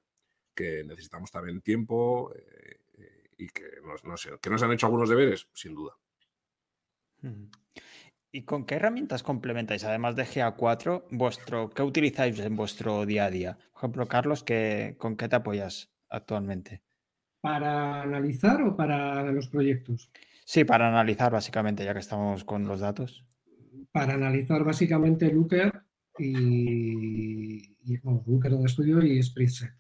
que 0.55 0.85
necesitamos 0.85 1.33
también 1.33 1.63
tiempo 1.63 2.33
eh, 2.37 3.25
y 3.39 3.49
que, 3.49 3.65
no, 4.05 4.17
sé, 4.17 4.31
que 4.41 4.51
nos 4.51 4.63
han 4.63 4.71
hecho 4.71 4.87
algunos 4.87 5.09
deberes, 5.09 5.49
sin 5.53 5.75
duda. 5.75 5.97
¿Y 8.35 8.45
con 8.45 8.65
qué 8.65 8.77
herramientas 8.77 9.23
complementáis, 9.23 9.85
además 9.85 10.17
de 10.17 10.25
GA4, 10.25 11.05
vuestro, 11.11 11.69
qué 11.69 11.83
utilizáis 11.83 12.39
en 12.39 12.57
vuestro 12.57 13.05
día 13.05 13.27
a 13.27 13.31
día? 13.31 13.59
Por 13.73 13.81
ejemplo, 13.81 14.09
Carlos, 14.09 14.43
¿con 14.97 15.17
qué 15.17 15.29
te 15.29 15.37
apoyas 15.37 15.93
actualmente? 16.09 16.83
¿Para 17.43 18.01
analizar 18.03 18.63
o 18.63 18.75
para 18.75 19.31
los 19.33 19.49
proyectos? 19.49 20.11
Sí, 20.47 20.65
para 20.65 20.89
analizar 20.89 21.31
básicamente, 21.31 21.85
ya 21.85 21.93
que 21.93 22.01
estamos 22.01 22.43
con 22.45 22.67
los 22.67 22.81
datos. 22.81 23.23
Para 23.93 24.15
analizar 24.15 24.65
básicamente 24.65 25.31
Looker 25.31 25.83
y, 26.19 27.77
y 27.85 28.01
Looker 28.03 28.53
de 28.53 28.65
estudio 28.65 29.03
y 29.03 29.23
Spritset. 29.23 29.75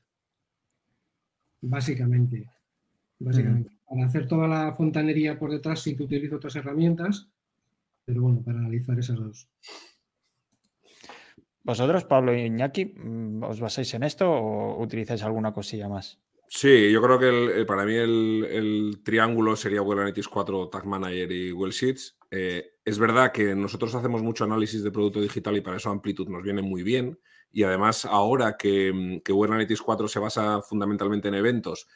Básicamente. 1.62 2.50
Básicamente. 3.18 3.70
Para 3.88 4.04
hacer 4.04 4.28
toda 4.28 4.46
la 4.46 4.74
fontanería 4.74 5.38
por 5.38 5.50
detrás 5.50 5.80
sí 5.80 5.96
que 5.96 6.02
utilizo 6.02 6.36
otras 6.36 6.56
herramientas 6.56 7.32
pero 8.04 8.22
bueno, 8.22 8.42
para 8.44 8.58
analizar 8.58 8.98
esas 8.98 9.16
dos. 9.16 9.48
¿Vosotros, 11.64 12.04
Pablo 12.04 12.34
y 12.34 12.42
Iñaki, 12.42 12.86
mm, 12.86 13.44
os 13.44 13.60
basáis 13.60 13.94
en 13.94 14.02
esto 14.02 14.30
o 14.30 14.82
utilizáis 14.82 15.22
alguna 15.22 15.52
cosilla 15.52 15.88
más? 15.88 16.20
Sí, 16.48 16.92
yo 16.92 17.00
creo 17.00 17.18
que 17.18 17.64
para 17.64 17.86
mí 17.86 17.94
el, 17.94 19.00
triángulo 19.02 19.56
sería 19.56 19.80
Google 19.80 20.02
Analytics 20.02 20.28
4, 20.28 20.68
Tag 20.68 20.86
Manager 20.86 21.32
y 21.32 21.50
Google 21.50 21.72
Sheets. 21.72 22.18
Eh, 22.30 22.74
es 22.84 22.98
verdad 22.98 23.32
que 23.32 23.54
nosotros 23.54 23.94
hacemos 23.94 24.22
mucho 24.22 24.44
análisis 24.44 24.82
de 24.82 24.90
producto 24.90 25.20
digital 25.20 25.56
y 25.56 25.62
para 25.62 25.78
eso 25.78 25.88
Amplitude 25.88 26.30
nos 26.30 26.42
viene 26.42 26.60
muy 26.60 26.82
bien. 26.82 27.18
Y 27.50 27.62
además, 27.62 28.04
ahora 28.04 28.56
que, 28.58 28.92
mm, 28.92 29.20
que 29.20 29.32
Google 29.32 29.52
Analytics 29.52 29.80
4 29.80 30.08
se 30.08 30.18
basa 30.18 30.60
fundamentalmente 30.60 31.28
en 31.28 31.34
eventos 31.34 31.86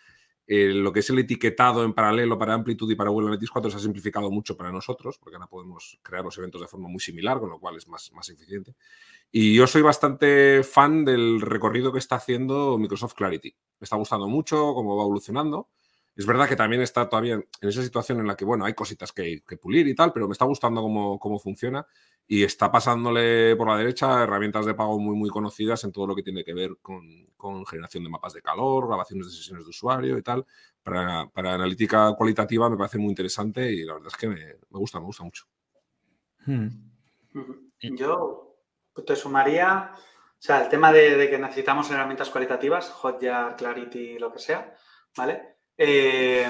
eh, 0.47 0.69
lo 0.73 0.93
que 0.93 1.01
es 1.01 1.11
el 1.11 1.19
etiquetado 1.19 1.85
en 1.85 1.93
paralelo 1.93 2.39
para 2.39 2.55
Amplitude 2.55 2.93
y 2.93 2.97
para 2.97 3.11
Google 3.11 3.29
Analytics 3.29 3.51
4 3.51 3.71
se 3.71 3.77
ha 3.77 3.81
simplificado 3.81 4.31
mucho 4.31 4.57
para 4.57 4.71
nosotros, 4.71 5.19
porque 5.19 5.37
ahora 5.37 5.49
podemos 5.49 5.99
crear 6.03 6.25
los 6.25 6.39
eventos 6.39 6.61
de 6.61 6.69
forma 6.69 6.89
muy 6.89 7.01
similar, 7.01 7.41
con 7.41 7.51
lo 7.51 7.59
cual 7.59 7.77
es 7.77 7.89
más, 7.89 8.13
más 8.13 8.29
eficiente. 8.29 8.75
Y 9.33 9.55
yo 9.55 9.67
soy 9.67 9.83
bastante 9.83 10.63
fan 10.63 11.05
del 11.05 11.41
recorrido 11.41 11.93
que 11.93 11.99
está 11.99 12.17
haciendo 12.17 12.79
Microsoft 12.79 13.15
Clarity. 13.15 13.57
Me 13.81 13.85
está 13.85 13.97
gustando 13.97 14.29
mucho 14.29 14.73
cómo 14.75 14.97
va 14.97 15.03
evolucionando. 15.03 15.69
Es 16.17 16.27
verdad 16.27 16.49
que 16.49 16.57
también 16.57 16.83
está 16.83 17.09
todavía 17.09 17.35
en 17.35 17.69
esa 17.69 17.83
situación 17.83 18.21
en 18.21 18.27
la 18.27 18.37
que, 18.37 18.45
bueno, 18.45 18.65
hay 18.65 18.75
cositas 18.75 19.13
que, 19.13 19.43
que 19.47 19.57
pulir 19.59 19.87
y 19.87 19.95
tal, 19.95 20.13
pero 20.13 20.27
me 20.27 20.33
está 20.33 20.47
gustando 20.47 20.81
cómo, 20.81 21.19
cómo 21.19 21.39
funciona 21.39 21.87
y 22.29 22.43
está 22.43 22.71
pasándole 22.73 23.55
por 23.55 23.69
la 23.69 23.77
derecha 23.77 24.25
herramientas 24.25 24.67
de 24.67 24.75
pago 24.75 24.99
muy, 24.99 25.15
muy 25.15 25.31
conocidas 25.31 25.85
en 25.85 25.93
todo 25.93 26.09
lo 26.09 26.17
que 26.17 26.25
tiene 26.25 26.43
que 26.43 26.55
ver 26.55 26.77
con, 26.83 27.25
generación 27.67 28.03
de 28.03 28.11
mapas 28.11 28.33
de 28.33 28.43
calor, 28.43 28.89
grabaciones 28.89 29.29
de 29.29 29.33
sesiones 29.33 29.65
de 29.65 29.71
usuario 29.71 30.19
y 30.19 30.23
tal. 30.23 30.45
Para, 30.83 31.31
analítica 31.35 32.13
cualitativa 32.17 32.69
me 32.69 32.77
parece 32.77 32.99
muy 32.99 33.11
interesante 33.11 33.71
y 33.73 33.85
la 33.85 33.95
verdad 33.95 34.09
es 34.09 34.17
que 34.17 34.29
me, 34.29 34.57
gusta, 34.71 34.99
me 34.99 35.07
gusta 35.07 35.23
mucho. 35.23 35.45
Hmm. 36.45 36.69
Yo 37.81 38.57
te 39.07 39.15
sumaría, 39.15 39.93
o 39.95 40.41
sea, 40.43 40.65
el 40.65 40.69
tema 40.69 40.93
de, 40.93 41.29
que 41.31 41.39
necesitamos 41.39 41.91
herramientas 41.91 42.31
cualitativas, 42.31 42.91
Hotjar, 42.91 43.55
Clarity, 43.57 44.19
lo 44.19 44.33
que 44.33 44.41
sea, 44.41 44.75
¿vale? 45.17 45.56
Eh, 45.79 46.49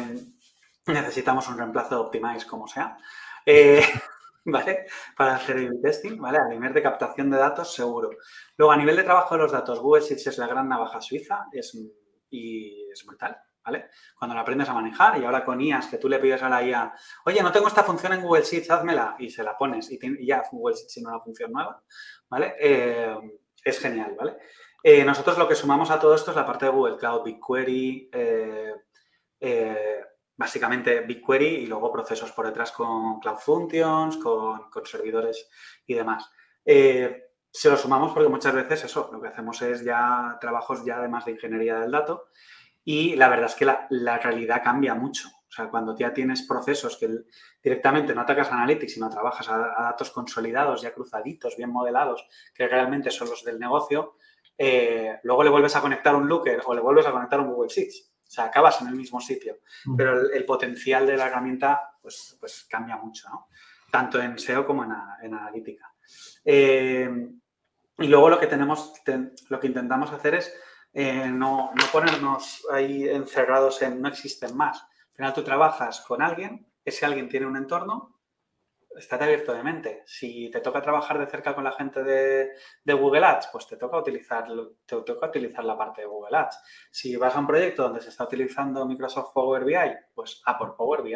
necesitamos 0.87 1.49
un 1.49 1.59
reemplazo 1.59 1.97
de 1.97 2.01
Optimize, 2.03 2.47
como 2.47 2.67
sea. 2.69 2.97
Eh, 3.45 3.83
¿vale? 4.45 4.87
Para 5.17 5.37
hacer 5.37 5.57
el 5.57 5.81
testing, 5.83 6.19
¿vale? 6.19 6.39
A 6.39 6.49
nivel 6.49 6.73
de 6.73 6.83
captación 6.83 7.31
de 7.31 7.39
datos, 7.39 7.75
seguro. 7.75 8.11
Luego, 8.57 8.73
a 8.73 8.77
nivel 8.77 8.97
de 8.97 9.03
trabajo 9.03 9.35
de 9.35 9.43
los 9.43 9.53
datos, 9.53 9.81
Google 9.81 10.03
Sheets 10.03 10.29
es 10.29 10.39
la 10.39 10.47
gran 10.47 10.69
navaja 10.69 11.01
suiza 11.01 11.47
es, 11.53 11.77
y 12.31 12.89
es 12.91 13.05
brutal, 13.05 13.37
¿vale? 13.65 13.91
Cuando 14.17 14.35
la 14.35 14.43
aprendes 14.43 14.69
a 14.69 14.75
manejar 14.75 15.19
y 15.19 15.25
ahora 15.25 15.45
con 15.45 15.61
IAS, 15.61 15.89
que 15.89 15.99
tú 15.99 16.09
le 16.09 16.21
pides 16.21 16.43
a 16.43 16.49
la 16.49 16.63
IA, 16.63 16.95
oye, 17.25 17.43
no 17.43 17.53
tengo 17.53 17.67
esta 17.67 17.83
función 17.83 18.13
en 18.13 18.23
Google 18.23 18.45
Sheets, 18.45 18.71
házmela, 18.71 19.17
y 19.19 19.31
se 19.31 19.43
la 19.43 19.57
pones 19.57 19.91
y, 19.91 19.99
ya 20.25 20.43
Google 20.53 20.77
Sheets 20.77 20.95
tiene 20.95 21.09
una 21.09 21.21
función 21.21 21.51
nueva, 21.51 21.83
¿vale? 22.29 22.55
Eh, 22.61 23.17
es 23.65 23.81
genial, 23.81 24.15
¿vale? 24.17 24.37
Nosotros 25.05 25.37
lo 25.37 25.49
que 25.49 25.57
sumamos 25.57 25.91
a 25.91 25.99
todo 25.99 26.15
esto 26.15 26.31
es 26.31 26.37
la 26.37 26.47
parte 26.47 26.67
de 26.67 26.71
Google 26.71 26.97
Cloud, 26.97 27.25
BigQuery, 27.25 28.09
eh, 28.13 28.73
básicamente 30.37 31.01
BigQuery 31.01 31.47
y 31.47 31.67
luego 31.67 31.91
procesos 31.91 32.33
por 32.33 32.47
detrás 32.47 32.73
con 32.73 33.19
Cloud 33.21 33.39
Functions, 33.39 34.19
con, 34.19 34.69
servidores 34.85 35.49
y 35.87 35.95
demás. 35.95 36.31
Eh, 36.65 37.31
se 37.51 37.71
lo 37.71 37.77
sumamos 37.77 38.13
porque 38.13 38.29
muchas 38.29 38.55
veces 38.55 38.85
eso, 38.85 39.09
lo 39.13 39.21
que 39.21 39.29
hacemos 39.29 39.63
es 39.63 39.83
ya 39.83 40.37
trabajos 40.41 40.85
ya 40.85 40.99
además 40.99 41.25
de 41.25 41.33
ingeniería 41.33 41.81
del 41.81 41.91
dato 41.91 42.29
y 42.85 43.17
la 43.17 43.29
verdad 43.29 43.47
es 43.47 43.55
que 43.55 43.65
la, 43.65 44.19
realidad 44.19 44.63
cambia 44.63 44.95
mucho. 44.95 45.29
O 45.29 45.53
sea, 45.57 45.69
cuando 45.71 45.97
ya 45.97 46.13
tienes 46.13 46.43
procesos 46.43 46.99
que 46.99 47.09
directamente 47.63 48.15
no 48.15 48.21
atacas 48.21 48.53
Analytics, 48.53 48.93
sino 48.93 49.09
trabajas 49.09 49.49
a, 49.49 49.59
datos 49.59 50.11
consolidados, 50.11 50.83
ya 50.83 50.93
cruzaditos, 50.93 51.57
bien 51.57 51.71
modelados, 51.71 52.29
que 52.55 52.69
realmente 52.69 53.11
son 53.11 53.31
los 53.31 53.43
del 53.43 53.59
negocio, 53.59 54.17
eh, 54.59 55.19
luego 55.23 55.43
le 55.43 55.51
vuelves 55.51 55.75
a 55.77 55.81
conectar 55.81 56.15
un 56.15 56.29
Looker 56.29 56.63
o 56.67 56.75
le 56.75 56.81
vuelves 56.81 57.07
a 57.07 57.13
conectar 57.13 57.41
un 57.41 57.49
Google 57.49 57.71
Sheets. 57.71 58.16
O 58.27 58.31
sea, 58.31 58.45
acabas 58.45 58.81
en 58.81 58.89
el 58.89 58.95
mismo 58.95 59.21
sitio. 59.21 59.59
Pero 59.97 60.31
el, 60.31 60.45
potencial 60.45 61.07
de 61.07 61.17
la 61.17 61.27
herramienta 61.27 61.97
pues, 62.03 62.37
pues 62.41 62.67
cambia 62.69 62.97
mucho, 62.97 63.29
¿no? 63.29 63.49
Tanto 63.91 64.21
en 64.21 64.39
SEO 64.39 64.67
como 64.67 64.85
en, 64.85 64.93
analítica. 65.35 65.93
Eh, 66.45 67.29
y 67.99 68.09
luego 68.09 68.29
lo 68.29 68.39
que 68.39 68.47
tenemos, 68.47 68.93
lo 69.49 69.61
que 69.61 69.67
intentamos 69.69 70.11
hacer 70.13 70.35
es 70.35 70.53
eh, 70.93 71.29
no, 71.29 71.73
no, 71.75 71.87
ponernos 71.93 72.67
ahí 72.73 73.09
encerrados 73.09 73.81
en 73.83 74.01
no 74.01 74.09
existen 74.09 74.57
más. 74.57 74.83
Al 74.83 75.17
final 75.17 75.35
tú 75.35 75.45
trabajas 75.45 76.01
con 76.01 76.21
alguien, 76.21 76.67
ese 76.85 77.07
alguien 77.07 77.29
tiene 77.29 77.47
un 77.47 77.57
entorno 77.57 78.16
estate 78.97 79.25
abierto 79.25 79.53
de 79.53 79.63
mente. 79.63 80.03
Si 80.07 80.51
te 80.51 80.61
toca 80.61 80.83
trabajar 80.83 81.19
de 81.19 81.27
cerca 81.27 81.55
con 81.55 81.65
la 81.65 81.73
gente 81.73 82.03
de, 82.03 82.95
Google 82.95 83.25
Ads, 83.25 83.49
pues 83.53 83.67
te 83.67 83.77
toca, 83.77 83.99
utilizar, 83.99 84.47
te 84.85 84.97
toca 85.03 85.27
utilizar 85.29 85.65
la 85.65 85.77
parte 85.77 86.03
de 86.03 86.07
Google 86.07 86.37
Ads. 86.37 86.59
Si 86.91 87.17
vas 87.17 87.35
a 87.35 87.41
un 87.41 87.47
proyecto 87.47 87.83
donde 87.83 88.01
se 88.01 88.09
está 88.09 88.25
utilizando 88.25 88.87
Microsoft 88.87 89.33
Power 89.33 89.65
BI, 89.65 89.75
pues 90.15 90.43
a 90.45 90.57
por 90.59 90.77
Power 90.77 91.03
BI. 91.03 91.15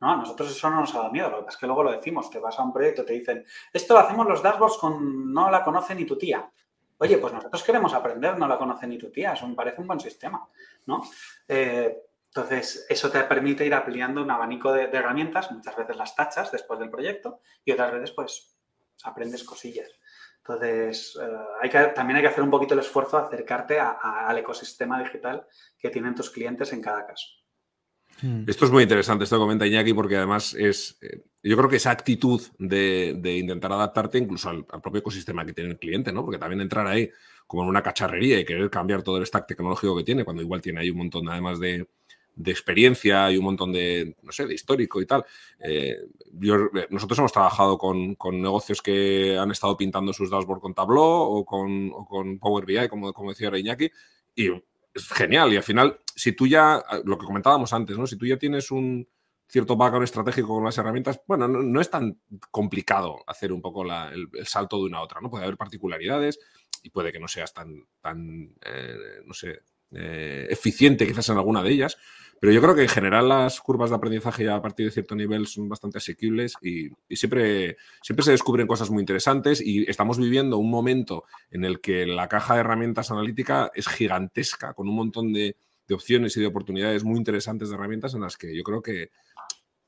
No, 0.00 0.12
a 0.12 0.16
nosotros 0.16 0.50
eso 0.50 0.70
no 0.70 0.80
nos 0.80 0.94
ha 0.94 0.98
dado 0.98 1.12
miedo, 1.12 1.28
lo 1.28 1.38
que 1.38 1.44
pasa 1.44 1.56
es 1.56 1.60
que 1.60 1.66
luego 1.66 1.82
lo 1.82 1.92
decimos, 1.92 2.30
te 2.30 2.38
vas 2.38 2.58
a 2.58 2.62
un 2.62 2.72
proyecto, 2.72 3.04
te 3.04 3.12
dicen, 3.12 3.44
esto 3.70 3.92
lo 3.92 4.00
hacemos 4.00 4.26
los 4.26 4.42
dashboards 4.42 4.78
con 4.78 5.30
no 5.30 5.50
la 5.50 5.62
conoce 5.62 5.94
ni 5.94 6.06
tu 6.06 6.16
tía. 6.16 6.50
Oye, 6.96 7.18
pues 7.18 7.32
nosotros 7.32 7.62
queremos 7.62 7.92
aprender, 7.94 8.38
no 8.38 8.46
la 8.46 8.58
conoce 8.58 8.86
ni 8.86 8.96
tu 8.96 9.10
tía, 9.10 9.32
eso 9.32 9.46
me 9.46 9.54
parece 9.54 9.80
un 9.80 9.86
buen 9.86 10.00
sistema, 10.00 10.46
¿no? 10.86 11.02
Eh, 11.48 12.09
entonces, 12.32 12.86
eso 12.88 13.10
te 13.10 13.20
permite 13.24 13.66
ir 13.66 13.74
ampliando 13.74 14.22
un 14.22 14.30
abanico 14.30 14.72
de, 14.72 14.84
herramientas, 14.84 15.50
muchas 15.50 15.76
veces 15.76 15.96
las 15.96 16.14
tachas 16.14 16.52
después 16.52 16.78
del 16.78 16.88
proyecto 16.88 17.40
y 17.64 17.72
otras 17.72 17.92
veces, 17.92 18.12
pues, 18.12 18.56
aprendes 19.02 19.42
cosillas. 19.42 19.88
Entonces, 20.38 21.18
eh, 21.20 21.26
hay 21.60 21.68
que, 21.68 21.78
también 21.88 22.16
hay 22.16 22.22
que 22.22 22.28
hacer 22.28 22.44
un 22.44 22.50
poquito 22.50 22.74
el 22.74 22.80
esfuerzo 22.80 23.18
de 23.18 23.26
acercarte 23.26 23.80
al 23.80 24.38
ecosistema 24.38 25.02
digital 25.02 25.44
que 25.76 25.90
tienen 25.90 26.14
tus 26.14 26.30
clientes 26.30 26.72
en 26.72 26.80
cada 26.80 27.04
caso. 27.04 27.26
Hmm. 28.22 28.44
Esto 28.46 28.64
es 28.64 28.70
muy 28.70 28.84
interesante, 28.84 29.24
esto 29.24 29.36
que 29.36 29.40
comenta 29.40 29.66
Iñaki, 29.66 29.92
porque 29.92 30.16
además 30.16 30.54
es, 30.54 30.98
eh, 31.02 31.24
yo 31.42 31.56
creo 31.56 31.68
que 31.68 31.76
esa 31.76 31.90
actitud 31.90 32.40
de, 32.58 33.38
intentar 33.38 33.72
adaptarte 33.72 34.18
incluso 34.18 34.50
al, 34.50 34.64
al, 34.70 34.80
propio 34.80 35.00
ecosistema 35.00 35.44
que 35.44 35.52
tiene 35.52 35.70
el 35.70 35.78
cliente, 35.78 36.12
¿no? 36.12 36.24
Porque 36.24 36.38
también 36.38 36.60
entrar 36.60 36.86
ahí 36.86 37.10
como 37.48 37.64
en 37.64 37.70
una 37.70 37.82
cacharrería 37.82 38.38
y 38.38 38.44
querer 38.44 38.70
cambiar 38.70 39.02
todo 39.02 39.18
el 39.18 39.26
stack 39.26 39.48
tecnológico 39.48 39.96
que 39.96 40.04
tiene, 40.04 40.24
cuando 40.24 40.42
igual 40.42 40.60
tiene 40.60 40.80
ahí 40.80 40.90
un 40.90 40.98
montón 40.98 41.28
además 41.28 41.58
de, 41.58 41.88
de 42.34 42.50
experiencia 42.50 43.30
y 43.30 43.36
un 43.36 43.44
montón 43.44 43.72
de, 43.72 44.16
no 44.22 44.32
sé, 44.32 44.46
de 44.46 44.54
histórico 44.54 45.00
y 45.00 45.06
tal. 45.06 45.24
Eh, 45.58 45.96
eh, 46.42 46.86
nosotros 46.90 47.18
hemos 47.18 47.32
trabajado 47.32 47.76
con, 47.76 48.16
negocios 48.32 48.82
que 48.82 49.36
han 49.38 49.50
estado 49.50 49.76
pintando 49.76 50.12
sus 50.12 50.30
dashboards 50.30 50.62
con 50.62 50.74
Tableau 50.74 51.02
o 51.02 51.44
con, 51.44 51.90
con 52.06 52.38
Power 52.38 52.64
BI, 52.64 52.88
como, 52.88 53.12
como 53.12 53.30
decía 53.30 53.56
Iñaki, 53.56 53.90
y 54.34 54.48
es 54.94 55.08
genial. 55.08 55.52
Y 55.52 55.56
al 55.56 55.62
final, 55.62 56.00
si 56.14 56.32
tú 56.32 56.46
ya, 56.46 56.82
lo 57.04 57.18
que 57.18 57.26
comentábamos 57.26 57.72
antes, 57.72 57.98
¿no? 57.98 58.06
Si 58.06 58.16
tú 58.16 58.26
ya 58.26 58.38
tienes 58.38 58.70
un 58.70 59.06
cierto 59.50 59.76
background 59.76 60.04
estratégico 60.04 60.48
con 60.48 60.64
las 60.64 60.78
herramientas, 60.78 61.20
bueno, 61.26 61.48
no, 61.48 61.80
es 61.80 61.90
tan 61.90 62.20
complicado 62.50 63.18
hacer 63.26 63.52
un 63.52 63.60
poco 63.60 63.84
el, 63.84 64.28
salto 64.44 64.78
de 64.78 64.84
una 64.84 64.98
a 64.98 65.02
otra, 65.02 65.20
¿no? 65.20 65.28
Puede 65.28 65.44
haber 65.44 65.56
particularidades 65.56 66.38
y 66.82 66.90
puede 66.90 67.12
que 67.12 67.18
no 67.18 67.26
seas 67.26 67.52
tan, 67.52 67.84
tan 68.00 68.54
eh, 68.64 69.22
no 69.24 69.34
sé, 69.34 69.60
eficiente 69.92 71.06
quizás 71.06 71.28
en 71.28 71.36
alguna 71.36 71.62
de 71.62 71.70
ellas, 71.70 71.96
pero 72.40 72.54
yo 72.54 72.62
creo 72.62 72.74
que 72.74 72.82
en 72.82 72.88
general 72.88 73.28
las 73.28 73.60
curvas 73.60 73.90
de 73.90 73.96
aprendizaje 73.96 74.44
ya 74.44 74.56
a 74.56 74.62
partir 74.62 74.86
de 74.86 74.92
cierto 74.92 75.14
nivel 75.14 75.46
son 75.46 75.68
bastante 75.68 75.98
asequibles 75.98 76.54
y, 76.62 76.88
siempre, 77.14 77.76
siempre 78.02 78.24
se 78.24 78.30
descubren 78.30 78.66
cosas 78.66 78.88
muy 78.88 79.00
interesantes 79.00 79.60
y 79.60 79.88
estamos 79.88 80.18
viviendo 80.18 80.56
un 80.56 80.70
momento 80.70 81.24
en 81.50 81.66
el 81.66 81.82
que 81.82 82.06
la 82.06 82.28
caja 82.28 82.54
de 82.54 82.60
herramientas 82.60 83.10
analítica 83.10 83.70
es 83.74 83.86
gigantesca, 83.88 84.72
con 84.72 84.88
un 84.88 84.96
montón 84.96 85.34
de, 85.34 85.54
opciones 85.92 86.36
y 86.36 86.40
de 86.40 86.46
oportunidades 86.46 87.02
muy 87.02 87.18
interesantes 87.18 87.68
de 87.68 87.74
herramientas 87.74 88.14
en 88.14 88.20
las 88.20 88.36
que 88.36 88.56
yo 88.56 88.62
creo 88.62 88.80
que 88.80 89.10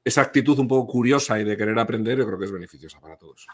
esa 0.05 0.21
actitud 0.21 0.59
un 0.59 0.67
poco 0.67 0.91
curiosa 0.91 1.39
y 1.39 1.45
de 1.45 1.57
querer 1.57 1.79
aprender 1.79 2.19
yo 2.19 2.27
creo 2.27 2.41
que 2.41 2.47
es 2.47 2.51
beneficiosa 2.51 2.99
para 3.01 3.17
todos. 3.17 3.47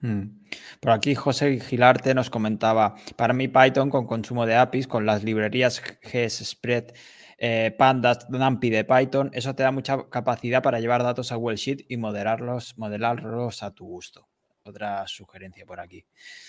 Hmm. 0.00 0.40
Por 0.80 0.92
aquí 0.92 1.14
José 1.14 1.58
Gilarte 1.58 2.14
nos 2.14 2.30
comentaba, 2.30 2.96
para 3.16 3.32
mí 3.32 3.48
Python 3.48 3.90
con 3.90 4.06
consumo 4.06 4.44
de 4.46 4.54
APIs, 4.54 4.86
con 4.86 5.06
las 5.06 5.24
librerías 5.24 5.82
GSpread 6.02 6.92
eh, 7.38 7.74
pandas, 7.76 8.28
NumPy 8.30 8.70
de 8.70 8.84
Python, 8.84 9.30
eso 9.32 9.54
te 9.54 9.62
da 9.62 9.70
mucha 9.70 10.08
capacidad 10.08 10.62
para 10.62 10.80
llevar 10.80 11.02
datos 11.02 11.32
a 11.32 11.36
Google 11.36 11.56
Sheet 11.56 11.84
y 11.88 11.96
modelarlos, 11.96 12.76
modelarlos 12.78 13.62
a 13.62 13.72
tu 13.72 13.86
gusto. 13.86 14.28
Otra 14.62 15.06
sugerencia 15.06 15.64
por 15.64 15.78
aquí. 15.78 16.04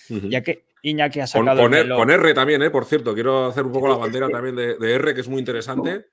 Ya 0.10 0.41
que 0.41 0.66
Iñaki 0.82 1.20
ha 1.20 1.28
sacado. 1.28 1.62
Con, 1.62 2.10
R 2.10 2.34
también, 2.34 2.64
¿eh? 2.64 2.72
por 2.72 2.86
cierto, 2.86 3.14
quiero 3.14 3.45
hacer 3.45 3.64
un 3.64 3.72
poco 3.72 3.88
la 3.88 3.95
bandera 3.95 4.28
también 4.28 4.56
de, 4.56 4.76
R, 4.80 5.14
que 5.14 5.22
es 5.22 5.28
muy 5.28 5.39
interesante 5.39 6.08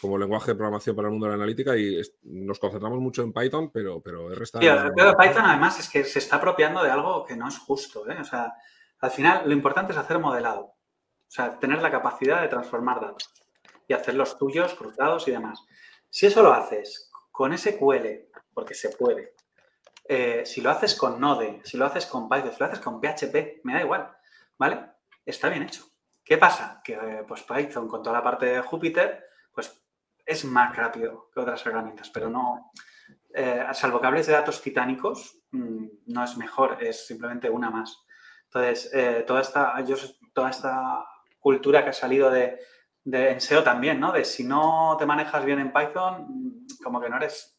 como 0.00 0.18
lenguaje 0.18 0.52
de 0.52 0.54
programación 0.54 0.96
para 0.96 1.08
el 1.08 1.12
mundo 1.12 1.26
de 1.26 1.30
la 1.30 1.36
analítica 1.36 1.76
y 1.76 2.00
nos 2.22 2.58
concentramos 2.58 2.98
mucho 2.98 3.22
en 3.22 3.32
Python, 3.32 3.70
pero, 3.70 4.00
pero 4.00 4.32
R 4.32 4.42
está... 4.42 4.60
pero 4.60 5.16
Python 5.16 5.44
además 5.44 5.78
es 5.80 5.88
que 5.88 6.04
se 6.04 6.18
está 6.18 6.36
apropiando 6.36 6.82
de 6.82 6.90
algo 6.90 7.24
que 7.24 7.36
no 7.36 7.48
es 7.48 7.58
justo. 7.58 8.08
¿eh? 8.08 8.16
O 8.20 8.24
sea, 8.24 8.54
al 9.00 9.10
final 9.10 9.42
lo 9.46 9.52
importante 9.52 9.92
es 9.92 9.98
hacer 9.98 10.18
modelado. 10.18 10.60
O 10.60 11.30
sea, 11.30 11.58
tener 11.58 11.82
la 11.82 11.90
capacidad 11.90 12.40
de 12.40 12.48
transformar 12.48 13.00
datos 13.00 13.30
y 13.86 13.92
hacer 13.92 14.14
los 14.14 14.38
tuyos 14.38 14.74
cruzados 14.74 15.28
y 15.28 15.32
demás. 15.32 15.62
Si 16.10 16.26
eso 16.26 16.42
lo 16.42 16.52
haces 16.52 17.10
con 17.30 17.56
SQL, 17.56 18.28
porque 18.54 18.74
se 18.74 18.90
puede, 18.90 19.34
eh, 20.08 20.44
si 20.46 20.62
lo 20.62 20.70
haces 20.70 20.94
con 20.94 21.20
Node, 21.20 21.60
si 21.64 21.76
lo 21.76 21.84
haces 21.84 22.06
con 22.06 22.28
Python, 22.28 22.52
si 22.52 22.58
lo 22.58 22.66
haces 22.66 22.80
con 22.80 23.00
PHP, 23.00 23.60
me 23.64 23.74
da 23.74 23.82
igual, 23.82 24.10
¿vale? 24.56 24.86
Está 25.24 25.50
bien 25.50 25.64
hecho. 25.64 25.84
¿Qué 26.24 26.38
pasa? 26.38 26.80
Que 26.82 26.94
eh, 26.94 27.24
pues 27.28 27.42
Python 27.42 27.88
con 27.88 28.02
toda 28.02 28.16
la 28.16 28.22
parte 28.22 28.46
de 28.46 28.60
Jupyter, 28.62 29.27
pues 29.58 29.82
es 30.24 30.44
más 30.44 30.76
rápido 30.76 31.30
que 31.32 31.40
otras 31.40 31.64
herramientas, 31.66 32.10
pero 32.10 32.30
no, 32.30 32.72
eh, 33.34 33.64
salvo 33.72 34.00
que 34.00 34.06
hables 34.06 34.26
de 34.26 34.34
datos 34.34 34.62
titánicos, 34.62 35.40
mm, 35.50 35.86
no 36.06 36.24
es 36.24 36.36
mejor, 36.36 36.78
es 36.80 37.06
simplemente 37.06 37.50
una 37.50 37.70
más. 37.70 38.04
Entonces, 38.44 38.90
toda, 39.26 39.42
esta, 39.42 39.74
toda 40.32 40.50
esta 40.50 41.04
cultura 41.38 41.84
que 41.84 41.90
ha 41.90 41.92
salido 41.92 42.30
de 42.30 42.58
de, 43.10 43.30
en 43.30 43.40
SEO 43.40 43.62
también, 43.62 43.98
¿no? 43.98 44.12
De 44.12 44.24
si 44.24 44.44
no 44.44 44.96
te 44.98 45.06
manejas 45.06 45.44
bien 45.44 45.58
en 45.60 45.72
Python, 45.72 46.66
como 46.82 47.00
que 47.00 47.08
no 47.08 47.16
eres, 47.16 47.58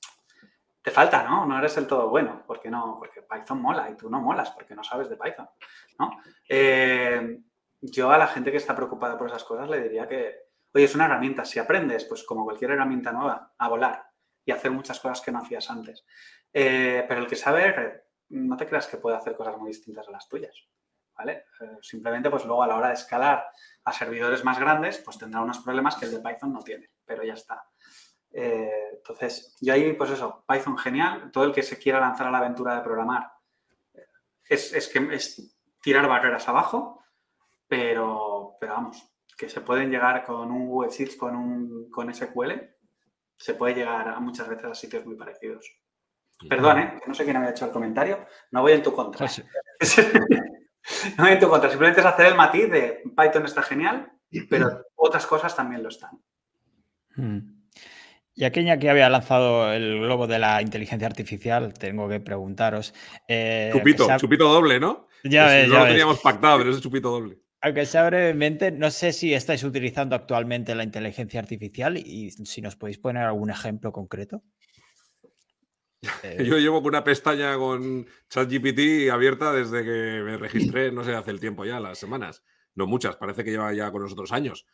te 0.82 0.92
falta, 0.92 1.24
¿no? 1.24 1.46
No 1.46 1.58
eres 1.58 1.76
el 1.78 1.88
todo 1.88 2.10
bueno, 2.10 2.44
porque 2.46 2.70
no, 2.70 2.98
porque 3.00 3.24
Python 3.24 3.62
mola 3.62 3.90
y 3.90 3.96
tú 3.96 4.10
no 4.10 4.22
molas 4.22 4.52
porque 4.52 4.76
no 4.76 4.84
sabes 4.84 5.10
de 5.10 5.18
Python, 5.18 5.50
¿no? 5.98 6.22
Eh, 6.48 7.40
yo 7.82 8.12
a 8.12 8.18
la 8.18 8.28
gente 8.28 8.52
que 8.52 8.58
está 8.58 8.76
preocupada 8.76 9.18
por 9.18 9.28
esas 9.28 9.44
cosas 9.44 9.70
le 9.70 9.82
diría 9.82 10.08
que, 10.08 10.49
oye, 10.74 10.86
es 10.86 10.96
una 10.96 11.06
herramienta, 11.06 11.46
si 11.46 11.60
aprendes, 11.60 12.06
pues 12.06 12.24
como 12.24 12.44
cualquier 12.44 12.72
herramienta 12.72 13.12
nueva, 13.12 13.54
a 13.58 13.68
volar 13.68 14.06
y 14.46 14.52
hacer 14.52 14.72
muchas 14.72 15.00
cosas 15.00 15.22
que 15.22 15.32
no 15.32 15.40
hacías 15.40 15.70
antes. 15.70 16.06
Eh, 16.52 17.06
pero 17.08 17.22
el 17.22 17.28
que 17.28 17.36
sabe, 17.36 18.04
no 18.30 18.58
te 18.58 18.68
creas 18.68 18.88
que 18.88 18.98
puede 18.98 19.18
hacer 19.18 19.36
cosas 19.36 19.58
muy 19.58 19.70
distintas 19.70 20.08
a 20.08 20.12
las 20.12 20.28
tuyas. 20.28 20.56
¿vale? 21.20 21.46
Eh, 21.60 21.78
simplemente, 21.82 22.30
pues 22.30 22.46
luego 22.46 22.64
a 22.64 22.68
la 22.68 22.78
hora 22.78 22.88
de 22.88 22.94
escalar 22.94 23.46
a 23.84 23.92
servidores 23.94 24.44
más 24.46 24.58
grandes, 24.58 25.00
pues 25.00 25.18
tendrá 25.18 25.42
unos 25.42 25.60
problemas 25.60 25.98
que 25.98 26.06
el 26.06 26.12
de 26.12 26.20
Python 26.20 26.54
no 26.54 26.62
tiene, 26.62 26.92
pero 27.06 27.24
ya 27.24 27.34
está. 27.34 27.68
Eh, 28.32 28.92
entonces, 28.94 29.58
yo 29.60 29.74
ahí, 29.74 29.94
pues 29.94 30.12
eso, 30.12 30.46
Python 30.48 30.78
genial, 30.78 31.30
todo 31.32 31.44
el 31.44 31.52
que 31.52 31.62
se 31.62 31.78
quiera 31.78 32.00
lanzar 32.00 32.28
a 32.28 32.32
la 32.32 32.38
aventura 32.38 32.76
de 32.76 32.82
programar 32.82 33.32
eh, 33.94 34.08
es, 34.46 34.88
que 34.88 35.14
es 35.14 35.60
tirar 35.82 36.08
barreras 36.08 36.48
abajo, 36.48 37.04
pero, 37.68 38.56
pero 38.58 38.74
vamos, 38.74 39.12
que 39.40 39.48
se 39.48 39.62
pueden 39.62 39.90
llegar 39.90 40.26
con 40.26 40.52
un 40.52 40.68
Google 40.68 40.92
Sheets, 40.92 41.16
con 41.16 41.34
un 41.34 41.90
con 41.90 42.14
SQL, 42.14 42.52
se 43.38 43.54
puede 43.54 43.74
llegar 43.74 44.10
a 44.10 44.20
muchas 44.20 44.50
veces 44.50 44.66
a 44.66 44.76
sitios 44.76 45.06
muy 45.06 45.16
parecidos. 45.16 45.66
Perdón, 46.50 46.80
¿eh? 46.80 47.00
no 47.08 47.14
sé 47.14 47.24
quién 47.24 47.38
había 47.38 47.52
hecho 47.52 47.66
el 47.66 47.72
comentario, 47.72 48.26
no 48.52 48.62
voy 48.62 48.74
en 48.74 48.84
tu 48.84 48.94
contra. 48.94 49.20
Pues 49.20 49.42
no 51.18 51.24
hay 51.24 51.34
en 51.34 51.40
tu 51.40 51.48
contra, 51.48 51.70
simplemente 51.70 52.02
es 52.02 52.06
hacer 52.06 52.26
el 52.26 52.36
matiz 52.36 52.70
de 52.70 53.02
Python 53.16 53.46
está 53.46 53.62
genial, 53.62 54.12
pero 54.50 54.86
otras 54.96 55.26
cosas 55.26 55.56
también 55.56 55.84
lo 55.84 55.90
están. 55.90 56.22
Hmm. 57.16 57.62
Y 58.36 58.44
aquella 58.44 58.78
que 58.78 58.90
había 58.90 59.10
lanzado 59.10 59.72
el 59.72 60.02
globo 60.02 60.28
de 60.28 60.40
la 60.40 60.62
inteligencia 60.62 61.08
artificial, 61.08 61.74
tengo 61.74 62.10
que 62.10 62.20
preguntaros. 62.20 62.94
Eh, 63.26 63.70
chupito, 63.72 64.08
chupito 64.18 64.50
doble, 64.50 64.82
¿no? 64.82 65.08
Ya 65.24 65.48
ves, 65.48 65.70
no 65.70 65.80
lo 65.80 65.86
teníamos 65.88 66.20
pactado, 66.20 66.58
pero 66.58 66.72
es 66.72 66.82
chupito 66.82 67.10
doble. 67.10 67.40
Aunque 67.62 67.86
sea 67.86 68.06
brevemente, 68.06 68.72
no 68.72 68.90
sé 68.90 69.12
si 69.12 69.34
estáis 69.34 69.64
utilizando 69.64 70.16
actualmente 70.16 70.76
la 70.76 70.84
inteligencia 70.84 71.40
artificial 71.42 71.98
y 71.98 72.32
si 72.32 72.62
nos 72.62 72.78
podéis 72.78 73.00
poner 73.00 73.24
algún 73.24 73.50
ejemplo 73.50 73.92
concreto. 73.92 74.44
Yo 76.40 76.58
llevo 76.58 76.82
con 76.82 76.90
una 76.90 77.04
pestaña 77.04 77.58
con 77.58 78.08
ChatGPT 78.30 79.10
abierta 79.12 79.52
desde 79.52 79.84
que 79.84 80.24
me 80.24 80.38
registré, 80.38 80.92
no 80.92 81.04
sé, 81.04 81.14
hace 81.14 81.32
el 81.32 81.42
tiempo 81.42 81.66
ya, 81.66 81.80
las 81.80 81.98
semanas. 81.98 82.44
No 82.76 82.88
muchas, 82.88 83.18
parece 83.18 83.44
que 83.44 83.52
lleva 83.52 83.74
ya 83.74 83.92
con 83.92 84.04
nosotros 84.04 84.32
años. 84.32 84.66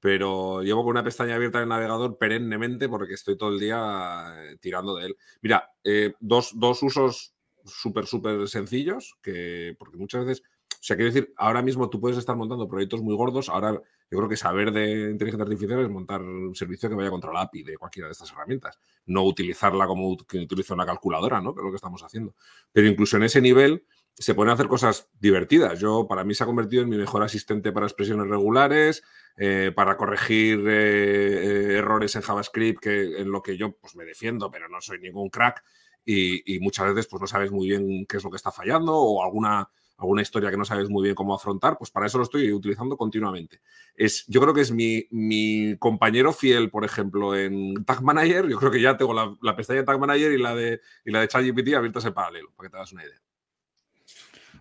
pero 0.00 0.62
llevo 0.62 0.82
con 0.82 0.90
una 0.90 1.04
pestaña 1.04 1.36
abierta 1.36 1.58
en 1.58 1.62
el 1.62 1.68
navegador 1.70 2.18
perennemente 2.18 2.90
porque 2.90 3.14
estoy 3.14 3.38
todo 3.38 3.48
el 3.48 3.58
día 3.58 4.34
eh, 4.36 4.58
tirando 4.60 4.96
de 4.96 5.06
él. 5.06 5.16
Mira, 5.40 5.70
eh, 5.82 6.12
dos, 6.20 6.52
dos, 6.56 6.82
usos 6.82 7.34
súper, 7.64 8.04
súper 8.04 8.46
sencillos, 8.48 9.16
que, 9.22 9.74
porque 9.78 9.96
muchas 9.96 10.26
veces, 10.26 10.44
sea, 10.84 10.96
quiero 10.96 11.12
decir, 11.12 11.32
ahora 11.36 11.62
mismo 11.62 11.88
tú 11.88 12.00
puedes 12.00 12.18
estar 12.18 12.36
montando 12.36 12.68
proyectos 12.68 13.00
muy 13.02 13.14
gordos, 13.14 13.48
ahora 13.48 13.72
yo 13.72 14.18
creo 14.18 14.28
que 14.28 14.36
saber 14.36 14.72
de 14.72 15.10
inteligencia 15.10 15.44
artificial 15.44 15.80
es 15.80 15.90
montar 15.90 16.22
un 16.22 16.54
servicio 16.54 16.88
que 16.88 16.94
vaya 16.94 17.10
contra 17.10 17.32
la 17.32 17.42
API 17.42 17.62
de 17.62 17.76
cualquiera 17.76 18.08
de 18.08 18.12
estas 18.12 18.30
herramientas, 18.32 18.78
no 19.06 19.24
utilizarla 19.24 19.86
como 19.86 20.16
que 20.18 20.38
utiliza 20.38 20.74
una 20.74 20.86
calculadora, 20.86 21.40
¿no? 21.40 21.54
Que 21.54 21.60
es 21.60 21.64
lo 21.64 21.70
que 21.70 21.76
estamos 21.76 22.02
haciendo. 22.02 22.34
Pero 22.72 22.86
incluso 22.86 23.16
en 23.16 23.24
ese 23.24 23.40
nivel 23.40 23.84
se 24.16 24.34
pueden 24.34 24.52
hacer 24.52 24.68
cosas 24.68 25.08
divertidas. 25.18 25.80
Yo, 25.80 26.06
para 26.06 26.24
mí, 26.24 26.34
se 26.34 26.44
ha 26.44 26.46
convertido 26.46 26.82
en 26.82 26.88
mi 26.88 26.96
mejor 26.96 27.22
asistente 27.22 27.72
para 27.72 27.86
expresiones 27.86 28.28
regulares, 28.28 29.02
eh, 29.36 29.72
para 29.74 29.96
corregir 29.96 30.60
eh, 30.68 31.72
eh, 31.72 31.78
errores 31.78 32.14
en 32.14 32.22
JavaScript, 32.22 32.80
que 32.80 33.20
en 33.20 33.30
lo 33.30 33.42
que 33.42 33.56
yo 33.56 33.72
pues, 33.72 33.96
me 33.96 34.04
defiendo, 34.04 34.50
pero 34.50 34.68
no 34.68 34.80
soy 34.80 35.00
ningún 35.00 35.30
crack. 35.30 35.64
Y, 36.06 36.58
muchas 36.60 36.88
veces 36.88 37.06
pues, 37.08 37.20
no 37.20 37.26
sabes 37.26 37.50
muy 37.50 37.68
bien 37.68 38.06
qué 38.06 38.18
es 38.18 38.24
lo 38.24 38.30
que 38.30 38.36
está 38.36 38.52
fallando 38.52 38.94
o 38.94 39.24
alguna, 39.24 39.68
alguna 39.96 40.22
historia 40.22 40.50
que 40.50 40.56
no 40.56 40.64
sabes 40.64 40.88
muy 40.90 41.02
bien 41.02 41.14
cómo 41.14 41.34
afrontar, 41.34 41.78
pues 41.78 41.90
para 41.90 42.06
eso 42.06 42.18
lo 42.18 42.24
estoy 42.24 42.52
utilizando 42.52 42.96
continuamente. 42.96 43.60
Es, 43.94 44.24
yo 44.26 44.40
creo 44.40 44.54
que 44.54 44.62
es 44.62 44.72
mi, 44.72 45.76
compañero 45.78 46.32
fiel, 46.32 46.70
por 46.70 46.84
ejemplo, 46.84 47.36
en 47.36 47.84
Tag 47.84 48.02
Manager. 48.02 48.48
Yo 48.48 48.58
creo 48.58 48.70
que 48.70 48.80
ya 48.80 48.96
tengo 48.96 49.14
la, 49.14 49.56
pestaña 49.56 49.80
de 49.80 49.86
Tag 49.86 49.98
Manager 49.98 50.32
y 50.32 50.38
la 50.38 50.54
de, 50.54 50.80
y 51.04 51.10
la 51.10 51.20
de 51.20 51.28
ChatGPT 51.28 51.74
abiertas 51.74 52.04
en 52.04 52.14
paralelo, 52.14 52.50
para 52.56 52.66
que 52.66 52.70
te 52.70 52.76
hagas 52.76 52.92
una 52.92 53.04
idea. 53.04 53.20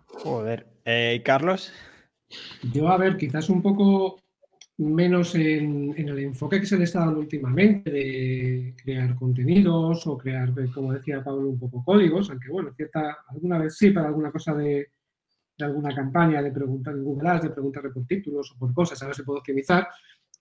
Joder. 0.08 0.68
Eh, 0.86 1.22
Carlos? 1.26 1.74
Yo, 2.74 2.88
a 2.90 2.98
ver, 2.98 3.18
quizás 3.18 3.50
un 3.50 3.62
poco 3.62 4.20
menos 4.78 5.36
en, 5.36 5.94
el 5.98 6.20
enfoque 6.20 6.60
que 6.60 6.66
se 6.66 6.78
le 6.78 6.86
está 6.86 7.00
dando 7.00 7.20
últimamente 7.20 7.92
de 7.92 8.76
crear 8.84 9.16
contenidos 9.16 10.06
o 10.08 10.18
crear, 10.18 10.52
como 10.74 10.94
decía 10.94 11.24
Pablo, 11.24 11.50
un 11.50 11.60
poco 11.60 11.84
códigos, 11.84 12.30
aunque 12.30 12.50
bueno, 12.50 12.74
cierta, 12.76 13.18
alguna 13.30 13.60
vez 13.60 13.78
sí, 13.78 13.92
para 13.92 14.08
alguna 14.08 14.32
cosa 14.32 14.54
de, 14.56 14.90
alguna 15.60 15.94
campaña 15.94 16.42
de 16.42 16.52
preguntar 16.52 16.96
en 16.96 17.04
Google 17.04 17.30
Ads, 17.30 17.44
de 17.44 17.50
preguntarle 17.52 17.90
por 17.92 18.06
títulos 18.06 18.52
o 18.52 18.58
por 18.58 18.74
cosas, 18.74 19.02
a 19.02 19.08
ver 19.08 19.16
si 19.16 19.24
puedo 19.24 19.40
optimizar. 19.40 19.88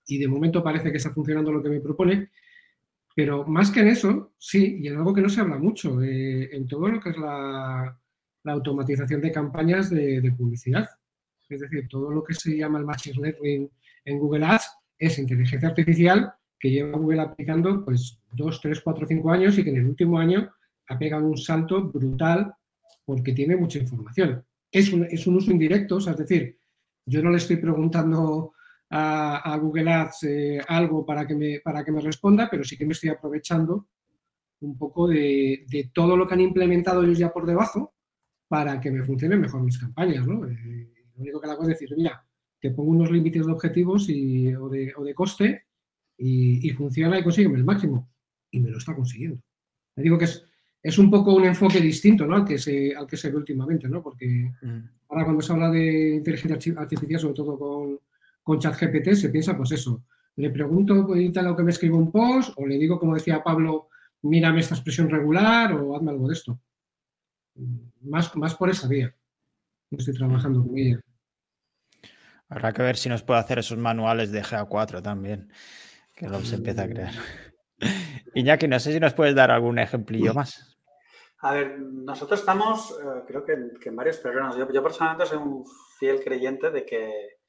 Y 0.07 0.19
de 0.19 0.29
momento 0.29 0.63
parece 0.63 0.91
que 0.91 0.97
está 0.97 1.11
funcionando 1.11 1.53
lo 1.53 1.63
que 1.63 1.69
me 1.69 1.81
propone. 1.81 2.31
Pero 3.15 3.45
más 3.47 3.71
que 3.71 3.81
en 3.81 3.89
eso, 3.89 4.33
sí, 4.39 4.79
y 4.81 4.89
en 4.89 4.97
algo 4.97 5.13
que 5.13 5.21
no 5.21 5.29
se 5.29 5.41
habla 5.41 5.59
mucho, 5.59 6.03
eh, 6.03 6.49
en 6.57 6.67
todo 6.67 6.89
lo 6.89 7.01
que 7.01 7.11
es 7.11 7.19
la, 7.19 7.99
automatización 8.45 9.21
de 9.21 9.31
campañas 9.31 9.91
de, 9.91 10.35
publicidad. 10.37 10.89
Es 11.49 11.61
decir, 11.61 11.87
todo 11.89 12.11
lo 12.11 12.25
que 12.25 12.35
se 12.35 12.57
llama 12.57 12.79
el 12.79 12.85
Machine 12.85 13.21
Learning 13.21 13.71
en 14.05 14.19
Google 14.19 14.47
Ads 14.47 14.69
es 14.99 15.19
inteligencia 15.19 15.69
artificial 15.69 16.33
que 16.59 16.71
lleva 16.71 16.97
Google 16.97 17.21
aplicando 17.21 17.85
pues 17.85 18.19
dos, 18.33 18.61
tres, 18.61 18.81
cuatro, 18.81 19.07
cinco 19.07 19.31
años 19.31 19.59
y 19.59 19.65
que 19.65 19.71
en 19.71 19.77
el 19.77 19.87
último 19.87 20.19
año 20.19 20.51
ha 20.89 20.99
pegado 20.99 21.27
un 21.27 21.37
salto 21.37 21.83
brutal 21.83 22.55
porque 23.05 23.33
tiene 23.33 23.57
mucha 23.57 23.79
información. 23.79 24.45
Es 24.73 24.93
un, 24.93 25.05
es 25.05 25.27
un 25.27 25.37
uso 25.37 25.53
indirecto, 25.53 25.99
es 25.99 26.17
decir, 26.17 26.59
yo 27.07 27.23
no 27.23 27.31
le 27.31 27.37
estoy 27.37 27.57
preguntando 27.57 28.55
a, 28.91 29.57
Google 29.61 29.91
Ads 29.91 30.23
eh, 30.25 30.61
algo 30.67 31.07
para 31.07 31.27
que, 31.27 31.35
me, 31.35 31.61
para 31.61 31.85
que 31.85 31.93
me 31.93 32.01
responda, 32.01 32.49
pero 32.51 32.65
sí 32.65 32.77
que 32.77 32.85
me 32.85 32.93
estoy 32.93 33.11
aprovechando 33.11 33.89
un 34.61 34.77
poco 34.77 35.09
de, 35.09 35.65
de 35.69 35.91
todo 35.93 36.17
lo 36.17 36.27
que 36.27 36.35
han 36.35 36.41
implementado 36.41 37.03
ellos 37.03 37.19
ya 37.19 37.33
por 37.33 37.47
debajo 37.47 37.95
para 38.53 38.79
que 38.81 38.91
me 38.91 39.03
funcionen 39.03 39.41
mejor 39.41 39.63
mis 39.63 39.79
campañas. 39.79 40.27
Eh, 40.27 40.93
lo 41.15 41.23
único 41.23 41.41
que 41.41 41.49
hago 41.49 41.63
es 41.63 41.69
decir, 41.69 41.89
mira, 41.97 42.23
te 42.61 42.71
pongo 42.71 42.91
unos 42.91 43.11
límites 43.11 43.47
de 43.47 43.53
objetivos 43.53 44.11
y, 44.11 44.55
o, 44.55 44.69
de, 44.69 44.93
o, 44.95 45.03
de, 45.03 45.15
coste 45.15 45.65
y, 46.19 46.69
funciona 46.71 47.19
y 47.19 47.23
consigue 47.23 47.49
el 47.49 47.65
máximo. 47.65 48.11
Y 48.51 48.61
me 48.61 48.69
lo 48.69 48.77
está 48.77 48.95
consiguiendo. 48.95 49.43
Le 49.97 50.03
digo 50.03 50.19
que 50.19 50.27
es, 50.27 50.45
es 50.83 50.99
un 50.99 51.11
poco 51.11 51.35
un 51.35 51.45
enfoque 51.45 51.81
distinto 51.81 52.27
¿no? 52.27 52.37
al, 52.37 52.45
que 52.45 52.59
se, 52.59 52.95
al 52.95 53.07
que 53.07 53.17
se 53.17 53.31
ve 53.31 53.37
últimamente, 53.37 53.89
¿no? 53.89 54.03
porque 54.03 54.53
mm. 54.61 54.79
ahora 55.09 55.25
cuando 55.25 55.43
se 55.43 55.53
habla 55.53 55.71
de 55.71 56.17
inteligencia 56.17 56.75
artificial, 56.77 57.21
sobre 57.21 57.35
todo 57.35 57.59
con, 57.59 58.01
con 58.43 58.59
ChatGPT, 58.59 59.13
se 59.13 59.29
piensa 59.29 59.57
pues 59.57 59.73
eso. 59.73 60.05
Le 60.37 60.51
pregunto, 60.51 61.15
edita 61.15 61.43
lo 61.43 61.55
que 61.55 61.63
me 61.63 61.71
escribo 61.71 61.99
un 61.99 62.11
post, 62.11 62.55
o 62.57 62.67
le 62.67 62.79
digo, 62.79 62.99
como 62.99 63.15
decía 63.15 63.43
Pablo, 63.43 63.89
mírame 64.23 64.61
esta 64.61 64.75
expresión 64.75 65.11
regular 65.11 65.75
o 65.75 65.95
hazme 65.95 66.11
algo 66.11 66.27
de 66.27 66.35
esto 66.35 66.59
más, 68.01 68.35
más 68.37 68.55
por 68.55 68.71
esa 68.71 68.89
vía. 68.89 69.15
Estoy 69.91 70.15
trabajando 70.15 70.65
con 70.65 70.77
ella. 70.79 71.01
Habrá 72.49 72.73
que 72.73 72.83
ver 72.83 72.97
si 72.97 73.09
nos 73.09 73.23
puede 73.23 73.41
hacer 73.41 73.59
esos 73.59 73.79
manuales 73.79 74.31
de 74.31 74.43
GA4 74.43 75.03
también, 75.03 75.51
que 76.15 76.29
los 76.29 76.53
empieza 76.53 76.83
a 76.83 76.89
crear. 76.89 77.15
Iñaki, 78.35 78.69
no 78.69 78.79
sé 78.79 78.93
si 78.93 79.01
nos 79.01 79.15
puedes 79.15 79.35
dar 79.35 79.51
algún 79.51 79.79
ejemplillo 79.79 80.35
más. 80.35 80.72
A 81.45 81.53
ver, 81.55 81.81
nosotros 81.81 82.39
estamos, 82.39 82.93
eh, 82.93 83.25
creo 83.27 83.45
que, 83.45 83.53
en 83.53 83.97
varios 83.97 84.23
terrenos. 84.23 84.57
Yo, 84.57 84.83
personalmente 84.83 85.27
soy 85.27 85.39
un 85.39 85.65
fiel 85.99 86.23
creyente 86.23 86.71
de 86.71 86.87
que 86.87 87.41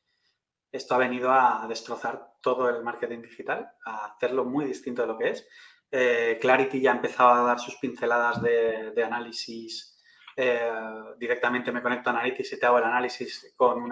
esto 0.72 0.96
ha 0.96 0.98
venido 0.98 1.32
a 1.32 1.68
destrozar 1.70 2.34
todo 2.42 2.68
el 2.70 2.84
marketing 2.84 3.22
digital, 3.22 3.72
a 3.86 4.06
hacerlo 4.06 4.46
muy 4.46 4.66
distinto 4.66 5.04
de 5.04 5.08
lo 5.08 5.18
que 5.18 5.30
es. 5.30 5.48
Eh, 5.92 6.40
Clarity 6.42 6.82
ya 6.82 6.92
empezaba 6.92 7.40
a 7.40 7.44
dar 7.44 7.60
sus 7.60 7.76
pinceladas 7.76 8.42
de, 8.42 9.04
análisis 9.06 9.92
eh, 10.36 10.72
directamente 11.20 11.72
me 11.72 11.84
conecto 11.84 12.10
a 12.10 12.14
Analytics 12.14 12.54
y 12.54 12.60
te 12.60 12.66
hago 12.66 12.80
el 12.80 12.86
análisis 12.86 13.54
con, 13.56 13.88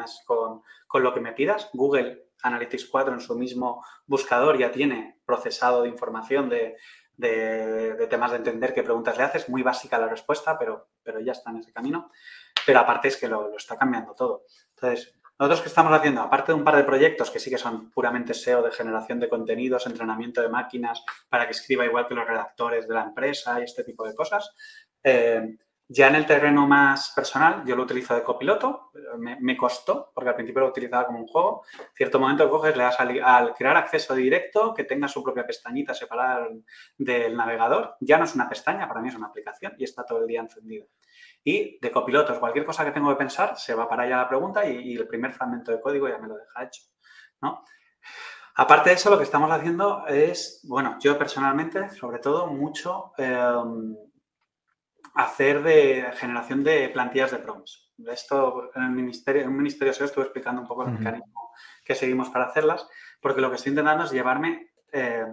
con, 0.88 1.04
lo 1.04 1.14
que 1.14 1.20
me 1.20 1.34
pidas. 1.34 1.70
Google 1.74 2.30
Analytics 2.42 2.88
4 2.88 3.14
en 3.14 3.20
su 3.20 3.38
mismo 3.38 3.86
buscador 4.08 4.58
ya 4.58 4.72
tiene 4.72 5.22
procesado 5.24 5.84
de 5.84 5.90
información 5.90 6.50
de, 6.50 6.76
de, 7.22 8.08
temas 8.10 8.32
de 8.32 8.38
entender 8.38 8.74
qué 8.74 8.84
preguntas 8.84 9.18
le 9.18 9.24
haces. 9.24 9.48
Muy 9.50 9.64
básica 9.64 9.98
la 9.98 10.08
respuesta, 10.08 10.58
pero, 10.58 10.90
pero 11.04 11.20
ya 11.20 11.32
está 11.32 11.52
en 11.52 11.58
ese 11.58 11.72
camino. 11.72 12.12
Pero 12.66 12.80
aparte 12.80 13.08
es 13.08 13.18
que 13.18 13.28
lo, 13.28 13.50
lo 13.50 13.58
está 13.58 13.78
cambiando 13.78 14.14
todo. 14.14 14.44
Entonces, 14.76 15.14
nosotros 15.40 15.62
que 15.62 15.70
estamos 15.70 15.94
haciendo, 15.94 16.22
aparte 16.22 16.52
de 16.52 16.58
un 16.58 16.64
par 16.64 16.76
de 16.76 16.84
proyectos 16.84 17.32
que 17.32 17.40
sí 17.40 17.50
que 17.50 17.58
son 17.58 17.90
puramente 17.92 18.34
SEO 18.34 18.62
de 18.62 18.72
generación 18.72 19.20
de 19.20 19.30
contenidos, 19.30 19.88
entrenamiento 19.88 20.42
de 20.42 20.50
máquinas 20.50 21.04
para 21.30 21.46
que 21.46 21.52
escriba 21.52 21.86
igual 21.86 22.08
que 22.08 22.14
los 22.14 22.28
redactores 22.28 22.88
de 22.88 22.94
la 22.94 23.04
empresa 23.04 23.60
y 23.60 23.64
este 23.64 23.84
tipo 23.84 24.06
de 24.06 24.14
cosas, 24.14 24.52
eh, 25.04 25.58
ya 25.94 26.08
en 26.08 26.16
el 26.16 26.26
terreno 26.26 26.68
más 26.68 27.12
personal, 27.14 27.64
yo 27.66 27.76
lo 27.76 27.84
utilizo 27.84 28.16
de 28.16 28.24
copiloto, 28.24 28.92
me, 29.18 29.58
costó, 29.58 30.10
porque 30.16 30.30
al 30.30 30.36
principio 30.36 30.62
lo 30.62 30.70
utilizaba 30.70 31.06
como 31.06 31.20
un 31.20 31.28
juego. 31.28 31.64
cierto 31.94 32.18
momento 32.18 32.50
coges, 32.50 32.78
le 32.78 32.84
das 32.84 32.98
al, 32.98 33.54
crear 33.54 33.76
acceso 33.76 34.16
directo, 34.16 34.74
que 34.74 34.86
tenga 34.86 35.10
su 35.10 35.22
propia 35.22 35.46
pestañita 35.46 35.94
separada 35.94 36.48
del 36.98 37.36
navegador. 37.36 37.98
Ya 38.00 38.18
no 38.18 38.24
es 38.24 38.34
una 38.36 38.48
pestaña, 38.48 38.88
para 38.88 39.02
mí 39.02 39.10
es 39.10 39.16
una 39.16 39.28
aplicación 39.28 39.74
y 39.78 39.84
está 39.84 40.06
todo 40.06 40.20
el 40.20 40.28
día 40.28 40.40
encendido. 40.40 40.88
Y 41.44 41.78
de 41.82 41.92
copilotos, 41.92 42.40
cualquier 42.40 42.66
cosa 42.66 42.86
que 42.86 42.92
tengo 42.92 43.10
que 43.10 43.18
pensar, 43.18 43.58
se 43.58 43.76
va 43.76 43.90
para 43.90 44.04
allá 44.04 44.16
la 44.16 44.30
pregunta 44.30 44.66
y, 44.66 44.96
el 44.96 45.08
primer 45.08 45.34
fragmento 45.34 45.74
de 45.74 45.82
código 45.82 46.08
ya 46.08 46.20
me 46.20 46.30
lo 46.30 46.38
deja 46.38 46.64
hecho. 46.64 46.84
¿no? 47.42 47.66
Aparte 48.56 48.92
de 48.92 48.96
eso, 48.96 49.10
lo 49.10 49.18
que 49.18 49.26
estamos 49.26 49.52
haciendo 49.52 50.08
es, 50.08 50.62
bueno, 50.64 50.98
yo 51.02 51.18
personalmente, 51.18 51.90
sobre 51.90 52.20
todo, 52.20 52.48
mucho... 52.48 53.12
Em, 53.18 53.94
hacer 55.16 55.64
de 55.64 56.12
generación 56.16 56.64
de 56.64 56.90
plantillas 56.90 57.32
de 57.32 57.38
prompts. 57.38 57.92
Esto 58.08 58.72
en 58.76 58.84
el 58.84 58.92
ministerio, 58.92 59.44
en 59.44 59.50
un 59.50 59.58
ministerio 59.58 59.94
SEO 59.94 60.06
estuve 60.06 60.26
explicando 60.26 60.62
un 60.62 60.68
poco 60.68 60.84
el 60.84 60.92
mecanismo 60.92 61.52
que 61.86 61.96
seguimos 61.96 62.30
para 62.30 62.46
hacerlas, 62.46 62.88
porque 63.22 63.42
lo 63.42 63.50
que 63.50 63.58
estoy 63.58 63.72
intentando 63.72 64.06
es 64.06 64.12
llevarme 64.12 64.72
eh, 64.92 65.26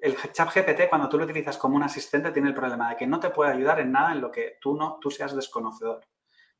el 0.00 0.16
chat 0.32 0.52
GPT 0.52 0.88
cuando 0.88 1.08
tú 1.08 1.18
lo 1.18 1.24
utilizas 1.24 1.56
como 1.56 1.76
un 1.76 1.82
asistente 1.82 2.30
tiene 2.30 2.48
el 2.48 2.54
problema 2.54 2.90
de 2.90 2.96
que 2.96 3.06
no 3.06 3.18
te 3.18 3.30
puede 3.30 3.52
ayudar 3.52 3.80
en 3.80 3.92
nada 3.92 4.12
en 4.12 4.20
lo 4.20 4.30
que 4.30 4.58
tú 4.60 4.76
no 4.76 4.98
tú 5.00 5.10
seas 5.10 5.34
desconocedor, 5.34 6.00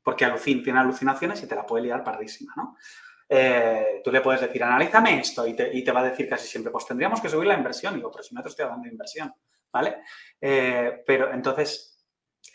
porque 0.01 0.25
alucin, 0.25 0.63
tiene 0.63 0.79
alucinaciones 0.79 1.43
y 1.43 1.47
te 1.47 1.55
la 1.55 1.65
puede 1.65 1.83
liar 1.83 2.03
pardísima, 2.03 2.53
¿no? 2.55 2.77
Eh, 3.29 4.01
tú 4.03 4.11
le 4.11 4.21
puedes 4.21 4.41
decir, 4.41 4.63
analízame 4.63 5.19
esto 5.19 5.45
y 5.45 5.53
te, 5.53 5.75
y 5.75 5.83
te, 5.83 5.91
va 5.91 5.99
a 5.99 6.09
decir 6.09 6.29
casi 6.29 6.47
siempre, 6.47 6.71
pues 6.71 6.87
tendríamos 6.87 7.19
que 7.19 7.27
subir 7.27 7.47
la 7.47 7.55
inversión. 7.55 7.93
Y 7.93 7.97
digo, 7.97 8.09
pero 8.09 8.23
si 8.23 8.33
no 8.33 8.41
te 8.41 8.47
estoy 8.49 8.63
hablando 8.63 8.85
de 8.85 8.91
inversión, 8.91 9.33
¿vale? 9.71 9.97
Eh, 10.39 11.03
pero 11.05 11.33
entonces 11.33 11.96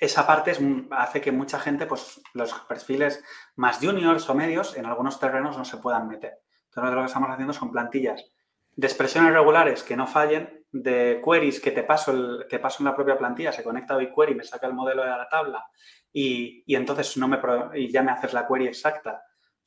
esa 0.00 0.26
parte 0.26 0.52
hace 0.90 1.20
que 1.20 1.32
mucha 1.32 1.58
gente, 1.58 1.86
pues 1.86 2.20
los 2.34 2.52
perfiles 2.68 3.24
más 3.56 3.78
juniors 3.78 4.28
o 4.28 4.34
medios, 4.34 4.76
en 4.76 4.86
algunos 4.86 5.18
terrenos 5.20 5.56
no 5.56 5.64
se 5.64 5.76
puedan 5.76 6.08
meter. 6.08 6.40
Entonces, 6.66 6.94
lo 6.94 7.00
que 7.00 7.06
estamos 7.06 7.30
haciendo 7.30 7.52
son 7.52 7.70
plantillas 7.70 8.24
de 8.74 8.86
expresiones 8.86 9.32
regulares 9.32 9.82
que 9.82 9.96
no 9.96 10.06
fallen, 10.06 10.64
de 10.72 11.20
queries 11.22 11.60
que 11.60 11.70
te 11.70 11.82
paso, 11.82 12.12
el, 12.12 12.46
paso 12.60 12.78
en 12.80 12.86
la 12.86 12.96
propia 12.96 13.18
plantilla, 13.18 13.52
se 13.52 13.62
conecta 13.62 13.94
a 13.94 13.98
BigQuery, 13.98 14.34
me 14.34 14.44
saca 14.44 14.66
el 14.66 14.72
modelo 14.72 15.02
de 15.02 15.10
la 15.10 15.28
tabla 15.28 15.66
y, 16.12 16.64
entonces 16.74 17.16
no 17.18 17.28
me, 17.28 17.38
ya 17.90 18.02
me 18.02 18.12
haces 18.12 18.32
la 18.32 18.46
query 18.46 18.68
exacta 18.68 19.22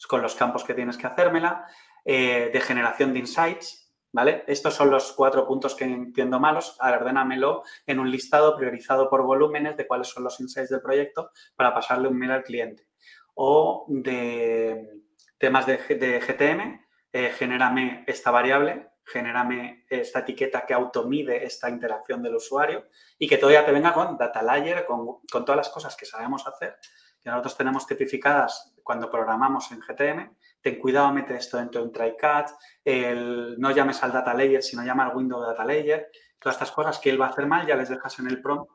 con 0.08 0.22
los 0.22 0.36
campos 0.36 0.64
que 0.64 0.74
tienes 0.74 0.98
que 0.98 1.08
hacérmela, 1.08 1.68
eh, 2.04 2.50
de 2.52 2.62
generación 2.62 3.14
de 3.14 3.20
insights, 3.20 3.85
¿vale? 4.16 4.46
Estos 4.48 4.74
son 4.74 4.90
los 4.90 5.12
cuatro 5.12 5.46
puntos 5.46 5.76
que 5.76 5.84
entiendo 5.84 6.40
malos. 6.40 6.78
ordénamelo 6.80 7.64
en 7.86 8.00
un 8.00 8.10
listado 8.10 8.56
priorizado 8.56 9.10
por 9.10 9.24
volúmenes 9.24 9.76
de 9.76 9.86
cuáles 9.86 10.08
son 10.08 10.24
los 10.24 10.40
insights 10.40 10.70
del 10.70 10.82
proyecto 10.82 11.32
para 11.58 11.74
pasarle 11.74 12.08
un 12.08 12.18
mail 12.18 12.32
al 12.32 12.44
cliente. 12.44 12.88
O 13.34 13.86
de 13.90 15.02
temas 15.38 15.66
de, 15.66 15.78
GTM, 15.78 16.86
eh, 17.12 17.34
genérame 17.38 18.06
esta 18.08 18.32
variable, 18.32 18.88
genérame 19.04 19.86
esta 19.90 20.20
etiqueta 20.20 20.66
que 20.66 20.74
automide 20.74 21.44
esta 21.44 21.70
interacción 21.70 22.24
del 22.24 22.36
usuario 22.36 22.88
y 23.20 23.28
que 23.28 23.38
todavía 23.38 23.66
te 23.66 23.74
venga 23.74 23.92
con 23.92 24.18
data 24.18 24.42
layer, 24.42 24.86
con, 24.86 25.20
con 25.30 25.44
todas 25.44 25.58
las 25.58 25.70
cosas 25.70 25.94
que 25.98 26.06
sabemos 26.06 26.48
hacer, 26.48 26.78
que 27.22 27.30
nosotros 27.30 27.58
tenemos 27.58 27.86
tipificadas 27.86 28.74
cuando 28.82 29.12
programamos 29.12 29.70
en 29.74 29.82
GTM. 29.82 30.36
Ten 30.66 30.80
cuidado, 30.80 31.14
mete 31.14 31.36
esto 31.36 31.58
dentro 31.58 31.80
de 31.80 31.86
un 31.86 31.94
try 31.94 32.18
catch, 32.18 32.50
el, 32.84 33.56
no 33.60 33.70
llames 33.70 34.02
al 34.02 34.12
data 34.12 34.34
layer, 34.34 34.64
sino 34.64 34.82
llama 34.82 35.06
al 35.06 35.16
window 35.16 35.40
data 35.40 35.64
layer. 35.64 36.10
Todas 36.40 36.56
estas 36.56 36.72
cosas 36.72 36.98
que 36.98 37.12
él 37.12 37.22
va 37.22 37.28
a 37.28 37.30
hacer 37.30 37.46
mal, 37.46 37.68
ya 37.68 37.76
les 37.76 37.88
dejas 37.88 38.18
en 38.18 38.26
el 38.26 38.42
prompt 38.42 38.72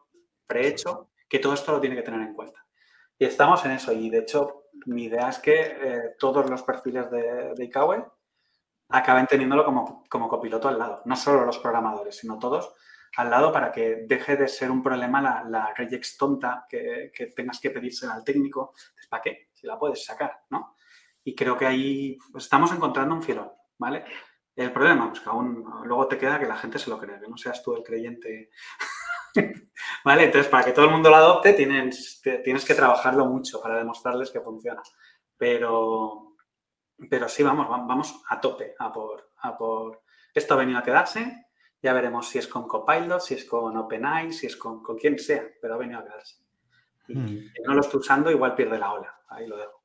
prehecho, 0.46 1.10
que 1.28 1.40
todo 1.40 1.52
esto 1.54 1.72
lo 1.72 1.80
tiene 1.80 1.96
que 1.96 2.02
tener 2.02 2.20
en 2.20 2.32
cuenta. 2.32 2.64
Y 3.18 3.24
estamos 3.24 3.64
en 3.64 3.72
eso. 3.72 3.90
Y 3.90 4.08
de 4.08 4.18
hecho, 4.18 4.66
mi 4.86 5.06
idea 5.06 5.30
es 5.30 5.40
que 5.40 5.62
eh, 5.62 6.14
todos 6.16 6.48
los 6.48 6.62
perfiles 6.62 7.10
de, 7.10 7.54
de 7.56 7.64
Ikawe 7.64 8.06
acaben 8.90 9.26
teniéndolo 9.26 9.64
como, 9.64 10.04
como 10.08 10.28
copiloto 10.28 10.68
al 10.68 10.78
lado. 10.78 11.02
No 11.06 11.16
solo 11.16 11.44
los 11.44 11.58
programadores, 11.58 12.16
sino 12.16 12.38
todos 12.38 12.72
al 13.16 13.30
lado 13.30 13.52
para 13.52 13.72
que 13.72 14.04
deje 14.06 14.36
de 14.36 14.46
ser 14.46 14.70
un 14.70 14.80
problema 14.80 15.20
la, 15.20 15.42
la 15.42 15.74
regex 15.74 16.16
tonta 16.16 16.66
que, 16.68 17.10
que, 17.12 17.26
tengas 17.26 17.58
que 17.58 17.70
pedirse 17.70 18.06
al 18.06 18.22
técnico. 18.22 18.74
¿Para 19.08 19.24
qué? 19.24 19.48
Si 19.52 19.66
la 19.66 19.76
puedes 19.76 20.04
sacar, 20.04 20.44
¿no? 20.50 20.76
Y 21.24 21.34
creo 21.34 21.56
que 21.56 21.66
ahí 21.66 22.18
pues, 22.32 22.44
estamos 22.44 22.72
encontrando 22.72 23.14
un 23.14 23.22
filón, 23.22 23.50
¿vale? 23.78 24.04
El 24.56 24.72
problema, 24.72 25.08
pues 25.08 25.20
que 25.20 25.28
aún 25.28 25.64
luego 25.84 26.06
te 26.06 26.18
queda 26.18 26.38
que 26.38 26.46
la 26.46 26.56
gente 26.56 26.78
se 26.78 26.90
lo 26.90 26.98
crea, 26.98 27.20
que 27.20 27.28
no 27.28 27.36
seas 27.36 27.62
tú 27.62 27.74
el 27.74 27.82
creyente. 27.82 28.50
¿Vale? 30.04 30.24
Entonces, 30.24 30.50
para 30.50 30.64
que 30.64 30.72
todo 30.72 30.86
el 30.86 30.90
mundo 30.90 31.08
lo 31.08 31.16
adopte, 31.16 31.52
tienes, 31.52 32.20
tienes 32.22 32.64
que 32.64 32.74
trabajarlo 32.74 33.26
mucho 33.26 33.60
para 33.62 33.78
demostrarles 33.78 34.30
que 34.30 34.40
funciona. 34.40 34.82
Pero, 35.36 36.36
pero 37.08 37.28
sí, 37.28 37.42
vamos, 37.42 37.68
vamos 37.68 38.22
a 38.28 38.40
tope, 38.40 38.74
a 38.78 38.92
por, 38.92 39.32
a 39.38 39.56
por... 39.56 40.02
Esto 40.34 40.54
ha 40.54 40.58
venido 40.58 40.78
a 40.78 40.82
quedarse, 40.82 41.46
ya 41.82 41.92
veremos 41.92 42.28
si 42.28 42.38
es 42.38 42.46
con 42.46 42.68
Copilot, 42.68 43.20
si 43.20 43.34
es 43.34 43.44
con 43.44 43.76
OpenAI, 43.76 44.32
si 44.32 44.46
es 44.46 44.56
con, 44.56 44.82
con 44.82 44.98
quien 44.98 45.18
sea, 45.18 45.48
pero 45.60 45.74
ha 45.74 45.78
venido 45.78 46.00
a 46.00 46.04
quedarse. 46.04 46.36
Y 47.08 47.14
si 47.14 47.62
no 47.64 47.74
lo 47.74 47.80
estoy 47.80 48.00
usando, 48.00 48.30
igual 48.30 48.54
pierde 48.54 48.78
la 48.78 48.92
ola. 48.92 49.20
Ahí 49.28 49.46
lo 49.46 49.56
dejo. 49.56 49.79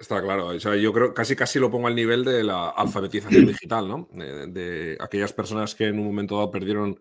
Está 0.00 0.22
claro. 0.22 0.46
O 0.46 0.58
sea, 0.58 0.76
yo 0.76 0.94
creo 0.94 1.12
casi 1.12 1.36
casi 1.36 1.58
lo 1.58 1.70
pongo 1.70 1.86
al 1.86 1.94
nivel 1.94 2.24
de 2.24 2.42
la 2.42 2.70
alfabetización 2.70 3.44
digital, 3.46 3.86
¿no? 3.86 4.08
De, 4.12 4.46
de, 4.46 4.98
aquellas 4.98 5.34
personas 5.34 5.74
que 5.74 5.88
en 5.88 5.98
un 5.98 6.06
momento 6.06 6.36
dado 6.36 6.50
perdieron 6.50 6.98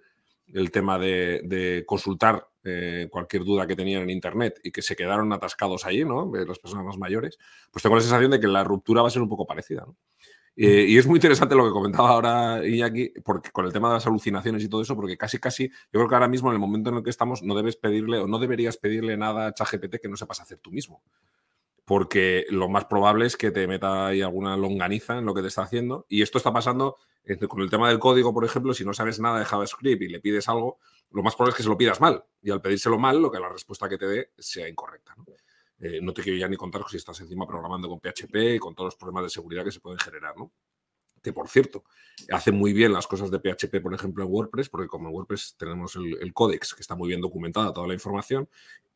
el 0.54 0.70
tema 0.70 1.00
de, 1.00 1.41
de 1.45 1.86
consultar 1.86 2.45
eh, 2.66 3.08
cualquier 3.10 3.45
duda 3.45 3.66
que 3.66 3.76
tenían 3.78 4.04
en 4.04 4.10
Internet 4.10 4.60
y 4.64 4.72
que 4.72 4.82
se 4.82 4.97
quedaron 4.97 5.32
atascados 5.32 5.86
ahí, 5.86 6.04
¿no? 6.04 6.30
Las 6.34 6.60
personas 6.60 6.86
más 6.86 6.97
mayores, 6.97 7.38
pues 7.72 7.82
tengo 7.82 7.95
la 7.95 8.02
sensación 8.02 8.32
de 8.32 8.39
que 8.39 8.47
la 8.47 8.66
ruptura 8.66 9.02
va 9.02 9.08
a 9.08 9.12
ser 9.12 9.22
un 9.22 9.30
poco 9.30 9.47
parecida, 9.47 9.86
¿no? 9.88 9.95
Eh, 10.58 10.88
y 10.89 10.97
es 10.97 11.08
muy 11.08 11.16
interesante 11.16 11.56
lo 11.56 11.64
que 11.64 11.72
comentaba 11.72 12.10
ahora 12.10 12.68
Iñaki, 12.68 13.14
porque 13.24 13.50
con 13.50 13.66
el 13.66 13.72
tema 13.72 13.88
de 13.88 13.93
las 13.93 14.08
alucinaciones 14.08 14.62
y 14.62 14.68
todo 14.68 14.82
eso, 14.82 14.93
porque 14.93 15.16
casi, 15.16 15.39
casi, 15.39 15.70
yo 15.70 16.00
creo 16.00 16.10
que 16.10 16.16
ahora 16.16 16.28
mismo 16.28 16.50
en 16.50 16.56
el 16.56 16.60
momento 16.60 16.89
en 16.89 16.97
el 16.97 17.04
que 17.04 17.10
estamos, 17.10 17.41
no 17.43 17.56
debes 17.56 17.78
pedirle 17.78 18.20
o 18.20 18.28
no 18.28 18.39
deberías 18.39 18.76
pedirle 18.76 19.16
nada 19.16 19.47
a 19.47 19.54
ChatGPT 19.54 20.02
que 20.02 20.10
no 20.10 20.18
sepas 20.18 20.41
hacer 20.41 20.58
tú 20.58 20.70
mismo. 20.70 21.02
Porque 21.90 22.46
lo 22.52 22.70
más 22.70 22.86
probable 22.86 23.26
es 23.26 23.36
que 23.36 23.50
te 23.50 23.66
meta 23.66 24.06
ahí 24.06 24.22
alguna 24.22 24.56
longaniza 24.56 25.18
en 25.18 25.26
lo 25.26 25.34
que 25.34 25.42
te 25.42 25.48
está 25.48 25.64
haciendo. 25.64 26.06
Y 26.08 26.22
esto 26.22 26.38
está 26.38 26.54
pasando 26.54 26.98
con 27.48 27.62
el 27.62 27.70
tema 27.72 27.90
del 27.90 27.98
código, 27.98 28.32
por 28.32 28.46
ejemplo, 28.46 28.76
si 28.76 28.86
no 28.86 28.94
sabes 28.94 29.20
nada 29.20 29.40
de 29.40 29.46
JavaScript 29.46 30.04
y 30.04 30.08
le 30.08 30.20
pides 30.20 30.48
algo, 30.50 30.78
lo 31.10 31.24
más 31.24 31.36
probable 31.36 31.54
es 31.54 31.58
que 31.58 31.64
se 31.64 31.70
lo 31.70 31.76
pidas 31.76 32.00
mal. 32.00 32.24
Y 32.44 32.52
al 32.52 32.62
pedírselo 32.62 33.00
mal, 33.00 33.20
lo 33.20 33.32
que 33.32 33.40
la 33.40 33.50
respuesta 33.50 33.90
que 33.90 33.98
te 33.98 34.06
dé 34.06 34.32
sea 34.38 34.70
incorrecta. 34.70 35.16
¿no? 35.18 35.26
Eh, 35.80 36.00
no 36.00 36.14
te 36.14 36.22
quiero 36.22 36.38
ya 36.38 36.48
ni 36.48 36.58
contar 36.58 36.84
si 36.88 36.98
estás 36.98 37.20
encima 37.22 37.48
programando 37.48 37.90
con 37.90 38.00
PHP 38.00 38.36
y 38.36 38.60
con 38.60 38.76
todos 38.76 38.90
los 38.90 38.96
problemas 38.96 39.24
de 39.24 39.30
seguridad 39.32 39.64
que 39.64 39.72
se 39.72 39.80
pueden 39.80 39.98
generar, 39.98 40.38
¿no? 40.38 40.52
Que 41.24 41.34
por 41.34 41.50
cierto, 41.50 41.86
hace 42.32 42.52
muy 42.52 42.72
bien 42.72 42.94
las 42.94 43.08
cosas 43.08 43.32
de 43.32 43.40
PHP, 43.40 43.82
por 43.82 43.96
ejemplo, 43.96 44.24
en 44.24 44.30
WordPress, 44.32 44.70
porque 44.70 44.88
como 44.88 45.10
en 45.10 45.16
WordPress 45.16 45.56
tenemos 45.58 45.96
el, 45.96 46.18
el 46.22 46.34
códex 46.34 46.76
que 46.76 46.82
está 46.82 46.96
muy 46.96 47.08
bien 47.10 47.20
documentada 47.20 47.74
toda 47.74 47.88
la 47.88 47.96
información, 47.96 48.48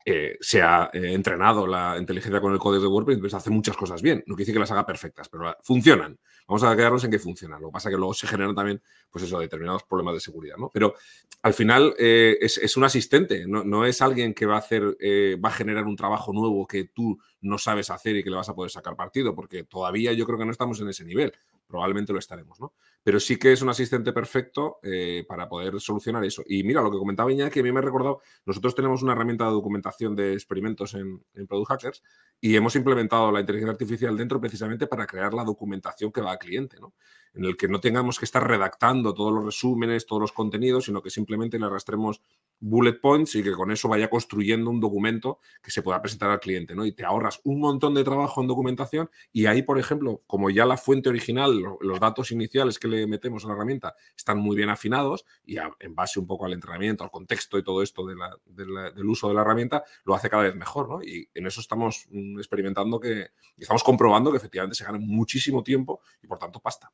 eh, 0.06 0.38
se 0.42 0.62
ha 0.62 0.90
eh, 0.92 1.14
entrenado 1.14 1.66
la 1.66 1.96
inteligencia 1.98 2.42
con 2.42 2.52
el 2.52 2.60
código 2.60 2.82
de 2.82 2.88
WordPress, 2.88 3.16
entonces 3.16 3.38
hace 3.38 3.50
muchas 3.50 3.78
cosas 3.78 4.02
bien. 4.02 4.24
No 4.28 4.36
quiere 4.36 4.44
decir 4.44 4.56
que 4.56 4.60
las 4.60 4.72
haga 4.72 4.86
perfectas, 4.86 5.30
pero 5.30 5.56
funcionan. 5.62 6.20
Vamos 6.46 6.64
a 6.64 6.76
quedarnos 6.76 7.04
en 7.06 7.12
que 7.12 7.20
funcionan. 7.20 7.62
Lo 7.62 7.70
que 7.70 7.74
pasa 7.74 7.90
es 7.90 7.96
que 7.96 7.98
luego 7.98 8.14
se 8.14 8.28
generan 8.28 8.54
también, 8.54 8.82
pues 9.10 9.30
determinados 9.30 9.84
problemas 9.84 10.16
de 10.16 10.20
seguridad, 10.20 10.58
¿no? 10.58 10.70
Pero 10.74 10.96
al 11.42 11.54
final 11.54 11.96
eh, 11.98 12.38
es, 12.42 12.76
un 12.76 12.84
asistente, 12.84 13.46
no, 13.48 13.64
no, 13.64 13.86
es 13.86 14.02
alguien 14.02 14.34
que 14.34 14.46
va 14.46 14.56
a 14.56 14.60
hacer, 14.60 14.84
va 14.84 15.50
a 15.50 15.54
generar 15.54 15.86
un 15.86 15.96
trabajo 15.96 16.34
nuevo 16.34 16.68
que 16.68 16.86
tú 16.86 17.18
no 17.42 17.58
sabes 17.58 17.90
hacer 17.90 18.18
y 18.18 18.24
que 18.24 18.30
le 18.30 18.36
vas 18.36 18.50
a 18.50 18.56
poder 18.56 18.72
sacar 18.72 18.96
partido, 18.96 19.34
porque 19.34 19.64
todavía 19.64 20.12
yo 20.12 20.26
creo 20.26 20.38
que 20.38 20.46
no 20.46 20.52
estamos 20.52 20.80
en 20.82 20.90
ese 20.90 21.06
nivel. 21.06 21.34
Probablemente 21.74 22.14
lo 22.14 22.20
estaremos, 22.20 22.60
¿no? 22.60 22.76
Pero 23.04 23.20
sí 23.20 23.40
que 23.40 23.52
es 23.52 23.64
un 23.64 23.70
asistente 23.70 24.14
perfecto 24.14 24.78
eh, 24.84 25.26
para 25.28 25.50
poder 25.50 25.82
solucionar 25.82 26.24
eso. 26.24 26.44
Y 26.46 26.64
mira, 26.64 26.84
lo 26.84 26.92
que 26.92 27.00
comentaba 27.00 27.32
Iñaki, 27.32 27.62
a 27.62 27.64
mí 27.64 27.72
me 27.72 27.80
ha 27.80 27.82
recordado, 27.82 28.22
nosotros 28.46 28.76
tenemos 28.76 29.02
una 29.02 29.14
herramienta 29.14 29.46
de 29.46 29.54
documentación 29.54 30.16
de 30.16 30.34
experimentos 30.34 30.94
en, 30.94 31.26
en 31.34 31.48
Product 31.48 31.70
Hackers 31.70 32.04
y 32.40 32.56
hemos 32.56 32.76
implementado 32.76 33.32
la 33.32 33.40
inteligencia 33.40 33.72
artificial 33.72 34.16
dentro 34.16 34.40
precisamente 34.40 34.86
para 34.86 35.08
crear 35.08 35.34
la 35.34 35.44
documentación 35.44 36.12
que 36.12 36.22
va 36.22 36.34
al 36.34 36.38
cliente, 36.38 36.78
¿no? 36.80 36.94
En 37.34 37.46
el 37.46 37.58
que 37.58 37.68
no 37.68 37.80
tengamos 37.80 38.20
que 38.20 38.26
estar 38.26 38.48
redactando 38.48 39.14
todos 39.14 39.34
los 39.34 39.46
resúmenes, 39.46 40.06
todos 40.06 40.22
los 40.22 40.32
contenidos, 40.32 40.86
sino 40.86 41.02
que 41.02 41.10
simplemente 41.10 41.58
le 41.58 41.66
arrastremos 41.66 42.22
bullet 42.60 43.00
points 43.02 43.36
y 43.36 43.44
que 43.44 43.52
con 43.52 43.72
eso 43.72 43.90
vaya 43.90 44.10
construyendo 44.10 44.70
un 44.70 44.80
documento 44.80 45.40
que 45.62 45.70
se 45.70 45.82
pueda 45.82 46.02
presentar 46.02 46.30
al 46.30 46.40
cliente, 46.40 46.76
¿no? 46.76 46.86
Y 46.86 46.94
te 46.94 47.04
ahorras 47.04 47.42
un 47.44 47.60
montón 47.60 47.94
de 47.94 48.04
trabajo 48.04 48.42
en 48.42 48.48
documentación 48.48 49.10
y 49.34 49.48
ahí, 49.48 49.64
por 49.64 49.80
ejemplo, 49.80 50.22
como 50.28 50.50
ya 50.50 50.66
la 50.66 50.78
fuente 50.78 51.10
original, 51.10 51.62
los 51.82 52.00
datos 52.00 52.32
iniciales 52.32 52.80
que 52.80 52.88
le 52.88 53.06
metemos 53.06 53.44
a 53.44 53.50
la 53.50 53.56
herramienta 53.56 53.96
están 54.16 54.38
muy 54.38 54.56
bien 54.56 54.70
afinados 54.70 55.26
y 55.44 55.58
en 55.58 55.96
base 55.96 56.20
un 56.20 56.28
poco 56.28 56.46
al 56.46 56.54
entrenamiento, 56.54 57.04
al 57.04 57.12
contexto 57.12 57.58
y 57.58 57.64
todo 57.64 57.84
esto 57.84 58.06
del 58.06 59.10
uso 59.10 59.28
de 59.28 59.34
la 59.34 59.42
herramienta, 59.42 59.84
lo 60.06 60.16
hace 60.16 60.30
cada 60.30 60.44
vez 60.44 60.56
mejor, 60.56 60.88
¿no? 60.88 61.04
Y 61.04 61.30
en 61.34 61.48
eso 61.48 61.60
estamos 61.60 62.06
mm, 62.10 62.38
experimentando 62.38 63.00
que, 63.00 63.32
estamos 63.58 63.84
comprobando 63.84 64.32
que 64.32 64.38
efectivamente 64.38 64.76
se 64.76 64.86
gana 64.86 65.00
muchísimo 65.00 65.64
tiempo 65.64 66.02
y 66.22 66.28
por 66.28 66.40
tanto 66.40 66.60
pasta. 66.60 66.92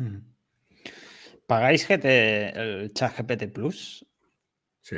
Hmm. 0.00 0.20
¿Pagáis 1.46 1.86
GT, 1.86 2.06
el 2.56 2.94
chat 2.94 3.18
GPT 3.18 3.52
Plus? 3.52 4.06
Sí. 4.80 4.96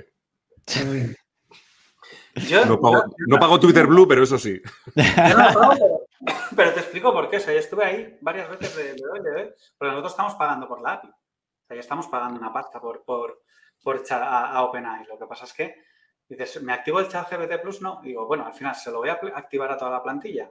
Yo, 2.48 2.64
no, 2.64 2.80
pago, 2.80 3.04
yo, 3.04 3.26
no, 3.26 3.38
pago, 3.40 3.58
Twitter 3.58 3.86
Blue, 3.86 4.06
pero 4.06 4.22
eso 4.22 4.38
sí. 4.38 4.62
Yo 4.94 5.36
no 5.36 5.52
pago, 5.52 6.06
pero, 6.20 6.36
pero, 6.56 6.72
te 6.72 6.80
explico 6.80 7.12
por 7.12 7.28
qué. 7.28 7.38
O 7.38 7.40
sea, 7.40 7.52
yo 7.52 7.58
estuve 7.58 7.84
ahí 7.84 8.16
varias 8.20 8.48
veces 8.48 8.76
de, 8.76 8.84
de, 8.84 8.92
de, 8.94 9.30
de 9.32 9.54
porque 9.76 9.90
nosotros 9.90 10.12
estamos 10.12 10.34
pagando 10.34 10.68
por 10.68 10.80
la 10.80 10.92
API. 10.92 11.08
O 11.08 11.66
sea, 11.66 11.74
ya 11.74 11.80
estamos 11.80 12.06
pagando 12.06 12.38
una 12.38 12.52
pasta 12.52 12.80
por, 12.80 13.02
por, 13.02 13.42
por 13.82 14.04
a, 14.08 14.50
a 14.52 14.62
OpenAI. 14.62 15.06
Lo 15.06 15.18
que 15.18 15.26
pasa 15.26 15.46
es 15.46 15.52
que 15.52 15.82
dices, 16.28 16.62
¿me 16.62 16.72
activo 16.72 17.00
el 17.00 17.08
chat 17.08 17.28
GPT 17.28 17.60
Plus? 17.60 17.82
No. 17.82 18.00
Digo, 18.02 18.26
bueno, 18.26 18.46
al 18.46 18.54
final 18.54 18.76
se 18.76 18.92
lo 18.92 18.98
voy 18.98 19.08
a 19.08 19.14
activar 19.34 19.72
a 19.72 19.76
toda 19.76 19.90
la 19.90 20.02
plantilla. 20.02 20.48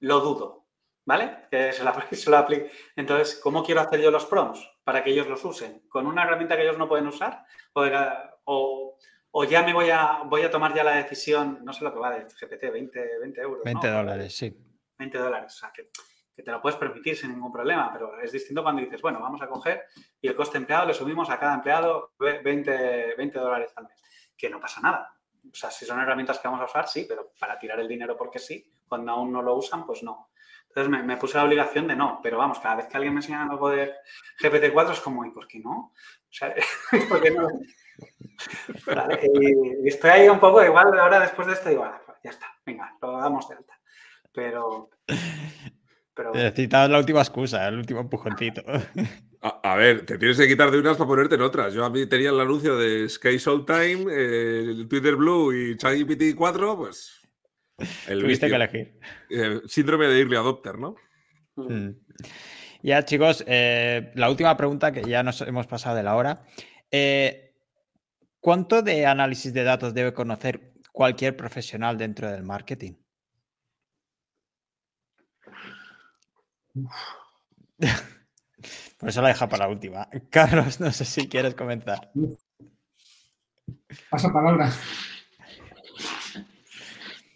Lo 0.00 0.18
dudo. 0.20 0.67
¿Vale? 1.08 1.46
Que 1.50 1.72
se 1.72 1.82
la, 1.82 1.94
se 2.12 2.36
aplique. 2.36 2.70
Entonces, 2.94 3.40
¿cómo 3.42 3.64
quiero 3.64 3.80
hacer 3.80 3.98
yo 4.02 4.10
los 4.10 4.26
prompts 4.26 4.60
para 4.84 5.02
que 5.02 5.10
ellos 5.10 5.26
los 5.26 5.42
usen? 5.42 5.88
¿Con 5.88 6.06
una 6.06 6.22
herramienta 6.22 6.54
que 6.54 6.64
ellos 6.64 6.76
no 6.76 6.86
pueden 6.86 7.06
usar? 7.06 7.46
O, 7.72 7.82
o, 8.44 8.98
o 9.30 9.44
ya 9.44 9.62
me 9.62 9.72
voy 9.72 9.88
a, 9.88 10.20
voy 10.26 10.42
a 10.42 10.50
tomar 10.50 10.74
ya 10.74 10.84
la 10.84 10.96
decisión, 10.96 11.60
no 11.64 11.72
sé 11.72 11.82
lo 11.82 11.94
que 11.94 11.98
va 11.98 12.10
de 12.10 12.24
GPT, 12.24 12.70
20, 12.70 13.18
20 13.20 13.40
euros. 13.40 13.64
20 13.64 13.88
¿no? 13.88 13.96
dólares, 13.96 14.36
sí. 14.36 14.54
20 14.98 15.16
dólares, 15.16 15.54
o 15.54 15.58
sea, 15.58 15.72
que, 15.72 15.88
que, 16.36 16.42
te 16.42 16.50
lo 16.50 16.60
puedes 16.60 16.78
permitir 16.78 17.16
sin 17.16 17.30
ningún 17.30 17.52
problema, 17.52 17.90
pero 17.90 18.20
es 18.20 18.30
distinto 18.30 18.62
cuando 18.62 18.82
dices, 18.82 19.00
bueno, 19.00 19.18
vamos 19.18 19.40
a 19.40 19.48
coger 19.48 19.84
y 20.20 20.28
el 20.28 20.36
coste 20.36 20.58
empleado 20.58 20.88
le 20.88 20.92
subimos 20.92 21.30
a 21.30 21.38
cada 21.38 21.54
empleado 21.54 22.12
20, 22.18 23.14
20 23.16 23.38
dólares 23.38 23.72
al 23.76 23.84
mes, 23.84 24.30
que 24.36 24.50
no 24.50 24.60
pasa 24.60 24.82
nada. 24.82 25.10
O 25.50 25.54
sea, 25.54 25.70
si 25.70 25.86
son 25.86 26.00
herramientas 26.00 26.38
que 26.38 26.48
vamos 26.48 26.60
a 26.60 26.66
usar, 26.66 26.86
sí, 26.86 27.06
pero 27.08 27.32
para 27.40 27.58
tirar 27.58 27.80
el 27.80 27.88
dinero 27.88 28.14
porque 28.14 28.38
sí, 28.38 28.74
cuando 28.86 29.12
aún 29.12 29.32
no 29.32 29.40
lo 29.40 29.54
usan, 29.54 29.86
pues 29.86 30.02
no. 30.02 30.28
Entonces 30.68 30.90
me, 30.90 31.02
me, 31.02 31.16
puse 31.16 31.36
la 31.36 31.44
obligación 31.44 31.88
de 31.88 31.96
no, 31.96 32.20
pero 32.22 32.38
vamos, 32.38 32.58
cada 32.58 32.76
vez 32.76 32.86
que 32.86 32.96
alguien 32.96 33.14
me 33.14 33.20
enseña 33.20 33.42
algo 33.42 33.70
de 33.70 33.92
GPT-4 34.40 34.92
es 34.92 35.00
como, 35.00 35.24
¿y 35.24 35.30
por 35.30 35.48
qué 35.48 35.58
no? 35.58 35.70
O 35.70 35.92
sea, 36.30 36.54
¿por 37.08 37.22
qué 37.22 37.30
no? 37.30 37.48
Vale, 38.86 39.20
y, 39.40 39.88
estoy 39.88 40.10
ahí 40.10 40.28
un 40.28 40.38
poco, 40.38 40.62
igual 40.62 40.98
ahora 40.98 41.20
después 41.20 41.48
de 41.48 41.54
esto 41.54 41.68
digo, 41.68 41.84
ah, 41.84 42.00
ya 42.22 42.30
está, 42.30 42.46
venga, 42.64 42.94
lo 43.00 43.18
damos 43.18 43.48
de 43.48 43.56
alta. 43.56 43.78
Pero... 44.32 44.90
pero... 46.14 46.32
Necesitabas 46.32 46.90
la 46.90 46.98
última 46.98 47.20
excusa, 47.20 47.66
el 47.66 47.78
último 47.78 48.00
empujoncito. 48.00 48.62
A, 49.40 49.60
a, 49.62 49.76
ver, 49.76 50.04
te 50.04 50.18
tienes 50.18 50.36
que 50.36 50.48
quitar 50.48 50.68
de 50.68 50.80
unas 50.80 50.96
para 50.96 51.06
ponerte 51.06 51.36
en 51.36 51.42
otras. 51.42 51.72
Yo 51.72 51.84
a 51.84 51.90
mí 51.90 52.06
tenía 52.06 52.30
el 52.30 52.40
anuncio 52.40 52.76
de 52.76 53.08
Sky 53.08 53.38
Showtime, 53.38 54.06
eh, 54.10 54.62
el 54.62 54.88
Twitter 54.88 55.14
Blue 55.14 55.52
y 55.52 55.76
ChatGPT 55.76 56.34
4, 56.36 56.76
pues 56.76 57.17
el 58.08 58.20
Tuviste 58.20 58.46
vicio. 58.46 58.48
que 58.48 58.54
elegir. 58.54 59.00
Eh, 59.30 59.60
síndrome 59.66 60.06
de 60.06 60.20
early 60.20 60.36
adopter, 60.36 60.78
¿no? 60.78 60.96
Mm. 61.56 61.90
Ya, 62.82 63.04
chicos, 63.04 63.44
eh, 63.46 64.12
la 64.14 64.30
última 64.30 64.56
pregunta 64.56 64.92
que 64.92 65.02
ya 65.02 65.22
nos 65.22 65.40
hemos 65.42 65.66
pasado 65.66 65.96
de 65.96 66.02
la 66.02 66.14
hora. 66.16 66.44
Eh, 66.90 67.54
¿Cuánto 68.40 68.82
de 68.82 69.04
análisis 69.06 69.52
de 69.52 69.64
datos 69.64 69.94
debe 69.94 70.12
conocer 70.12 70.72
cualquier 70.92 71.36
profesional 71.36 71.98
dentro 71.98 72.30
del 72.30 72.44
marketing? 72.44 72.94
Por 78.98 79.08
eso 79.08 79.22
la 79.22 79.28
deja 79.28 79.48
para 79.48 79.66
la 79.66 79.70
última. 79.72 80.08
Carlos, 80.30 80.80
no 80.80 80.90
sé 80.92 81.04
si 81.04 81.28
quieres 81.28 81.54
comenzar. 81.54 82.10
Pasa 84.10 84.32
palabra. 84.32 84.72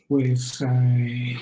Pues, 0.09 0.63
eh, 0.63 1.37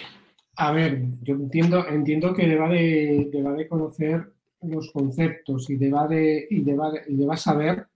a 0.57 0.73
ver, 0.73 1.03
yo 1.23 1.35
entiendo, 1.35 1.87
entiendo 1.89 2.35
que 2.35 2.47
deba 2.47 2.69
de, 2.69 3.31
de 3.33 3.69
conocer 3.69 4.33
los 4.63 4.91
conceptos 4.93 5.71
y 5.71 5.77
deba 5.77 6.07
de, 6.07 6.47
y 6.51 6.63
deba, 6.63 6.93
y 7.07 7.17
deba 7.17 7.37
saber 7.37 7.87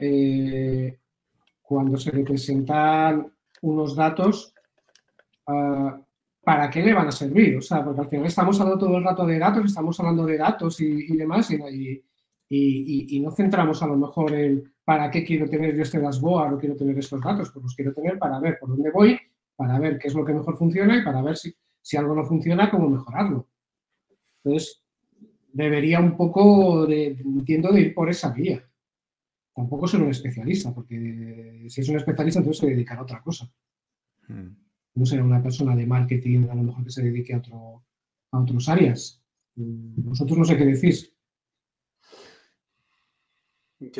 eh, 0.00 0.98
cuando 1.62 1.96
se 1.98 2.12
le 2.12 2.24
presentan 2.24 3.30
unos 3.62 3.94
datos, 3.94 4.54
ah, 5.46 6.00
¿para 6.42 6.70
qué 6.70 6.82
le 6.82 6.94
van 6.94 7.08
a 7.08 7.12
servir? 7.12 7.58
O 7.58 7.60
sea, 7.60 7.84
porque 7.84 8.00
al 8.00 8.08
final 8.08 8.26
estamos 8.26 8.58
hablando 8.60 8.86
todo 8.86 8.96
el 8.96 9.04
rato 9.04 9.26
de 9.26 9.38
datos, 9.38 9.66
estamos 9.66 9.98
hablando 10.00 10.24
de 10.24 10.38
datos 10.38 10.80
y, 10.80 11.14
demás, 11.16 11.50
y, 11.50 12.02
y, 12.48 13.20
no 13.20 13.30
centramos 13.32 13.82
a 13.82 13.86
lo 13.86 13.96
mejor 13.96 14.32
en 14.32 14.72
para 14.88 15.10
qué 15.10 15.22
quiero 15.22 15.46
tener 15.50 15.76
yo 15.76 15.82
este 15.82 16.00
dashboard 16.00 16.54
o 16.54 16.58
quiero 16.58 16.74
tener 16.74 16.98
estos 16.98 17.20
datos, 17.20 17.50
pues 17.50 17.62
los 17.62 17.74
quiero 17.74 17.92
tener 17.92 18.18
para 18.18 18.40
ver 18.40 18.58
por 18.58 18.70
dónde 18.70 18.90
voy, 18.90 19.20
para 19.58 19.78
ver 19.78 19.98
qué 19.98 20.08
es 20.08 20.14
lo 20.14 20.24
que 20.24 20.32
mejor 20.32 20.56
funciona 20.56 20.96
y 20.96 21.04
para 21.04 21.20
ver 21.20 21.36
si, 21.36 21.52
si 21.82 21.98
algo 21.98 22.14
no 22.14 22.24
funciona, 22.24 22.70
cómo 22.70 22.88
mejorarlo. 22.88 23.48
Entonces, 24.42 24.82
debería 25.52 26.00
un 26.00 26.16
poco, 26.16 26.86
de, 26.86 27.08
entiendo, 27.08 27.72
de 27.72 27.80
ir 27.80 27.94
por 27.94 28.08
esa 28.08 28.30
vía 28.30 28.64
tampoco 29.58 29.88
ser 29.88 30.00
un 30.00 30.10
especialista, 30.10 30.72
porque 30.72 31.66
si 31.68 31.80
es 31.80 31.88
un 31.88 31.96
especialista, 31.96 32.38
entonces 32.38 32.60
se 32.60 32.70
dedicará 32.70 33.00
a 33.00 33.02
otra 33.02 33.20
cosa. 33.20 33.52
Hmm. 34.28 34.50
No 34.94 35.04
será 35.04 35.24
una 35.24 35.42
persona 35.42 35.74
de 35.74 35.84
marketing, 35.84 36.46
a 36.48 36.54
lo 36.54 36.62
mejor 36.62 36.84
que 36.84 36.92
se 36.92 37.02
dedique 37.02 37.34
a, 37.34 37.38
otro, 37.38 37.84
a 38.30 38.38
otras 38.38 38.68
áreas. 38.68 39.20
Vosotros 39.56 40.38
no 40.38 40.44
sé 40.44 40.56
qué 40.56 40.64
decís. 40.64 41.12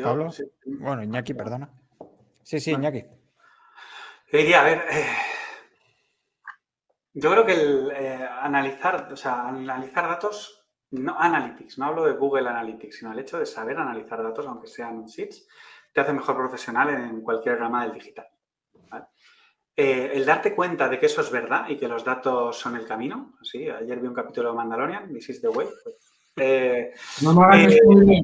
Pablo. 0.01 0.29
Bueno, 0.65 1.03
Iñaki, 1.03 1.33
perdona. 1.33 1.69
Sí, 2.43 2.61
sí, 2.61 2.71
Iñaki. 2.71 3.03
diría, 4.31 4.61
a 4.61 4.63
ver, 4.63 4.77
eh, 4.91 5.05
yo 7.13 7.31
creo 7.31 7.45
que 7.45 7.53
el 7.53 7.91
eh, 7.91 8.27
analizar, 8.41 9.09
o 9.11 9.17
sea, 9.17 9.47
analizar 9.47 10.07
datos 10.07 10.59
no 10.91 11.19
Analytics, 11.19 11.77
no 11.77 11.85
hablo 11.85 12.05
de 12.05 12.13
Google 12.13 12.49
Analytics, 12.49 12.97
sino 12.97 13.11
el 13.11 13.19
hecho 13.19 13.37
de 13.37 13.45
saber 13.45 13.77
analizar 13.77 14.23
datos, 14.23 14.47
aunque 14.47 14.67
sean 14.67 15.05
sheets, 15.05 15.47
te 15.93 16.01
hace 16.01 16.13
mejor 16.13 16.35
profesional 16.35 16.89
en 16.89 17.21
cualquier 17.21 17.59
rama 17.59 17.83
del 17.83 17.93
digital. 17.93 18.27
Eh, 19.75 20.11
el 20.13 20.25
darte 20.25 20.53
cuenta 20.53 20.89
de 20.89 20.99
que 20.99 21.05
eso 21.05 21.21
es 21.21 21.31
verdad 21.31 21.69
y 21.69 21.77
que 21.77 21.87
los 21.87 22.03
datos 22.03 22.57
son 22.57 22.75
el 22.75 22.85
camino, 22.85 23.37
¿sí? 23.41 23.69
ayer 23.69 23.99
vi 23.99 24.07
un 24.07 24.13
capítulo 24.13 24.49
de 24.49 24.55
Mandalorian, 24.55 25.13
This 25.13 25.29
is 25.29 25.41
the 25.41 25.47
way. 25.47 25.67
Pues, 25.83 25.95
eh, 26.35 26.93
no 27.21 27.33
me 27.33 28.19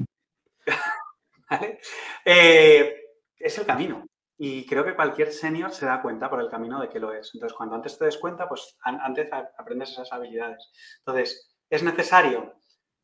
eh, 2.24 2.96
es 3.38 3.58
el 3.58 3.64
camino. 3.64 4.04
Y 4.38 4.66
creo 4.66 4.84
que 4.84 4.94
cualquier 4.94 5.32
senior 5.32 5.70
se 5.70 5.86
da 5.86 6.02
cuenta 6.02 6.28
por 6.28 6.40
el 6.40 6.50
camino 6.50 6.80
de 6.80 6.88
que 6.88 7.00
lo 7.00 7.12
es. 7.12 7.30
Entonces, 7.34 7.56
cuando 7.56 7.74
antes 7.74 7.98
te 7.98 8.04
des 8.04 8.18
cuenta, 8.18 8.48
pues 8.48 8.76
antes 8.82 9.30
aprendes 9.32 9.90
esas 9.90 10.12
habilidades. 10.12 10.70
Entonces, 10.98 11.56
¿Es 11.68 11.82
necesario? 11.82 12.54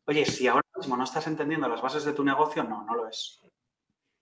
Oye, 0.07 0.25
si 0.25 0.47
ahora 0.47 0.67
mismo 0.77 0.97
no 0.97 1.05
estás 1.05 1.27
entendiendo 1.27 1.69
las 1.69 1.83
bases 1.83 2.05
de 2.05 2.13
tu 2.13 2.25
negocio, 2.25 2.63
no, 2.63 2.85
no 2.85 2.95
lo 2.95 3.09
es. 3.09 3.41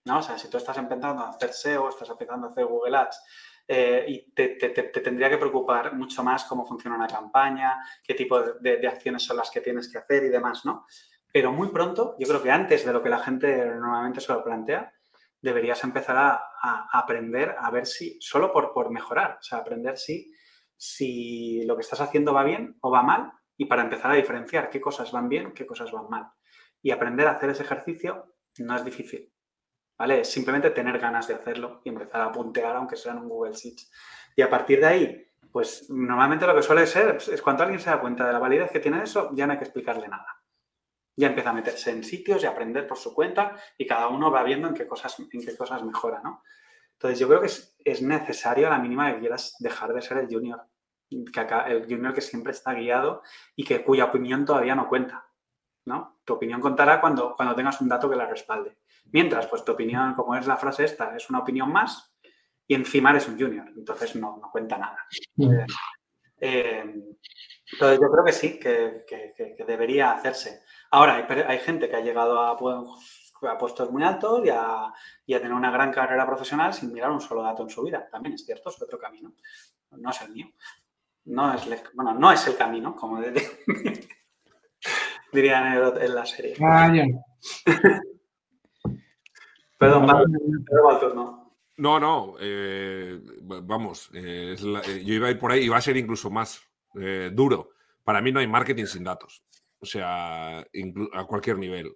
¿No? 0.06 0.18
O 0.18 0.22
sea, 0.22 0.38
si 0.38 0.48
tú 0.48 0.56
estás 0.56 0.78
empezando 0.78 1.22
a 1.22 1.30
hacer 1.30 1.52
SEO, 1.52 1.88
estás 1.88 2.08
empezando 2.08 2.46
a 2.46 2.50
hacer 2.50 2.64
Google 2.64 2.96
Ads 2.96 3.22
eh, 3.68 4.04
y 4.08 4.32
te, 4.32 4.48
tendría 4.56 5.28
que 5.28 5.36
preocupar 5.36 5.94
mucho 5.94 6.22
más 6.22 6.44
cómo 6.44 6.66
funciona 6.66 6.96
una 6.96 7.06
campaña, 7.06 7.78
qué 8.02 8.14
tipo 8.14 8.40
de, 8.40 8.86
acciones 8.88 9.22
son 9.22 9.36
las 9.36 9.50
que 9.50 9.60
tienes 9.60 9.92
que 9.92 9.98
hacer 9.98 10.24
y 10.24 10.30
demás, 10.30 10.64
¿no? 10.64 10.86
Pero 11.30 11.52
muy 11.52 11.68
pronto, 11.68 12.16
yo 12.18 12.26
creo 12.26 12.42
que 12.42 12.50
antes 12.50 12.84
de 12.84 12.92
lo 12.92 13.02
que 13.02 13.10
la 13.10 13.18
gente 13.18 13.66
normalmente 13.66 14.20
se 14.20 14.32
lo 14.32 14.42
plantea, 14.42 14.92
deberías 15.40 15.82
empezar 15.84 16.16
a, 16.16 16.88
aprender 16.92 17.56
a 17.58 17.70
ver 17.70 17.86
si, 17.86 18.18
solo 18.20 18.52
por, 18.52 18.72
por 18.72 18.90
mejorar, 18.90 19.38
o 19.40 19.42
sea, 19.42 19.58
aprender 19.58 19.96
si, 19.96 20.32
si 20.76 21.64
lo 21.64 21.76
que 21.76 21.82
estás 21.82 22.00
haciendo 22.00 22.34
va 22.34 22.44
bien 22.44 22.76
o 22.80 22.90
va 22.90 23.02
mal 23.02 23.32
y 23.56 23.66
para 23.66 23.82
empezar 23.82 24.10
a 24.10 24.14
diferenciar 24.14 24.70
qué 24.70 24.80
cosas 24.80 25.12
van 25.12 25.28
bien, 25.28 25.52
qué 25.52 25.66
cosas 25.66 25.92
van 25.92 26.08
mal. 26.08 26.30
Y 26.82 26.90
aprender 26.90 27.26
a 27.26 27.32
hacer 27.32 27.50
ese 27.50 27.62
ejercicio 27.62 28.34
no 28.58 28.74
es 28.74 28.84
difícil. 28.84 29.30
¿Vale? 29.98 30.20
Es 30.20 30.32
simplemente 30.32 30.70
tener 30.70 30.98
ganas 30.98 31.28
de 31.28 31.34
hacerlo 31.34 31.82
y 31.84 31.90
empezar 31.90 32.22
a 32.22 32.32
puntear, 32.32 32.74
aunque 32.76 32.96
sea 32.96 33.12
en 33.12 33.18
un 33.18 33.28
Google 33.28 33.52
Sheets. 33.52 33.90
Y 34.34 34.40
a 34.40 34.48
partir 34.48 34.80
de 34.80 34.86
ahí, 34.86 35.26
pues 35.52 35.90
normalmente 35.90 36.46
lo 36.46 36.54
que 36.54 36.62
suele 36.62 36.86
ser 36.86 37.16
es 37.16 37.42
cuando 37.42 37.64
alguien 37.64 37.80
se 37.80 37.90
da 37.90 38.00
cuenta 38.00 38.26
de 38.26 38.32
la 38.32 38.38
validez 38.38 38.70
que 38.70 38.80
tiene 38.80 39.02
eso, 39.02 39.30
ya 39.34 39.46
no 39.46 39.52
hay 39.52 39.58
que 39.58 39.64
explicarle 39.64 40.08
nada. 40.08 40.39
Ya 41.20 41.28
empieza 41.28 41.50
a 41.50 41.54
meterse 41.54 41.90
en 41.90 42.02
sitios 42.02 42.42
y 42.42 42.46
aprender 42.46 42.86
por 42.86 42.96
su 42.96 43.12
cuenta 43.14 43.56
y 43.76 43.86
cada 43.86 44.08
uno 44.08 44.30
va 44.30 44.42
viendo 44.42 44.68
en 44.68 44.74
qué 44.74 44.86
cosas, 44.86 45.18
en 45.18 45.28
qué 45.28 45.56
cosas 45.56 45.84
mejora, 45.84 46.20
¿no? 46.22 46.42
Entonces 46.92 47.18
yo 47.18 47.28
creo 47.28 47.40
que 47.40 47.46
es, 47.46 47.76
es 47.84 48.02
necesario 48.02 48.66
a 48.66 48.70
la 48.70 48.78
mínima 48.78 49.12
que 49.12 49.20
quieras 49.20 49.56
dejar 49.58 49.92
de 49.92 50.02
ser 50.02 50.18
el 50.18 50.28
junior 50.28 50.62
que 51.32 51.46
el 51.68 51.82
junior 51.84 52.14
que 52.14 52.20
siempre 52.20 52.52
está 52.52 52.72
guiado 52.72 53.22
y 53.56 53.64
que 53.64 53.82
cuya 53.82 54.04
opinión 54.04 54.44
todavía 54.44 54.74
no 54.74 54.88
cuenta. 54.88 55.26
¿no? 55.86 56.20
Tu 56.24 56.34
opinión 56.34 56.60
contará 56.60 57.00
cuando, 57.00 57.34
cuando 57.34 57.54
tengas 57.54 57.80
un 57.80 57.88
dato 57.88 58.08
que 58.08 58.16
la 58.16 58.26
respalde. 58.26 58.78
Mientras, 59.12 59.46
pues 59.46 59.64
tu 59.64 59.72
opinión, 59.72 60.14
como 60.14 60.36
es 60.36 60.46
la 60.46 60.56
frase 60.56 60.84
esta, 60.84 61.16
es 61.16 61.28
una 61.30 61.40
opinión 61.40 61.72
más 61.72 62.14
y 62.66 62.74
encima 62.74 63.10
eres 63.10 63.26
un 63.26 63.38
junior, 63.38 63.66
entonces 63.76 64.14
no, 64.14 64.38
no 64.40 64.50
cuenta 64.50 64.78
nada. 64.78 65.04
Eh, 65.38 65.66
eh, 66.40 66.94
entonces 67.72 68.00
yo 68.00 68.10
creo 68.10 68.24
que 68.24 68.32
sí, 68.32 68.58
que, 68.58 69.04
que, 69.06 69.64
debería 69.64 70.12
hacerse. 70.12 70.62
Ahora, 70.90 71.16
hay, 71.16 71.40
hay, 71.46 71.58
gente 71.58 71.88
que 71.88 71.96
ha 71.96 72.00
llegado 72.00 72.40
a, 72.40 72.52
a 72.52 73.58
puestos 73.58 73.90
muy 73.90 74.02
altos 74.02 74.44
y 74.44 74.50
a, 74.50 74.92
y 75.26 75.34
a, 75.34 75.38
tener 75.38 75.54
una 75.54 75.70
gran 75.70 75.92
carrera 75.92 76.26
profesional 76.26 76.74
sin 76.74 76.92
mirar 76.92 77.10
un 77.10 77.20
solo 77.20 77.42
dato 77.42 77.62
en 77.62 77.70
su 77.70 77.82
vida. 77.82 78.08
También 78.10 78.34
es 78.34 78.44
cierto, 78.44 78.70
es 78.70 78.82
otro 78.82 78.98
camino. 78.98 79.32
No 79.90 80.10
es 80.10 80.20
el 80.22 80.30
mío 80.30 80.46
no 81.30 81.54
es, 81.54 81.66
bueno, 81.94 82.14
no 82.14 82.32
es 82.32 82.46
el 82.46 82.56
camino, 82.56 82.94
como 82.94 83.20
dirían 85.32 85.96
en, 86.00 86.14
la 86.14 86.26
serie. 86.26 86.56
Ah, 86.60 86.92
Perdón, 89.78 90.06
no. 91.14 91.56
No, 91.76 91.98
no, 91.98 92.34
eh, 92.38 93.18
vamos, 93.40 94.10
eh, 94.12 94.54
eh, 94.58 95.02
yo 95.02 95.14
iba 95.14 95.28
a 95.28 95.30
ir 95.30 95.38
por 95.38 95.50
ahí 95.50 95.64
y 95.64 95.68
va 95.68 95.78
a 95.78 95.80
ser 95.80 95.96
incluso 95.96 96.30
más 96.30 96.60
duro. 97.32 97.70
Para 98.04 98.20
mí 98.20 98.32
no 98.32 98.40
hay 98.40 98.46
marketing 98.46 98.86
sin 98.86 99.04
datos. 99.04 99.44
O 99.78 99.86
sea, 99.86 100.58
a 100.58 101.24
cualquier 101.26 101.58
nivel. 101.58 101.94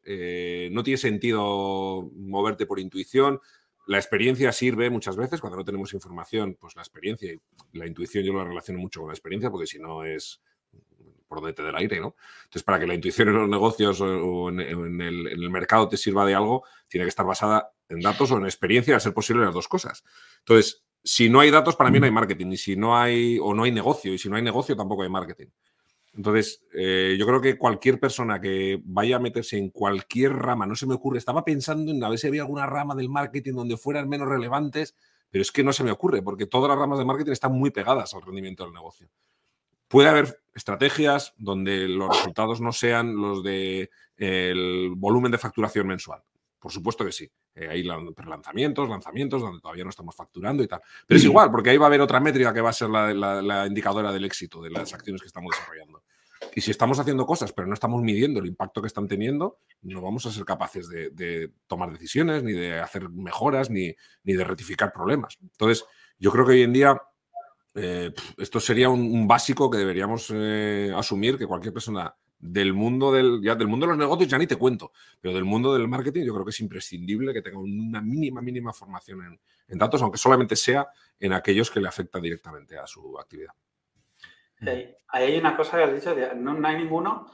no 0.72 0.82
tiene 0.82 0.96
sentido 0.96 2.10
moverte 2.14 2.66
por 2.66 2.80
intuición. 2.80 3.40
La 3.86 3.98
experiencia 3.98 4.50
sirve 4.52 4.88
muchas 4.88 5.16
veces 5.16 5.40
cuando 5.40 5.58
no 5.58 5.64
tenemos 5.64 5.92
información, 5.92 6.56
pues 6.58 6.74
la 6.76 6.82
experiencia 6.82 7.32
y 7.32 7.40
la 7.78 7.86
intuición 7.86 8.24
yo 8.24 8.32
lo 8.32 8.44
relaciono 8.44 8.80
mucho 8.80 9.00
con 9.00 9.08
la 9.08 9.14
experiencia 9.14 9.50
porque 9.50 9.66
si 9.66 9.78
no 9.78 10.04
es 10.04 10.40
por 11.34 11.40
donde 11.40 11.54
te 11.54 11.62
dé 11.62 11.70
el 11.70 11.76
aire, 11.76 12.00
¿no? 12.00 12.14
Entonces, 12.44 12.62
para 12.62 12.78
que 12.78 12.86
la 12.86 12.94
intuición 12.94 13.28
en 13.28 13.34
los 13.34 13.48
negocios 13.48 14.00
o 14.00 14.48
en, 14.50 14.60
el, 14.60 15.50
mercado 15.50 15.88
te 15.88 15.96
sirva 15.96 16.24
de 16.24 16.34
algo, 16.34 16.64
tiene 16.88 17.04
que 17.04 17.08
estar 17.08 17.26
basada 17.26 17.72
en 17.88 18.00
datos 18.00 18.30
o 18.30 18.36
en 18.36 18.44
experiencia, 18.44 18.96
a 18.96 19.00
ser 19.00 19.12
posible 19.12 19.44
las 19.44 19.54
dos 19.54 19.68
cosas. 19.68 20.04
Entonces, 20.40 20.84
si 21.04 21.28
no 21.28 21.40
hay 21.40 21.50
datos, 21.50 21.76
para 21.76 21.90
mí 21.90 22.00
no 22.00 22.06
hay 22.06 22.10
marketing, 22.10 22.52
y 22.52 22.56
si 22.56 22.76
no 22.76 22.96
hay, 22.96 23.38
o 23.38 23.52
no 23.54 23.64
hay 23.64 23.72
negocio, 23.72 24.12
y 24.14 24.18
si 24.18 24.30
no 24.30 24.36
hay 24.36 24.42
negocio, 24.42 24.74
tampoco 24.74 25.02
hay 25.02 25.10
marketing. 25.10 25.48
Entonces, 26.14 26.64
eh, 26.72 27.16
yo 27.18 27.26
creo 27.26 27.40
que 27.40 27.58
cualquier 27.58 28.00
persona 28.00 28.40
que 28.40 28.80
vaya 28.84 29.16
a 29.16 29.18
meterse 29.18 29.58
en 29.58 29.68
cualquier 29.70 30.32
rama, 30.32 30.64
no 30.64 30.74
se 30.74 30.86
me 30.86 30.94
ocurre, 30.94 31.18
estaba 31.18 31.44
pensando 31.44 31.90
en 31.90 32.02
a 32.02 32.08
ver 32.08 32.18
si 32.18 32.28
había 32.28 32.42
alguna 32.42 32.66
rama 32.66 32.94
del 32.94 33.10
marketing 33.10 33.52
donde 33.52 33.76
fueran 33.76 34.08
menos 34.08 34.28
relevantes, 34.28 34.96
pero 35.30 35.42
es 35.42 35.50
que 35.50 35.64
no 35.64 35.72
se 35.72 35.84
me 35.84 35.90
ocurre, 35.90 36.22
porque 36.22 36.46
todas 36.46 36.68
las 36.68 36.78
ramas 36.78 36.98
de 36.98 37.04
marketing 37.04 37.32
están 37.32 37.52
muy 37.52 37.70
pegadas 37.70 38.14
al 38.14 38.22
rendimiento 38.22 38.64
del 38.64 38.72
negocio. 38.72 39.08
Puede 39.88 40.08
haber 40.08 40.40
estrategias 40.54 41.34
donde 41.36 41.88
los 41.88 42.16
resultados 42.16 42.60
no 42.60 42.72
sean 42.72 43.16
los 43.16 43.42
del 43.42 43.90
de, 44.16 44.92
volumen 44.96 45.32
de 45.32 45.38
facturación 45.38 45.86
mensual. 45.86 46.22
Por 46.60 46.72
supuesto 46.72 47.04
que 47.04 47.12
sí. 47.12 47.30
Eh, 47.54 47.68
hay 47.68 47.82
lanzamientos, 47.84 48.88
lanzamientos 48.88 49.40
donde 49.40 49.60
todavía 49.60 49.84
no 49.84 49.90
estamos 49.90 50.14
facturando 50.14 50.62
y 50.62 50.66
tal. 50.66 50.80
Pero 51.06 51.18
es 51.18 51.24
igual, 51.24 51.50
porque 51.50 51.70
ahí 51.70 51.76
va 51.76 51.86
a 51.86 51.88
haber 51.88 52.00
otra 52.00 52.20
métrica 52.20 52.52
que 52.52 52.60
va 52.60 52.70
a 52.70 52.72
ser 52.72 52.88
la, 52.90 53.66
indicadora 53.66 54.12
del 54.12 54.24
éxito 54.24 54.60
de 54.60 54.70
las 54.70 54.92
acciones 54.92 55.20
que 55.20 55.28
estamos 55.28 55.54
desarrollando. 55.54 56.02
Y 56.54 56.60
si 56.60 56.70
estamos 56.70 56.98
haciendo 56.98 57.26
cosas, 57.26 57.52
pero 57.52 57.66
no 57.66 57.74
estamos 57.74 58.02
midiendo 58.02 58.40
el 58.40 58.46
impacto 58.46 58.80
que 58.80 58.88
están 58.88 59.08
teniendo, 59.08 59.58
no 59.82 60.02
vamos 60.02 60.26
a 60.26 60.30
ser 60.30 60.44
capaces 60.44 60.88
de, 60.88 61.52
tomar 61.66 61.90
decisiones, 61.92 62.42
ni 62.42 62.52
de 62.52 62.80
hacer 62.80 63.08
mejoras, 63.08 63.70
ni, 63.70 63.94
ni, 64.24 64.34
de 64.34 64.44
rectificar 64.44 64.92
problemas. 64.92 65.38
Entonces, 65.40 65.84
yo 66.18 66.30
creo 66.30 66.44
que 66.44 66.52
hoy 66.52 66.62
en 66.62 66.72
día 66.72 67.00
eh, 67.74 68.12
esto 68.38 68.60
sería 68.60 68.88
un, 68.88 69.26
básico 69.26 69.68
que 69.68 69.78
deberíamos 69.78 70.30
eh, 70.32 70.92
asumir 70.94 71.36
que 71.36 71.46
cualquier 71.46 71.74
persona 71.74 72.14
del 72.38 72.72
mundo 72.72 73.12
del, 73.12 73.40
ya 73.42 73.54
del 73.54 73.68
mundo 73.68 73.86
de 73.86 73.92
los 73.92 73.98
negocios 73.98 74.30
ya 74.30 74.38
ni 74.38 74.46
te 74.46 74.56
cuento, 74.56 74.92
pero 75.20 75.34
del 75.34 75.44
mundo 75.44 75.72
del 75.72 75.88
marketing 75.88 76.24
yo 76.24 76.32
creo 76.34 76.44
que 76.44 76.50
es 76.50 76.60
imprescindible 76.60 77.32
que 77.32 77.42
tenga 77.42 77.58
una 77.58 78.00
mínima, 78.00 78.42
mínima 78.42 78.72
formación 78.72 79.38
en, 79.68 79.78
datos, 79.78 80.02
aunque 80.02 80.18
solamente 80.18 80.56
sea 80.56 80.86
en 81.18 81.32
aquellos 81.32 81.70
que 81.70 81.80
le 81.80 81.88
afectan 81.88 82.22
directamente 82.22 82.78
a 82.78 82.86
su 82.86 83.18
actividad. 83.18 83.52
hay 85.08 85.36
una 85.38 85.56
cosa 85.56 85.78
que 85.78 85.84
has 85.84 85.94
dicho, 85.94 86.14
no, 86.36 86.68
hay 86.68 86.76
ninguno 86.76 87.30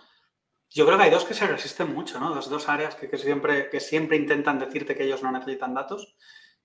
Yo 0.70 0.86
creo 0.86 0.96
que 0.96 1.04
hay 1.04 1.10
dos 1.10 1.24
que 1.24 1.34
se 1.34 1.46
resisten 1.46 1.92
mucho, 1.92 2.20
¿no? 2.20 2.34
Dos, 2.34 2.48
dos 2.48 2.68
áreas 2.68 2.94
que, 2.94 3.18
siempre, 3.18 3.68
que 3.68 3.80
siempre 3.80 4.16
intentan 4.16 4.58
decirte 4.60 4.94
que 4.94 5.04
ellos 5.04 5.22
no 5.22 5.32
necesitan 5.32 5.74
datos, 5.74 6.14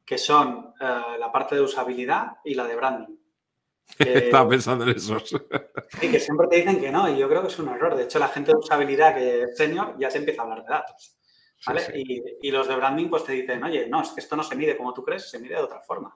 que 0.06 0.20
son 0.20 0.74
eh, 0.80 1.18
la 1.20 1.32
parte 1.32 1.56
de 1.56 1.62
usabilidad 1.62 2.38
y 2.44 2.54
la 2.54 2.66
de 2.68 2.76
branding. 2.76 3.16
Estaba 4.00 4.50
pensando 4.50 4.84
en 4.84 4.92
esos. 4.92 5.32
Y 6.02 6.12
que 6.12 6.20
siempre 6.20 6.48
te 6.48 6.58
dicen 6.58 6.80
que 6.80 6.92
no, 6.92 7.10
y 7.10 7.18
yo 7.18 7.30
creo 7.30 7.42
que 7.42 7.48
es 7.48 7.60
un 7.60 7.70
error. 7.70 7.96
De 7.96 8.04
hecho, 8.04 8.20
la 8.20 8.28
gente 8.28 8.52
de 8.52 8.58
usabilidad 8.58 9.16
que 9.16 9.44
es 9.44 9.58
senior 9.58 9.96
ya 10.00 10.10
te 10.10 10.18
empieza 10.18 10.42
a 10.42 10.46
hablar 10.46 10.64
de 10.64 10.70
datos. 10.70 11.18
¿vale? 11.66 11.82
Y, 11.94 12.48
y, 12.48 12.52
los 12.52 12.68
de 12.68 12.76
branding 12.76 13.10
pues 13.10 13.24
te 13.24 13.32
dicen, 13.32 13.64
oye, 13.64 13.88
no, 13.88 14.02
es 14.02 14.10
que 14.10 14.20
esto 14.20 14.36
no 14.36 14.44
se 14.44 14.56
mide 14.56 14.78
como 14.78 14.94
tú 14.94 15.04
crees, 15.04 15.30
se 15.30 15.40
mide 15.40 15.56
de 15.56 15.62
otra 15.62 15.82
forma, 15.82 16.14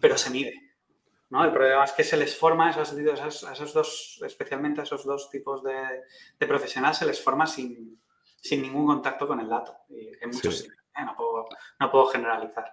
pero 0.00 0.16
se 0.18 0.30
mide. 0.30 0.74
¿no? 1.30 1.44
El 1.44 1.52
problema 1.52 1.84
es 1.84 1.92
que 1.92 2.04
se 2.04 2.16
les 2.16 2.36
forma 2.36 2.68
a 2.68 2.70
esos, 2.70 2.92
esos, 2.92 3.72
dos, 3.72 4.20
especialmente 4.24 4.80
a 4.80 4.84
esos 4.84 5.04
dos 5.04 5.30
tipos 5.30 5.62
de, 5.62 6.02
de 6.38 6.46
profesionales, 6.46 6.98
se 6.98 7.06
les 7.06 7.20
forma 7.20 7.46
sin, 7.46 8.00
sin, 8.40 8.62
ningún 8.62 8.86
contacto 8.86 9.26
con 9.26 9.40
el 9.40 9.48
dato. 9.48 9.76
Y 9.88 10.08
en 10.20 10.30
muchos 10.30 10.58
sí. 10.58 10.68
¿eh? 10.68 11.04
no, 11.04 11.16
puedo, 11.16 11.48
no 11.80 11.90
puedo 11.90 12.06
generalizar. 12.06 12.72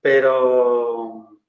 Pero, 0.00 1.39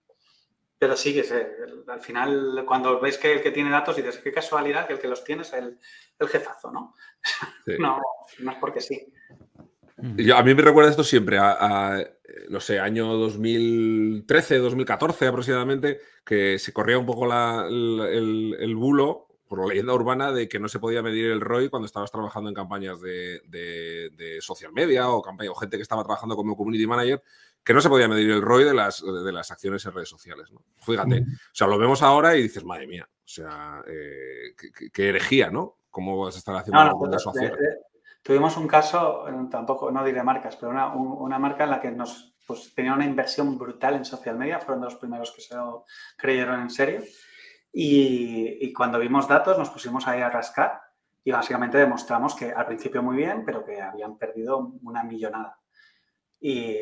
pero 0.82 0.98
sí, 0.98 1.14
que 1.14 1.24
se, 1.24 1.48
al 1.90 2.02
final, 2.02 2.64
cuando 2.66 3.00
ves 3.00 3.20
que 3.20 3.32
el 3.32 3.44
que 3.44 3.52
tiene 3.52 3.70
datos, 3.70 3.96
dices, 3.96 4.18
qué 4.18 4.32
casualidad 4.32 4.88
que 4.88 4.94
el 4.94 5.00
que 5.00 5.08
los 5.08 5.24
tiene 5.24 5.44
es 5.44 5.54
el, 5.54 5.78
el 6.18 6.28
jefazo, 6.28 6.72
¿no? 6.72 6.96
Sí. 7.64 7.74
no, 7.80 8.02
no 8.40 8.52
es 8.52 8.58
porque 8.58 8.82
sí. 8.82 9.14
Yo, 10.18 10.36
a 10.36 10.42
mí 10.42 10.56
me 10.56 10.64
recuerda 10.64 10.90
esto 10.90 11.04
siempre 11.04 11.38
a, 11.38 11.52
a, 11.60 12.04
no 12.50 12.60
sé, 12.60 12.80
año 12.80 13.14
2013, 13.14 14.58
2014 14.58 15.28
aproximadamente, 15.28 16.00
que 16.26 16.58
se 16.58 16.74
corría 16.74 16.98
un 16.98 17.06
poco 17.06 17.28
la, 17.28 17.68
el, 17.70 18.00
el, 18.00 18.58
el, 18.60 18.76
bulo, 18.76 19.28
por 19.48 19.60
la 19.60 19.68
leyenda 19.68 19.94
urbana, 19.94 20.32
de 20.32 20.50
que 20.50 20.60
no 20.60 20.68
se 20.68 20.80
podía 20.80 21.04
medir 21.04 21.28
el 21.28 21.42
ROI 21.42 21.70
cuando 21.70 21.86
estabas 21.86 22.12
trabajando 22.12 22.50
en 22.50 22.56
campañas 22.56 23.00
de, 23.02 23.44
de, 23.46 24.10
de 24.18 24.42
social 24.42 24.74
media 24.74 25.10
o, 25.10 25.22
campaña, 25.22 25.52
o 25.52 25.56
gente 25.56 25.78
que 25.78 25.84
estaba 25.84 26.02
trabajando 26.04 26.36
como 26.36 26.58
community 26.58 26.88
manager, 26.88 27.22
que 27.64 27.74
no 27.74 27.82
se 27.82 27.90
podía 27.90 28.08
medir 28.08 28.32
el 28.32 28.42
ROI 28.42 28.64
de 28.64 28.74
las, 28.74 29.04
de 29.04 29.32
las 29.32 29.52
acciones 29.52 29.86
en 29.86 29.94
redes 29.94 30.10
sociales. 30.10 30.52
¿no? 30.52 30.62
Fíjate, 30.82 31.22
o 31.22 31.54
sea, 31.54 31.68
lo 31.68 31.78
vemos 31.78 32.02
ahora 32.02 32.36
y 32.36 32.44
dices, 32.44 32.64
madre 32.64 32.88
mía, 32.88 33.08
o 33.08 33.28
sea, 33.28 33.84
eh, 33.88 34.56
qué, 34.92 35.10
herejía, 35.10 35.50
¿no? 35.50 35.78
¿Cómo 35.90 36.18
vas 36.18 36.36
a 36.36 36.40
estar 36.40 36.56
haciendo 36.56 36.84
no, 36.84 37.08
no, 37.08 37.16
afuera? 37.16 37.56
Tuvimos 38.24 38.56
un 38.58 38.68
caso, 38.68 39.26
tampoco, 39.50 39.92
no 39.92 40.04
diré 40.04 40.24
marcas, 40.24 40.56
pero 40.56 40.72
una, 40.72 40.94
una 40.94 41.40
marca 41.40 41.64
en 41.64 41.72
la 41.72 41.82
que 41.82 41.92
nos 41.92 42.36
pues, 42.46 42.74
tenía 42.76 42.94
una 42.94 43.06
inversión 43.06 43.58
brutal 43.58 43.96
en 43.96 44.06
social 44.06 44.38
media, 44.38 44.60
fueron 44.60 44.82
de 44.82 44.86
los 44.86 44.96
primeros 44.96 45.32
que 45.32 45.42
se 45.42 45.56
lo 45.56 45.86
creyeron 46.18 46.62
en 46.62 46.70
serio. 46.70 47.02
Y, 47.74 48.58
y, 48.60 48.74
cuando 48.74 49.00
vimos 49.00 49.28
datos 49.28 49.58
nos 49.58 49.70
pusimos 49.70 50.06
ahí 50.08 50.22
a 50.22 50.30
rascar 50.30 50.82
y 51.24 51.32
básicamente 51.32 51.78
demostramos 51.78 52.36
que 52.36 52.52
al 52.52 52.66
principio 52.66 53.02
muy 53.02 53.16
bien, 53.16 53.44
pero 53.46 53.64
que 53.64 53.82
habían 53.82 54.18
perdido 54.18 54.74
una 54.84 55.04
millonada. 55.04 55.61
Y, 56.42 56.74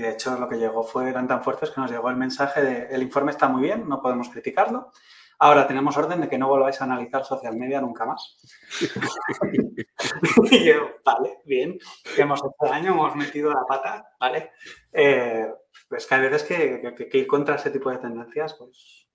de 0.00 0.08
hecho 0.08 0.38
lo 0.38 0.48
que 0.48 0.56
llegó 0.56 0.84
fue, 0.84 1.10
eran 1.10 1.26
tan 1.26 1.42
fuertes 1.42 1.70
que 1.70 1.80
nos 1.80 1.90
llegó 1.90 2.08
el 2.10 2.16
mensaje 2.16 2.62
de 2.62 2.94
el 2.94 3.02
informe 3.02 3.32
está 3.32 3.48
muy 3.48 3.62
bien, 3.62 3.88
no 3.88 4.00
podemos 4.00 4.28
criticarlo. 4.28 4.92
Ahora 5.40 5.66
tenemos 5.66 5.96
orden 5.96 6.20
de 6.20 6.28
que 6.28 6.38
no 6.38 6.48
volváis 6.48 6.80
a 6.80 6.84
analizar 6.84 7.24
social 7.24 7.56
media 7.56 7.80
nunca 7.80 8.04
más. 8.04 8.36
y 10.50 10.64
yo, 10.64 10.74
vale, 11.04 11.38
bien, 11.44 11.78
hemos 12.16 12.40
hecho 12.40 12.54
daño, 12.60 12.92
hemos 12.92 13.16
metido 13.16 13.50
la 13.50 13.64
pata, 13.66 14.14
¿vale? 14.20 14.52
Eh, 14.92 15.50
pues 15.88 16.06
que 16.06 16.14
hay 16.14 16.20
veces 16.20 16.42
que, 16.44 17.08
que, 17.10 17.18
ir 17.18 17.26
contra 17.26 17.56
ese 17.56 17.70
tipo 17.70 17.90
de 17.90 17.98
tendencias, 17.98 18.54
pues 18.54 19.08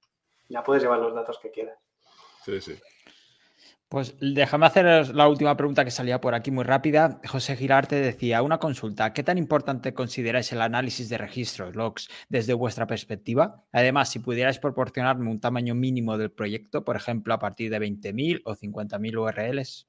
ya 0.50 0.64
puedes 0.64 0.84
llevar 0.84 1.00
los 1.00 1.14
datos 1.14 1.40
que 1.40 1.52
quieras. 1.52 1.78
Sí, 2.44 2.60
sí. 2.60 2.80
Pues 3.96 4.14
déjame 4.20 4.66
hacer 4.66 5.16
la 5.16 5.30
última 5.30 5.56
pregunta 5.56 5.86
que 5.86 5.90
salía 5.90 6.20
por 6.20 6.36
aquí 6.36 6.52
muy 6.52 6.66
rápida. 6.66 7.22
José 7.26 7.56
Girarte 7.56 7.96
decía, 7.96 8.42
una 8.42 8.58
consulta, 8.58 9.14
¿qué 9.14 9.24
tan 9.24 9.38
importante 9.38 9.94
consideráis 9.94 10.52
el 10.52 10.60
análisis 10.62 11.08
de 11.08 11.18
registros, 11.18 11.78
logs, 11.78 12.10
desde 12.28 12.54
vuestra 12.54 12.88
perspectiva? 12.88 13.64
Además, 13.72 14.10
si 14.10 14.20
pudierais 14.20 14.60
proporcionarme 14.60 15.32
un 15.32 15.40
tamaño 15.40 15.76
mínimo 15.76 16.18
del 16.18 16.30
proyecto, 16.30 16.84
por 16.84 16.98
ejemplo, 16.98 17.34
a 17.34 17.40
partir 17.40 17.72
de 17.72 17.80
20.000 17.80 18.42
o 18.44 18.54
50.000 18.58 19.18
URLs. 19.18 19.88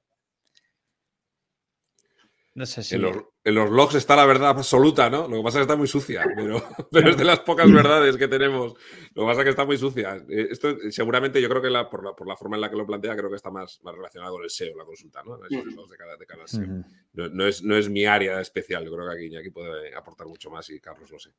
No 2.57 2.65
sé 2.65 2.81
si... 2.81 2.95
En 2.95 3.03
los, 3.03 3.15
en 3.43 3.53
los, 3.53 3.69
logs 3.69 3.93
está 3.93 4.15
la 4.15 4.25
verdad 4.25 4.49
absoluta, 4.49 5.11
¿no? 5.11 5.27
Lo 5.27 5.37
que 5.37 5.43
pasa 5.43 5.59
es 5.59 5.59
que 5.59 5.61
está 5.61 5.75
muy 5.75 5.87
sucia, 5.87 6.25
pero, 6.35 6.59
pero, 6.91 7.11
es 7.11 7.17
de 7.17 7.23
las 7.23 7.41
pocas 7.41 7.71
verdades 7.71 8.17
que 8.17 8.27
tenemos. 8.27 8.73
Lo 9.13 9.21
que 9.21 9.27
pasa 9.27 9.41
es 9.41 9.43
que 9.43 9.49
está 9.51 9.63
muy 9.63 9.77
sucia. 9.77 10.15
Eh, 10.27 10.47
esto 10.49 10.75
seguramente 10.89 11.39
yo 11.39 11.49
creo 11.49 11.61
que 11.61 11.69
la, 11.69 11.87
por, 11.87 12.03
la, 12.03 12.15
por, 12.15 12.27
la, 12.27 12.35
forma 12.35 12.57
en 12.57 12.61
la 12.61 12.71
que 12.71 12.75
lo 12.75 12.87
plantea, 12.87 13.15
creo 13.15 13.29
que 13.29 13.35
está 13.35 13.51
más, 13.51 13.79
más 13.83 13.93
relacionado 13.93 14.33
con 14.33 14.43
el 14.43 14.49
SEO, 14.49 14.75
la 14.75 14.85
consulta, 14.85 15.21
¿no? 15.23 15.37
De 15.37 15.47
cada, 15.95 16.17
de 16.17 16.25
cada 16.25 16.47
SEO. 16.47 16.63
Uh 16.63 16.67
-huh. 16.67 16.85
no, 17.13 17.29
no, 17.29 17.45
es, 17.45 17.61
no 17.61 17.75
es 17.75 17.89
mi 17.91 18.05
área 18.05 18.41
especial. 18.41 18.83
Yo 18.83 18.91
creo 18.91 19.07
que 19.07 19.13
aquí 19.13 19.25
Iñaki 19.27 19.51
puede 19.51 19.95
aportar 19.95 20.25
mucho 20.25 20.49
más 20.49 20.67
y 20.71 20.79
Carlos 20.79 21.11
lo 21.11 21.19
sé. 21.19 21.29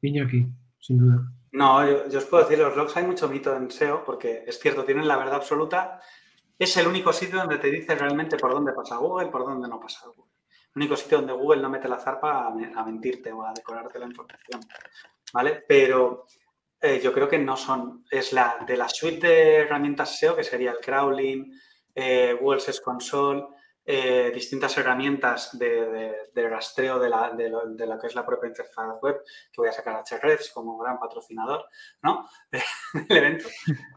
Iñaki, 0.00 0.46
sin 0.78 1.00
duda. 1.00 1.20
No, 1.52 1.86
yo, 1.86 2.08
yo 2.08 2.16
os 2.16 2.24
puedo 2.24 2.44
decir, 2.44 2.58
los 2.58 2.74
logs 2.74 2.96
hay 2.96 3.04
mucho 3.04 3.28
mito 3.28 3.54
en 3.54 3.70
SEO 3.70 4.04
porque 4.06 4.44
es 4.46 4.58
cierto, 4.58 4.84
tienen 4.84 5.06
la 5.06 5.18
verdad 5.18 5.34
absoluta. 5.34 6.00
Es 6.58 6.74
el 6.78 6.86
único 6.86 7.12
sitio 7.12 7.36
donde 7.36 7.58
te 7.58 7.70
dice 7.70 7.94
realmente 7.94 8.38
por 8.38 8.52
dónde 8.52 8.72
pasa 8.72 8.96
Google 8.96 9.28
y 9.28 9.30
por 9.30 9.44
dónde 9.44 9.68
no 9.68 9.78
pasa 9.78 10.06
Google 10.06 10.31
el 10.74 10.82
único 10.82 10.96
sitio 10.96 11.18
donde 11.18 11.34
Google 11.34 11.62
no 11.62 11.70
mete 11.70 11.88
la 11.88 11.98
zarpa 11.98 12.44
a, 12.44 12.48
a 12.48 12.84
mentirte 12.84 13.32
o 13.32 13.44
a 13.44 13.52
decorarte 13.52 13.98
la 13.98 14.06
información. 14.06 14.60
¿Vale? 15.32 15.64
Pero 15.66 16.26
eh, 16.84 17.00
yo 17.00 17.12
creo 17.12 17.28
que 17.28 17.38
no 17.38 17.56
son. 17.56 18.04
Es 18.10 18.32
la 18.32 18.64
de 18.66 18.76
la 18.76 18.88
suite 18.88 19.26
de 19.26 19.56
herramientas 19.58 20.18
SEO, 20.18 20.34
que 20.34 20.42
sería 20.42 20.72
el 20.72 20.78
crawling, 20.78 21.52
eh, 21.94 22.36
Google 22.40 22.58
Search 22.58 22.82
Console, 22.82 23.44
eh, 23.84 24.32
distintas 24.34 24.76
herramientas 24.78 25.56
de, 25.56 25.90
de, 25.90 26.16
de 26.34 26.48
rastreo 26.48 26.98
de, 26.98 27.08
la, 27.08 27.30
de, 27.30 27.48
lo, 27.48 27.66
de, 27.66 27.86
lo, 27.86 27.98
que 28.00 28.08
es 28.08 28.14
la 28.16 28.26
propia 28.26 28.48
interfaz 28.48 29.00
web, 29.00 29.22
que 29.52 29.60
voy 29.60 29.68
a 29.68 29.72
sacar 29.72 29.94
a 29.94 30.02
Hrefs 30.02 30.50
como 30.50 30.76
gran 30.76 30.98
patrocinador 30.98 31.66
¿no? 32.02 32.28
del 32.50 33.16
evento. 33.16 33.48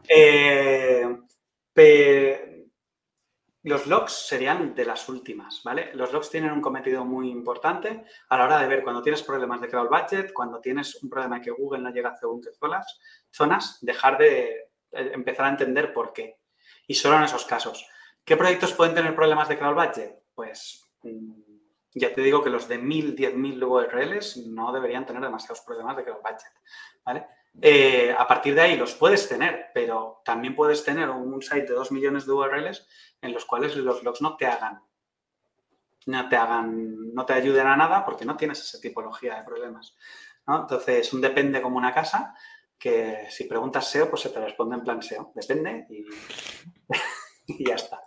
pero 1.72 2.55
los 3.66 3.88
logs 3.88 4.12
serían 4.12 4.76
de 4.76 4.84
las 4.84 5.08
últimas, 5.08 5.60
¿vale? 5.64 5.90
Los 5.94 6.12
logs 6.12 6.30
tienen 6.30 6.52
un 6.52 6.60
cometido 6.60 7.04
muy 7.04 7.28
importante 7.28 8.04
a 8.28 8.38
la 8.38 8.44
hora 8.44 8.60
de 8.60 8.68
ver 8.68 8.84
cuando 8.84 9.02
tienes 9.02 9.24
problemas 9.24 9.60
de 9.60 9.68
crowd 9.68 9.88
budget, 9.88 10.32
cuando 10.32 10.60
tienes 10.60 11.02
un 11.02 11.10
problema 11.10 11.40
que 11.40 11.50
Google 11.50 11.80
no 11.80 11.90
llega 11.90 12.14
según 12.14 12.40
qué 12.40 12.50
zonas, 13.32 13.78
dejar 13.80 14.18
de 14.18 14.70
empezar 14.92 15.46
a 15.46 15.48
entender 15.48 15.92
por 15.92 16.12
qué. 16.12 16.38
Y 16.86 16.94
solo 16.94 17.16
en 17.16 17.24
esos 17.24 17.44
casos. 17.44 17.84
¿Qué 18.24 18.36
proyectos 18.36 18.72
pueden 18.72 18.94
tener 18.94 19.16
problemas 19.16 19.48
de 19.48 19.58
crowd 19.58 19.74
budget? 19.74 20.16
Pues 20.32 20.88
mm, 21.02 21.32
ya 21.92 22.14
te 22.14 22.20
digo 22.20 22.44
que 22.44 22.50
los 22.50 22.68
de 22.68 22.78
1000, 22.78 23.16
10.000 23.16 23.64
URLs 23.64 24.46
no 24.46 24.70
deberían 24.70 25.04
tener 25.04 25.22
demasiados 25.22 25.62
problemas 25.62 25.96
de 25.96 26.04
crowd 26.04 26.22
budget, 26.22 26.52
¿vale? 27.04 27.26
Eh, 27.62 28.14
a 28.16 28.26
partir 28.26 28.54
de 28.54 28.60
ahí 28.60 28.76
los 28.76 28.94
puedes 28.94 29.28
tener, 29.28 29.66
pero 29.72 30.20
también 30.24 30.54
puedes 30.54 30.84
tener 30.84 31.08
un 31.08 31.40
site 31.40 31.66
de 31.66 31.74
2 31.74 31.90
millones 31.92 32.26
de 32.26 32.32
URLs 32.32 32.86
en 33.22 33.32
los 33.32 33.44
cuales 33.46 33.76
los 33.76 34.02
logs 34.02 34.20
no 34.20 34.36
te 34.36 34.46
hagan, 34.46 34.82
no 36.06 36.28
te 36.28 36.36
hagan, 36.36 37.14
no 37.14 37.24
te 37.24 37.32
ayuden 37.32 37.66
a 37.66 37.76
nada 37.76 38.04
porque 38.04 38.24
no 38.24 38.36
tienes 38.36 38.60
esa 38.60 38.80
tipología 38.80 39.36
de 39.36 39.44
problemas. 39.44 39.96
Entonces, 40.46 41.12
un 41.12 41.20
depende 41.20 41.60
como 41.60 41.76
una 41.76 41.92
casa 41.92 42.34
que 42.78 43.26
si 43.30 43.44
preguntas 43.44 43.90
SEO, 43.90 44.10
pues 44.10 44.22
se 44.22 44.30
te 44.30 44.40
responde 44.40 44.76
en 44.76 44.82
plan 44.82 45.02
SEO. 45.02 45.32
Depende 45.34 45.86
y, 47.46 47.68
ya 47.68 47.74
está. 47.74 48.02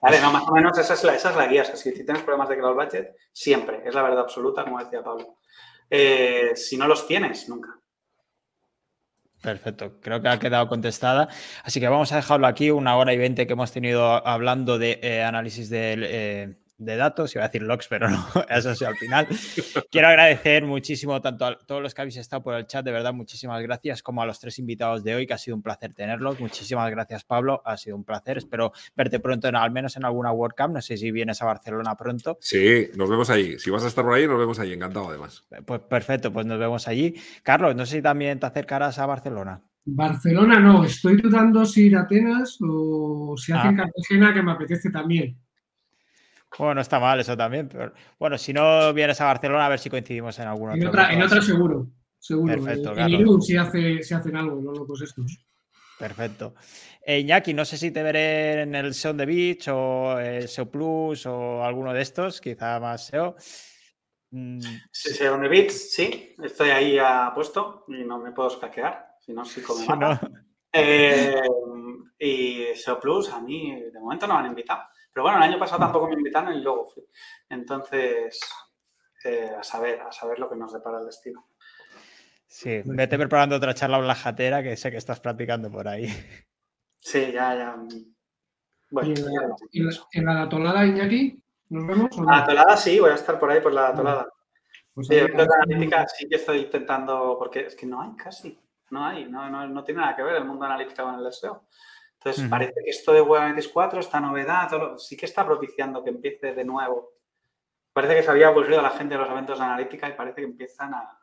Vale, 0.00 0.20
no, 0.20 0.32
más 0.32 0.48
o 0.48 0.52
menos 0.52 0.76
esa 0.78 0.94
es 0.94 1.04
la, 1.04 1.14
esa 1.14 1.30
es 1.30 1.36
la 1.36 1.46
guía. 1.46 1.64
Si, 1.64 1.92
tienes 1.92 2.22
problemas 2.22 2.48
de 2.48 2.58
crowd 2.58 2.74
budget, 2.74 3.16
siempre, 3.32 3.82
es 3.84 3.94
la 3.94 4.02
verdad 4.02 4.20
absoluta, 4.20 4.64
como 4.64 4.80
decía 4.80 5.04
Pablo. 5.04 5.38
Eh, 5.88 6.52
si 6.56 6.76
no 6.76 6.88
los 6.88 7.06
tienes, 7.06 7.48
nunca. 7.48 7.81
Perfecto, 9.42 9.98
creo 10.00 10.22
que 10.22 10.28
ha 10.28 10.38
quedado 10.38 10.68
contestada. 10.68 11.28
Así 11.64 11.80
que 11.80 11.88
vamos 11.88 12.12
a 12.12 12.16
dejarlo 12.16 12.46
aquí, 12.46 12.70
una 12.70 12.96
hora 12.96 13.12
y 13.12 13.18
veinte 13.18 13.46
que 13.46 13.54
hemos 13.54 13.72
tenido 13.72 14.26
hablando 14.26 14.78
de 14.78 15.00
eh, 15.02 15.22
análisis 15.24 15.68
del, 15.68 16.04
eh, 16.06 16.54
de 16.84 16.96
datos, 16.96 17.34
iba 17.34 17.44
a 17.44 17.48
decir 17.48 17.62
logs, 17.62 17.86
pero 17.88 18.08
no, 18.08 18.26
eso 18.48 18.74
sí 18.74 18.84
al 18.84 18.96
final. 18.96 19.26
Quiero 19.90 20.08
agradecer 20.08 20.64
muchísimo 20.64 21.20
tanto 21.20 21.46
a 21.46 21.58
todos 21.58 21.82
los 21.82 21.94
que 21.94 22.02
habéis 22.02 22.16
estado 22.16 22.42
por 22.42 22.54
el 22.54 22.66
chat, 22.66 22.84
de 22.84 22.92
verdad, 22.92 23.12
muchísimas 23.12 23.62
gracias, 23.62 24.02
como 24.02 24.22
a 24.22 24.26
los 24.26 24.40
tres 24.40 24.58
invitados 24.58 25.04
de 25.04 25.14
hoy, 25.14 25.26
que 25.26 25.34
ha 25.34 25.38
sido 25.38 25.56
un 25.56 25.62
placer 25.62 25.94
tenerlos. 25.94 26.40
Muchísimas 26.40 26.90
gracias, 26.90 27.24
Pablo, 27.24 27.62
ha 27.64 27.76
sido 27.76 27.96
un 27.96 28.04
placer. 28.04 28.38
Espero 28.38 28.72
verte 28.96 29.20
pronto, 29.20 29.48
en, 29.48 29.56
al 29.56 29.70
menos 29.70 29.96
en 29.96 30.04
alguna 30.04 30.32
WordCamp. 30.32 30.74
No 30.74 30.82
sé 30.82 30.96
si 30.96 31.10
vienes 31.10 31.40
a 31.42 31.46
Barcelona 31.46 31.96
pronto. 31.96 32.38
Sí, 32.40 32.88
nos 32.96 33.08
vemos 33.08 33.30
allí. 33.30 33.58
Si 33.58 33.70
vas 33.70 33.84
a 33.84 33.88
estar 33.88 34.04
por 34.04 34.14
ahí, 34.14 34.26
nos 34.26 34.38
vemos 34.38 34.58
allí. 34.58 34.72
Encantado, 34.72 35.08
además. 35.08 35.44
Pues 35.64 35.80
perfecto, 35.80 36.32
pues 36.32 36.46
nos 36.46 36.58
vemos 36.58 36.88
allí. 36.88 37.14
Carlos, 37.42 37.74
no 37.76 37.86
sé 37.86 37.96
si 37.96 38.02
también 38.02 38.38
te 38.38 38.46
acercarás 38.46 38.98
a 38.98 39.06
Barcelona. 39.06 39.62
Barcelona 39.84 40.60
no, 40.60 40.84
estoy 40.84 41.16
dudando 41.16 41.64
si 41.64 41.86
ir 41.86 41.96
a 41.96 42.02
Atenas 42.02 42.58
o 42.60 43.34
si 43.36 43.52
hacen 43.52 43.80
ah. 43.80 43.84
Cartagena, 43.84 44.32
que 44.32 44.42
me 44.42 44.52
apetece 44.52 44.90
también. 44.90 45.36
Bueno, 46.58 46.74
no 46.74 46.80
está 46.80 47.00
mal 47.00 47.18
eso 47.18 47.36
también, 47.36 47.68
pero 47.68 47.92
bueno, 48.18 48.36
si 48.36 48.52
no 48.52 48.92
vienes 48.92 49.20
a 49.20 49.24
Barcelona, 49.24 49.66
a 49.66 49.68
ver 49.70 49.78
si 49.78 49.88
coincidimos 49.88 50.38
en 50.38 50.48
alguna 50.48 50.74
en 50.74 50.86
otra. 50.86 51.12
En 51.12 51.22
otra 51.22 51.40
seguro, 51.40 51.88
seguro. 52.18 52.54
Perfecto, 52.54 52.92
en, 52.92 52.98
en 52.98 53.08
Irún 53.08 53.42
si, 53.42 53.56
hace, 53.56 54.02
si 54.02 54.14
hacen 54.14 54.36
algo, 54.36 54.60
los 54.60 54.78
locos 54.78 55.00
estos. 55.02 55.46
Perfecto. 55.98 56.54
Eh, 57.04 57.20
Iñaki, 57.20 57.54
no 57.54 57.64
sé 57.64 57.76
si 57.76 57.90
te 57.90 58.02
veré 58.02 58.62
en 58.62 58.74
el 58.74 58.92
SEO 58.92 59.14
de 59.14 59.26
Beach 59.26 59.68
o 59.68 60.18
el 60.18 60.48
SEO 60.48 60.70
Plus 60.70 61.26
o 61.26 61.64
alguno 61.64 61.92
de 61.92 62.02
estos, 62.02 62.40
quizá 62.40 62.78
más 62.80 63.06
SEO. 63.06 63.36
Mm, 64.30 64.60
sí, 64.90 65.14
SEO 65.14 65.38
de 65.38 65.48
Beach, 65.48 65.70
sí, 65.70 66.34
estoy 66.42 66.70
ahí 66.70 66.98
a 66.98 67.32
puesto 67.34 67.84
y 67.88 68.04
no 68.04 68.18
me 68.18 68.32
puedo 68.32 68.48
escaquear, 68.48 69.16
si 69.20 69.32
no, 69.32 69.44
sí 69.44 69.62
como 69.62 69.80
eh, 70.72 71.40
y 72.18 72.64
SEO 72.74 72.98
Plus, 72.98 73.30
a 73.30 73.40
mí 73.40 73.80
de 73.92 74.00
momento 74.00 74.26
no 74.26 74.34
me 74.34 74.40
han 74.40 74.46
invitado. 74.46 74.82
Pero 75.12 75.24
bueno, 75.24 75.38
el 75.38 75.44
año 75.44 75.58
pasado 75.58 75.80
tampoco 75.80 76.08
me 76.08 76.14
invitaron 76.14 76.54
y 76.54 76.62
luego 76.62 76.86
fui. 76.86 77.04
Entonces, 77.48 78.40
eh, 79.24 79.50
a 79.58 79.62
saber, 79.62 80.00
a 80.00 80.10
saber 80.10 80.38
lo 80.38 80.48
que 80.48 80.56
nos 80.56 80.72
depara 80.72 81.00
el 81.00 81.06
destino. 81.06 81.48
Sí, 82.46 82.82
vete 82.84 83.16
preparando 83.16 83.56
otra 83.56 83.74
charla 83.74 83.98
en 83.98 84.06
la 84.06 84.14
jatera 84.14 84.62
que 84.62 84.76
sé 84.76 84.90
que 84.90 84.96
estás 84.96 85.20
practicando 85.20 85.70
por 85.70 85.88
ahí. 85.88 86.08
Sí, 86.98 87.32
ya, 87.32 87.54
ya. 87.56 87.76
Bueno, 88.90 89.14
¿Y 89.72 89.80
en, 90.12 90.24
la, 90.24 90.42
atolada, 90.42 90.84
Iñaki? 90.84 91.42
¿Nos 91.70 91.86
vemos? 91.86 92.16
la 92.18 92.38
atolada 92.38 92.76
sí, 92.76 93.00
voy 93.00 93.10
a 93.10 93.14
estar 93.14 93.38
por 93.38 93.50
ahí 93.50 93.60
por 93.60 93.72
la 93.72 93.88
atolada. 93.88 94.28
Pues 94.94 95.08
sí, 95.08 95.14
la 95.16 95.46
analítica 95.62 96.06
sí 96.06 96.28
que 96.28 96.36
estoy 96.36 96.58
intentando, 96.58 97.36
porque 97.38 97.66
es 97.66 97.74
que 97.74 97.86
no 97.86 98.02
hay 98.02 98.14
casi, 98.14 98.60
no 98.90 99.06
hay, 99.06 99.24
no, 99.24 99.48
no, 99.48 99.66
no 99.66 99.82
tiene 99.82 100.02
nada 100.02 100.14
que 100.14 100.22
ver 100.22 100.36
el 100.36 100.44
mundo 100.44 100.66
analítico 100.66 101.02
con 101.02 101.14
el 101.14 101.24
deseo. 101.24 101.64
Entonces, 102.24 102.48
parece 102.48 102.74
que 102.84 102.90
esto 102.90 103.12
de 103.12 103.20
Web 103.20 103.56
4, 103.72 104.00
esta 104.00 104.20
novedad, 104.20 104.70
sí 104.96 105.16
que 105.16 105.26
está 105.26 105.44
propiciando 105.44 106.04
que 106.04 106.10
empiece 106.10 106.54
de 106.54 106.64
nuevo. 106.64 107.10
Parece 107.92 108.14
que 108.14 108.22
se 108.22 108.30
había 108.30 108.46
aburrido 108.46 108.78
a 108.78 108.84
la 108.84 108.90
gente 108.90 109.14
de 109.14 109.20
los 109.20 109.30
eventos 109.30 109.58
de 109.58 109.64
analítica 109.64 110.08
y 110.08 110.12
parece 110.12 110.36
que 110.36 110.46
empiezan 110.46 110.94
a, 110.94 111.18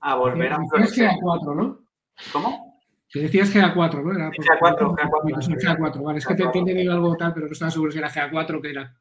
a 0.00 0.14
volver 0.14 0.54
a 0.54 0.58
florecer. 0.66 1.10
GA4, 1.10 1.54
¿no? 1.54 1.80
¿Cómo? 2.32 2.80
Que 3.10 3.20
decías 3.20 3.54
GA4, 3.54 4.02
¿no? 4.02 4.12
Era 4.14 4.30
GA4, 4.30 4.96
GA4. 4.96 5.78
GA4, 5.78 6.02
vale. 6.02 6.18
Es 6.18 6.26
que 6.26 6.34
te 6.34 6.42
he 6.42 6.46
entendido 6.46 6.92
algo 6.94 7.14
tal, 7.16 7.34
pero 7.34 7.46
no 7.46 7.52
estaba 7.52 7.70
seguro 7.70 7.92
si 7.92 7.98
era 7.98 8.10
GA4 8.10 8.58
o 8.58 8.62
qué 8.62 8.70
era. 8.70 8.96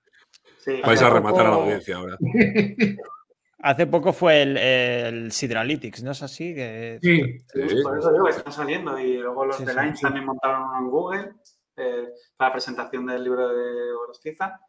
Sí. 0.58 0.82
Vais 0.86 1.02
a 1.02 1.10
rematar 1.10 1.46
a 1.46 1.50
la 1.52 1.56
audiencia 1.56 1.96
ahora. 1.96 2.18
Hace 3.60 3.88
poco 3.88 4.14
fue 4.14 4.44
el, 4.44 4.58
el 4.58 5.32
Sidralytics, 5.32 6.04
¿no 6.04 6.12
es 6.12 6.22
así? 6.22 6.54
Que... 6.54 7.00
Sí. 7.02 7.40
sí. 7.68 7.82
por 7.84 7.98
eso 7.98 8.12
digo 8.12 8.26
que 8.26 8.32
están 8.32 8.54
saliendo. 8.54 9.00
Y 9.00 9.18
luego 9.18 9.46
los 9.46 9.66
de 9.66 9.74
Lines 9.74 10.00
también 10.00 10.26
montaron 10.26 10.64
uno 10.64 10.78
en 10.78 10.90
Google 10.90 11.32
eh, 11.76 12.08
para 12.36 12.50
la 12.50 12.54
presentación 12.54 13.06
del 13.08 13.24
libro 13.24 13.50
de 13.50 13.92
Orostiza. 13.94 14.60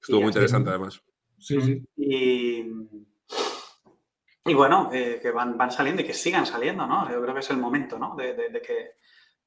Estuvo 0.00 0.20
muy 0.20 0.28
interesante, 0.28 0.70
además. 0.70 1.00
Sí, 1.38 1.60
sí. 1.60 1.84
Y, 1.96 2.66
y 4.44 4.54
bueno, 4.54 4.90
eh, 4.92 5.20
que 5.22 5.30
van, 5.30 5.56
van 5.56 5.70
saliendo 5.70 6.02
y 6.02 6.04
que 6.04 6.14
sigan 6.14 6.46
saliendo, 6.46 6.84
¿no? 6.86 7.08
Yo 7.10 7.22
creo 7.22 7.34
que 7.34 7.40
es 7.40 7.50
el 7.50 7.58
momento, 7.58 7.96
¿no? 7.98 8.16
De, 8.16 8.34
de, 8.34 8.60
que 8.60 8.96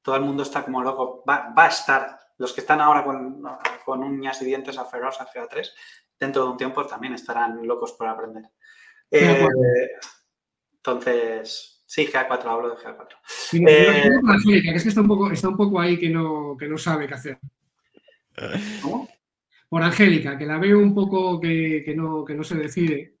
todo 0.00 0.16
el 0.16 0.22
mundo 0.22 0.42
está 0.42 0.64
como 0.64 0.82
loco. 0.82 1.22
Va, 1.28 1.52
va, 1.56 1.64
a 1.64 1.68
estar. 1.68 2.18
Los 2.38 2.54
que 2.54 2.60
están 2.62 2.80
ahora 2.80 3.04
con, 3.04 3.42
con 3.84 4.02
uñas 4.02 4.40
y 4.40 4.46
dientes 4.46 4.78
aferrados 4.78 5.20
a 5.20 5.26
GA3, 5.26 5.70
dentro 6.18 6.44
de 6.44 6.50
un 6.50 6.56
tiempo 6.56 6.86
también 6.86 7.12
estarán 7.12 7.66
locos 7.66 7.92
por 7.92 8.08
aprender. 8.08 8.44
Eh, 9.10 9.90
entonces, 10.76 11.82
sí, 11.86 12.06
GA4, 12.06 12.44
hablo 12.46 12.70
de 12.70 12.76
GA4. 12.76 13.16
eh, 13.66 14.74
es 14.74 14.82
que 14.82 14.88
está 14.88 15.00
un 15.00 15.08
poco, 15.08 15.30
está 15.30 15.48
un 15.48 15.56
poco 15.56 15.80
ahí 15.80 15.98
que 15.98 16.08
no, 16.08 16.56
que 16.58 16.68
no 16.68 16.78
sabe 16.78 17.06
qué 17.06 17.14
hacer. 17.14 17.38
¿Cómo? 18.82 19.08
Por 19.68 19.82
Angélica, 19.82 20.38
que 20.38 20.46
la 20.46 20.58
veo 20.58 20.78
un 20.78 20.94
poco 20.94 21.40
que, 21.40 21.82
que, 21.84 21.94
no, 21.94 22.24
que 22.24 22.34
no 22.34 22.44
se 22.44 22.56
decide. 22.56 23.16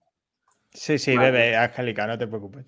Sí, 0.72 0.98
sí, 0.98 1.16
bebe, 1.16 1.56
Angélica, 1.56 2.06
no 2.06 2.18
te 2.18 2.26
preocupes. 2.26 2.64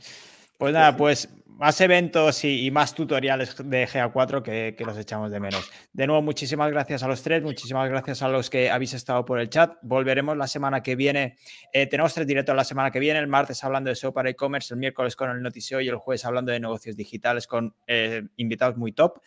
Pues 0.57 0.73
nada, 0.73 0.97
pues 0.97 1.28
más 1.59 1.81
eventos 1.81 2.45
y, 2.45 2.71
más 2.71 2.95
tutoriales 2.95 3.57
de 3.57 3.89
GA4 3.89 4.43
que, 4.43 4.85
los 4.85 4.97
echamos 4.97 5.33
de 5.33 5.41
menos. 5.41 5.69
De 5.93 6.07
nuevo, 6.07 6.23
muchísimas 6.23 6.71
gracias 6.71 7.03
a 7.03 7.09
los 7.09 7.21
tres, 7.21 7.43
muchísimas 7.43 7.89
gracias 7.89 8.23
a 8.23 8.29
los 8.29 8.49
que 8.49 8.71
habéis 8.71 8.95
estado 8.95 9.25
por 9.25 9.41
el 9.41 9.51
chat. 9.51 9.75
Volveremos 9.83 10.37
la 10.37 10.47
semana 10.47 10.85
que 10.85 10.95
viene. 10.95 11.37
Eh, 11.73 11.89
tenemos 11.89 12.15
tres 12.15 12.29
directos 12.29 12.55
la 12.55 12.63
semana 12.63 12.93
que 12.93 13.01
viene, 13.01 13.19
el 13.19 13.27
martes 13.27 13.65
hablando 13.65 13.91
de 13.91 13.97
SEO 13.97 14.13
para 14.13 14.31
e-commerce, 14.31 14.73
el 14.73 14.79
miércoles 14.79 15.17
con 15.17 15.31
el 15.31 15.43
noticiero 15.43 15.81
y 15.81 15.89
el 15.89 15.97
jueves 15.97 16.25
hablando 16.25 16.53
de 16.53 16.61
negocios 16.61 16.95
digitales 16.95 17.49
con 17.49 17.75
eh, 17.89 18.23
invitados 18.37 18.77
muy 18.77 18.93
top. 18.93 19.21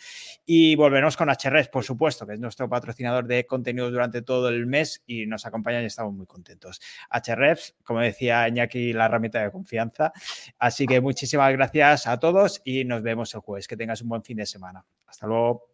Y 0.45 0.75
volveremos 0.75 1.17
con 1.17 1.27
HRS, 1.27 1.67
por 1.67 1.83
supuesto, 1.83 2.25
que 2.25 2.35
es 2.35 2.39
nuestro 2.39 2.69
patrocinador 2.69 3.27
de 3.27 3.45
contenidos 3.45 3.91
durante 3.91 4.21
todo 4.21 4.47
el 4.47 4.67
mes 4.67 5.03
y 5.05 5.25
nos 5.25 5.45
acompañan 5.45 5.83
y 5.83 5.87
estamos 5.87 6.13
muy 6.13 6.27
contentos. 6.27 6.79
HRS, 7.11 7.75
como 7.83 7.99
decía 7.99 8.47
Iñaki, 8.47 8.93
la 8.93 9.07
herramienta 9.07 9.43
de 9.43 9.51
confianza. 9.51 10.13
Así 10.57 10.85
que 10.85 11.01
muchísimas 11.01 11.51
gracias 11.51 12.07
a 12.07 12.20
todos 12.21 12.61
y 12.63 12.85
nos 12.85 13.01
vemos 13.01 13.33
el 13.33 13.41
jueves. 13.41 13.67
Que 13.67 13.75
tengas 13.75 14.01
un 14.01 14.07
buen 14.07 14.23
fin 14.23 14.37
de 14.37 14.45
semana. 14.45 14.85
Hasta 15.05 15.27
luego. 15.27 15.67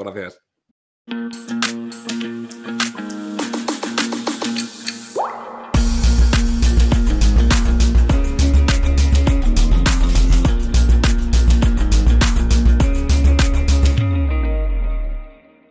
gracias. 0.00 0.42